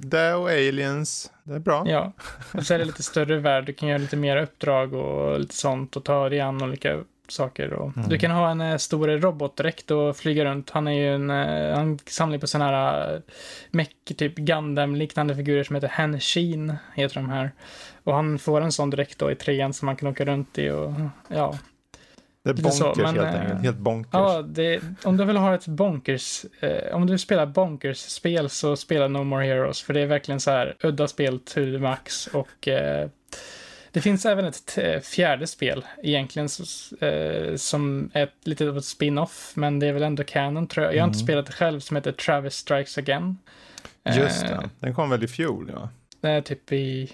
Det 0.00 0.34
och 0.34 0.50
aliens. 0.50 1.32
Det 1.42 1.54
är 1.54 1.58
bra. 1.58 1.84
Ja, 1.86 2.12
och 2.54 2.66
så 2.66 2.74
är 2.74 2.78
det 2.78 2.84
lite 2.84 3.02
större 3.02 3.38
värld. 3.38 3.66
Du 3.66 3.72
kan 3.72 3.88
göra 3.88 3.98
lite 3.98 4.16
mer 4.16 4.36
uppdrag 4.36 4.94
och 4.94 5.40
lite 5.40 5.54
sånt 5.54 5.96
och 5.96 6.04
ta 6.04 6.28
dig 6.28 6.40
an 6.40 6.62
olika 6.62 7.04
saker. 7.28 7.72
Och 7.72 7.96
Mm. 7.96 8.08
Du 8.08 8.18
kan 8.18 8.30
ha 8.30 8.50
en 8.50 8.60
eh, 8.60 8.76
stor 8.76 9.08
robotdräkt 9.08 9.90
och 9.90 10.16
flyga 10.16 10.44
runt. 10.44 10.70
Han 10.70 10.86
är 10.86 10.92
ju 10.92 11.14
en, 11.14 11.30
eh, 11.30 11.76
han 11.76 11.98
samlar 12.06 12.38
på 12.38 12.46
sådana 12.46 12.70
här 12.70 13.14
uh, 13.14 13.20
mech, 13.70 13.88
typ 14.04 14.34
Gundam-liknande 14.34 15.36
figurer 15.36 15.64
som 15.64 15.74
heter 15.74 15.88
Henshin, 15.88 16.76
heter 16.94 17.14
de 17.14 17.28
här. 17.28 17.52
Och 18.04 18.14
han 18.14 18.38
får 18.38 18.60
en 18.60 18.72
sån 18.72 18.90
dräkt 18.90 19.18
då 19.18 19.30
i 19.30 19.34
trean 19.34 19.72
som 19.72 19.86
man 19.86 19.96
kan 19.96 20.08
åka 20.08 20.24
runt 20.24 20.58
i 20.58 20.70
och 20.70 20.92
ja. 21.28 21.58
Det 22.44 22.50
är 22.50 22.54
Lite 22.54 22.70
så, 22.70 22.84
bonkers 22.84 23.02
men, 23.02 23.14
helt 23.14 23.34
eh, 23.34 23.40
enkelt. 23.40 23.62
Helt 23.64 23.78
bonkers. 23.78 24.10
Ja, 24.12 24.42
det, 24.42 24.80
om 25.04 25.16
du 25.16 25.24
vill 25.24 25.36
ha 25.36 25.54
ett 25.54 25.66
bonkers, 25.66 26.44
eh, 26.60 26.94
om 26.96 27.06
du 27.06 27.18
spelar 27.18 27.46
bonkers-spel 27.46 28.48
så 28.50 28.76
spela 28.76 29.08
No 29.08 29.24
More 29.24 29.44
Heroes, 29.46 29.82
för 29.82 29.94
det 29.94 30.00
är 30.00 30.06
verkligen 30.06 30.40
så 30.40 30.50
här 30.50 30.76
udda 30.82 31.08
spel 31.08 31.40
till 31.40 31.78
max 31.78 32.26
och 32.26 32.68
eh, 32.68 33.08
det 33.92 34.00
finns 34.00 34.26
även 34.26 34.44
ett 34.44 34.66
t- 34.66 35.00
fjärde 35.00 35.46
spel 35.46 35.84
egentligen 36.02 36.48
eh, 37.00 37.56
som 37.56 38.10
är 38.14 38.22
ett, 38.22 38.34
lite 38.44 38.68
av 38.68 38.76
ett 38.78 38.84
spin-off, 38.84 39.52
men 39.54 39.78
det 39.78 39.86
är 39.86 39.92
väl 39.92 40.02
ändå 40.02 40.24
canon 40.24 40.66
tror 40.66 40.86
jag. 40.86 40.94
Jag 40.94 41.00
har 41.02 41.08
inte 41.08 41.16
Mm. 41.18 41.26
spelat 41.26 41.46
det 41.46 41.52
själv, 41.52 41.80
som 41.80 41.96
heter 41.96 42.12
Travis 42.12 42.54
Strikes 42.54 42.98
Again. 42.98 43.38
Just 44.16 44.42
Eh, 44.44 44.48
det. 44.50 44.68
Den 44.80 44.94
kom 44.94 45.10
väl 45.10 45.24
i 45.24 45.28
fjol, 45.28 45.70
ja. 45.74 45.88
Är 46.28 46.40
typ 46.40 46.72
i, 46.72 47.12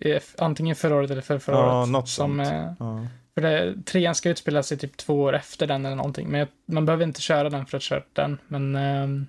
i 0.00 0.18
antingen 0.38 0.76
förra 0.76 0.94
året 0.94 1.10
eller 1.10 1.22
för 1.22 1.38
förra 1.38 1.56
Ja, 1.56 1.78
året. 1.80 1.88
något 1.90 2.08
som, 2.08 2.36
sånt. 2.36 2.48
eh, 2.52 2.72
ja. 2.78 3.06
För 3.38 3.42
det, 3.42 3.74
trean 3.84 4.14
ska 4.14 4.30
utspela 4.30 4.62
sig 4.62 4.78
typ 4.78 4.96
två 4.96 5.20
år 5.20 5.34
efter 5.34 5.66
den 5.66 5.86
eller 5.86 5.96
någonting. 5.96 6.28
Men 6.28 6.46
man 6.66 6.86
behöver 6.86 7.04
inte 7.04 7.20
köra 7.20 7.50
den 7.50 7.66
för 7.66 7.76
att 7.76 7.82
köra 7.82 8.02
den. 8.12 8.38
Men 8.48 8.76
um, 8.76 9.26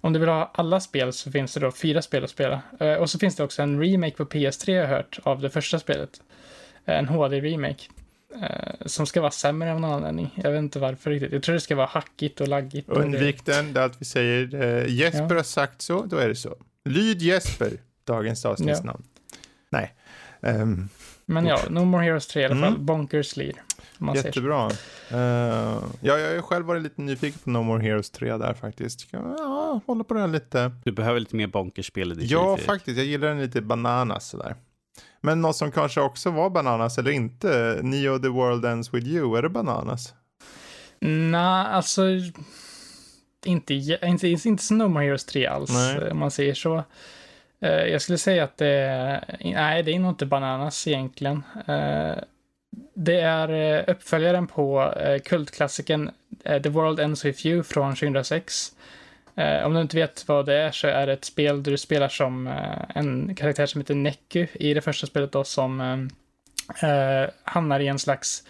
om 0.00 0.12
du 0.12 0.18
vill 0.18 0.28
ha 0.28 0.50
alla 0.54 0.80
spel 0.80 1.12
så 1.12 1.30
finns 1.30 1.54
det 1.54 1.60
då 1.60 1.72
fyra 1.72 2.02
spel 2.02 2.24
att 2.24 2.30
spela. 2.30 2.62
Uh, 2.82 2.94
och 2.94 3.10
så 3.10 3.18
finns 3.18 3.36
det 3.36 3.44
också 3.44 3.62
en 3.62 3.80
remake 3.82 4.16
på 4.16 4.24
PS3 4.24 4.70
jag 4.70 4.86
har 4.86 4.96
hört 4.96 5.18
av 5.22 5.40
det 5.40 5.50
första 5.50 5.78
spelet. 5.78 6.20
Uh, 6.88 6.94
en 6.94 7.08
HD-remake. 7.08 7.82
Uh, 8.36 8.86
som 8.86 9.06
ska 9.06 9.20
vara 9.20 9.30
sämre 9.30 9.72
av 9.72 9.80
någon 9.80 9.92
anledning. 9.92 10.40
Jag 10.42 10.50
vet 10.50 10.58
inte 10.58 10.78
varför 10.78 11.10
riktigt. 11.10 11.32
Jag 11.32 11.42
tror 11.42 11.54
det 11.54 11.60
ska 11.60 11.76
vara 11.76 11.86
hackigt 11.86 12.40
och 12.40 12.48
laggigt. 12.48 12.88
Undvik 12.88 13.44
den, 13.44 13.72
det 13.72 13.80
är 13.80 13.84
allt 13.84 13.96
vi 14.00 14.04
säger. 14.04 14.54
Uh, 14.54 14.88
Jesper 14.88 15.26
ja. 15.30 15.36
har 15.36 15.42
sagt 15.42 15.82
så, 15.82 16.04
då 16.04 16.16
är 16.16 16.28
det 16.28 16.36
så. 16.36 16.56
Lyd 16.84 17.22
Jesper, 17.22 17.72
dagens 18.04 18.44
avsnittsnamn. 18.44 19.02
Ja. 19.02 19.38
Nej. 19.70 19.94
Um, 20.40 20.88
Men 21.32 21.46
ja, 21.46 21.58
No 21.70 21.84
More 21.84 22.04
Heroes 22.04 22.26
3 22.26 22.42
i 22.42 22.44
alla 22.44 22.54
fall. 22.54 22.74
Mm. 22.74 22.86
Bonkers 22.86 23.36
Lead. 23.36 23.54
Jättebra. 24.14 24.66
Uh, 24.66 25.18
ja, 26.00 26.18
jag 26.18 26.34
har 26.34 26.42
själv 26.42 26.66
varit 26.66 26.82
lite 26.82 27.02
nyfiken 27.02 27.38
på 27.44 27.50
No 27.50 27.62
More 27.62 27.82
Heroes 27.82 28.10
3 28.10 28.36
där 28.36 28.54
faktiskt. 28.54 29.06
Ja, 29.10 29.80
hålla 29.86 30.04
på 30.04 30.14
här 30.14 30.28
lite. 30.28 30.72
Du 30.84 30.92
behöver 30.92 31.20
lite 31.20 31.36
mer 31.36 31.46
bonkerspel 31.46 32.12
i 32.12 32.14
ditt 32.14 32.30
Ja, 32.30 32.56
faktiskt. 32.56 32.96
Jag 32.96 33.06
gillar 33.06 33.28
den 33.28 33.40
lite 33.40 33.60
bananas 33.60 34.28
sådär. 34.28 34.56
Men 35.20 35.40
något 35.40 35.56
som 35.56 35.72
kanske 35.72 36.00
också 36.00 36.30
var 36.30 36.50
bananas 36.50 36.98
eller 36.98 37.10
inte, 37.10 37.80
Neo 37.82 38.18
The 38.18 38.28
World 38.28 38.64
Ends 38.64 38.94
With 38.94 39.06
You, 39.06 39.38
är 39.38 39.42
det 39.42 39.48
bananas? 39.48 40.14
Nej, 41.00 41.66
alltså 41.66 42.02
inte, 43.44 43.74
inte, 44.02 44.28
inte 44.28 44.62
som 44.62 44.78
No 44.78 44.88
More 44.88 45.04
Heroes 45.04 45.24
3 45.24 45.46
alls, 45.46 45.70
Nej. 45.70 46.10
om 46.10 46.18
man 46.18 46.30
säger 46.30 46.54
så. 46.54 46.84
Eh, 47.62 47.86
jag 47.86 48.02
skulle 48.02 48.18
säga 48.18 48.44
att 48.44 48.56
det 48.56 48.66
är, 48.66 49.36
nej, 49.40 49.82
det 49.82 49.94
är 49.94 49.98
nog 49.98 50.10
inte 50.10 50.26
bananas 50.26 50.86
egentligen. 50.86 51.42
Eh, 51.68 52.14
det 52.94 53.20
är 53.20 53.48
eh, 53.48 53.84
uppföljaren 53.86 54.46
på 54.46 54.94
kultklassikern 55.24 56.10
The 56.44 56.68
World 56.68 57.00
Ends 57.00 57.24
With 57.24 57.46
You 57.46 57.62
från 57.62 57.94
2006. 57.94 58.72
Om 59.64 59.74
du 59.74 59.80
inte 59.80 59.96
vet 59.96 60.28
vad 60.28 60.46
det 60.46 60.54
är 60.54 60.70
så 60.70 60.88
är 60.88 61.06
det 61.06 61.12
ett 61.12 61.24
spel 61.24 61.62
där 61.62 61.70
du 61.70 61.78
spelar 61.78 62.08
som 62.08 62.46
en 62.94 63.34
karaktär 63.34 63.66
som 63.66 63.80
heter 63.80 63.94
Neku 63.94 64.46
i 64.52 64.74
det 64.74 64.80
första 64.80 65.06
spelet 65.06 65.32
då 65.32 65.44
som 65.44 66.08
hamnar 67.44 67.80
i 67.80 67.88
en 67.88 67.98
slags 67.98 68.42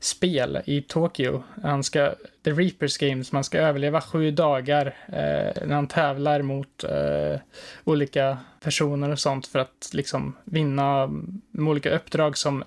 spel 0.00 0.62
i 0.64 0.82
Tokyo. 0.82 1.42
Han 1.62 1.84
ska, 1.84 2.14
The 2.44 2.50
Reapers 2.50 2.98
Games, 2.98 3.32
man 3.32 3.44
ska 3.44 3.58
överleva 3.58 4.00
sju 4.00 4.30
dagar 4.30 4.86
eh, 5.06 5.66
när 5.66 5.74
han 5.74 5.86
tävlar 5.86 6.42
mot 6.42 6.84
eh, 6.84 7.40
olika 7.84 8.38
personer 8.60 9.10
och 9.10 9.18
sånt 9.18 9.46
för 9.46 9.58
att 9.58 9.90
liksom 9.92 10.36
vinna 10.44 11.06
med 11.50 11.70
olika 11.70 11.90
uppdrag 11.90 12.38
som 12.38 12.64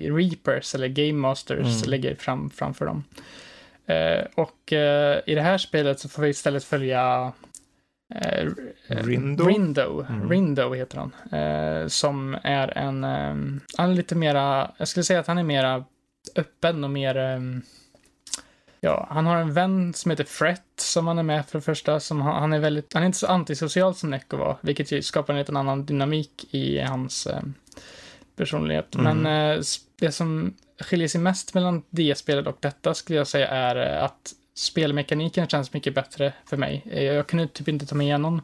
Reapers 0.00 0.74
eller 0.74 0.88
Game 0.88 1.12
Masters 1.12 1.76
mm. 1.76 1.90
lägger 1.90 2.14
fram 2.14 2.50
framför 2.50 2.86
dem. 2.86 3.04
Eh, 3.86 4.24
och 4.34 4.72
eh, 4.72 5.20
i 5.26 5.34
det 5.34 5.42
här 5.42 5.58
spelet 5.58 6.00
så 6.00 6.08
får 6.08 6.22
vi 6.22 6.28
istället 6.28 6.64
följa 6.64 7.32
eh, 8.14 8.48
Rindo. 8.86 9.44
Rindo, 9.44 10.06
mm. 10.08 10.30
Rindo 10.30 10.74
heter 10.74 10.98
han. 10.98 11.40
Eh, 11.40 11.86
som 11.88 12.36
är 12.42 12.78
en, 12.78 13.04
han 13.76 13.90
är 13.90 13.94
lite 13.94 14.14
mera, 14.14 14.70
jag 14.76 14.88
skulle 14.88 15.04
säga 15.04 15.20
att 15.20 15.26
han 15.26 15.38
är 15.38 15.42
mera 15.42 15.84
öppen 16.36 16.84
och 16.84 16.90
mer, 16.90 17.16
um, 17.16 17.62
ja, 18.80 19.06
han 19.10 19.26
har 19.26 19.36
en 19.36 19.52
vän 19.52 19.94
som 19.94 20.10
heter 20.10 20.24
Fret 20.24 20.62
som 20.76 21.06
han 21.06 21.18
är 21.18 21.22
med 21.22 21.46
för 21.46 21.58
det 21.58 21.62
första. 21.62 22.00
Som 22.00 22.20
han, 22.20 22.34
han 22.34 22.52
är 22.52 22.58
väldigt, 22.58 22.94
han 22.94 23.02
är 23.02 23.06
inte 23.06 23.18
så 23.18 23.26
antisocial 23.26 23.94
som 23.94 24.10
Neko 24.10 24.36
var, 24.36 24.56
vilket 24.60 24.92
ju 24.92 25.02
skapar 25.02 25.32
en 25.32 25.38
liten 25.38 25.56
annan 25.56 25.86
dynamik 25.86 26.46
i 26.50 26.80
hans 26.80 27.26
um, 27.26 27.54
personlighet. 28.36 28.94
Mm. 28.94 29.22
Men 29.22 29.56
uh, 29.56 29.62
det 29.98 30.12
som 30.12 30.54
skiljer 30.78 31.08
sig 31.08 31.20
mest 31.20 31.54
mellan 31.54 31.82
det 31.90 32.18
spelet 32.18 32.46
och 32.46 32.56
detta 32.60 32.94
skulle 32.94 33.18
jag 33.18 33.26
säga 33.26 33.48
är 33.48 33.76
eh, 33.76 34.04
att 34.04 34.32
spelmekaniken 34.54 35.48
känns 35.48 35.72
mycket 35.72 35.94
bättre 35.94 36.32
för 36.44 36.56
mig. 36.56 36.82
Eh, 36.90 37.02
jag 37.02 37.26
kunde 37.26 37.48
typ 37.48 37.68
inte 37.68 37.86
ta 37.86 37.94
mig 37.94 38.06
igenom. 38.06 38.42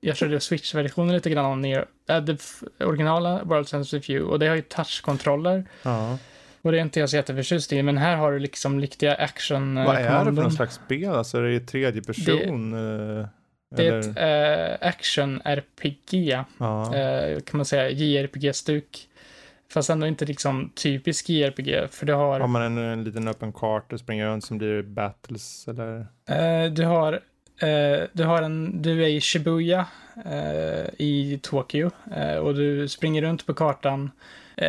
Jag 0.00 0.16
körde 0.16 0.40
Switch-versionen 0.40 1.14
lite 1.14 1.30
grann 1.30 1.44
av 1.44 1.58
ner, 1.58 1.86
äh, 2.08 2.20
det 2.20 2.38
originala 2.78 3.44
World 3.44 3.68
Sense 3.68 3.98
View 3.98 4.32
och 4.32 4.38
det 4.38 4.46
har 4.46 4.56
ju 4.56 4.62
touchkontroller. 4.62 5.64
Ja. 5.82 6.18
Och 6.62 6.72
det 6.72 6.78
är 6.78 6.82
inte 6.82 7.00
jag 7.00 7.10
så 7.10 7.16
jätteförtjust 7.16 7.72
i, 7.72 7.82
men 7.82 7.98
här 7.98 8.16
har 8.16 8.32
du 8.32 8.38
liksom 8.38 8.80
riktiga 8.80 9.14
action 9.14 9.74
Vad 9.74 9.96
är 9.96 10.24
det 10.24 10.24
för 10.24 10.42
någon 10.42 10.52
slags 10.52 10.74
spel? 10.74 11.14
Alltså 11.14 11.38
är 11.38 11.42
det 11.42 11.60
tredje 11.60 12.02
person? 12.02 12.70
Det, 12.70 13.28
det 13.76 13.86
är 13.86 13.98
ett 13.98 14.80
äh, 14.82 14.88
action-RPG, 14.88 16.44
ja. 16.58 16.96
äh, 16.96 17.40
kan 17.40 17.56
man 17.56 17.64
säga, 17.64 17.90
JRPG-stuk. 17.90 19.06
Fast 19.72 19.90
ändå 19.90 20.06
inte 20.06 20.24
liksom 20.24 20.72
typisk 20.74 21.28
JRPG, 21.28 21.88
för 21.90 22.06
du 22.06 22.12
har... 22.12 22.40
Har 22.40 22.48
man 22.48 22.62
en, 22.62 22.78
en 22.78 23.04
liten 23.04 23.28
öppen 23.28 23.52
karta 23.52 23.94
och 23.94 24.00
springer 24.00 24.26
runt 24.26 24.44
som 24.44 24.58
blir 24.58 24.82
battles, 24.82 25.68
eller? 25.68 25.98
Uh, 25.98 26.72
du 26.72 26.84
har, 26.84 27.20
uh, 27.62 28.06
du 28.12 28.24
har 28.24 28.42
en, 28.42 28.82
du 28.82 29.04
är 29.04 29.08
i 29.08 29.20
Shibuya 29.20 29.86
uh, 30.26 30.86
i 30.98 31.40
Tokyo 31.42 31.90
och 32.42 32.54
du 32.54 32.88
springer 32.88 33.22
runt 33.22 33.46
på 33.46 33.54
kartan 33.54 34.10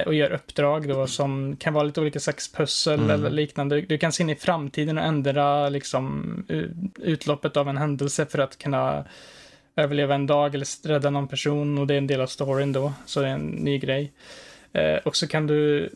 och 0.06 0.14
gör 0.14 0.32
uppdrag 0.32 0.88
då 0.88 1.08
som 1.08 1.56
kan 1.56 1.74
vara 1.74 1.84
lite 1.84 2.02
olika 2.02 2.20
slags 2.20 2.52
pussel 2.52 3.00
mm. 3.00 3.10
eller 3.10 3.30
liknande. 3.30 3.82
Du 3.82 3.98
kan 3.98 4.12
se 4.12 4.24
in 4.24 4.30
i 4.30 4.36
framtiden 4.36 4.98
och 4.98 5.04
ändra 5.04 5.70
liksom 5.70 6.46
utloppet 7.00 7.58
av 7.58 7.70
en 7.70 7.78
händelse 7.78 8.26
för 8.26 8.40
att 8.40 8.58
kunna 8.58 9.06
överleva 9.76 10.16
en 10.16 10.28
dag 10.28 10.56
eller 10.56 10.88
rädda 10.88 11.10
någon 11.10 11.28
person 11.28 11.78
och 11.78 11.88
det 11.88 11.94
är 11.94 11.98
en 11.98 12.08
del 12.08 12.22
av 12.22 12.28
storyn 12.28 12.74
då, 12.74 12.94
så 13.06 13.22
det 13.22 13.28
är 13.28 13.34
en 13.34 13.48
ny 13.48 13.78
grej. 13.78 14.12
Eh, 14.74 14.96
och 14.96 15.16
så 15.16 15.28
kan 15.28 15.48
du 15.48 15.90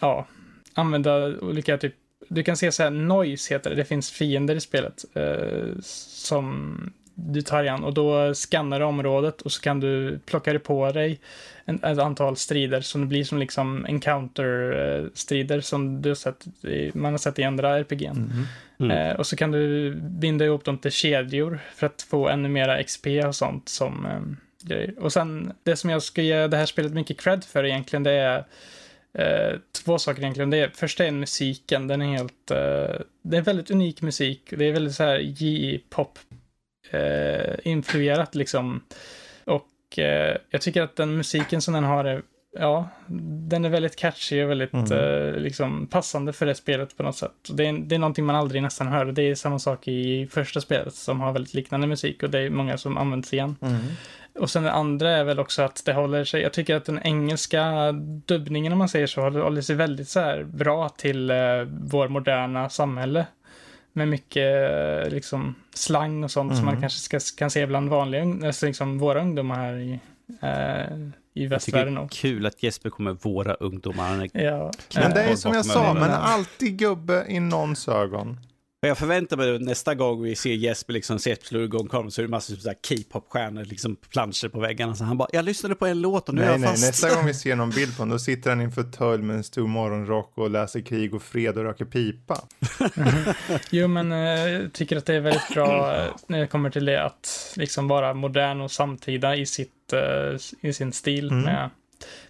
ja, 0.00 0.26
använda 0.74 1.26
olika 1.26 1.78
typ 1.78 1.94
du 2.28 2.42
kan 2.42 2.56
se 2.56 2.72
så 2.72 2.82
här, 2.82 2.90
noise 2.90 3.54
heter 3.54 3.70
det, 3.70 3.76
det 3.76 3.84
finns 3.84 4.10
fiender 4.10 4.54
i 4.54 4.60
spelet 4.60 5.04
eh, 5.14 5.80
som 5.80 6.78
du 7.14 7.42
tar 7.42 7.62
igen 7.62 7.84
och 7.84 7.94
då 7.94 8.34
skannar 8.34 8.80
du 8.80 8.84
området 8.84 9.42
och 9.42 9.52
så 9.52 9.60
kan 9.60 9.80
du 9.80 10.18
plocka 10.26 10.58
på 10.58 10.92
dig 10.92 11.20
en, 11.64 11.84
ett 11.84 11.98
antal 11.98 12.36
strider 12.36 12.80
som 12.80 13.00
det 13.00 13.06
blir 13.06 13.24
som 13.24 13.38
liksom 13.38 13.86
encounter-strider 13.86 15.60
som 15.60 16.02
du 16.02 16.10
har 16.10 16.14
sett, 16.14 16.46
man 16.94 17.12
har 17.12 17.18
sett 17.18 17.38
i 17.38 17.44
andra 17.44 17.78
RPG. 17.78 18.02
Mm. 18.04 18.30
Mm. 18.80 18.90
Eh, 18.90 19.16
och 19.16 19.26
så 19.26 19.36
kan 19.36 19.50
du 19.50 19.94
binda 19.94 20.44
ihop 20.44 20.64
dem 20.64 20.78
till 20.78 20.90
kedjor 20.90 21.58
för 21.74 21.86
att 21.86 22.02
få 22.02 22.28
ännu 22.28 22.48
mera 22.48 22.82
XP 22.82 23.06
och 23.26 23.36
sånt 23.36 23.68
som 23.68 24.06
eh, 24.06 24.20
grejer. 24.68 24.94
Och 24.98 25.12
sen 25.12 25.52
det 25.62 25.76
som 25.76 25.90
jag 25.90 26.02
ska 26.02 26.22
ge 26.22 26.46
det 26.46 26.56
här 26.56 26.66
spelet 26.66 26.92
mycket 26.92 27.20
cred 27.20 27.44
för 27.44 27.64
egentligen, 27.64 28.02
det 28.02 28.12
är 28.12 28.44
eh, 29.14 29.58
två 29.84 29.98
saker 29.98 30.22
egentligen. 30.22 30.50
Det 30.50 30.58
är, 30.58 30.68
första 30.68 31.06
är 31.06 31.10
musiken, 31.10 31.86
den 31.86 32.02
är 32.02 32.16
helt, 32.16 32.50
eh, 32.50 33.00
det 33.22 33.36
är 33.36 33.42
väldigt 33.42 33.70
unik 33.70 34.02
musik. 34.02 34.42
Det 34.56 34.64
är 34.64 34.72
väldigt 34.72 34.94
så 34.94 35.04
här 35.04 35.18
J-pop 35.18 36.18
eh, 36.90 37.54
influerat 37.64 38.34
liksom. 38.34 38.80
Och 39.44 39.98
eh, 39.98 40.36
jag 40.50 40.60
tycker 40.60 40.82
att 40.82 40.96
den 40.96 41.16
musiken 41.16 41.62
som 41.62 41.74
den 41.74 41.84
har 41.84 42.04
är 42.04 42.22
ja, 42.58 42.88
den 43.48 43.64
är 43.64 43.68
väldigt 43.68 43.96
catchy 43.96 44.42
och 44.42 44.50
väldigt 44.50 44.72
mm. 44.72 45.42
liksom 45.42 45.86
passande 45.86 46.32
för 46.32 46.46
det 46.46 46.54
spelet 46.54 46.96
på 46.96 47.02
något 47.02 47.16
sätt. 47.16 47.32
Det 47.52 47.66
är, 47.66 47.72
det 47.72 47.94
är 47.94 47.98
någonting 47.98 48.24
man 48.24 48.36
aldrig 48.36 48.62
nästan 48.62 48.86
hör. 48.86 49.04
Det 49.04 49.22
är 49.22 49.34
samma 49.34 49.58
sak 49.58 49.88
i 49.88 50.26
första 50.30 50.60
spelet 50.60 50.94
som 50.94 51.20
har 51.20 51.32
väldigt 51.32 51.54
liknande 51.54 51.86
musik 51.86 52.22
och 52.22 52.30
det 52.30 52.38
är 52.38 52.50
många 52.50 52.78
som 52.78 52.96
används 52.96 53.32
igen. 53.32 53.56
Mm. 54.38 54.42
Och 54.42 54.50
sen 54.50 54.62
det 54.62 54.72
andra 54.72 55.10
är 55.10 55.24
väl 55.24 55.38
också 55.40 55.62
att 55.62 55.82
det 55.84 55.92
håller 55.92 56.24
sig, 56.24 56.42
jag 56.42 56.52
tycker 56.52 56.76
att 56.76 56.84
den 56.84 57.02
engelska 57.02 57.92
dubbningen 58.26 58.72
om 58.72 58.78
man 58.78 58.88
säger 58.88 59.06
så, 59.06 59.20
håller 59.20 59.60
sig 59.60 59.76
väldigt 59.76 60.08
så 60.08 60.20
här 60.20 60.42
bra 60.42 60.88
till 60.88 61.30
eh, 61.30 61.36
vår 61.68 62.08
moderna 62.08 62.68
samhälle. 62.68 63.26
Med 63.92 64.08
mycket 64.08 64.70
eh, 64.70 65.10
liksom 65.10 65.54
slang 65.74 66.24
och 66.24 66.30
sånt 66.30 66.50
mm. 66.50 66.56
som 66.56 66.66
man 66.66 66.80
kanske 66.80 66.98
ska, 66.98 67.18
kan 67.38 67.50
se 67.50 67.66
bland 67.66 67.88
vanliga, 67.88 68.46
alltså 68.46 68.66
liksom 68.66 68.98
våra 68.98 69.20
ungdomar 69.20 69.56
här 69.56 69.76
i, 69.76 70.00
eh, 70.42 70.98
i 71.34 71.46
västvärlden. 71.46 71.94
Jag 71.94 72.10
tycker 72.10 72.28
det 72.28 72.34
är 72.34 72.34
kul 72.34 72.46
att 72.46 72.62
Jesper 72.62 72.90
kommer 72.90 73.12
våra 73.12 73.54
ungdomar. 73.54 74.28
Ja. 74.32 74.72
Men 74.94 75.14
det 75.14 75.22
är 75.22 75.36
som 75.36 75.54
jag 75.54 75.66
sa, 75.66 75.94
men 75.94 76.10
alltid 76.10 76.78
gubbe 76.78 77.24
i 77.28 77.40
någons 77.40 77.88
ögon. 77.88 78.40
Jag 78.80 78.98
förväntar 78.98 79.36
mig 79.36 79.58
nästa 79.58 79.94
gång 79.94 80.22
vi 80.22 80.36
ser 80.36 80.50
Jesper 80.50 80.92
liksom 80.92 81.18
slå 81.18 81.60
igång 81.60 81.88
kameran 81.88 82.10
så 82.10 82.20
är 82.20 82.22
det 82.22 82.30
massor 82.30 82.70
av 82.70 82.74
K-pop-stjärnor, 82.88 83.64
liksom 83.64 83.96
planscher 83.96 84.48
på 84.48 84.60
väggarna. 84.60 84.94
Så 84.94 85.04
han 85.04 85.18
bara, 85.18 85.28
jag 85.32 85.44
lyssnade 85.44 85.74
på 85.74 85.86
en 85.86 86.00
låt 86.00 86.28
och 86.28 86.34
nu 86.34 86.40
nej, 86.40 86.50
är 86.50 86.52
jag 86.52 86.62
fast. 86.68 86.82
Nej, 86.82 86.88
nästa 86.88 87.14
gång 87.14 87.26
vi 87.26 87.34
ser 87.34 87.56
någon 87.56 87.70
bild 87.70 87.96
på 87.96 88.02
honom, 88.02 88.12
då 88.12 88.18
sitter 88.18 88.50
han 88.50 88.60
inför 88.60 88.82
fåtölj 88.82 89.22
med 89.22 89.36
en 89.36 89.44
stor 89.44 89.66
morgonrock 89.66 90.32
och 90.34 90.50
läser 90.50 90.80
krig 90.80 91.14
och 91.14 91.22
fred 91.22 91.58
och 91.58 91.64
röker 91.64 91.84
pipa. 91.84 92.40
jo, 93.70 93.88
men 93.88 94.12
eh, 94.12 94.18
jag 94.18 94.72
tycker 94.72 94.96
att 94.96 95.06
det 95.06 95.14
är 95.14 95.20
väldigt 95.20 95.48
bra 95.54 95.96
eh, 95.96 96.12
när 96.26 96.40
det 96.40 96.46
kommer 96.46 96.70
till 96.70 96.84
det 96.84 97.04
att 97.04 97.54
liksom 97.56 97.88
vara 97.88 98.14
modern 98.14 98.60
och 98.60 98.70
samtida 98.70 99.36
i, 99.36 99.46
sitt, 99.46 99.92
uh, 99.92 100.38
i 100.60 100.72
sin 100.72 100.92
stil. 100.92 101.30
Mm. 101.30 101.42
Med, 101.42 101.70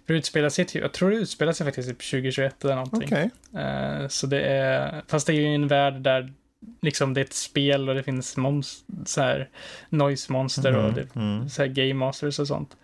för 0.05 0.13
det 0.13 0.19
utspelar 0.19 0.49
sig, 0.49 0.67
jag 0.73 0.93
tror 0.93 1.11
det 1.11 1.17
utspelar 1.17 1.53
sig 1.53 1.65
faktiskt 1.65 1.89
typ 1.89 2.11
2021 2.11 2.63
eller 2.63 2.75
någonting. 2.75 3.03
Okay. 3.03 3.29
Så 4.09 4.27
det 4.27 4.41
är, 4.41 5.03
fast 5.07 5.27
det 5.27 5.33
är 5.33 5.35
ju 5.35 5.55
en 5.55 5.67
värld 5.67 6.01
där 6.01 6.33
liksom 6.81 7.13
det 7.13 7.21
är 7.21 7.25
ett 7.25 7.33
spel 7.33 7.89
och 7.89 7.95
det 7.95 8.03
finns 8.03 8.37
mons 8.37 8.83
så 9.05 9.21
här 9.21 9.49
noise 9.89 10.31
monster 10.33 10.69
mm, 10.69 10.85
och 10.85 10.93
det, 10.93 11.15
mm. 11.15 11.49
så 11.49 11.61
här 11.61 11.69
game 11.69 11.93
masters 11.93 12.39
och 12.39 12.47
sånt. 12.47 12.77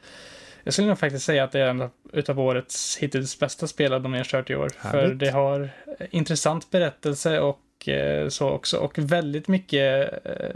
Jag 0.64 0.74
skulle 0.74 0.88
nog 0.88 1.00
faktiskt 1.00 1.26
säga 1.26 1.44
att 1.44 1.52
det 1.52 1.60
är 1.60 1.68
en 1.68 1.90
utav 2.14 2.40
årets 2.40 2.98
hittills 2.98 3.40
bästa 3.40 3.68
spel 3.68 3.92
de 3.92 4.14
har 4.14 4.24
kört 4.24 4.50
i 4.50 4.56
år. 4.56 4.70
Härligt. 4.78 5.10
För 5.10 5.14
det 5.16 5.32
har 5.32 5.70
intressant 6.12 6.72
berättelse 6.72 7.40
och 7.40 7.90
eh, 7.90 8.28
så 8.28 8.50
också. 8.50 8.78
Och 8.78 9.00
väldigt 9.00 9.48
mycket 9.48 10.14
eh, 10.26 10.50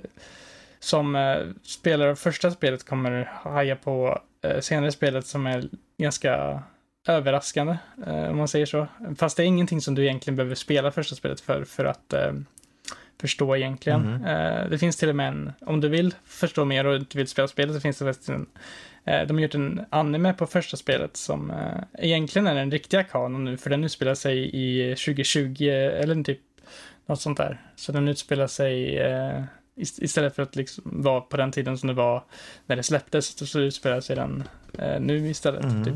som 0.80 1.16
eh, 1.16 1.38
spelare 1.64 2.12
av 2.12 2.16
första 2.16 2.52
spelet 2.52 2.86
kommer 2.86 3.32
haja 3.34 3.76
på 3.76 4.22
eh, 4.42 4.60
senare 4.60 4.92
spelet 4.92 5.26
som 5.26 5.48
är 5.48 5.70
ganska 5.98 6.64
överraskande, 7.08 7.78
eh, 8.08 8.30
om 8.30 8.38
man 8.38 8.48
säger 8.48 8.66
så. 8.66 8.88
Fast 9.18 9.38
det 9.38 9.44
är 9.44 9.48
ingenting 9.48 9.82
som 9.82 9.96
du 9.96 10.04
egentligen 10.04 10.36
behöver 10.36 10.56
spela 10.56 10.92
första 10.92 11.16
spelet 11.16 11.42
för, 11.42 11.64
för 11.64 11.86
att 11.86 12.14
eh, 12.14 12.34
förstå 13.20 13.56
egentligen. 13.56 14.02
Mhm. 14.02 14.26
Eh, 14.26 14.70
det 14.70 14.78
finns 14.78 14.98
till 14.98 15.10
och 15.10 15.16
med 15.16 15.28
en, 15.28 15.52
om 15.62 15.82
du 15.82 15.90
vill 15.90 16.14
förstå 16.26 16.66
mer 16.66 16.86
och 16.86 16.96
inte 16.96 17.18
vill 17.18 17.28
spela 17.28 17.48
spelet 17.48 17.76
så 17.76 17.82
finns 17.82 18.00
det 18.00 18.06
faktiskt 18.06 18.30
en, 18.30 18.46
eh, 19.06 19.28
de 19.28 19.34
har 19.34 19.42
gjort 19.42 19.56
en 19.56 19.86
anime 19.90 20.34
på 20.34 20.48
första 20.48 20.78
spelet 20.78 21.18
som 21.18 21.52
eh, 21.52 22.06
egentligen 22.06 22.48
är 22.48 22.56
den 22.56 22.72
riktiga 22.72 23.04
kanon 23.04 23.44
nu, 23.44 23.58
för 23.58 23.70
den 23.70 23.84
utspelar 23.84 24.16
sig 24.16 24.50
i 24.54 24.96
2020 24.96 25.64
eller 25.64 26.24
typ 26.24 26.40
något 27.06 27.22
sånt 27.22 27.38
där. 27.38 27.62
Så 27.76 27.92
den 27.92 28.08
utspelar 28.08 28.48
sig 28.48 29.00
istället 29.80 30.36
för 30.36 30.44
att 30.44 30.56
liksom 30.56 30.84
vara 31.04 31.22
på 31.22 31.38
den 31.38 31.52
tiden 31.52 31.78
som 31.78 31.88
det 31.88 31.94
var 31.94 32.24
när 32.66 32.76
det 32.76 32.84
släpptes, 32.84 33.38
så- 33.38 33.46
så 33.46 33.60
utspelar 33.60 34.02
sig 34.02 34.16
den 34.16 34.44
eh, 34.78 35.00
nu 35.02 35.30
istället. 35.30 35.66
Mhm. 35.66 35.84
Typ. 35.86 35.96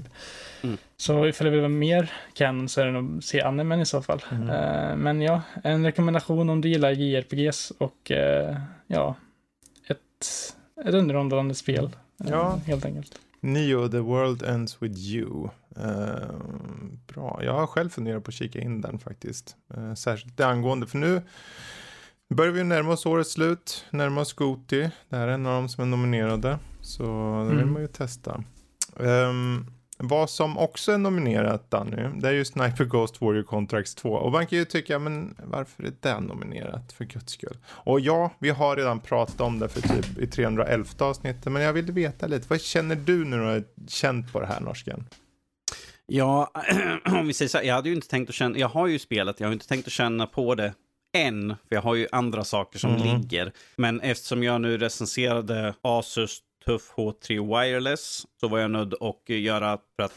Mm. 0.61 0.77
Så 0.97 1.27
ifall 1.27 1.45
du 1.45 1.51
vill 1.51 1.59
vara 1.59 1.69
mer 1.69 2.11
canon 2.33 2.69
så 2.69 2.81
är 2.81 2.85
det 2.85 2.91
nog 2.91 3.17
att 3.17 3.23
se 3.23 3.41
animen 3.41 3.79
i 3.81 3.85
så 3.85 4.01
fall. 4.01 4.21
Mhm. 4.31 4.49
Eh, 4.49 4.95
men 4.95 5.21
ja, 5.21 5.41
en 5.63 5.85
rekommendation 5.85 6.49
om 6.49 6.61
du 6.61 6.69
gillar 6.69 6.91
JRPGs 6.91 7.71
och 7.77 8.11
eh, 8.11 8.57
ja, 8.87 9.15
ett, 9.87 9.99
ett 10.85 10.93
underhållande 10.93 11.55
spel. 11.55 11.85
eh, 11.85 12.29
Ja. 12.29 12.59
Helt 12.65 12.85
enkelt. 12.85 13.19
Neo, 13.39 13.87
The 13.89 13.97
World 13.99 14.43
Ends 14.43 14.81
With 14.81 14.99
You. 14.99 15.49
Eh, 15.75 16.29
bra, 17.07 17.39
jag 17.43 17.53
har 17.53 17.67
själv 17.67 17.89
funderat 17.89 18.23
på 18.23 18.29
att 18.29 18.33
kika 18.35 18.59
in 18.59 18.81
den 18.81 18.99
faktiskt. 18.99 19.55
Eh, 19.77 19.93
särskilt 19.93 20.37
det 20.37 20.45
angående, 20.47 20.87
för 20.87 20.97
nu 20.97 21.21
börjar 22.33 22.51
vi 22.51 22.63
närma 22.63 22.91
oss 22.91 23.05
årets 23.05 23.31
slut, 23.31 23.85
närma 23.91 24.21
oss 24.21 24.33
Goti. 24.33 24.89
Det 25.09 25.15
här 25.15 25.27
är 25.27 25.31
en 25.31 25.45
av 25.45 25.53
dem 25.53 25.69
som 25.69 25.81
är 25.83 25.87
nominerade. 25.87 26.59
Så 26.81 27.03
det 27.43 27.49
vill 27.49 27.59
Mm. 27.61 27.73
man 27.73 27.81
ju 27.81 27.87
testa. 27.87 28.43
Ehm, 28.99 29.65
vad 29.97 30.29
som 30.29 30.57
också 30.57 30.91
är 30.91 30.97
nominerat 30.97 31.71
Danny, 31.71 32.19
det 32.21 32.27
är 32.27 32.33
ju 32.33 32.45
Sniper 32.45 32.85
Ghost 32.85 33.21
Warrior 33.21 33.43
Contracts 33.43 33.95
2. 33.95 34.09
Och 34.09 34.31
man 34.31 34.47
kan 34.47 34.59
ju 34.59 34.65
tycka, 34.65 34.99
men 34.99 35.35
varför 35.43 35.83
är 35.83 35.93
det 35.99 36.19
nominerat 36.19 36.93
för 36.93 37.05
guds 37.05 37.33
skull? 37.33 37.57
Och 37.67 37.99
ja, 37.99 38.31
vi 38.39 38.49
har 38.49 38.75
redan 38.75 38.99
pratat 38.99 39.41
om 39.41 39.59
det 39.59 39.69
för 39.69 39.81
typ 39.81 40.17
i 40.17 40.27
311 40.27 40.89
avsnittet, 40.99 41.51
men 41.51 41.61
jag 41.61 41.73
ville 41.73 41.91
veta 41.91 42.27
lite, 42.27 42.45
vad 42.49 42.61
känner 42.61 42.95
du 42.95 43.25
när 43.25 43.37
du 43.37 43.43
har 43.45 43.63
känt 43.87 44.33
på 44.33 44.39
det 44.39 44.45
här 44.45 44.59
norsken? 44.61 45.05
Ja, 46.05 46.51
om 47.05 47.27
vi 47.27 47.33
säger 47.33 47.49
så 47.49 47.57
här, 47.57 47.65
jag 47.65 47.75
hade 47.75 47.89
ju 47.89 47.95
inte 47.95 48.07
tänkt 48.07 48.29
att 48.29 48.35
känna, 48.35 48.57
jag 48.57 48.67
har 48.69 48.87
ju 48.87 48.99
spelet, 48.99 49.39
jag 49.39 49.47
har 49.47 49.53
inte 49.53 49.67
tänkt 49.67 49.87
att 49.87 49.93
känna 49.93 50.27
på 50.27 50.55
det 50.55 50.73
än, 51.13 51.49
för 51.49 51.75
jag 51.75 51.81
har 51.81 51.95
ju 51.95 52.07
andra 52.11 52.43
saker 52.43 52.79
som 52.79 52.95
Mm. 52.95 53.03
ligger. 53.21 53.51
Men 53.75 54.01
eftersom 54.01 54.43
jag 54.43 54.61
nu 54.61 54.77
recenserade 54.77 55.73
Asus 55.81 56.39
Tuff 56.65 56.91
H3 56.95 57.59
Wireless 57.59 58.25
så 58.39 58.47
var 58.47 58.59
jag 58.59 58.71
nödd 58.71 58.93
att 59.01 59.29
göra 59.29 59.77
för 59.95 60.03
att 60.03 60.13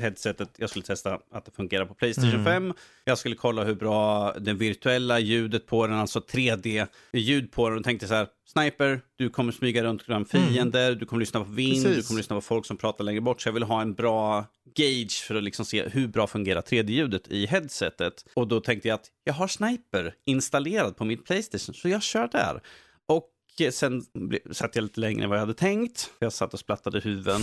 headsetet, 0.00 0.48
jag 0.56 0.70
skulle 0.70 0.84
testa 0.84 1.18
att 1.32 1.44
det 1.44 1.50
fungerar 1.50 1.86
på 1.86 1.94
Playstation 1.94 2.30
Mm. 2.30 2.44
5. 2.44 2.72
Jag 3.04 3.18
skulle 3.18 3.34
kolla 3.34 3.64
hur 3.64 3.74
bra 3.74 4.32
det 4.32 4.52
virtuella 4.52 5.18
ljudet 5.18 5.66
på 5.66 5.86
den, 5.86 5.96
alltså 5.96 6.20
3D-ljud 6.20 7.52
på 7.52 7.68
den 7.68 7.78
och 7.78 7.84
tänkte 7.84 8.08
så 8.08 8.14
här, 8.14 8.26
Sniper, 8.52 9.00
du 9.16 9.28
kommer 9.30 9.52
smyga 9.52 9.82
runt 9.82 10.06
bland 10.06 10.28
fiender, 10.30 10.94
du 10.94 11.06
kommer 11.06 11.20
lyssna 11.20 11.40
på 11.44 11.50
vind, 11.50 11.74
du 11.74 11.78
Mm. 11.80 11.90
Precis. 11.92 12.08
kommer 12.08 12.18
lyssna 12.20 12.36
på 12.36 12.40
folk 12.40 12.66
som 12.66 12.76
pratar 12.76 13.04
längre 13.04 13.20
bort. 13.20 13.40
Så 13.42 13.48
jag 13.48 13.52
vill 13.54 13.62
ha 13.62 13.82
en 13.82 13.94
bra 13.94 14.46
gauge 14.74 15.10
för 15.26 15.34
att 15.34 15.42
liksom 15.42 15.64
se 15.64 15.88
hur 15.88 16.08
bra 16.08 16.26
fungerar 16.26 16.60
3D-ljudet 16.62 17.28
i 17.28 17.46
headsetet. 17.46 18.24
Och 18.34 18.48
då 18.48 18.60
tänkte 18.60 18.88
jag 18.88 18.94
att 18.94 19.06
jag 19.24 19.34
har 19.34 19.48
Sniper 19.48 20.14
installerad 20.26 20.96
på 20.96 21.04
mitt 21.04 21.24
Playstation, 21.24 21.74
så 21.74 21.88
jag 21.88 22.02
kör 22.02 22.28
där. 22.32 22.60
Och 23.06 23.26
sen 23.72 24.02
satt 24.50 24.76
jag 24.76 24.82
lite 24.82 25.00
längre 25.00 25.22
än 25.24 25.28
vad 25.30 25.38
jag 25.38 25.40
hade 25.40 25.54
tänkt. 25.54 26.10
Jag 26.18 26.32
satt 26.32 26.54
och 26.54 26.60
splattade 26.60 27.00
huvuden. 27.00 27.40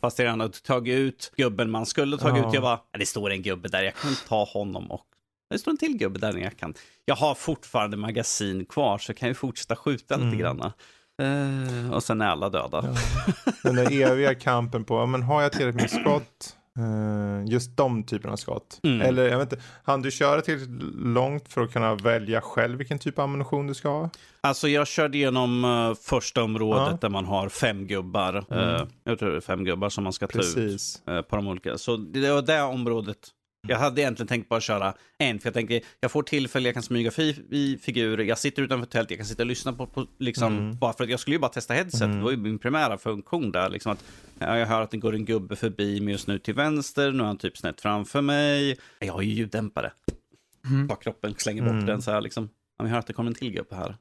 Fast 0.00 0.18
jag 0.18 0.24
redan 0.26 0.40
hade 0.40 0.52
tagit 0.58 0.98
ut 0.98 1.32
gubben 1.36 1.70
man 1.70 1.86
skulle 1.86 2.18
tagit 2.18 2.42
Ja. 2.42 2.48
ut. 2.48 2.54
Jag 2.54 2.62
bara, 2.62 2.80
"Ja, 2.92 2.98
det 2.98 3.06
står 3.06 3.30
en 3.30 3.42
gubbe 3.42 3.68
där, 3.68 3.82
jag 3.82 3.94
kan 3.94 4.14
ta 4.28 4.44
honom 4.44 4.90
och 4.90 5.04
det 5.50 5.58
står 5.58 5.70
en 5.70 5.76
till 5.76 5.96
gubbe 5.96 6.18
där 6.20 6.36
jag 6.38 6.56
kan. 6.56 6.74
Jag 7.04 7.14
har 7.16 7.34
fortfarande 7.34 7.96
magasin 7.96 8.64
kvar 8.66 8.98
så 8.98 9.10
jag 9.10 9.16
kan 9.16 9.28
ju 9.28 9.34
fortsätta 9.34 9.76
skjuta 9.76 10.14
Mm. 10.14 10.26
lite 10.30 10.40
grann. 10.42 10.60
Eh, 11.22 11.92
och 11.92 12.02
sen 12.02 12.20
är 12.20 12.26
alla 12.26 12.48
döda. 12.48 12.96
Den 13.62 13.76
där 13.76 13.92
eviga 14.02 14.34
kampen 14.34 14.84
på, 14.84 14.94
ja, 14.94 15.06
men 15.06 15.22
har 15.22 15.42
jag 15.42 15.52
tillräckligt 15.52 15.92
med 15.92 16.00
skott? 16.02 16.56
Eh, 16.80 17.44
just 17.52 17.76
de 17.76 18.02
typerna 18.04 18.32
av 18.32 18.36
skott. 18.36 18.80
Mm. 18.82 19.00
Eller 19.00 19.28
jag 19.28 19.38
vet 19.38 19.52
inte, 19.52 19.64
hann 19.84 20.02
du 20.02 20.10
köra 20.10 20.40
tillräckligt 20.40 20.82
långt 20.94 21.48
för 21.52 21.60
att 21.60 21.72
kunna 21.72 21.94
välja 21.94 22.40
själv 22.40 22.78
vilken 22.78 22.98
typ 22.98 23.18
av 23.18 23.24
ammunition 23.24 23.66
du 23.66 23.74
ska 23.74 23.88
ha? 23.88 24.10
Alltså 24.40 24.68
jag 24.68 24.86
körde 24.86 25.18
igenom 25.18 25.64
eh, 25.64 25.94
första 26.02 26.42
området 26.42 26.88
Ja. 26.90 26.98
där 27.00 27.08
man 27.08 27.24
har 27.24 27.48
fem 27.48 27.86
gubbar. 27.86 28.44
Mm. 28.50 28.74
Eh, 28.74 28.82
jag 29.04 29.18
tror 29.18 29.30
det 29.30 29.36
är 29.36 29.40
fem 29.40 29.64
gubbar 29.64 29.88
som 29.88 30.04
man 30.04 30.12
ska 30.12 30.26
ta 30.26 30.38
ut 30.38 30.54
Precis. 30.54 31.02
eh, 31.08 31.22
på 31.22 31.36
de 31.36 31.48
olika. 31.48 31.78
Så 31.78 31.96
det 31.96 32.30
var 32.32 32.42
det 32.42 32.62
området. 32.62 33.18
Jag 33.68 33.78
hade 33.78 34.00
egentligen 34.00 34.28
tänkt 34.28 34.48
bara 34.48 34.60
köra 34.60 34.94
en, 35.18 35.38
för 35.40 35.46
jag 35.46 35.54
tänkte 35.54 35.80
jag 36.00 36.10
får 36.10 36.22
tillfälle, 36.22 36.68
jag 36.68 36.74
kan 36.74 36.82
smyga 36.82 37.10
i 37.50 37.78
figurer, 37.82 38.24
jag 38.24 38.38
sitter 38.38 38.62
utanför 38.62 38.86
tält, 38.86 39.10
jag 39.10 39.18
kan 39.18 39.26
sitta 39.26 39.42
och 39.42 39.46
lyssna 39.46 39.72
på, 39.72 39.86
på 39.86 40.06
liksom, 40.18 40.56
Mm. 40.58 40.78
bara 40.78 40.92
för 40.92 41.04
att 41.04 41.10
jag 41.10 41.20
skulle 41.20 41.36
ju 41.36 41.40
bara 41.40 41.50
testa 41.50 41.74
headset, 41.74 42.02
Mm. 42.02 42.16
det 42.18 42.24
var 42.24 42.30
ju 42.30 42.36
min 42.36 42.58
primära 42.58 42.98
funktion 42.98 43.52
där, 43.52 43.68
liksom 43.70 43.92
att 43.92 44.04
ja, 44.38 44.58
jag 44.58 44.66
hör 44.66 44.82
att 44.82 44.90
det 44.90 44.96
går 44.96 45.14
en 45.14 45.24
gubbe 45.24 45.56
förbi 45.56 46.00
mig 46.00 46.12
just 46.12 46.26
nu 46.26 46.38
till 46.38 46.54
vänster, 46.54 47.12
nu 47.12 47.22
är 47.22 47.26
han 47.26 47.38
typ 47.38 47.56
snett 47.58 47.80
framför 47.80 48.20
mig, 48.20 48.78
jag 48.98 49.12
har 49.12 49.22
ju 49.22 49.30
ljuddämpare, 49.34 49.92
Mm. 50.70 50.88
ta 50.88 50.94
kroppen, 50.96 51.34
slänger 51.38 51.62
bort 51.62 51.72
Mm. 51.72 51.86
den 51.86 52.02
så 52.02 52.10
här 52.10 52.20
liksom, 52.20 52.48
ja, 52.78 52.84
jag 52.84 52.90
hör 52.90 52.98
att 52.98 53.06
det 53.06 53.12
kommer 53.12 53.30
en 53.30 53.34
till 53.34 53.52
gubbe 53.52 53.76
här. 53.76 53.96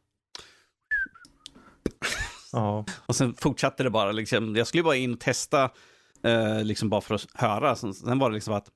Ja. 2.51 2.85
Och 3.05 3.15
sen 3.15 3.33
fortsatte 3.33 3.83
det 3.83 3.89
bara. 3.89 4.11
Liksom, 4.11 4.55
jag 4.55 4.67
skulle 4.67 4.83
bara 4.83 4.95
in 4.95 5.13
och 5.13 5.19
testa, 5.19 5.69
eh, 6.23 6.63
liksom 6.63 6.89
bara 6.89 7.01
för 7.01 7.15
att 7.15 7.27
höra. 7.33 7.75
Sen, 7.75 7.93
sen 7.93 8.19
var 8.19 8.29
det 8.29 8.33
liksom 8.33 8.53
att 8.53 8.67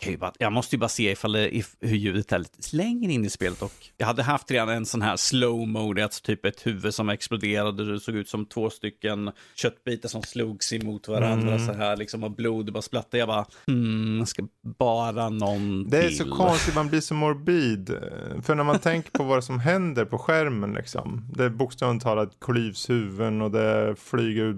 kan 0.00 0.12
ju 0.12 0.18
bara, 0.18 0.32
jag 0.38 0.52
måste 0.52 0.76
ju 0.76 0.80
bara 0.80 0.88
se 0.88 1.10
ifall 1.10 1.32
det, 1.32 1.56
if, 1.56 1.76
hur 1.80 1.96
ljudet 1.96 2.32
är 2.32 2.38
lite 2.38 2.76
längre 2.76 3.12
in 3.12 3.24
i 3.24 3.30
spelet. 3.30 3.62
Och 3.62 3.72
jag 3.96 4.06
hade 4.06 4.22
haft 4.22 4.50
redan 4.50 4.68
en 4.68 4.86
sån 4.86 5.02
här 5.02 5.16
slow 5.16 5.68
mode, 5.68 6.04
alltså 6.04 6.22
typ 6.22 6.44
ett 6.44 6.66
huvud 6.66 6.94
som 6.94 7.08
exploderade. 7.08 7.92
Det 7.92 8.00
såg 8.00 8.14
ut 8.16 8.28
som 8.28 8.46
två 8.46 8.70
stycken 8.70 9.30
köttbitar 9.54 10.08
som 10.08 10.22
slogs 10.22 10.72
emot 10.72 11.08
varandra 11.08 11.54
Mm. 11.54 11.66
så 11.66 11.72
här 11.72 11.96
liksom 11.96 12.24
och 12.24 12.30
blod 12.30 12.72
bara 12.72 12.82
splattade. 12.82 13.18
Jag 13.18 13.28
bara, 13.28 13.46
hmm, 13.66 14.18
jag 14.18 14.28
ska 14.28 14.42
bara 14.78 15.28
någon 15.28 15.88
Det 15.90 15.98
är 15.98 16.08
till. 16.08 16.16
så 16.18 16.30
konstigt, 16.30 16.74
man 16.74 16.88
blir 16.88 17.00
så 17.00 17.14
morbid. 17.14 17.90
För 18.42 18.54
när 18.54 18.64
man 18.64 18.78
tänker 18.80 19.10
på 19.10 19.24
vad 19.24 19.44
som 19.44 19.60
händer 19.60 20.04
på 20.04 20.18
skärmen 20.18 20.72
liksom. 20.74 21.26
Det 21.34 21.44
är 21.44 21.48
bokstavligt 21.50 22.04
talat 22.04 22.32
klyvs 22.40 22.90
huvuden 22.90 23.42
och 23.42 23.50
det 23.50 23.94
flyger 23.98 24.44
ut 24.44 24.56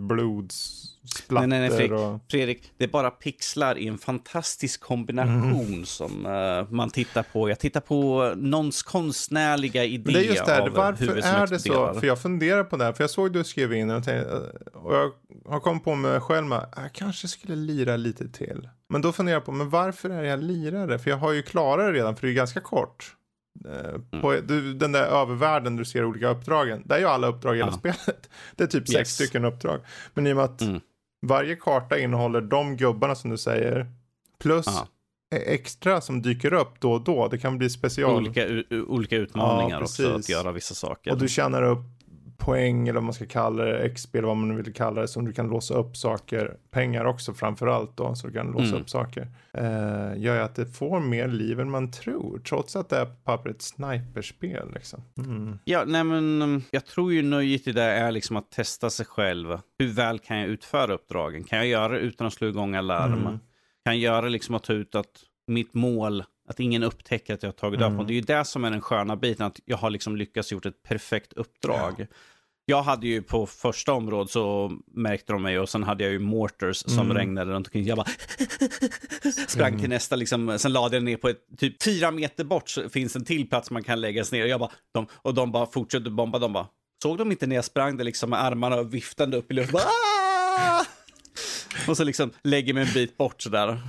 blodsplatter. 1.02 1.46
Nej, 1.46 1.60
nej, 1.60 1.68
nej, 1.68 1.78
Fredrik. 1.78 2.00
och... 2.00 2.20
Fredrik, 2.30 2.72
det 2.76 2.84
är 2.84 2.88
bara 2.88 3.10
pixlar 3.10 3.78
i 3.78 3.86
en 3.88 3.98
fantastisk 3.98 4.80
kombination 4.80 5.66
Mm. 5.66 5.84
som 5.84 6.26
eh, 6.26 6.70
man 6.70 6.90
tittar 6.90 7.22
på. 7.22 7.48
Jag 7.48 7.58
tittar 7.58 7.80
på 7.80 8.32
någons 8.36 8.82
konstnärliga 8.82 9.84
idé 9.84 10.12
det 10.12 10.18
är 10.18 10.22
just 10.22 10.46
det, 10.46 10.52
här, 10.52 10.68
varför 10.68 11.16
är 11.16 11.46
det 11.46 11.58
så? 11.58 11.94
För 12.00 12.06
jag 12.06 12.22
funderar 12.22 12.64
på 12.64 12.76
det 12.76 12.84
här, 12.84 12.92
för 12.92 13.02
jag 13.04 13.10
såg 13.10 13.32
du 13.32 13.44
skrev 13.44 13.72
in 13.72 13.90
och, 13.90 14.04
tänkte, 14.04 14.32
eh, 14.32 14.78
och 14.80 14.94
jag 14.94 15.12
har 15.48 15.60
kommit 15.60 15.84
på 15.84 15.94
mig 15.94 16.20
själv 16.20 16.46
med 16.46 16.66
jag 16.76 16.92
kanske 16.92 17.28
skulle 17.28 17.56
lira 17.56 17.96
lite 17.96 18.28
till. 18.28 18.68
Men 18.88 19.02
då 19.02 19.12
funderar 19.12 19.36
jag 19.36 19.44
på, 19.44 19.52
men 19.52 19.70
varför 19.70 20.10
är 20.10 20.22
jag 20.22 20.42
lirare? 20.42 20.98
För 20.98 21.10
jag 21.10 21.16
har 21.16 21.32
ju 21.32 21.42
klarat 21.42 21.86
det 21.86 21.92
redan, 21.92 22.16
för 22.16 22.26
det 22.26 22.32
är 22.32 22.34
ganska 22.34 22.60
kort. 22.60 23.16
Eh, 23.68 24.20
På, 24.20 24.32
du, 24.32 24.74
den 24.74 24.92
där 24.92 25.02
övervärlden 25.04 25.76
du 25.76 25.84
ser 25.84 26.04
olika 26.04 26.28
uppdragen, 26.28 26.82
där 26.84 26.96
är 26.96 27.00
ju 27.00 27.06
alla 27.06 27.26
uppdrag 27.26 27.54
i 27.54 27.58
hela 27.58 27.70
Ja. 27.72 27.78
spelet. 27.78 28.30
Det 28.56 28.62
är 28.62 28.66
typ 28.68 28.88
sex 28.88 28.98
Yes. 28.98 29.14
stycken 29.14 29.44
uppdrag. 29.44 29.80
Men 30.14 30.26
i 30.26 30.32
och 30.32 30.36
med 30.36 30.44
att 30.44 30.60
Mm. 30.60 30.80
Varje 31.22 31.56
karta 31.56 31.98
innehåller 31.98 32.40
de 32.40 32.76
gubbarna 32.76 33.14
som 33.14 33.30
du 33.30 33.38
säger, 33.38 33.86
plus 34.38 34.66
Ja. 34.66 34.86
extra 35.36 36.00
som 36.00 36.22
dyker 36.22 36.52
upp 36.52 36.80
då 36.80 36.92
och 36.92 37.04
då. 37.04 37.28
Det 37.28 37.38
kan 37.38 37.58
bli 37.58 37.70
special. 37.70 38.16
Olika, 38.16 38.46
olika 38.86 39.16
utmaningar 39.16 39.76
Ja, 39.76 39.82
också, 39.82 40.14
att 40.14 40.28
göra 40.28 40.52
vissa 40.52 40.74
saker. 40.74 41.10
Och 41.10 41.18
du 41.18 41.28
tjänar 41.28 41.62
upp 41.62 41.84
poäng 42.44 42.88
eller 42.88 42.94
vad 42.94 43.02
man 43.02 43.12
ska 43.14 43.26
kalla 43.26 43.64
det, 43.64 43.88
XP 43.94 44.14
eller 44.14 44.28
vad 44.28 44.36
man 44.36 44.56
vill 44.56 44.72
kalla 44.74 45.00
det, 45.00 45.08
som 45.08 45.24
du 45.24 45.32
kan 45.32 45.48
låsa 45.48 45.74
upp 45.74 45.96
saker, 45.96 46.56
pengar 46.70 47.04
också 47.04 47.34
framför 47.34 47.66
allt 47.66 47.96
då, 47.96 48.14
så 48.14 48.26
du 48.26 48.32
kan 48.32 48.46
låsa 48.46 48.64
Mm. 48.68 48.80
upp 48.80 48.90
saker. 48.90 49.28
Eh, 49.52 50.20
gör 50.22 50.34
ju 50.36 50.40
att 50.40 50.54
det 50.54 50.66
får 50.66 51.00
mer 51.00 51.28
liv 51.28 51.60
än 51.60 51.70
man 51.70 51.90
tror, 51.90 52.38
trots 52.38 52.76
att 52.76 52.88
det 52.88 52.96
är 52.96 53.04
på 53.04 53.14
pappret 53.24 53.56
ett 53.56 53.62
sniperspel 53.62 54.68
liksom. 54.74 55.02
Mm. 55.18 55.58
Ja, 55.64 55.84
nej 55.86 56.04
men 56.04 56.42
um, 56.42 56.62
jag 56.70 56.86
tror 56.86 57.12
ju 57.12 57.22
nöjet 57.22 57.68
i 57.68 57.72
det 57.72 57.82
är 57.82 58.12
liksom 58.12 58.36
att 58.36 58.50
testa 58.50 58.90
sig 58.90 59.06
själv. 59.06 59.58
Hur 59.78 59.88
väl 59.92 60.18
kan 60.18 60.38
jag 60.38 60.48
utföra 60.48 60.92
uppdragen? 60.94 61.44
Kan 61.44 61.58
jag 61.58 61.66
göra 61.66 61.88
det 61.92 61.98
utan 61.98 62.26
att 62.26 62.32
slå 62.32 62.48
igång 62.48 62.74
alarm? 62.74 63.12
Mm. 63.12 63.38
Kan 63.84 63.94
jag 63.94 63.96
göra 63.96 64.20
det 64.22 64.28
liksom 64.30 64.54
att 64.54 64.62
ta 64.64 64.72
ut 64.72 64.94
att 64.94 65.20
mitt 65.46 65.74
mål, 65.74 66.24
att 66.48 66.60
ingen 66.60 66.82
upptäcker 66.82 67.34
att 67.34 67.42
jag 67.42 67.48
har 67.48 67.52
tagit 67.52 67.80
Mm. 67.80 67.86
upp 67.86 67.96
honom. 67.96 68.06
Det 68.06 68.12
är 68.12 68.14
ju 68.14 68.20
det 68.20 68.44
som 68.44 68.64
är 68.64 68.70
den 68.70 68.80
sköna 68.80 69.16
biten, 69.16 69.46
att 69.46 69.60
jag 69.64 69.76
har 69.76 69.90
liksom 69.90 70.16
lyckats 70.16 70.52
gjort 70.52 70.66
ett 70.66 70.82
perfekt 70.82 71.32
uppdrag. 71.32 72.06
Jag 72.66 72.82
hade 72.82 73.06
ju 73.06 73.22
på 73.22 73.46
första 73.46 73.92
området 73.92 74.30
så 74.30 74.72
märkte 74.94 75.32
de 75.32 75.42
mig 75.42 75.58
och 75.58 75.68
sen 75.68 75.82
hade 75.82 76.04
jag 76.04 76.12
ju 76.12 76.18
mortars 76.18 76.76
som 76.76 76.98
mm. 76.98 77.16
regnade 77.16 77.52
runt 77.52 77.66
omkring. 77.66 77.84
Jag 77.84 77.96
bara 77.96 78.08
sprang 79.48 79.78
till 79.78 79.88
nästa, 79.88 80.16
liksom, 80.16 80.58
sen 80.58 80.72
lade 80.72 80.96
jag 80.96 81.02
ner 81.02 81.16
på 81.16 81.28
ett, 81.28 81.38
typ 81.58 81.82
fyra 81.82 82.10
meter 82.10 82.44
bort 82.44 82.68
så 82.68 82.88
finns 82.88 83.16
en 83.16 83.24
till 83.24 83.48
plats 83.48 83.70
man 83.70 83.84
kan 83.84 84.00
läggas 84.00 84.32
ner. 84.32 84.42
Och, 84.42 84.48
jag 84.48 84.60
bara, 84.60 84.70
de, 84.94 85.06
och 85.12 85.34
de 85.34 85.52
bara 85.52 85.66
fortsatte 85.66 86.10
bomba, 86.10 86.38
de 86.38 86.52
bara, 86.52 86.66
såg 87.02 87.18
de 87.18 87.30
inte 87.30 87.46
när 87.46 87.56
jag 87.56 87.64
sprang 87.64 87.96
där 87.96 88.04
liksom 88.04 88.30
med 88.30 88.44
armarna 88.44 88.82
viftande 88.82 89.36
upp 89.36 89.50
i 89.50 89.54
luften? 89.54 89.80
och 91.88 91.96
så 91.96 92.04
liksom 92.04 92.30
lägger 92.42 92.74
mig 92.74 92.82
en 92.82 92.94
bit 92.94 93.16
bort 93.16 93.42
sådär. 93.42 93.80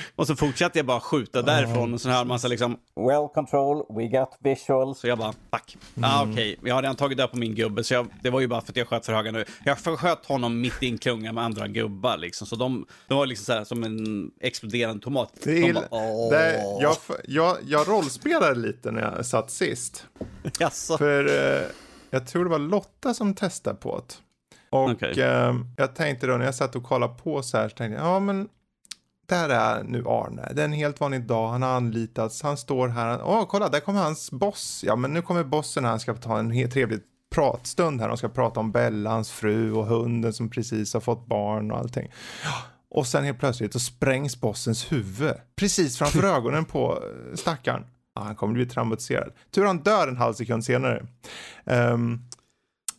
Och 0.16 0.26
så 0.26 0.36
fortsatte 0.36 0.78
jag 0.78 0.86
bara 0.86 1.00
skjuta 1.00 1.42
därifrån 1.42 1.94
och 1.94 2.00
så 2.00 2.08
hör 2.08 2.24
man 2.24 2.40
så 2.40 2.48
liksom 2.48 2.76
Well 2.96 3.28
control, 3.34 3.84
we 3.96 4.06
got 4.06 4.36
visual. 4.40 4.94
Så 4.94 5.06
jag 5.06 5.18
bara 5.18 5.32
fuck. 5.32 5.76
Mm. 5.96 6.10
Ah, 6.10 6.22
Okej, 6.22 6.32
okay. 6.32 6.56
jag 6.68 6.74
har 6.74 6.82
redan 6.82 6.96
tagit 6.96 7.18
död 7.18 7.30
på 7.30 7.36
min 7.36 7.54
gubbe 7.54 7.84
så 7.84 7.94
jag, 7.94 8.06
det 8.22 8.30
var 8.30 8.40
ju 8.40 8.46
bara 8.46 8.60
för 8.60 8.72
att 8.72 8.76
jag 8.76 8.88
sköt 8.88 9.06
för 9.06 9.12
höga 9.12 9.30
nu. 9.32 9.44
Jag 9.64 9.78
sköt 9.78 10.26
honom 10.26 10.60
mitt 10.60 10.82
i 10.82 10.88
en 10.88 10.98
klunga 10.98 11.32
med 11.32 11.44
andra 11.44 11.68
gubbar 11.68 12.16
liksom. 12.16 12.46
Så 12.46 12.56
de, 12.56 12.86
de 13.08 13.18
var 13.18 13.26
liksom 13.26 13.44
så 13.44 13.52
här, 13.52 13.64
som 13.64 13.84
en 13.84 14.30
exploderande 14.40 15.02
tomat. 15.04 15.32
Det 15.44 15.68
är, 15.68 15.74
bara, 15.74 16.30
det, 16.30 16.62
jag, 16.80 16.96
jag, 17.24 17.56
jag 17.62 17.88
rollspelade 17.88 18.54
lite 18.54 18.90
när 18.90 19.02
jag 19.02 19.26
satt 19.26 19.50
sist. 19.50 20.06
Jaså? 20.58 20.98
För 20.98 21.26
eh, 21.26 21.66
jag 22.10 22.26
tror 22.26 22.44
det 22.44 22.50
var 22.50 22.58
Lotta 22.58 23.14
som 23.14 23.34
testade 23.34 23.76
på 23.76 23.96
det. 23.96 24.14
Och 24.70 24.90
okay. 24.90 25.20
eh, 25.20 25.54
jag 25.76 25.94
tänkte 25.94 26.26
då 26.26 26.36
när 26.36 26.44
jag 26.44 26.54
satt 26.54 26.76
och 26.76 26.82
kollade 26.82 27.14
på 27.14 27.42
så 27.42 27.58
här 27.58 27.68
så 27.68 27.76
tänkte 27.76 28.00
jag, 28.00 28.06
ja 28.06 28.20
men 28.20 28.48
där 29.28 29.48
är 29.48 29.84
nu 29.84 30.04
Arne. 30.06 30.52
Det 30.54 30.60
är 30.62 30.64
en 30.64 30.72
helt 30.72 31.00
vanlig 31.00 31.26
dag. 31.26 31.48
Han 31.48 31.62
har 31.62 31.70
anlitats. 31.70 32.42
Han 32.42 32.56
står 32.56 32.88
här. 32.88 33.20
Åh, 33.24 33.46
kolla, 33.48 33.68
där 33.68 33.80
kommer 33.80 34.02
hans 34.02 34.30
boss. 34.30 34.84
Ja, 34.86 34.96
men 34.96 35.12
nu 35.12 35.22
kommer 35.22 35.44
bossen 35.44 35.84
här. 35.84 35.90
Han 35.90 36.00
ska 36.00 36.14
ta 36.14 36.38
en 36.38 36.50
helt 36.50 36.72
trevlig 36.72 37.00
pratstund 37.34 38.00
här. 38.00 38.08
De 38.08 38.16
ska 38.16 38.28
prata 38.28 38.60
om 38.60 38.72
Bella, 38.72 39.10
hans 39.10 39.30
fru 39.30 39.72
och 39.72 39.86
hunden 39.86 40.32
som 40.32 40.50
precis 40.50 40.94
har 40.94 41.00
fått 41.00 41.26
barn 41.26 41.70
och 41.70 41.78
allting. 41.78 42.12
Och 42.90 43.06
sen 43.06 43.24
helt 43.24 43.38
plötsligt 43.38 43.72
så 43.72 43.80
sprängs 43.80 44.40
bossens 44.40 44.92
huvud. 44.92 45.34
Precis 45.56 45.98
framför 45.98 46.24
ögonen 46.36 46.64
på 46.64 46.92
eh, 46.92 47.36
stackaren. 47.36 47.84
Ja, 48.14 48.22
han 48.22 48.36
kommer 48.36 48.54
bli 48.54 48.66
traumatiserad. 48.66 49.32
Tur 49.50 49.64
han 49.64 49.78
dör 49.78 50.08
en 50.08 50.16
halv 50.16 50.34
sekund 50.34 50.64
senare. 50.64 51.06
Um, 51.64 52.28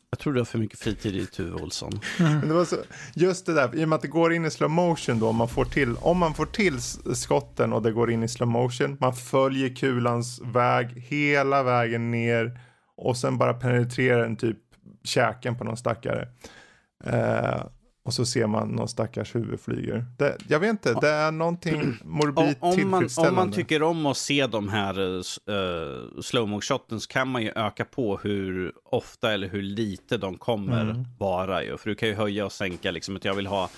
jag 0.10 0.20
tror 0.20 0.34
du 0.34 0.40
har 0.40 0.46
för 0.46 0.58
mycket 0.58 0.80
fritid 0.80 1.16
i 1.16 1.26
Tuve 1.26 1.62
Olsson. 1.62 2.00
Mm. 2.20 2.48
det 2.48 2.54
var 2.54 2.66
så, 2.66 2.76
just 3.16 3.46
det 3.46 3.54
där, 3.54 3.76
i 3.76 3.84
och 3.84 3.90
med 3.90 3.96
att 3.96 4.02
det 4.02 4.08
går 4.08 4.34
in 4.34 4.46
i 4.46 4.52
slow 4.52 4.70
motion 4.70 5.20
då, 5.20 5.32
man 5.32 5.50
får 5.50 5.66
till, 5.66 5.96
om 5.98 6.18
man 6.18 6.34
får 6.34 6.46
till 6.46 6.82
skotten 7.16 7.74
och 7.74 7.82
det 7.82 7.92
går 7.92 8.12
in 8.12 8.24
i 8.24 8.28
slow 8.28 8.50
motion, 8.50 8.98
man 9.00 9.14
följer 9.14 9.76
kulans 9.76 10.42
väg 10.44 10.88
hela 10.98 11.64
vägen 11.64 12.12
ner 12.12 12.60
och 12.98 13.18
sen 13.18 13.38
bara 13.38 13.54
penetrerar 13.54 14.22
den 14.22 14.36
typ 14.36 14.58
käken 15.04 15.58
på 15.58 15.64
någon 15.64 15.78
stackare. 15.78 16.28
Eh, 17.04 17.64
och 18.08 18.14
så 18.14 18.26
ser 18.26 18.48
man 18.48 18.70
någon 18.70 18.88
stackars 18.88 19.36
huvud 19.36 19.60
flyger. 19.60 20.06
Det, 20.18 20.38
jag 20.48 20.60
vet 20.60 20.70
inte, 20.70 20.94
det 20.94 21.10
är 21.10 21.32
någonting 21.32 21.98
morbid 22.04 22.56
om, 22.60 22.72
om 22.84 22.90
man, 22.90 23.10
om 23.18 23.36
man 23.36 23.52
tycker 23.52 23.84
om 23.84 24.06
att 24.06 24.18
se 24.18 24.48
de 24.48 24.70
här 24.70 25.00
uh, 25.00 25.22
eh, 25.48 26.22
slow 26.22 26.62
shotten 26.62 27.00
så 27.00 27.08
kan 27.08 27.28
man 27.28 27.44
ju 27.44 27.52
öka 27.56 27.86
på 27.86 28.18
hur 28.18 28.72
ofta 28.84 29.34
eller 29.34 29.50
hur 29.50 29.62
lite 29.62 30.18
de 30.18 30.38
kommer 30.38 30.82
mm. 30.82 31.06
vara. 31.20 31.64
Ju. 31.64 31.78
För 31.78 31.90
du 31.90 31.96
kan 31.96 32.10
ju 32.10 32.16
höja 32.16 32.46
och 32.46 32.52
sänka 32.52 32.92
liksom 32.92 33.16
att 33.16 33.26
jag 33.26 33.34
vill 33.34 33.48
ha 33.48 33.70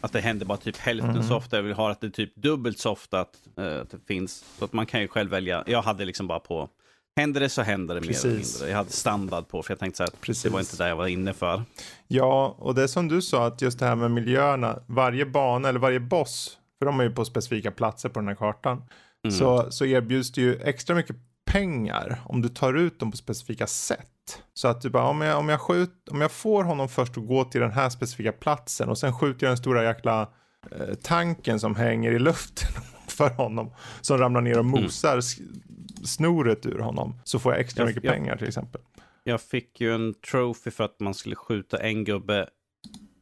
att 0.00 0.12
det 0.12 0.20
händer 0.20 0.46
bara 0.46 0.58
typ 0.58 0.76
hälften 0.76 1.10
mm. 1.10 1.22
så 1.22 1.36
ofta. 1.36 1.56
Jag 1.56 1.62
vill 1.62 1.74
ha 1.74 1.90
att 1.90 2.00
det 2.00 2.06
är 2.06 2.10
typ 2.10 2.36
dubbelt 2.36 2.78
så 2.78 2.90
ofta 2.90 3.20
att, 3.20 3.34
uh, 3.58 3.80
att 3.80 3.90
det 3.90 4.00
finns. 4.06 4.44
Så 4.58 4.64
att 4.64 4.72
man 4.72 4.86
kan 4.86 5.00
ju 5.00 5.08
själv 5.08 5.30
välja. 5.30 5.64
Jag 5.66 5.82
hade 5.82 6.04
liksom 6.04 6.26
bara 6.26 6.40
på 6.40 6.68
Händer 7.16 7.40
det 7.40 7.48
så 7.48 7.62
händer 7.62 7.94
det 7.94 8.00
Precis. 8.00 8.24
mer 8.24 8.30
eller 8.30 8.40
mindre. 8.40 8.68
Jag 8.68 8.76
hade 8.76 8.90
standard 8.90 9.48
på 9.48 9.62
för 9.62 9.72
jag 9.72 9.78
tänkte 9.78 9.96
så 9.96 10.02
här, 10.02 10.12
Precis. 10.20 10.42
det 10.42 10.50
var 10.50 10.60
inte 10.60 10.76
det 10.76 10.88
jag 10.88 10.96
var 10.96 11.06
inne 11.06 11.34
för. 11.34 11.62
Ja, 12.06 12.56
och 12.58 12.74
det 12.74 12.82
är 12.82 12.86
som 12.86 13.08
du 13.08 13.22
sa 13.22 13.46
att 13.46 13.62
just 13.62 13.78
det 13.78 13.86
här 13.86 13.96
med 13.96 14.10
miljöerna, 14.10 14.78
varje 14.86 15.26
bana 15.26 15.68
eller 15.68 15.80
varje 15.80 16.00
boss, 16.00 16.58
för 16.78 16.86
de 16.86 17.00
är 17.00 17.04
ju 17.04 17.10
på 17.10 17.24
specifika 17.24 17.70
platser 17.70 18.08
på 18.08 18.20
den 18.20 18.28
här 18.28 18.34
kartan, 18.34 18.82
mm. 19.24 19.36
så, 19.38 19.70
så 19.70 19.84
erbjuds 19.84 20.32
det 20.32 20.40
ju 20.40 20.62
extra 20.62 20.96
mycket 20.96 21.16
pengar 21.50 22.20
om 22.24 22.42
du 22.42 22.48
tar 22.48 22.74
ut 22.74 23.00
dem 23.00 23.10
på 23.10 23.16
specifika 23.16 23.66
sätt. 23.66 24.42
Så 24.54 24.68
att 24.68 24.80
du 24.80 24.90
bara, 24.90 25.04
om 25.04 25.20
jag, 25.20 25.38
om 25.38 25.48
jag, 25.48 25.60
skjut, 25.60 26.08
om 26.10 26.20
jag 26.20 26.32
får 26.32 26.64
honom 26.64 26.88
först 26.88 27.18
att 27.18 27.26
gå 27.26 27.44
till 27.44 27.60
den 27.60 27.72
här 27.72 27.90
specifika 27.90 28.32
platsen 28.32 28.88
och 28.88 28.98
sen 28.98 29.12
skjuter 29.12 29.46
jag 29.46 29.50
den 29.50 29.56
stora 29.56 29.84
jäkla 29.84 30.28
eh, 30.70 30.94
tanken 31.02 31.60
som 31.60 31.76
hänger 31.76 32.12
i 32.12 32.18
luften 32.18 32.82
för 33.06 33.30
honom 33.30 33.72
som 34.00 34.18
ramlar 34.18 34.40
ner 34.40 34.58
och 34.58 34.64
mm. 34.64 34.82
mosar 34.82 35.12
mm 35.12 35.67
snoret 36.04 36.66
ur 36.66 36.78
honom 36.78 37.14
så 37.24 37.38
får 37.38 37.52
jag 37.52 37.60
extra 37.60 37.82
jag, 37.82 37.88
mycket 37.88 38.04
jag, 38.04 38.14
pengar 38.14 38.36
till 38.36 38.48
exempel. 38.48 38.80
Jag 39.24 39.40
fick 39.40 39.80
ju 39.80 39.94
en 39.94 40.14
trophy 40.14 40.70
för 40.70 40.84
att 40.84 41.00
man 41.00 41.14
skulle 41.14 41.36
skjuta 41.36 41.78
en 41.78 42.04
gubbe 42.04 42.48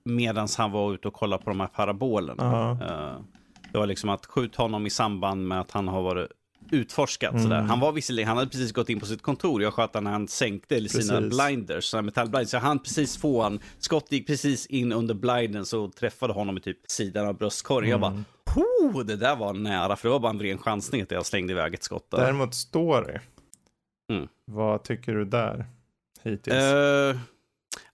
medan 0.04 0.48
han 0.58 0.70
var 0.70 0.94
ute 0.94 1.08
och 1.08 1.14
kollade 1.14 1.44
på 1.44 1.50
de 1.50 1.60
här 1.60 1.66
parabolerna. 1.66 2.44
Uh 2.44 2.52
-huh. 2.52 3.16
uh, 3.16 3.22
det 3.72 3.78
var 3.78 3.86
liksom 3.86 4.10
att 4.10 4.26
skjuta 4.26 4.62
honom 4.62 4.86
i 4.86 4.90
samband 4.90 5.48
med 5.48 5.60
att 5.60 5.70
han 5.70 5.88
har 5.88 6.02
varit 6.02 6.30
utforskat. 6.70 7.30
Mm. 7.30 7.42
Sådär. 7.42 7.60
Han 7.60 7.80
var 7.80 7.92
visserligen, 7.92 8.28
han 8.28 8.36
hade 8.36 8.50
precis 8.50 8.72
gått 8.72 8.88
in 8.88 9.00
på 9.00 9.06
sitt 9.06 9.22
kontor. 9.22 9.62
Jag 9.62 9.74
sköt 9.74 9.94
när 9.94 10.10
han 10.10 10.28
sänkte 10.28 10.88
sina 10.88 11.20
blinders, 11.20 11.84
sina 11.84 12.02
metallblinders. 12.02 12.50
Så 12.50 12.58
han 12.58 12.78
precis 12.78 13.16
få 13.16 13.42
han, 13.42 13.60
skottet 13.78 14.12
gick 14.12 14.26
precis 14.26 14.66
in 14.66 14.92
under 14.92 15.14
blinden 15.14 15.66
så 15.66 15.88
träffade 15.88 16.32
honom 16.32 16.56
i 16.56 16.60
typ 16.60 16.78
sidan 16.86 17.26
av 17.26 17.34
bröstkorgen. 17.34 17.92
Mm. 17.92 18.02
Jag 18.02 18.12
bara, 18.12 18.24
Ho, 18.56 19.02
det 19.02 19.16
där 19.16 19.36
var 19.36 19.54
nära, 19.54 19.96
för 19.96 20.08
det 20.08 20.12
var 20.12 20.20
bara 20.20 20.30
en 20.30 20.40
ren 20.40 20.58
chansning 20.58 21.02
att 21.02 21.10
jag 21.10 21.26
slängde 21.26 21.52
iväg 21.52 21.74
ett 21.74 21.82
skott 21.82 22.10
där. 22.10 22.18
Däremot 22.18 22.54
story. 22.54 23.18
Mm. 24.12 24.28
Vad 24.44 24.82
tycker 24.82 25.14
du 25.14 25.24
där? 25.24 25.66
Hittills? 26.22 26.74
Uh, 26.74 27.20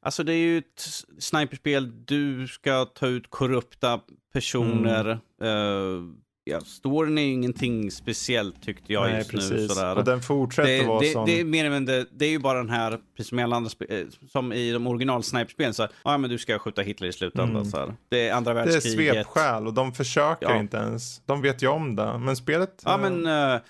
alltså 0.01 0.25
det 0.25 0.33
är 0.33 0.39
ju 0.39 0.59
ett 0.59 0.87
sniperspel. 1.19 2.05
Du 2.05 2.49
ska 2.49 2.85
ta 2.85 3.07
ut 3.07 3.31
korrupta 3.31 4.01
personer. 4.33 5.19
Mm. 5.41 5.57
Uh, 5.57 6.15
ja, 6.45 6.61
storyn 6.61 7.19
är 7.19 7.23
ju 7.23 7.33
ingenting 7.33 7.91
speciellt 7.91 8.63
tyckte 8.63 8.93
jag 8.93 9.03
Nej, 9.03 9.19
just 9.19 9.31
precis. 9.31 9.51
nu. 9.51 9.69
Sådär. 9.69 9.97
Och 9.97 10.05
den 10.05 10.23
fortsätter 10.23 10.79
det, 10.79 10.87
vara 10.87 11.01
det, 11.01 11.13
som... 11.13 11.27
Det 11.27 11.41
är 11.41 11.45
mer 11.45 11.71
men 11.71 11.85
det, 11.85 12.07
det 12.11 12.25
är 12.25 12.31
ju 12.31 12.39
bara 12.39 12.59
den 12.59 12.71
här, 12.71 12.99
precis 13.17 13.29
som 13.29 13.39
i 13.39 13.43
alla 13.43 13.57
andra 13.57 13.71
eh, 13.89 14.07
som 14.33 14.53
i 14.53 14.73
de 14.73 14.87
original 14.87 15.23
sniperspelen, 15.23 15.75
så 15.75 15.89
ja 16.05 16.19
men 16.19 16.31
du 16.31 16.39
ska 16.39 16.59
skjuta 16.59 16.83
Hitler 16.83 17.09
i 17.09 17.13
slutändan. 17.13 17.57
Mm. 17.57 17.71
Så. 17.71 17.95
Det 18.09 18.29
är 18.29 18.35
andra 18.35 18.55
världskriget. 18.55 18.97
Det 18.97 19.09
är 19.09 19.13
svepskäl 19.15 19.67
och 19.67 19.75
de 19.75 19.93
försöker 19.93 20.47
ja. 20.51 20.61
inte 20.61 20.77
ens. 20.77 21.23
De 21.27 21.43
vet 21.43 21.63
ju 21.63 21.69
om 21.69 21.97
det, 21.97 22.19
men 22.19 22.37
spelet... 22.37 22.83
Ja 22.85 22.97
men 22.97 23.27
uh, 23.27 23.61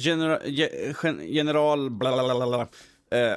genera, 0.00 0.38
general 1.22 1.90
bla 1.90 2.12
bla 2.12 2.36
bla, 2.36 2.46
bla 2.46 2.60
uh, 2.62 2.68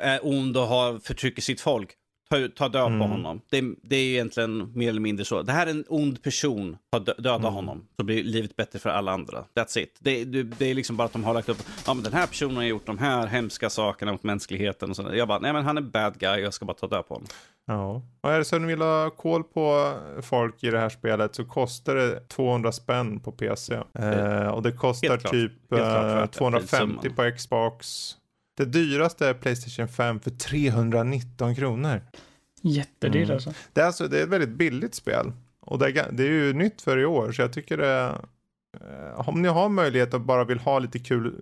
är 0.07 0.19
ond 0.23 0.57
och 0.57 0.67
har 0.67 0.99
förtrycker 0.99 1.41
sitt 1.41 1.61
folk 1.61 1.89
ta, 2.30 2.47
ta 2.56 2.69
död 2.69 2.88
mm. 2.88 2.99
på 2.99 3.06
honom. 3.06 3.41
Det, 3.49 3.64
det, 3.84 3.95
är 3.95 4.10
egentligen 4.10 4.72
mer 4.76 4.89
eller 4.89 5.02
mindre 5.02 5.26
så. 5.26 5.41
Det 5.41 5.52
här 5.52 5.68
är 5.68 5.72
en 5.72 5.85
ond 5.88 6.23
person, 6.23 6.77
ta 6.91 6.99
döda 6.99 7.35
mm. 7.35 7.53
honom. 7.53 7.88
Så 7.99 8.06
blir 8.06 8.23
livet 8.23 8.56
bättre 8.56 8.80
för 8.80 8.89
alla 8.89 9.11
andra. 9.11 9.45
That's 9.56 9.80
it. 9.80 9.97
Det, 9.99 10.26
det, 10.26 10.43
det, 10.43 10.65
är 10.65 10.73
liksom 10.73 10.97
bara 10.97 11.06
att 11.06 11.14
de 11.14 11.23
har 11.23 11.34
lagt 11.34 11.49
upp, 11.49 11.64
ja 11.85 11.93
men 11.93 12.03
den 12.03 12.14
här 12.14 12.27
personen 12.27 12.56
har 12.56 12.64
gjort 12.64 12.85
de 12.85 12.97
här 12.97 13.27
hemska 13.27 13.69
sakerna 13.69 14.11
mot 14.11 14.23
mänskligheten. 14.23 14.89
Och 14.89 14.95
så. 14.95 15.10
Jag 15.14 15.27
bara, 15.27 15.39
nej 15.39 15.53
men 15.53 15.65
han 15.65 15.77
är 15.77 15.81
bad 15.81 16.19
guy, 16.19 16.41
jag 16.41 16.53
ska 16.53 16.65
bara 16.65 16.77
ta 16.77 16.88
död 16.88 17.07
på 17.07 17.14
honom. 17.14 17.27
Ja, 17.68 18.02
och 18.22 18.31
är 18.31 18.39
det 18.39 18.45
så 18.45 18.56
att 18.56 18.61
ni 18.61 18.68
vill 18.68 18.81
ha 18.81 19.10
koll 19.10 19.43
på 19.43 19.93
folk 20.22 20.64
i 20.64 20.69
det 20.69 20.80
här 20.80 20.89
spelet 20.89 21.35
så 21.35 21.45
kostar 21.45 21.95
det 21.95 22.30
200 22.30 22.72
spänn 22.72 23.19
på 23.19 23.31
PC. 23.31 23.76
Eh, 23.76 24.47
och 24.47 24.61
det 24.61 24.72
kostar 24.72 25.18
typ 25.18 25.72
eh, 25.73 26.26
250 26.26 27.10
på 27.10 27.31
Xbox. 27.38 28.11
Det 28.56 28.65
dyraste 28.65 29.27
är 29.27 29.34
Playstation 29.34 29.88
5 29.88 30.19
för 30.19 30.32
319 30.32 31.56
kronor. 31.56 32.02
Jättedyrt 32.61 33.23
mm. 33.23 33.36
alltså. 33.36 33.53
Det 33.73 33.82
är, 33.82 33.86
alltså. 33.86 34.07
det 34.07 34.19
är 34.19 34.23
ett 34.23 34.30
väldigt 34.30 34.57
billigt 34.57 34.95
spel. 34.95 35.32
Och 35.60 35.80
det 35.80 35.86
är, 35.86 36.11
det 36.11 36.23
är 36.23 36.27
ju 36.27 36.53
nytt 36.53 36.82
för 36.82 36.98
i 36.98 37.06
år, 37.06 37.32
så 37.32 37.41
jag 37.41 37.53
tycker 37.53 37.77
det 37.77 38.15
om 39.15 39.41
ni 39.41 39.47
har 39.47 39.69
möjlighet 39.69 40.14
och 40.14 40.22
bara 40.22 40.43
vill 40.43 40.60
ha 40.60 40.80
lite 40.80 40.99
kul 40.99 41.34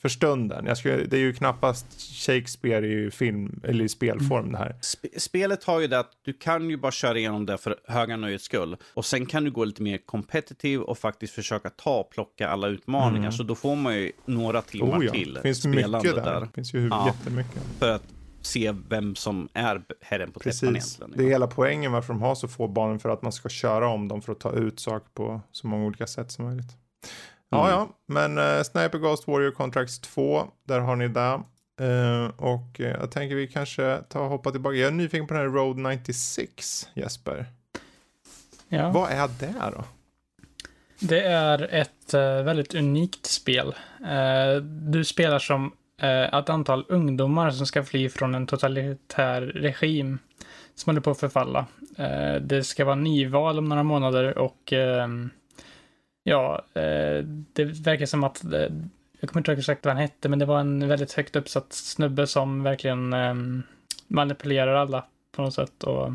för 0.00 0.08
stunden. 0.08 0.66
Jag 0.66 0.78
skulle, 0.78 0.96
det 0.96 1.16
är 1.16 1.20
ju 1.20 1.32
knappast 1.32 1.86
Shakespeare 2.26 2.86
i 2.86 3.10
film 3.10 3.60
eller 3.64 3.84
i 3.84 3.88
spelform 3.88 4.52
det 4.52 4.58
här. 4.58 4.76
Sp 4.92 5.02
spelet 5.16 5.64
har 5.64 5.80
ju 5.80 5.86
det 5.86 5.98
att 5.98 6.10
du 6.24 6.32
kan 6.32 6.70
ju 6.70 6.76
bara 6.76 6.92
köra 6.92 7.18
igenom 7.18 7.46
det 7.46 7.58
för 7.58 7.76
höga 7.88 8.16
nöjets 8.16 8.44
skull. 8.44 8.76
Och 8.94 9.04
sen 9.04 9.26
kan 9.26 9.44
du 9.44 9.50
gå 9.50 9.64
lite 9.64 9.82
mer 9.82 9.98
competitive 9.98 10.82
och 10.82 10.98
faktiskt 10.98 11.34
försöka 11.34 11.70
ta 11.70 12.00
och 12.00 12.10
plocka 12.10 12.48
alla 12.48 12.68
utmaningar. 12.68 13.18
Mm. 13.18 13.32
Så 13.32 13.42
då 13.42 13.54
får 13.54 13.76
man 13.76 13.96
ju 13.96 14.12
några 14.24 14.62
timmar 14.62 14.98
oh 14.98 15.04
ja. 15.04 15.12
till. 15.12 15.34
Det 15.34 15.42
finns 15.42 15.66
mycket 15.66 16.02
där. 16.02 16.14
där. 16.14 16.40
Det 16.40 16.48
finns 16.54 16.74
ju 16.74 16.88
ja. 16.88 17.06
jättemycket. 17.06 17.62
För 17.78 17.90
att 17.90 18.02
se 18.46 18.74
vem 18.88 19.14
som 19.14 19.48
är 19.54 19.82
herren 20.00 20.32
på 20.32 20.40
Precis. 20.40 20.60
täppan 20.60 20.76
egentligen. 20.76 21.12
Det 21.16 21.24
är 21.24 21.28
hela 21.28 21.46
poängen 21.46 21.92
varför 21.92 22.12
de 22.12 22.22
har 22.22 22.34
så 22.34 22.48
få 22.48 22.68
banor 22.68 22.98
för 22.98 23.08
att 23.08 23.22
man 23.22 23.32
ska 23.32 23.48
köra 23.48 23.88
om 23.88 24.08
dem 24.08 24.22
för 24.22 24.32
att 24.32 24.40
ta 24.40 24.52
ut 24.52 24.80
saker 24.80 25.08
på 25.14 25.40
så 25.52 25.66
många 25.66 25.86
olika 25.86 26.06
sätt 26.06 26.30
som 26.30 26.44
möjligt. 26.44 26.76
Ja, 27.48 27.66
mm. 27.66 27.70
ja, 27.70 27.88
men 28.06 28.38
uh, 28.38 28.62
Sniper 28.62 28.98
Ghost 28.98 29.28
Warrior 29.28 29.50
Contracts 29.50 29.98
2, 29.98 30.46
där 30.64 30.80
har 30.80 30.96
ni 30.96 31.08
det. 31.08 31.40
Uh, 31.80 32.30
och 32.36 32.80
uh, 32.80 32.86
jag 32.86 33.10
tänker 33.10 33.36
vi 33.36 33.46
kanske 33.46 33.98
ta 34.08 34.20
och 34.20 34.28
hoppa 34.28 34.50
tillbaka. 34.50 34.76
Jag 34.76 34.86
är 34.86 34.92
nyfiken 34.92 35.26
på 35.26 35.34
den 35.34 35.42
här 35.42 35.50
Road 35.50 35.76
96, 35.76 36.88
Jesper. 36.94 37.46
Ja. 38.68 38.90
Vad 38.90 39.10
är 39.10 39.28
det 39.40 39.54
då? 39.72 39.84
Det 40.98 41.20
är 41.20 41.74
ett 41.74 42.14
väldigt 42.44 42.74
unikt 42.74 43.26
spel. 43.26 43.74
du 44.92 45.04
spelar 45.04 45.38
som 45.38 45.72
Eh, 45.96 46.38
ett 46.38 46.48
antal 46.48 46.84
ungdomar 46.88 47.50
som 47.50 47.66
ska 47.66 47.82
fly 47.82 48.08
från 48.08 48.34
en 48.34 48.46
totalitär 48.46 49.40
regim 49.40 50.18
som 50.74 50.90
håller 50.90 51.00
på 51.00 51.10
att 51.10 51.20
förfalla. 51.20 51.66
Eh, 51.96 52.34
det 52.34 52.64
ska 52.64 52.84
vara 52.84 52.94
nyval 52.94 53.58
om 53.58 53.64
några 53.64 53.82
månader 53.82 54.38
och 54.38 54.72
ehm, 54.72 55.30
ja, 56.24 56.64
eh, 56.74 57.24
det 57.52 57.64
verkar 57.64 58.06
som 58.06 58.24
att 58.24 58.44
jag 59.20 59.30
kommer 59.30 59.40
inte 59.40 59.50
ihåg 59.50 59.58
exakt 59.58 59.84
vad 59.84 59.94
han 59.94 60.02
hette, 60.02 60.28
men 60.28 60.38
det 60.38 60.46
var 60.46 60.60
en 60.60 60.88
väldigt 60.88 61.12
högt 61.12 61.36
uppsatt 61.36 61.72
snubbe 61.72 62.26
som 62.26 62.62
verkligen 62.62 63.12
ehm, 63.12 63.62
manipulerar 64.06 64.74
alla 64.74 65.04
på 65.36 65.42
något 65.42 65.54
sätt. 65.54 65.84
Och, 65.84 66.12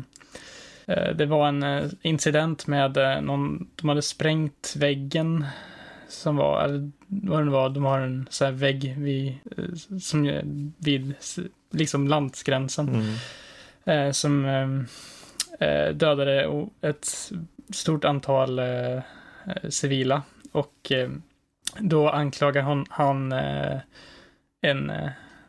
det 1.14 1.26
var 1.26 1.48
en 1.48 1.90
incident 2.02 2.66
med 2.66 3.22
någon, 3.22 3.68
de 3.76 3.88
hade 3.88 4.02
sprängt 4.02 4.74
väggen 4.76 5.46
som 6.10 6.36
var, 6.36 6.64
eller 6.64 6.90
vad 7.06 7.44
det 7.46 7.50
var, 7.50 7.68
de 7.68 7.84
har 7.84 8.00
en 8.00 8.26
sån 8.30 8.44
här 8.44 8.52
vägg 8.52 8.94
vid, 8.98 9.34
eh, 9.56 9.98
som 10.00 10.24
vid 10.78 11.14
liksom 11.70 12.08
landsgränsen. 12.08 12.88
Mm. 12.88 13.14
Eh, 13.84 14.12
som 14.12 14.44
eh, 15.60 15.88
dödade 15.94 16.66
ett 16.80 17.30
stort 17.72 18.04
antal 18.04 18.58
eh, 18.58 19.00
civila. 19.68 20.22
Och 20.52 20.92
eh, 20.92 21.10
då 21.78 22.08
anklagar 22.10 22.62
hon, 22.62 22.86
han 22.90 23.32
eh, 23.32 23.78
en 24.60 24.90
eh, 24.90 25.08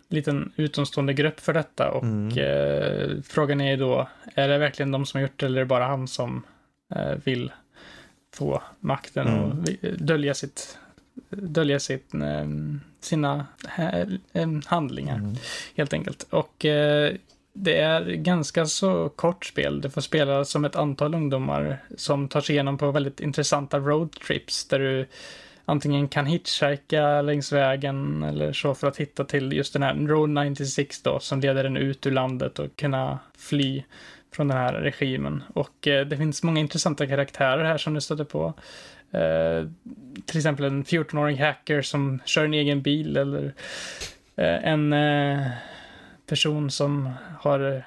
liten 0.09 0.51
utomstående 0.55 1.13
grupp 1.13 1.39
för 1.39 1.53
detta. 1.53 1.91
Och 1.91 2.03
Mm. 2.03 3.23
frågan 3.23 3.61
är 3.61 3.71
ju 3.71 3.77
då, 3.77 4.07
är 4.35 4.47
det 4.47 4.57
verkligen 4.57 4.91
de 4.91 5.05
som 5.05 5.17
har 5.17 5.21
gjort 5.21 5.39
det 5.39 5.45
eller 5.45 5.57
är 5.57 5.65
det 5.65 5.69
bara 5.69 5.85
han 5.85 6.07
som 6.07 6.43
vill 7.23 7.51
få 8.33 8.61
makten 8.79 9.27
Mm. 9.27 9.43
och 9.43 9.55
dölja 9.99 10.33
sitt 10.33 10.77
dölja 11.29 11.79
sitt, 11.79 12.13
eh, 12.13 12.47
sina 12.99 13.45
eh, 14.33 14.49
handlingar 14.65 15.15
Mm. 15.17 15.35
helt 15.75 15.93
enkelt. 15.93 16.27
Och 16.29 16.65
eh, 16.65 17.13
det 17.53 17.77
är 17.77 18.05
ganska 18.05 18.65
så 18.65 19.09
kort 19.09 19.45
spel. 19.45 19.81
Du 19.81 19.89
får 19.89 20.01
spela 20.01 20.45
som 20.45 20.65
ett 20.65 20.75
antal 20.75 21.13
ungdomar 21.15 21.77
som 21.97 22.27
tar 22.27 22.41
sig 22.41 22.55
igenom 22.55 22.77
på 22.77 22.91
väldigt 22.91 23.19
intressanta 23.19 23.79
roadtrips 23.79 24.65
där 24.65 24.79
du 24.79 25.05
antingen 25.65 26.07
kan 26.07 26.25
hitchhika 26.25 27.21
längs 27.21 27.51
vägen 27.51 28.23
eller 28.23 28.53
så 28.53 28.75
för 28.75 28.87
att 28.87 28.97
hitta 28.97 29.23
till 29.25 29.53
just 29.53 29.73
den 29.73 29.83
här 29.83 29.95
Road 29.95 30.29
96 30.29 31.01
då 31.01 31.19
som 31.19 31.39
leder 31.39 31.63
en 31.63 31.77
ut 31.77 32.05
ur 32.07 32.11
landet 32.11 32.59
och 32.59 32.75
kunna 32.75 33.19
fly 33.37 33.83
från 34.31 34.47
den 34.47 34.57
här 34.57 34.73
regimen. 34.73 35.43
Och 35.53 35.87
eh, 35.87 36.05
det 36.05 36.17
finns 36.17 36.43
många 36.43 36.59
intressanta 36.59 37.07
karaktärer 37.07 37.63
här 37.63 37.77
som 37.77 37.93
du 37.93 38.01
stöter 38.01 38.23
på. 38.23 38.53
Eh, 39.11 39.67
till 40.25 40.37
exempel 40.37 40.65
en 40.65 40.83
14-årig 40.83 41.37
hacker 41.37 41.81
som 41.81 42.19
kör 42.25 42.45
en 42.45 42.53
egen 42.53 42.81
bil 42.81 43.17
eller 43.17 43.53
eh, 44.35 44.67
en 44.67 44.93
eh, 44.93 45.47
person 46.27 46.71
som 46.71 47.09
har 47.39 47.83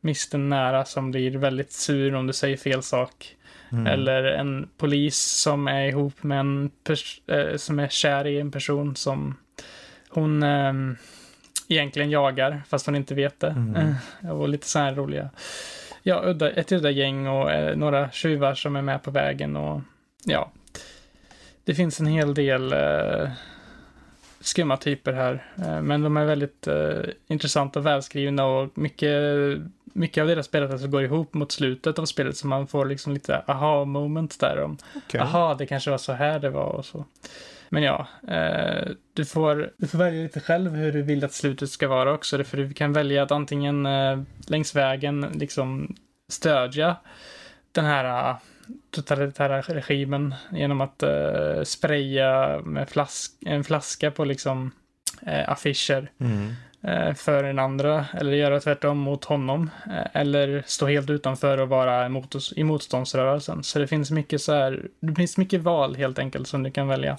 mist 0.00 0.34
en 0.34 0.48
nära 0.48 0.84
som 0.84 1.10
blir 1.10 1.30
väldigt 1.38 1.72
sur 1.72 2.14
om 2.14 2.26
du 2.26 2.32
säger 2.32 2.56
fel 2.56 2.82
sak. 2.82 3.36
Mm. 3.72 3.86
Eller 3.86 4.24
en 4.24 4.68
polis 4.76 5.18
som 5.18 5.68
är 5.68 5.88
ihop 5.88 6.22
med 6.22 6.40
en 6.40 6.70
eh, 7.26 7.56
som 7.56 7.78
är 7.78 7.88
kär 7.88 8.26
i 8.26 8.40
en 8.40 8.50
person 8.50 8.96
som 8.96 9.36
hon 10.08 10.42
eh, 10.42 10.72
egentligen 11.68 12.10
jagar 12.10 12.62
fast 12.68 12.86
hon 12.86 12.96
inte 12.96 13.14
vet 13.14 13.40
det. 13.40 13.50
Mm. 13.50 13.94
Och 14.38 14.48
lite 14.48 14.66
så 14.66 14.78
här 14.78 14.94
roliga. 14.94 15.30
Ja, 16.02 16.22
udda, 16.24 16.50
ett 16.50 16.72
udda 16.72 16.90
gäng 16.90 17.26
och 17.26 17.50
eh, 17.50 17.76
några 17.76 18.10
tjuvar 18.10 18.54
som 18.54 18.76
är 18.76 18.82
med 18.82 19.02
på 19.02 19.10
vägen 19.10 19.56
och 19.56 19.80
ja. 20.24 20.50
Det 21.64 21.74
finns 21.74 22.00
en 22.00 22.06
hel 22.06 22.34
del 22.34 22.72
eh, 22.72 23.30
skumma 24.40 24.76
typer 24.76 25.12
här. 25.12 25.46
Eh, 25.56 25.82
men 25.82 26.02
de 26.02 26.16
är 26.16 26.24
väldigt 26.24 26.66
eh, 26.66 27.00
intressanta 27.26 27.78
och 27.78 27.86
välskrivna 27.86 28.46
och 28.46 28.78
mycket, 28.78 29.18
mycket 29.84 30.22
av 30.22 30.28
deras 30.28 30.50
berättelser 30.50 30.88
går 30.88 31.02
ihop 31.02 31.34
mot 31.34 31.52
slutet 31.52 31.98
av 31.98 32.04
spelet 32.04 32.36
så 32.36 32.46
man 32.46 32.66
får 32.66 32.84
liksom 32.84 33.12
lite 33.12 33.42
aha 33.46 33.84
moment 33.84 34.40
där 34.40 34.62
om 34.62 34.78
Okej. 34.96 35.20
aha, 35.20 35.54
det 35.54 35.66
kanske 35.66 35.90
var 35.90 35.98
så 35.98 36.12
här 36.12 36.38
det 36.38 36.50
var 36.50 36.72
och 36.72 36.84
så. 36.84 37.04
Men 37.72 37.82
ja, 37.82 38.06
eh, 38.28 38.88
du, 39.14 39.24
får, 39.24 39.72
du 39.76 39.86
får 39.86 39.98
välja 39.98 40.22
lite 40.22 40.40
själv 40.40 40.70
hur 40.70 40.92
du 40.92 41.02
vill 41.02 41.24
att 41.24 41.32
slutet 41.32 41.70
ska 41.70 41.88
vara 41.88 42.12
också. 42.12 42.44
För 42.44 42.56
du 42.56 42.72
kan 42.72 42.92
välja 42.92 43.22
att 43.22 43.30
antingen 43.30 43.86
eh, 43.86 44.22
längs 44.46 44.76
vägen 44.76 45.20
liksom 45.34 45.96
stödja 46.28 46.96
den 47.72 47.84
här 47.84 48.30
eh, 48.30 48.36
totalitära 48.90 49.60
regimen 49.60 50.34
genom 50.50 50.80
att 50.80 51.02
eh, 51.02 51.62
spraya 51.64 52.60
med 52.60 52.88
flask, 52.88 53.32
en 53.46 53.64
flaska 53.64 54.10
på 54.10 54.24
liksom 54.24 54.70
eh, 55.26 55.48
affischer 55.48 56.10
Mm 56.18 56.54
eh, 56.82 57.14
för 57.14 57.42
den 57.42 57.58
andra 57.58 58.06
eller 58.14 58.32
göra 58.32 58.60
tvärtom 58.60 58.98
mot 58.98 59.24
honom 59.24 59.70
eh, 59.86 60.20
eller 60.20 60.62
stå 60.66 60.86
helt 60.86 61.10
utanför 61.10 61.58
och 61.58 61.68
vara 61.68 62.06
emot, 62.06 62.36
i 62.56 62.64
motståndsrörelsen. 62.64 63.62
Så 63.62 63.78
det 63.78 63.86
finns 63.86 64.10
mycket 64.10 64.42
så 64.42 64.52
här, 64.52 64.88
det 65.00 65.14
finns 65.14 65.36
mycket 65.36 65.60
val 65.60 65.96
helt 65.96 66.18
enkelt 66.18 66.48
som 66.48 66.62
du 66.62 66.70
kan 66.70 66.88
välja. 66.88 67.18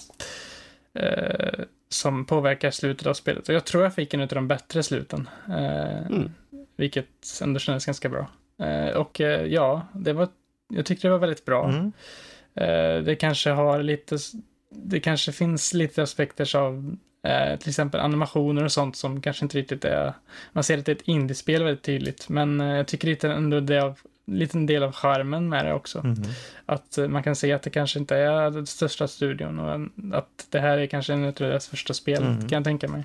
Eh, 0.93 1.63
som 1.89 2.25
påverkar 2.25 2.71
slutet 2.71 3.07
av 3.07 3.13
spelet. 3.13 3.49
Och 3.49 3.55
jag 3.55 3.65
tror 3.65 3.83
jag 3.83 3.95
fick 3.95 4.13
en 4.13 4.21
av 4.21 4.27
de 4.27 4.47
bättre 4.47 4.83
sluten. 4.83 5.29
Eh, 5.47 6.05
Mm. 6.09 6.31
Vilket 6.75 7.39
ändå 7.41 7.59
kändes 7.59 7.85
ganska 7.85 8.09
bra. 8.09 8.27
Eh, 8.59 8.95
och 8.95 9.21
eh, 9.21 9.45
ja, 9.45 9.87
det 9.93 10.13
var, 10.13 10.27
jag 10.73 10.85
tyckte 10.85 11.07
det 11.07 11.11
var 11.11 11.19
väldigt 11.19 11.45
bra. 11.45 11.69
Mm. 11.69 11.91
Det 13.05 13.15
kanske 13.15 13.49
har 13.49 13.83
lite, 13.83 14.17
det 14.69 14.99
kanske 14.99 15.31
finns 15.31 15.73
lite 15.73 16.03
aspekter 16.03 16.55
av 16.55 16.95
eh, 17.23 17.59
till 17.59 17.69
exempel 17.69 17.99
animationer 17.99 18.63
och 18.63 18.71
sånt 18.71 18.95
som 18.95 19.21
kanske 19.21 19.45
inte 19.45 19.57
riktigt 19.57 19.85
är, 19.85 20.13
man 20.51 20.63
ser 20.63 20.77
att 20.77 20.85
det 20.85 20.91
är 20.91 20.95
ett 20.95 21.01
indiespel 21.07 21.63
väldigt 21.63 21.83
tydligt, 21.83 22.29
men 22.29 22.61
eh, 22.61 22.67
jag 22.67 22.87
tycker 22.87 23.07
lite 23.07 23.29
ändå 23.29 23.59
det 23.59 23.75
är 23.75 23.85
en 24.25 24.37
liten 24.37 24.65
del 24.65 24.83
av 24.83 24.91
charmen 24.91 25.49
med 25.49 25.65
det 25.65 25.73
också. 25.73 25.99
Mm. 25.99 26.23
Att 26.65 26.97
eh, 26.97 27.07
man 27.07 27.23
kan 27.23 27.35
se 27.35 27.53
att 27.53 27.61
det 27.61 27.69
kanske 27.69 27.99
inte 27.99 28.15
är 28.15 28.51
den 28.51 28.65
största 28.65 29.07
studion 29.07 29.59
och 29.59 29.89
att 30.17 30.47
det 30.49 30.59
här 30.59 30.77
är 30.77 30.87
kanske 30.87 31.13
en 31.13 31.25
av 31.25 31.33
deras 31.33 31.67
första 31.67 31.93
spel, 31.93 32.23
Mm. 32.23 32.39
kan 32.39 32.57
jag 32.57 32.63
tänka 32.63 32.87
mig. 32.87 33.03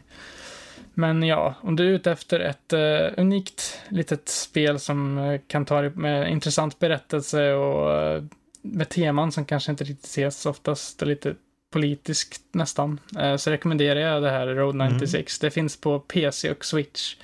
Men 0.95 1.23
ja, 1.23 1.55
om 1.61 1.77
du 1.77 1.87
är 1.87 1.91
ute 1.91 2.13
efter 2.13 2.41
ett 2.41 2.73
eh, 2.73 3.21
unikt 3.23 3.81
litet 3.89 4.29
spel 4.29 4.79
som 4.79 5.19
eh, 5.19 5.41
kan 5.47 5.65
ta 5.65 5.81
dig 5.81 5.91
med 5.91 6.31
intressant 6.31 6.79
berättelse 6.79 7.53
och 7.53 7.93
eh, 7.93 8.23
med 8.63 8.89
teman 8.89 9.33
som 9.33 9.45
kanske 9.45 9.71
inte 9.71 9.85
riktigt 9.85 10.05
ses 10.05 10.47
oftast, 10.47 11.03
och 11.03 11.09
lite 11.09 11.35
politiskt 11.71 12.43
nästan, 12.53 13.01
eh, 13.19 13.37
så 13.37 13.51
rekommenderar 13.51 14.01
jag 14.01 14.23
det 14.23 14.31
här 14.31 14.47
Road 14.47 14.75
96. 14.77 15.39
Det 15.39 15.51
finns 15.51 15.81
på 15.81 16.01
PC 16.01 16.51
och 16.51 16.65
Switch. 16.65 17.17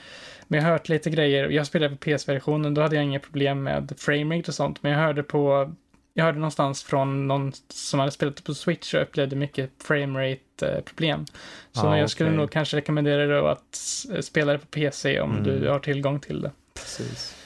Men 0.49 0.59
jag 0.59 0.65
har 0.65 0.73
hört 0.73 0.89
lite 0.89 1.11
grejer, 1.11 1.49
jag 1.49 1.67
spelade 1.67 1.97
på 1.97 2.11
PS-versionen, 2.11 2.75
då 2.75 2.83
hade 2.83 2.95
jag 2.97 3.05
inga 3.05 3.21
problem 3.21 3.63
med 3.63 3.93
framerate 3.99 4.51
och 4.51 4.55
sånt, 4.55 4.83
men 4.83 4.93
jag 4.93 4.99
hörde 4.99 5.23
på 5.23 5.75
jag 6.17 6.25
hörde 6.25 6.39
någonstans 6.39 6.83
från 6.83 7.29
någon 7.29 7.53
som 7.69 8.01
hade 8.01 8.13
spelat 8.13 8.45
på 8.45 8.55
Switch 8.55 8.95
och 8.95 9.03
upplevde 9.03 9.37
mycket 9.37 9.71
framerate-problem. 9.85 11.27
Så 11.73 11.87
Ah, 11.87 11.99
jag 11.99 12.11
skulle 12.11 12.29
okej. 12.31 12.37
nog 12.39 12.51
kanske 12.51 12.77
rekommendera 12.77 13.27
dig 13.27 13.39
att 13.51 13.77
spela 14.25 14.53
det 14.53 14.59
på 14.59 14.67
PC 14.67 15.21
om 15.21 15.31
Mm. 15.31 15.45
du 15.45 15.69
har 15.69 15.79
tillgång 15.79 16.21
till 16.21 16.41
det. 16.41 16.51
Precis. 16.75 17.37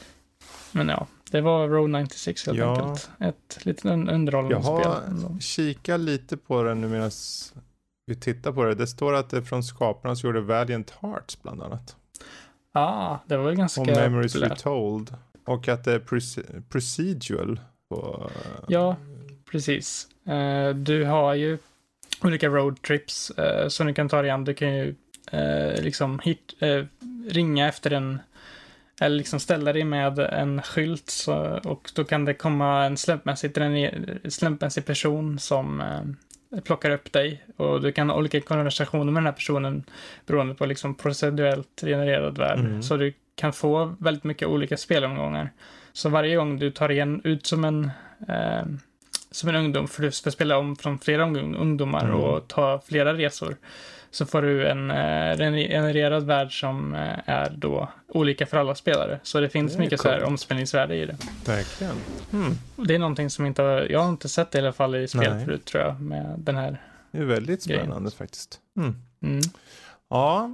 Men 0.73 0.89
ja, 0.89 1.07
det 1.31 1.41
var 1.41 1.69
Road 1.69 1.91
96 1.91 2.47
helt 2.47 2.59
Ja. 2.59 2.77
enkelt. 2.89 3.11
Ett 3.21 3.65
litet 3.67 3.85
un- 3.85 4.11
underhållande 4.15 4.55
Jag 4.55 4.65
spel. 4.65 5.23
har 5.31 5.41
kikat 5.41 6.01
lite 6.01 6.37
på 6.37 6.63
den 6.63 6.81
nu 6.81 6.89
medan 6.89 7.11
vi 8.07 8.15
tittar 8.15 8.53
på 8.53 8.65
det. 8.65 8.75
Det 8.75 8.87
står 8.87 9.15
att 9.15 9.31
det 9.31 9.37
är 9.37 9.43
från 9.43 9.63
skaparna 9.65 10.17
som 10.17 10.27
gjorde 10.29 10.41
Valiant 10.41 10.91
Hearts 10.91 11.43
bland 11.43 11.63
annat. 11.63 11.97
Ah, 12.73 13.17
det 13.27 13.37
var 13.37 13.45
väl 13.45 13.55
ganska 13.55 13.81
Och 13.81 13.87
Memories 13.87 14.33
populärt. 14.33 14.53
Retold. 14.53 15.15
Och 15.47 15.69
att 15.69 15.85
det 15.85 15.93
är 15.93 15.99
proce- 15.99 16.63
procedural. 16.69 17.61
På, 17.91 18.31
Ja, 18.69 18.97
precis. 19.51 20.09
Eh, 20.27 20.75
du 20.75 21.05
har 21.05 21.35
ju 21.35 21.59
olika 22.23 22.49
roadtrips 22.49 23.33
uh, 23.39 23.69
som 23.69 23.87
du 23.87 23.95
kan 23.95 24.09
ta 24.09 24.23
dig 24.23 24.31
an. 24.31 24.45
Du 24.45 24.55
kan 24.55 24.75
ju 24.77 24.95
eh, 25.33 25.83
liksom 25.83 26.19
hit, 26.25 26.55
eh, 26.59 26.85
ringa 27.29 27.69
efter 27.69 27.91
en 27.91 28.19
eller 29.01 29.17
liksom 29.17 29.41
ställa 29.41 29.73
dig 29.73 29.85
med 29.85 30.19
en 30.19 30.63
skylt 30.63 31.11
så, 31.11 31.61
och 31.65 31.91
då 31.95 32.05
kan 32.05 32.25
det 32.25 32.35
komma 32.35 32.85
en 32.85 32.97
slumpmässig, 32.97 33.53
slumpmässig 34.29 34.87
person 34.87 35.39
som 35.39 35.81
eh, 35.81 36.61
plockar 36.61 36.91
upp 36.91 37.13
dig 37.13 37.45
och 37.57 37.81
du 37.83 37.93
kan 37.93 38.11
ha 38.11 38.17
olika 38.17 38.41
konversationer 38.41 39.05
med 39.13 39.15
den 39.23 39.27
här 39.27 39.33
personen 39.33 39.85
beroende 40.27 40.55
på 40.55 40.67
liksom 40.67 40.95
procedurellt 40.95 41.81
genererad 41.83 42.39
värld. 42.39 42.59
Mm. 42.59 42.83
Så 42.83 42.97
du 42.97 43.13
kan 43.35 43.53
få 43.53 43.95
väldigt 43.99 44.25
mycket 44.25 44.49
olika 44.49 44.77
spelomgångar. 44.77 45.51
Så 45.93 46.09
varje 46.09 46.37
gång 46.37 46.59
du 46.59 46.71
tar 46.71 46.89
igen 46.91 47.21
ut 47.25 47.47
som 47.47 47.65
en, 47.65 47.91
eh, 48.29 48.67
som 49.31 49.49
en 49.49 49.57
ungdom, 49.57 49.89
för 49.89 50.03
du 50.03 50.11
ska 50.13 50.31
spela 50.31 50.59
om 50.59 50.77
från 50.77 50.99
flera 50.99 51.23
ung- 51.25 51.57
ungdomar 51.57 52.05
Mm. 52.05 52.17
och 52.17 52.49
ta 52.49 52.81
flera 52.87 53.15
resor, 53.15 53.57
så 54.11 54.27
får 54.27 54.43
du 54.43 54.69
en 54.69 54.91
eh, 54.91 55.37
genererad 55.69 56.27
värld 56.27 56.61
som 56.61 56.95
eh, 56.95 57.19
är 57.25 57.51
då 57.57 57.89
olika 58.09 58.47
för 58.47 58.57
alla 58.57 58.75
spelare. 58.75 59.21
Så 59.23 59.41
det 59.41 59.49
finns 59.49 59.73
Det 59.73 59.79
mycket 59.79 60.01
så 60.01 60.09
här 60.09 60.25
omspelningsvärde 60.25 60.97
i 60.97 61.07
det. 61.07 61.17
Verkligen. 61.47 61.95
Mm. 62.33 62.53
Det 62.77 62.95
är 62.95 62.99
någonting 62.99 63.31
som 63.31 63.47
inte 63.47 63.63
har, 63.63 63.81
jag 63.81 64.01
har 64.01 64.09
inte 64.09 64.29
sett 64.29 64.51
det 64.51 64.59
i 64.59 64.63
alla 64.63 64.73
fall 64.73 64.97
i 64.97 65.09
spel 65.09 65.35
Nej. 65.35 65.45
förut 65.45 65.65
tror 65.65 65.83
jag, 65.83 66.01
med 66.01 66.35
den 66.39 66.57
här. 66.57 66.83
Det 67.11 67.19
är 67.19 67.25
väldigt 67.25 67.65
Grejen. 67.67 67.83
spännande 67.83 68.11
faktiskt. 68.11 68.59
Mm. 68.77 68.97
Mm. 69.23 69.41
Ja, 70.11 70.51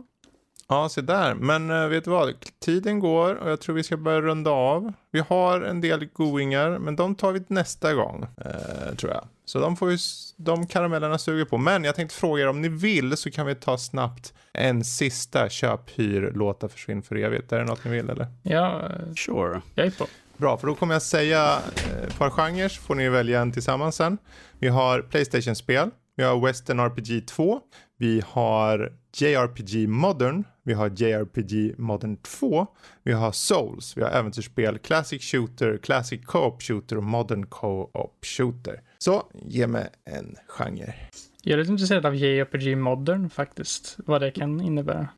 Ja, 0.69 0.89
se 0.89 1.01
där. 1.01 1.35
Men 1.35 1.71
uh, 1.71 1.89
vet 1.89 2.05
du 2.05 2.11
vad? 2.11 2.35
Tiden 2.59 2.99
går 3.01 3.35
och 3.35 3.51
jag 3.51 3.61
tror 3.61 3.75
vi 3.75 3.83
ska 3.83 3.97
börja 3.97 4.21
runda 4.21 4.51
av. 4.51 4.93
Vi 5.11 5.21
har 5.21 5.61
en 5.61 5.81
del 5.81 6.05
goingar, 6.05 6.79
men 6.79 6.97
de 6.97 7.15
tar 7.15 7.33
vi 7.33 7.43
nästa 7.49 7.95
gång, 7.95 8.27
uh, 8.47 8.95
tror 8.97 9.13
jag. 9.13 9.25
Så 9.45 9.59
de 9.59 9.77
får 9.77 9.91
ju, 9.91 9.99
de 10.37 10.67
karamellerna 10.67 11.19
suger 11.19 11.45
på. 11.45 11.59
Men 11.59 11.85
jag 11.85 11.95
tänkte 11.95 12.17
fråga 12.17 12.43
er 12.43 12.49
om 12.49 12.61
ni 12.61 12.69
vill 12.69 13.17
så 13.17 13.31
kan 13.31 13.47
vi 13.47 13.55
ta 13.55 13.79
snabbt 13.79 14.35
en 14.53 14.85
sista 14.85 15.49
köp, 15.49 15.91
hyr, 15.99 16.33
låta 16.35 16.69
försvinna 16.69 17.03
för 17.03 17.17
evigt. 17.17 17.53
Är 17.53 17.59
det 17.59 17.65
något 17.65 17.85
ni 17.85 17.91
vill 17.91 18.11
eller? 18.11 18.27
Ja, 18.43 18.91
sure. 19.17 19.63
Jag 19.75 19.87
är 19.87 19.91
på. 19.91 20.07
Bra, 20.37 20.59
för 20.59 20.67
då 20.67 20.75
kommer 20.75 20.95
jag 20.95 21.03
säga 21.03 21.59
ett 22.07 22.19
par 22.19 22.31
genrer 22.31 22.69
så 22.69 22.83
får 22.83 22.95
ni 22.95 23.09
välja 23.09 23.41
en 23.41 23.53
tillsammans 23.53 23.97
sen. 23.97 24.19
Vi 24.59 24.69
har 24.69 25.03
Playstation-spel, 25.03 25.91
vi 26.17 26.23
har 26.23 26.47
Western 26.47 26.81
RPG 26.81 27.29
2, 27.29 27.61
vi 27.99 28.23
har 28.27 28.93
JRPG 29.17 29.89
Modern, 29.89 30.45
vi 30.65 30.75
har 30.75 30.89
JRPG 30.89 31.79
Modern 31.79 32.17
2, 32.17 32.67
vi 33.03 33.13
har 33.13 33.33
Souls, 33.33 33.97
vi 33.97 34.03
har 34.03 34.11
äventyrsspel, 34.11 34.79
Classic 34.79 35.23
Shooter, 35.23 35.79
Classic 35.83 36.27
Co-op 36.27 36.63
Shooter 36.63 36.97
och 36.97 37.03
Modern 37.03 37.47
Co-op 37.47 38.25
Shooter. 38.25 38.81
Så, 39.05 39.27
ge 39.35 39.67
mig 39.67 39.89
en 40.05 40.37
genre. 40.49 40.95
Jag 41.43 41.53
är 41.53 41.59
lite 41.59 41.73
intresserad 41.73 42.07
av 42.07 42.15
JRPG 42.15 42.77
Modern 42.77 43.31
faktiskt, 43.31 43.97
vad 43.97 44.21
det 44.21 44.31
kan 44.31 44.61
innebära. 44.61 45.09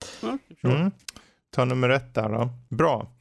Mm. 0.62 0.90
Ta 1.50 1.64
nummer 1.64 1.88
ett 1.88 2.14
där 2.14 2.28
då. 2.28 2.50
Bra. 2.68 3.12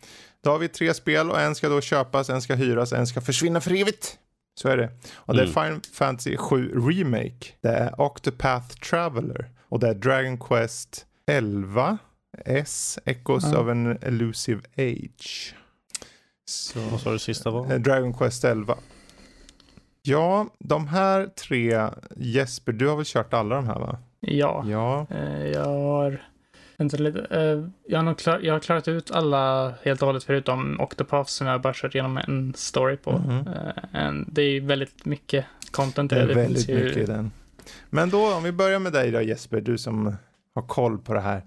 Då 0.43 0.49
har 0.49 0.59
vi 0.59 0.67
tre 0.67 0.93
spel 0.93 1.31
och 1.31 1.41
en 1.41 1.55
ska 1.55 1.69
då 1.69 1.81
köpas, 1.81 2.29
en 2.29 2.41
ska 2.41 2.55
hyras, 2.55 2.93
en 2.93 3.07
ska 3.07 3.21
försvinna 3.21 3.61
för 3.61 3.71
evigt. 3.81 4.17
Så 4.55 4.69
är 4.69 4.77
det. 4.77 4.89
Och 5.15 5.33
det 5.33 5.41
är 5.41 5.47
mm. 5.47 5.53
Final 5.53 5.81
Fantasy 5.93 6.37
7 6.37 6.89
Remake. 6.89 7.53
Det 7.61 7.69
är 7.69 8.01
Octopath 8.01 8.75
Traveler. 8.75 9.49
Och 9.69 9.79
det 9.79 9.87
är 9.87 9.93
Dragon 9.93 10.37
Quest 10.37 11.05
11 11.27 11.97
S, 12.45 12.99
Echoes 13.05 13.45
mm. 13.45 13.59
of 13.59 13.67
an 13.67 13.97
Elusive 14.01 14.61
Age. 14.77 15.55
Så, 16.45 16.79
Vad 16.79 17.01
sa 17.01 17.11
du 17.11 17.19
sista 17.19 17.51
var? 17.51 17.73
Eh, 17.73 17.79
Dragon 17.79 18.13
Quest 18.13 18.43
11. 18.43 18.77
Ja, 20.07 20.48
de 20.60 20.88
här 20.88 21.27
tre, 21.27 21.90
Jesper, 22.15 22.72
du 22.72 22.88
har 22.88 22.95
väl 22.95 23.06
kört 23.06 23.34
alla 23.34 23.56
de 23.56 23.68
här 23.68 23.80
va? 23.80 23.98
Ja. 24.19 24.65
ja. 24.68 25.07
Eh, 25.10 25.48
jag 25.48 25.65
har 25.65 26.22
Vänta 26.77 26.98
lite. 26.98 27.19
Uh, 27.19 27.69
jag, 27.88 28.03
har 28.03 28.14
klar, 28.14 28.40
jag 28.44 28.53
har 28.53 28.60
klarat 28.60 28.88
ut 28.88 29.11
alla 29.11 29.73
helt 29.84 30.02
och 30.02 30.06
hållet 30.06 30.23
förutom 30.23 30.80
Octopath 30.80 31.30
som 31.30 31.48
jag 31.48 31.61
bara 31.61 31.73
kört 31.73 31.95
igenom 31.95 32.18
en 32.18 32.53
story 32.56 32.98
på. 32.98 33.11
Mm 33.11 33.44
-hmm. 33.44 34.26
det 34.27 34.41
är 34.41 34.61
väldigt 34.61 35.06
mycket 35.06 35.45
content 35.72 36.10
det. 36.10 36.22
är 36.22 36.27
det 36.27 36.34
väldigt 36.34 36.69
ju... 36.69 36.76
mycket 36.76 36.98
i 36.98 37.06
den. 37.06 37.32
Men 37.90 38.10
då 38.10 38.34
om 38.34 38.44
vi 38.44 38.52
börjar 38.52 38.80
med 38.80 38.94
dig 38.94 39.11
då 39.11 39.22
Jesper, 39.22 39.61
du 39.61 39.77
som 39.77 40.15
har 40.56 40.68
koll 40.68 40.98
på 40.98 41.14
det 41.14 41.22
här. 41.22 41.41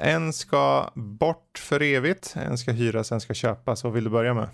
En 0.00 0.32
ska 0.32 0.90
bort 0.94 1.58
för 1.58 1.82
evigt, 1.82 2.34
en 2.36 2.58
ska 2.58 2.72
hyras, 2.72 3.12
en 3.12 3.20
ska 3.20 3.34
köpas. 3.34 3.84
Vad 3.84 3.92
vill 3.92 4.04
du 4.04 4.10
börja 4.10 4.34
med? 4.34 4.48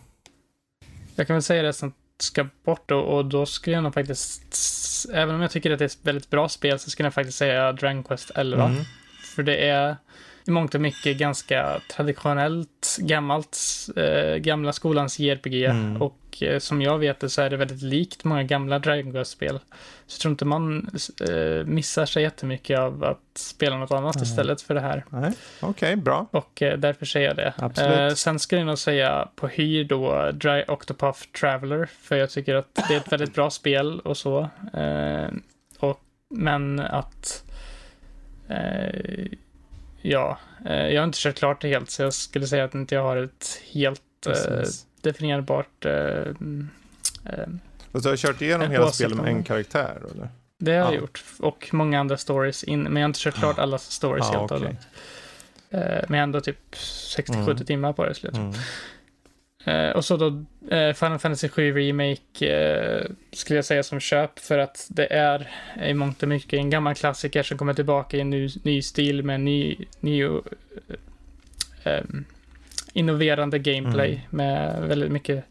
Jag 1.15 1.27
kan 1.27 1.35
väl 1.35 1.43
säga 1.43 1.63
det 1.63 1.73
som 1.73 1.93
ska 2.23 2.47
bort 2.65 2.91
och, 2.91 3.17
och 3.17 3.25
då 3.25 3.47
skulle 3.47 3.77
jag 3.77 3.83
nog 3.83 3.95
faktiskt, 3.95 5.07
även 5.13 5.35
om 5.35 5.41
jag 5.41 5.51
tycker 5.51 5.71
att 5.71 5.79
det 5.79 5.85
är 5.85 5.87
ett 5.87 5.99
väldigt 6.03 6.31
bra 6.31 6.49
spel 6.49 6.79
så 6.79 6.91
skulle 6.91 7.07
jag 7.07 7.15
faktiskt 7.15 7.39
säga 7.39 7.73
Dragon 7.73 8.05
Quest 8.05 8.31
11. 8.35 8.65
Mm. 8.65 8.85
För 9.35 9.43
det 9.43 9.57
är 9.69 9.97
i 10.45 10.51
mångt 10.51 10.75
och 10.75 10.81
mycket 10.81 11.17
ganska 11.17 11.81
traditionellt, 11.97 12.97
gammalt, 12.99 13.59
eh, 13.97 14.37
gamla 14.37 14.73
skolans 14.73 15.19
JRPG. 15.19 15.65
Mm. 15.65 16.03
Och 16.03 16.43
eh, 16.43 16.59
som 16.59 16.83
jag 16.83 16.99
vet 16.99 17.21
det 17.21 17.29
så 17.31 17.43
är 17.43 17.51
det 17.51 17.57
väldigt 17.57 17.83
likt 17.83 18.25
många 18.25 18.43
gamla 18.43 18.79
Dragon 18.79 19.13
Quest-spel. 19.13 19.59
Så 20.07 20.15
jag 20.15 20.21
tror 20.21 20.31
inte 20.31 20.45
man 20.45 20.91
eh, 21.31 21.67
missar 21.67 22.07
sig 22.07 22.23
jättemycket 22.23 22.79
av 22.79 23.05
att 23.05 23.39
spela 23.39 23.77
något 23.77 23.91
annat 23.91 24.17
mm. 24.17 24.23
istället 24.23 24.63
för 24.63 24.75
det 24.75 24.81
här. 24.81 25.05
Okej, 25.11 25.33
okay, 25.61 25.97
bra. 25.97 26.27
Och 26.31 26.63
eh, 26.63 26.79
därför 26.79 27.07
säger 27.07 27.27
jag 27.27 27.37
det. 27.37 27.55
Absolut. 27.57 28.19
sen 28.19 28.39
skulle 28.39 28.61
jag 28.61 28.67
nog 28.67 28.79
säga 28.79 29.29
på 29.37 29.49
hyr 29.49 29.85
då 29.85 30.31
Dry 30.33 30.65
Octopath 30.69 31.21
Traveler. 31.41 31.89
För 32.01 32.17
jag 32.17 32.31
tycker 32.31 32.55
att 32.55 32.75
det 32.89 32.95
är 32.95 32.99
ett 32.99 33.13
väldigt 33.13 33.35
bra 33.35 33.51
spel 33.51 34.01
och 34.01 34.17
så. 34.17 34.49
Eh, 34.75 35.29
och, 35.79 36.01
men 36.29 36.81
att 36.81 37.45
Eh, 38.51 39.27
ja, 40.03 40.39
eh, 40.67 40.89
jag 40.89 41.01
har 41.01 41.07
inte 41.07 41.19
kört 41.19 41.37
klart 41.37 41.61
det 41.61 41.69
helt, 41.69 41.91
så 41.91 42.03
jag 42.03 42.15
skulle 42.15 42.47
säga 42.47 42.65
att 42.65 42.75
inte 42.75 42.95
jag 42.95 43.03
har 43.03 43.17
ett 43.17 43.63
helt 43.73 44.27
eh, 44.27 44.35
definierbart 45.01 45.87
och 47.93 48.03
du 48.03 48.09
har 48.09 48.17
kört 48.17 48.43
igenom 48.43 48.71
hela 48.71 48.91
spelet 48.91 49.17
med 49.17 49.27
en 49.27 49.43
karaktär? 49.43 50.03
Eller? 50.15 50.29
Det 50.59 50.77
har 50.77 50.93
jag 50.93 51.01
gjort. 51.01 51.25
Och 51.39 51.69
många 51.73 52.01
andra 52.01 52.17
stories 52.17 52.65
in, 52.65 52.83
men 52.83 52.97
jag 52.97 53.03
har 53.03 53.09
inte 53.09 53.21
kört 53.21 53.35
klart 53.35 53.59
alla 53.59 53.79
stories 53.79 54.27
ah, 54.27 54.39
helt 54.39 54.51
och 54.51 54.57
okay. 54.57 54.59
hållet. 54.59 54.87
Men 56.09 56.09
jag 56.09 56.17
har 56.17 56.23
ändå 56.23 56.41
typ 56.41 56.75
60-70 56.75 57.51
mm. 57.51 57.57
timmar 57.57 57.93
på 57.93 58.05
det 58.05 58.15
skulle 58.15 58.29
jag 58.29 58.35
tro. 58.35 58.45
Mm. 58.45 58.61
Eh, 59.65 59.91
och 59.91 60.05
så 60.05 60.17
då 60.17 60.27
eh, 60.77 60.93
Final 60.93 61.19
Fantasy 61.19 61.49
7 61.49 61.73
Remake 61.73 62.47
eh, 62.47 63.07
skulle 63.33 63.59
jag 63.59 63.65
säga 63.65 63.83
som 63.83 64.01
köp 64.01 64.39
för 64.39 64.59
att 64.59 64.87
det 64.91 65.13
är 65.13 65.51
i 65.87 65.95
mångt 65.95 66.23
och 66.23 66.29
mycket 66.29 66.53
en 66.53 66.71
gammal 66.71 66.95
klassiker 66.95 67.43
som 67.43 67.59
kommer 67.59 67.75
tillbaka 67.75 68.17
i 68.17 68.21
en 68.21 68.31
ny, 68.31 68.49
ny 68.63 68.83
stil 68.83 69.23
med 69.23 69.41
ny, 69.41 69.77
ny 70.01 70.25
eh, 71.85 72.05
innoverande 72.93 73.59
gameplay 73.59 74.11
mm. 74.11 74.23
med 74.31 74.83
väldigt 74.89 75.13
mycket 75.13 75.45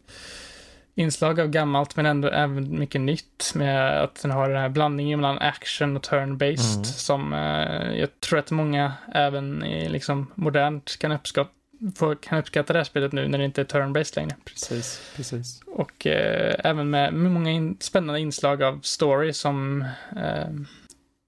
inslag 0.94 1.40
av 1.40 1.48
gammalt 1.48 1.96
men 1.96 2.06
ändå 2.06 2.28
även 2.28 2.78
mycket 2.78 3.00
nytt 3.00 3.52
med 3.54 4.02
att 4.02 4.22
den 4.22 4.30
har 4.30 4.48
den 4.48 4.60
här 4.60 4.68
blandningen 4.68 5.20
mellan 5.20 5.38
action 5.38 5.96
och 5.96 6.02
turn-based 6.02 6.74
mm. 6.74 6.84
som 6.84 7.32
eh, 7.32 7.98
jag 8.00 8.20
tror 8.20 8.38
att 8.38 8.50
många 8.50 8.92
även 9.14 9.64
i 9.64 9.88
liksom 9.88 10.32
modernt 10.34 10.96
kan 10.98 11.12
uppskatta 11.12 11.59
får, 11.96 12.14
kan 12.14 12.38
uppskatta 12.38 12.72
det 12.72 12.78
här 12.78 12.84
spelet 12.84 13.12
nu 13.12 13.28
när 13.28 13.38
det 13.38 13.44
inte 13.44 13.60
är 13.60 13.64
turn-based 13.64 14.16
längre. 14.16 14.36
Precis, 14.44 15.12
precis. 15.16 15.60
Och 15.66 16.06
eh, 16.06 16.54
även 16.64 16.90
med, 16.90 17.12
med 17.14 17.32
många 17.32 17.50
in, 17.50 17.76
spännande 17.80 18.20
inslag 18.20 18.62
av 18.62 18.80
story 18.82 19.32
som 19.32 19.84
eh, 20.16 20.48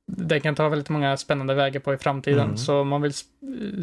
det 0.06 0.40
kan 0.40 0.54
ta 0.54 0.68
väldigt 0.68 0.88
många 0.88 1.16
spännande 1.16 1.54
vägar 1.54 1.80
på 1.80 1.94
i 1.94 1.98
framtiden. 1.98 2.44
Mm. 2.44 2.56
Så 2.56 2.80
om 2.80 2.88
man 2.88 3.02
vill 3.02 3.12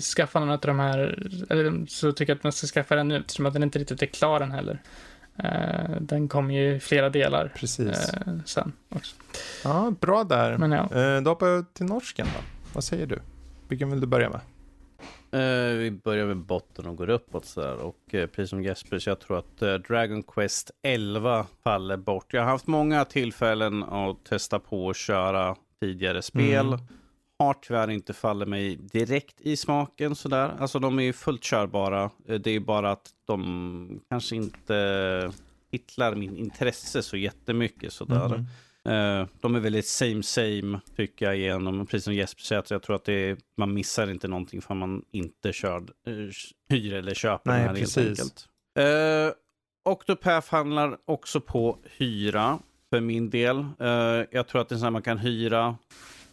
skaffa 0.02 0.40
någon 0.40 0.50
av 0.50 0.60
de 0.60 0.80
här, 0.80 1.28
eller 1.50 1.86
så 1.88 2.12
tycker 2.12 2.34
jag 2.34 2.38
att 2.38 2.44
man 2.44 2.52
ska 2.52 2.68
skaffa 2.68 2.96
den 2.96 3.08
nu 3.08 3.18
eftersom 3.18 3.46
att 3.46 3.54
den 3.54 3.64
inte 3.64 3.80
riktigt 3.80 4.02
är 4.02 4.06
klar 4.06 4.42
än 4.42 4.52
heller. 4.52 4.82
Eh, 5.44 6.02
den 6.02 6.28
kommer 6.28 6.54
ju 6.54 6.76
i 6.76 6.80
flera 6.80 7.10
delar 7.10 7.54
Precis. 7.56 8.14
Eh, 8.14 8.34
sen 8.46 8.72
också. 8.90 9.16
Ja, 9.64 9.94
bra 10.00 10.24
där. 10.24 10.58
Men 10.58 10.72
ja. 10.72 10.84
Eh, 10.84 11.22
då 11.22 11.32
hoppar 11.32 11.48
jag 11.48 11.74
till 11.74 11.86
norsken 11.86 12.28
då. 12.36 12.42
Vad 12.74 12.84
säger 12.84 13.08
du? 13.08 13.20
Vilken 13.68 13.92
vill 13.92 14.02
du 14.02 14.08
börja 14.08 14.30
med? 14.30 14.40
Uh, 15.34 15.78
vi 15.78 15.92
börjar 15.92 16.26
med 16.26 16.38
botten 16.38 16.88
och 16.88 16.96
går 16.96 17.10
uppåt 17.10 17.46
så 17.46 17.62
här. 17.62 17.78
Och 17.78 18.14
uh, 18.14 18.26
precis 18.26 18.50
som 18.50 18.64
Jesper, 18.64 19.00
så 19.00 19.10
jag 19.10 19.20
tror 19.20 19.38
att 19.38 19.62
uh, 19.64 19.74
Dragon 19.74 20.24
Quest 20.24 20.72
11 20.82 21.48
faller 21.64 21.98
bort. 21.98 22.34
Jag 22.34 22.42
har 22.42 22.50
haft 22.50 22.68
många 22.68 23.06
tillfällen 23.06 23.84
att 23.84 24.26
testa 24.26 24.60
på 24.60 24.90
att 24.90 24.98
köra 24.98 25.56
tidigare 25.82 26.22
spel. 26.22 26.68
Mm. 26.68 26.80
Har 27.40 27.54
tyvärr 27.54 27.90
inte 27.90 28.14
fallit 28.14 28.48
mig 28.48 28.76
direkt 28.76 29.42
i 29.42 29.58
smaken 29.58 30.16
sådär. 30.16 30.56
Alltså 30.60 30.80
de 30.80 31.00
är 31.00 31.04
ju 31.04 31.14
fullt 31.14 31.44
körbara. 31.44 32.10
Det 32.40 32.52
är 32.52 32.60
bara 32.60 32.92
att 32.92 33.10
de 33.26 34.02
kanske 34.10 34.36
inte 34.36 35.32
hittar 35.72 36.16
min 36.16 36.38
intresse 36.38 37.02
så 37.02 37.18
jättemycket 37.18 37.94
sådär. 37.94 38.26
Mm. 38.26 38.46
Uh, 38.88 39.28
de 39.42 39.56
är 39.56 39.60
väldigt 39.60 39.88
same 39.88 40.24
same 40.24 40.80
tycker 40.96 41.26
jag 41.26 41.38
igenom. 41.38 41.86
Precis 41.86 42.04
som 42.04 42.14
Jesper 42.14 42.42
säger, 42.42 42.64
jag 42.70 42.82
tror 42.82 42.96
att 42.96 43.10
är, 43.10 43.38
man 43.58 43.74
missar 43.74 44.12
inte 44.12 44.28
någonting 44.28 44.62
för 44.62 44.74
man 44.74 45.06
inte 45.12 45.54
kör, 45.54 45.80
uh, 46.08 46.30
hyr 46.70 46.94
eller 46.94 47.14
köper 47.14 47.52
Nej, 47.52 47.60
den 47.60 47.68
här 47.68 47.76
precis. 47.76 47.98
helt 47.98 48.10
enkelt. 48.10 48.48
Uh, 48.80 49.34
Octopath 49.86 50.52
handlar 50.52 50.98
också 51.06 51.42
på 51.42 51.78
hyra 51.98 52.60
för 52.90 53.02
min 53.02 53.30
del. 53.30 53.58
Uh, 53.58 54.26
jag 54.32 54.48
tror 54.48 54.62
att 54.62 54.70
det 54.70 54.76
är 54.76 54.80
så 54.80 54.86
här 54.86 54.92
man 54.92 55.02
kan 55.02 55.18
hyra, 55.18 55.78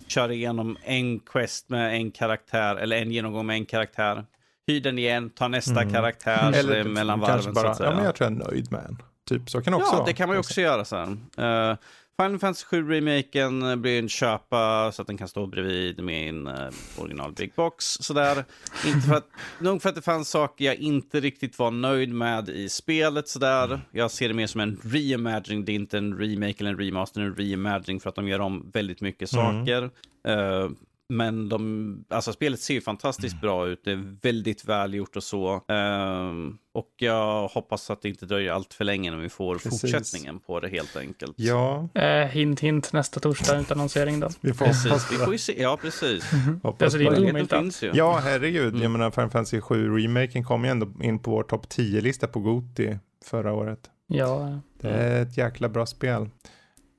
köra 0.06 0.32
igenom 0.32 0.76
en 0.84 1.18
quest 1.20 1.68
med 1.68 1.94
en 1.94 2.10
karaktär 2.10 2.76
eller 2.76 2.96
en 2.96 3.12
genomgång 3.12 3.46
med 3.46 3.56
en 3.56 3.66
karaktär. 3.66 4.24
Hyr 4.66 4.80
den 4.80 4.98
igen, 4.98 5.30
ta 5.30 5.48
nästa 5.48 5.82
mm. 5.82 5.94
karaktär 5.94 6.52
eller 6.52 6.84
mellan 6.84 7.20
varven. 7.20 7.54
Bara, 7.54 7.62
så 7.62 7.70
att 7.70 7.76
säga. 7.76 7.90
Ja, 7.90 7.96
men 7.96 8.04
jag 8.04 8.14
tror 8.14 8.30
jag 8.30 8.40
är 8.40 8.50
nöjd 8.50 8.72
med 8.72 8.84
en. 8.88 9.02
Typ 9.28 9.50
så 9.50 9.62
kan 9.62 9.74
också 9.74 9.92
ja, 9.92 9.96
vara. 9.96 10.06
det 10.06 10.12
kan 10.12 10.28
man 10.28 10.36
ju 10.36 10.40
också 10.40 10.60
göra 10.60 10.84
sen. 10.84 11.26
Uh, 11.38 11.76
Final 12.22 12.38
Fantasy 12.38 12.64
7 12.64 12.90
remaken 12.90 13.82
blir 13.82 13.98
en 13.98 14.08
köpa 14.08 14.92
så 14.92 15.02
att 15.02 15.08
den 15.08 15.18
kan 15.18 15.28
stå 15.28 15.46
bredvid 15.46 16.02
min 16.02 16.46
uh, 16.46 16.54
original 16.98 17.32
Big 17.32 17.52
Box. 17.54 17.84
Sådär. 17.84 18.44
Inte 18.86 19.00
för 19.08 19.14
att, 19.14 19.28
nog 19.58 19.82
för 19.82 19.88
att 19.88 19.94
det 19.94 20.02
fanns 20.02 20.30
saker 20.30 20.64
jag 20.64 20.74
inte 20.74 21.20
riktigt 21.20 21.58
var 21.58 21.70
nöjd 21.70 22.12
med 22.12 22.48
i 22.48 22.68
spelet. 22.68 23.28
Sådär. 23.28 23.80
Jag 23.90 24.10
ser 24.10 24.28
det 24.28 24.34
mer 24.34 24.46
som 24.46 24.60
en 24.60 24.80
reimagining. 24.84 25.64
Det 25.64 25.72
är 25.72 25.74
inte 25.74 25.98
en 25.98 26.18
remake 26.18 26.54
eller 26.58 26.70
en 26.70 26.78
remaster, 26.78 27.20
en 27.20 27.34
reimagining 27.34 28.00
för 28.00 28.08
att 28.08 28.16
de 28.16 28.28
gör 28.28 28.40
om 28.40 28.70
väldigt 28.70 29.00
mycket 29.00 29.32
mm. 29.32 29.66
saker. 29.66 29.82
Uh, 30.28 30.70
men 31.08 31.48
de, 31.48 32.04
alltså 32.08 32.32
spelet 32.32 32.60
ser 32.60 32.74
ju 32.74 32.80
fantastiskt 32.80 33.34
mm. 33.34 33.40
bra 33.40 33.68
ut. 33.68 33.84
Det 33.84 33.92
är 33.92 34.18
väldigt 34.22 34.64
välgjort 34.64 35.16
och 35.16 35.22
så. 35.22 35.64
Um, 35.68 36.58
och 36.72 36.94
jag 36.96 37.48
hoppas 37.48 37.90
att 37.90 38.02
det 38.02 38.08
inte 38.08 38.26
dröjer 38.26 38.52
allt 38.52 38.74
för 38.74 38.84
länge 38.84 39.10
när 39.10 39.18
vi 39.18 39.28
får 39.28 39.54
Precis. 39.54 39.80
fortsättningen 39.80 40.38
på 40.38 40.60
det 40.60 40.68
helt 40.68 40.96
enkelt. 40.96 41.34
Ja. 41.36 41.88
Eh, 41.94 42.26
hint, 42.26 42.60
hint, 42.60 42.92
nästa 42.92 43.20
torsdag 43.20 43.60
utannonsering 43.60 44.20
då. 44.20 44.28
Vi 44.40 44.54
får 44.54 44.66
precis, 44.66 45.12
vi 45.12 45.16
får 45.16 45.32
ju 45.32 45.38
se. 45.38 45.62
Ja, 45.62 45.78
precis. 45.82 46.32
Mm. 46.32 46.60
Alltså, 46.64 46.98
det 46.98 47.04
är 47.04 47.28
omöjligt 47.28 47.52
finns 47.52 47.82
ju. 47.82 47.90
Ja, 47.94 48.20
herregud. 48.22 48.68
Mm. 48.68 48.82
Jag 48.82 48.90
menar, 48.90 49.10
Final 49.10 49.30
Fantasy 49.30 49.60
7 49.60 49.98
remaken 49.98 50.44
kom 50.44 50.64
ju 50.64 50.70
ändå 50.70 50.92
in 51.02 51.18
på 51.18 51.30
vår 51.30 51.42
topp 51.42 51.66
10-lista 51.66 52.26
på 52.26 52.40
Goti 52.40 52.98
förra 53.24 53.52
året. 53.52 53.90
Ja. 54.06 54.60
Det 54.80 54.88
är 54.88 55.22
ett 55.22 55.36
jäkla 55.36 55.68
bra 55.68 55.86
spel. 55.86 56.28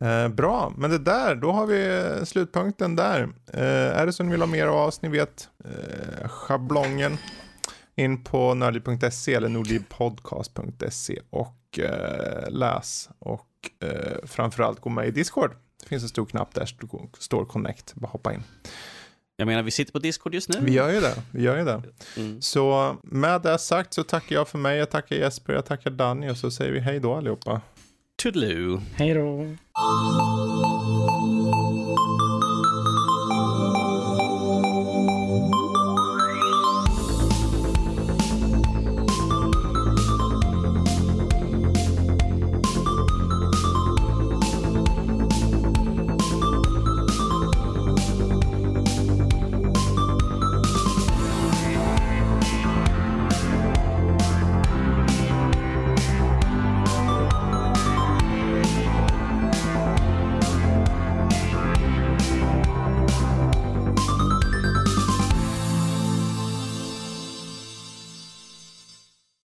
Eh, 0.01 0.27
bra, 0.27 0.73
men 0.77 0.89
det 0.89 0.97
där, 0.97 1.35
då 1.35 1.51
har 1.51 1.65
vi 1.65 2.25
slutpunkten 2.25 2.95
där. 2.95 3.29
Eh, 3.53 3.99
är 3.99 4.05
det 4.05 4.13
så 4.13 4.23
ni 4.23 4.31
vill 4.31 4.41
ha 4.41 4.47
mer 4.47 4.67
av 4.67 4.87
oss, 4.87 5.01
ni 5.01 5.09
vet 5.09 5.49
eh, 5.65 6.27
schablongen 6.27 7.17
in 7.95 8.23
på 8.23 8.53
nördliv.se 8.53 9.33
eller 9.33 9.49
nordlivpodcast.se 9.49 11.19
och 11.29 11.79
eh, 11.79 12.49
läs 12.49 13.09
och 13.19 13.47
eh, 13.83 14.27
framförallt 14.27 14.79
gå 14.79 14.89
med 14.89 15.07
i 15.07 15.11
Discord. 15.11 15.51
Det 15.83 15.87
finns 15.87 16.03
en 16.03 16.09
stor 16.09 16.25
knapp 16.25 16.53
där 16.53 16.65
står 17.19 17.45
Connect, 17.45 17.95
bara 17.95 18.07
hoppa 18.07 18.33
in. 18.33 18.43
Jag 19.35 19.45
menar, 19.45 19.63
vi 19.63 19.71
sitter 19.71 19.91
på 19.91 19.99
Discord 19.99 20.33
just 20.33 20.49
nu. 20.49 20.59
Vi 20.61 20.73
gör 20.73 20.89
ju 20.89 21.01
det. 21.01 21.23
Vi 21.31 21.41
gör 21.41 21.57
ju 21.57 21.65
det. 21.65 21.83
Mm. 22.17 22.41
Så 22.41 22.95
med 23.03 23.41
det 23.41 23.59
sagt 23.59 23.93
så 23.93 24.03
tackar 24.03 24.35
jag 24.35 24.47
för 24.47 24.57
mig, 24.57 24.77
jag 24.77 24.89
tackar 24.89 25.15
Jesper, 25.15 25.53
jag 25.53 25.65
tackar 25.65 25.91
Danny 25.91 26.29
och 26.29 26.37
så 26.37 26.51
säger 26.51 26.71
vi 26.71 26.79
hej 26.79 26.99
då 26.99 27.15
allihopa. 27.15 27.61
Toodaloo. 28.21 28.81
Hej 28.95 29.13
då. 29.13 29.45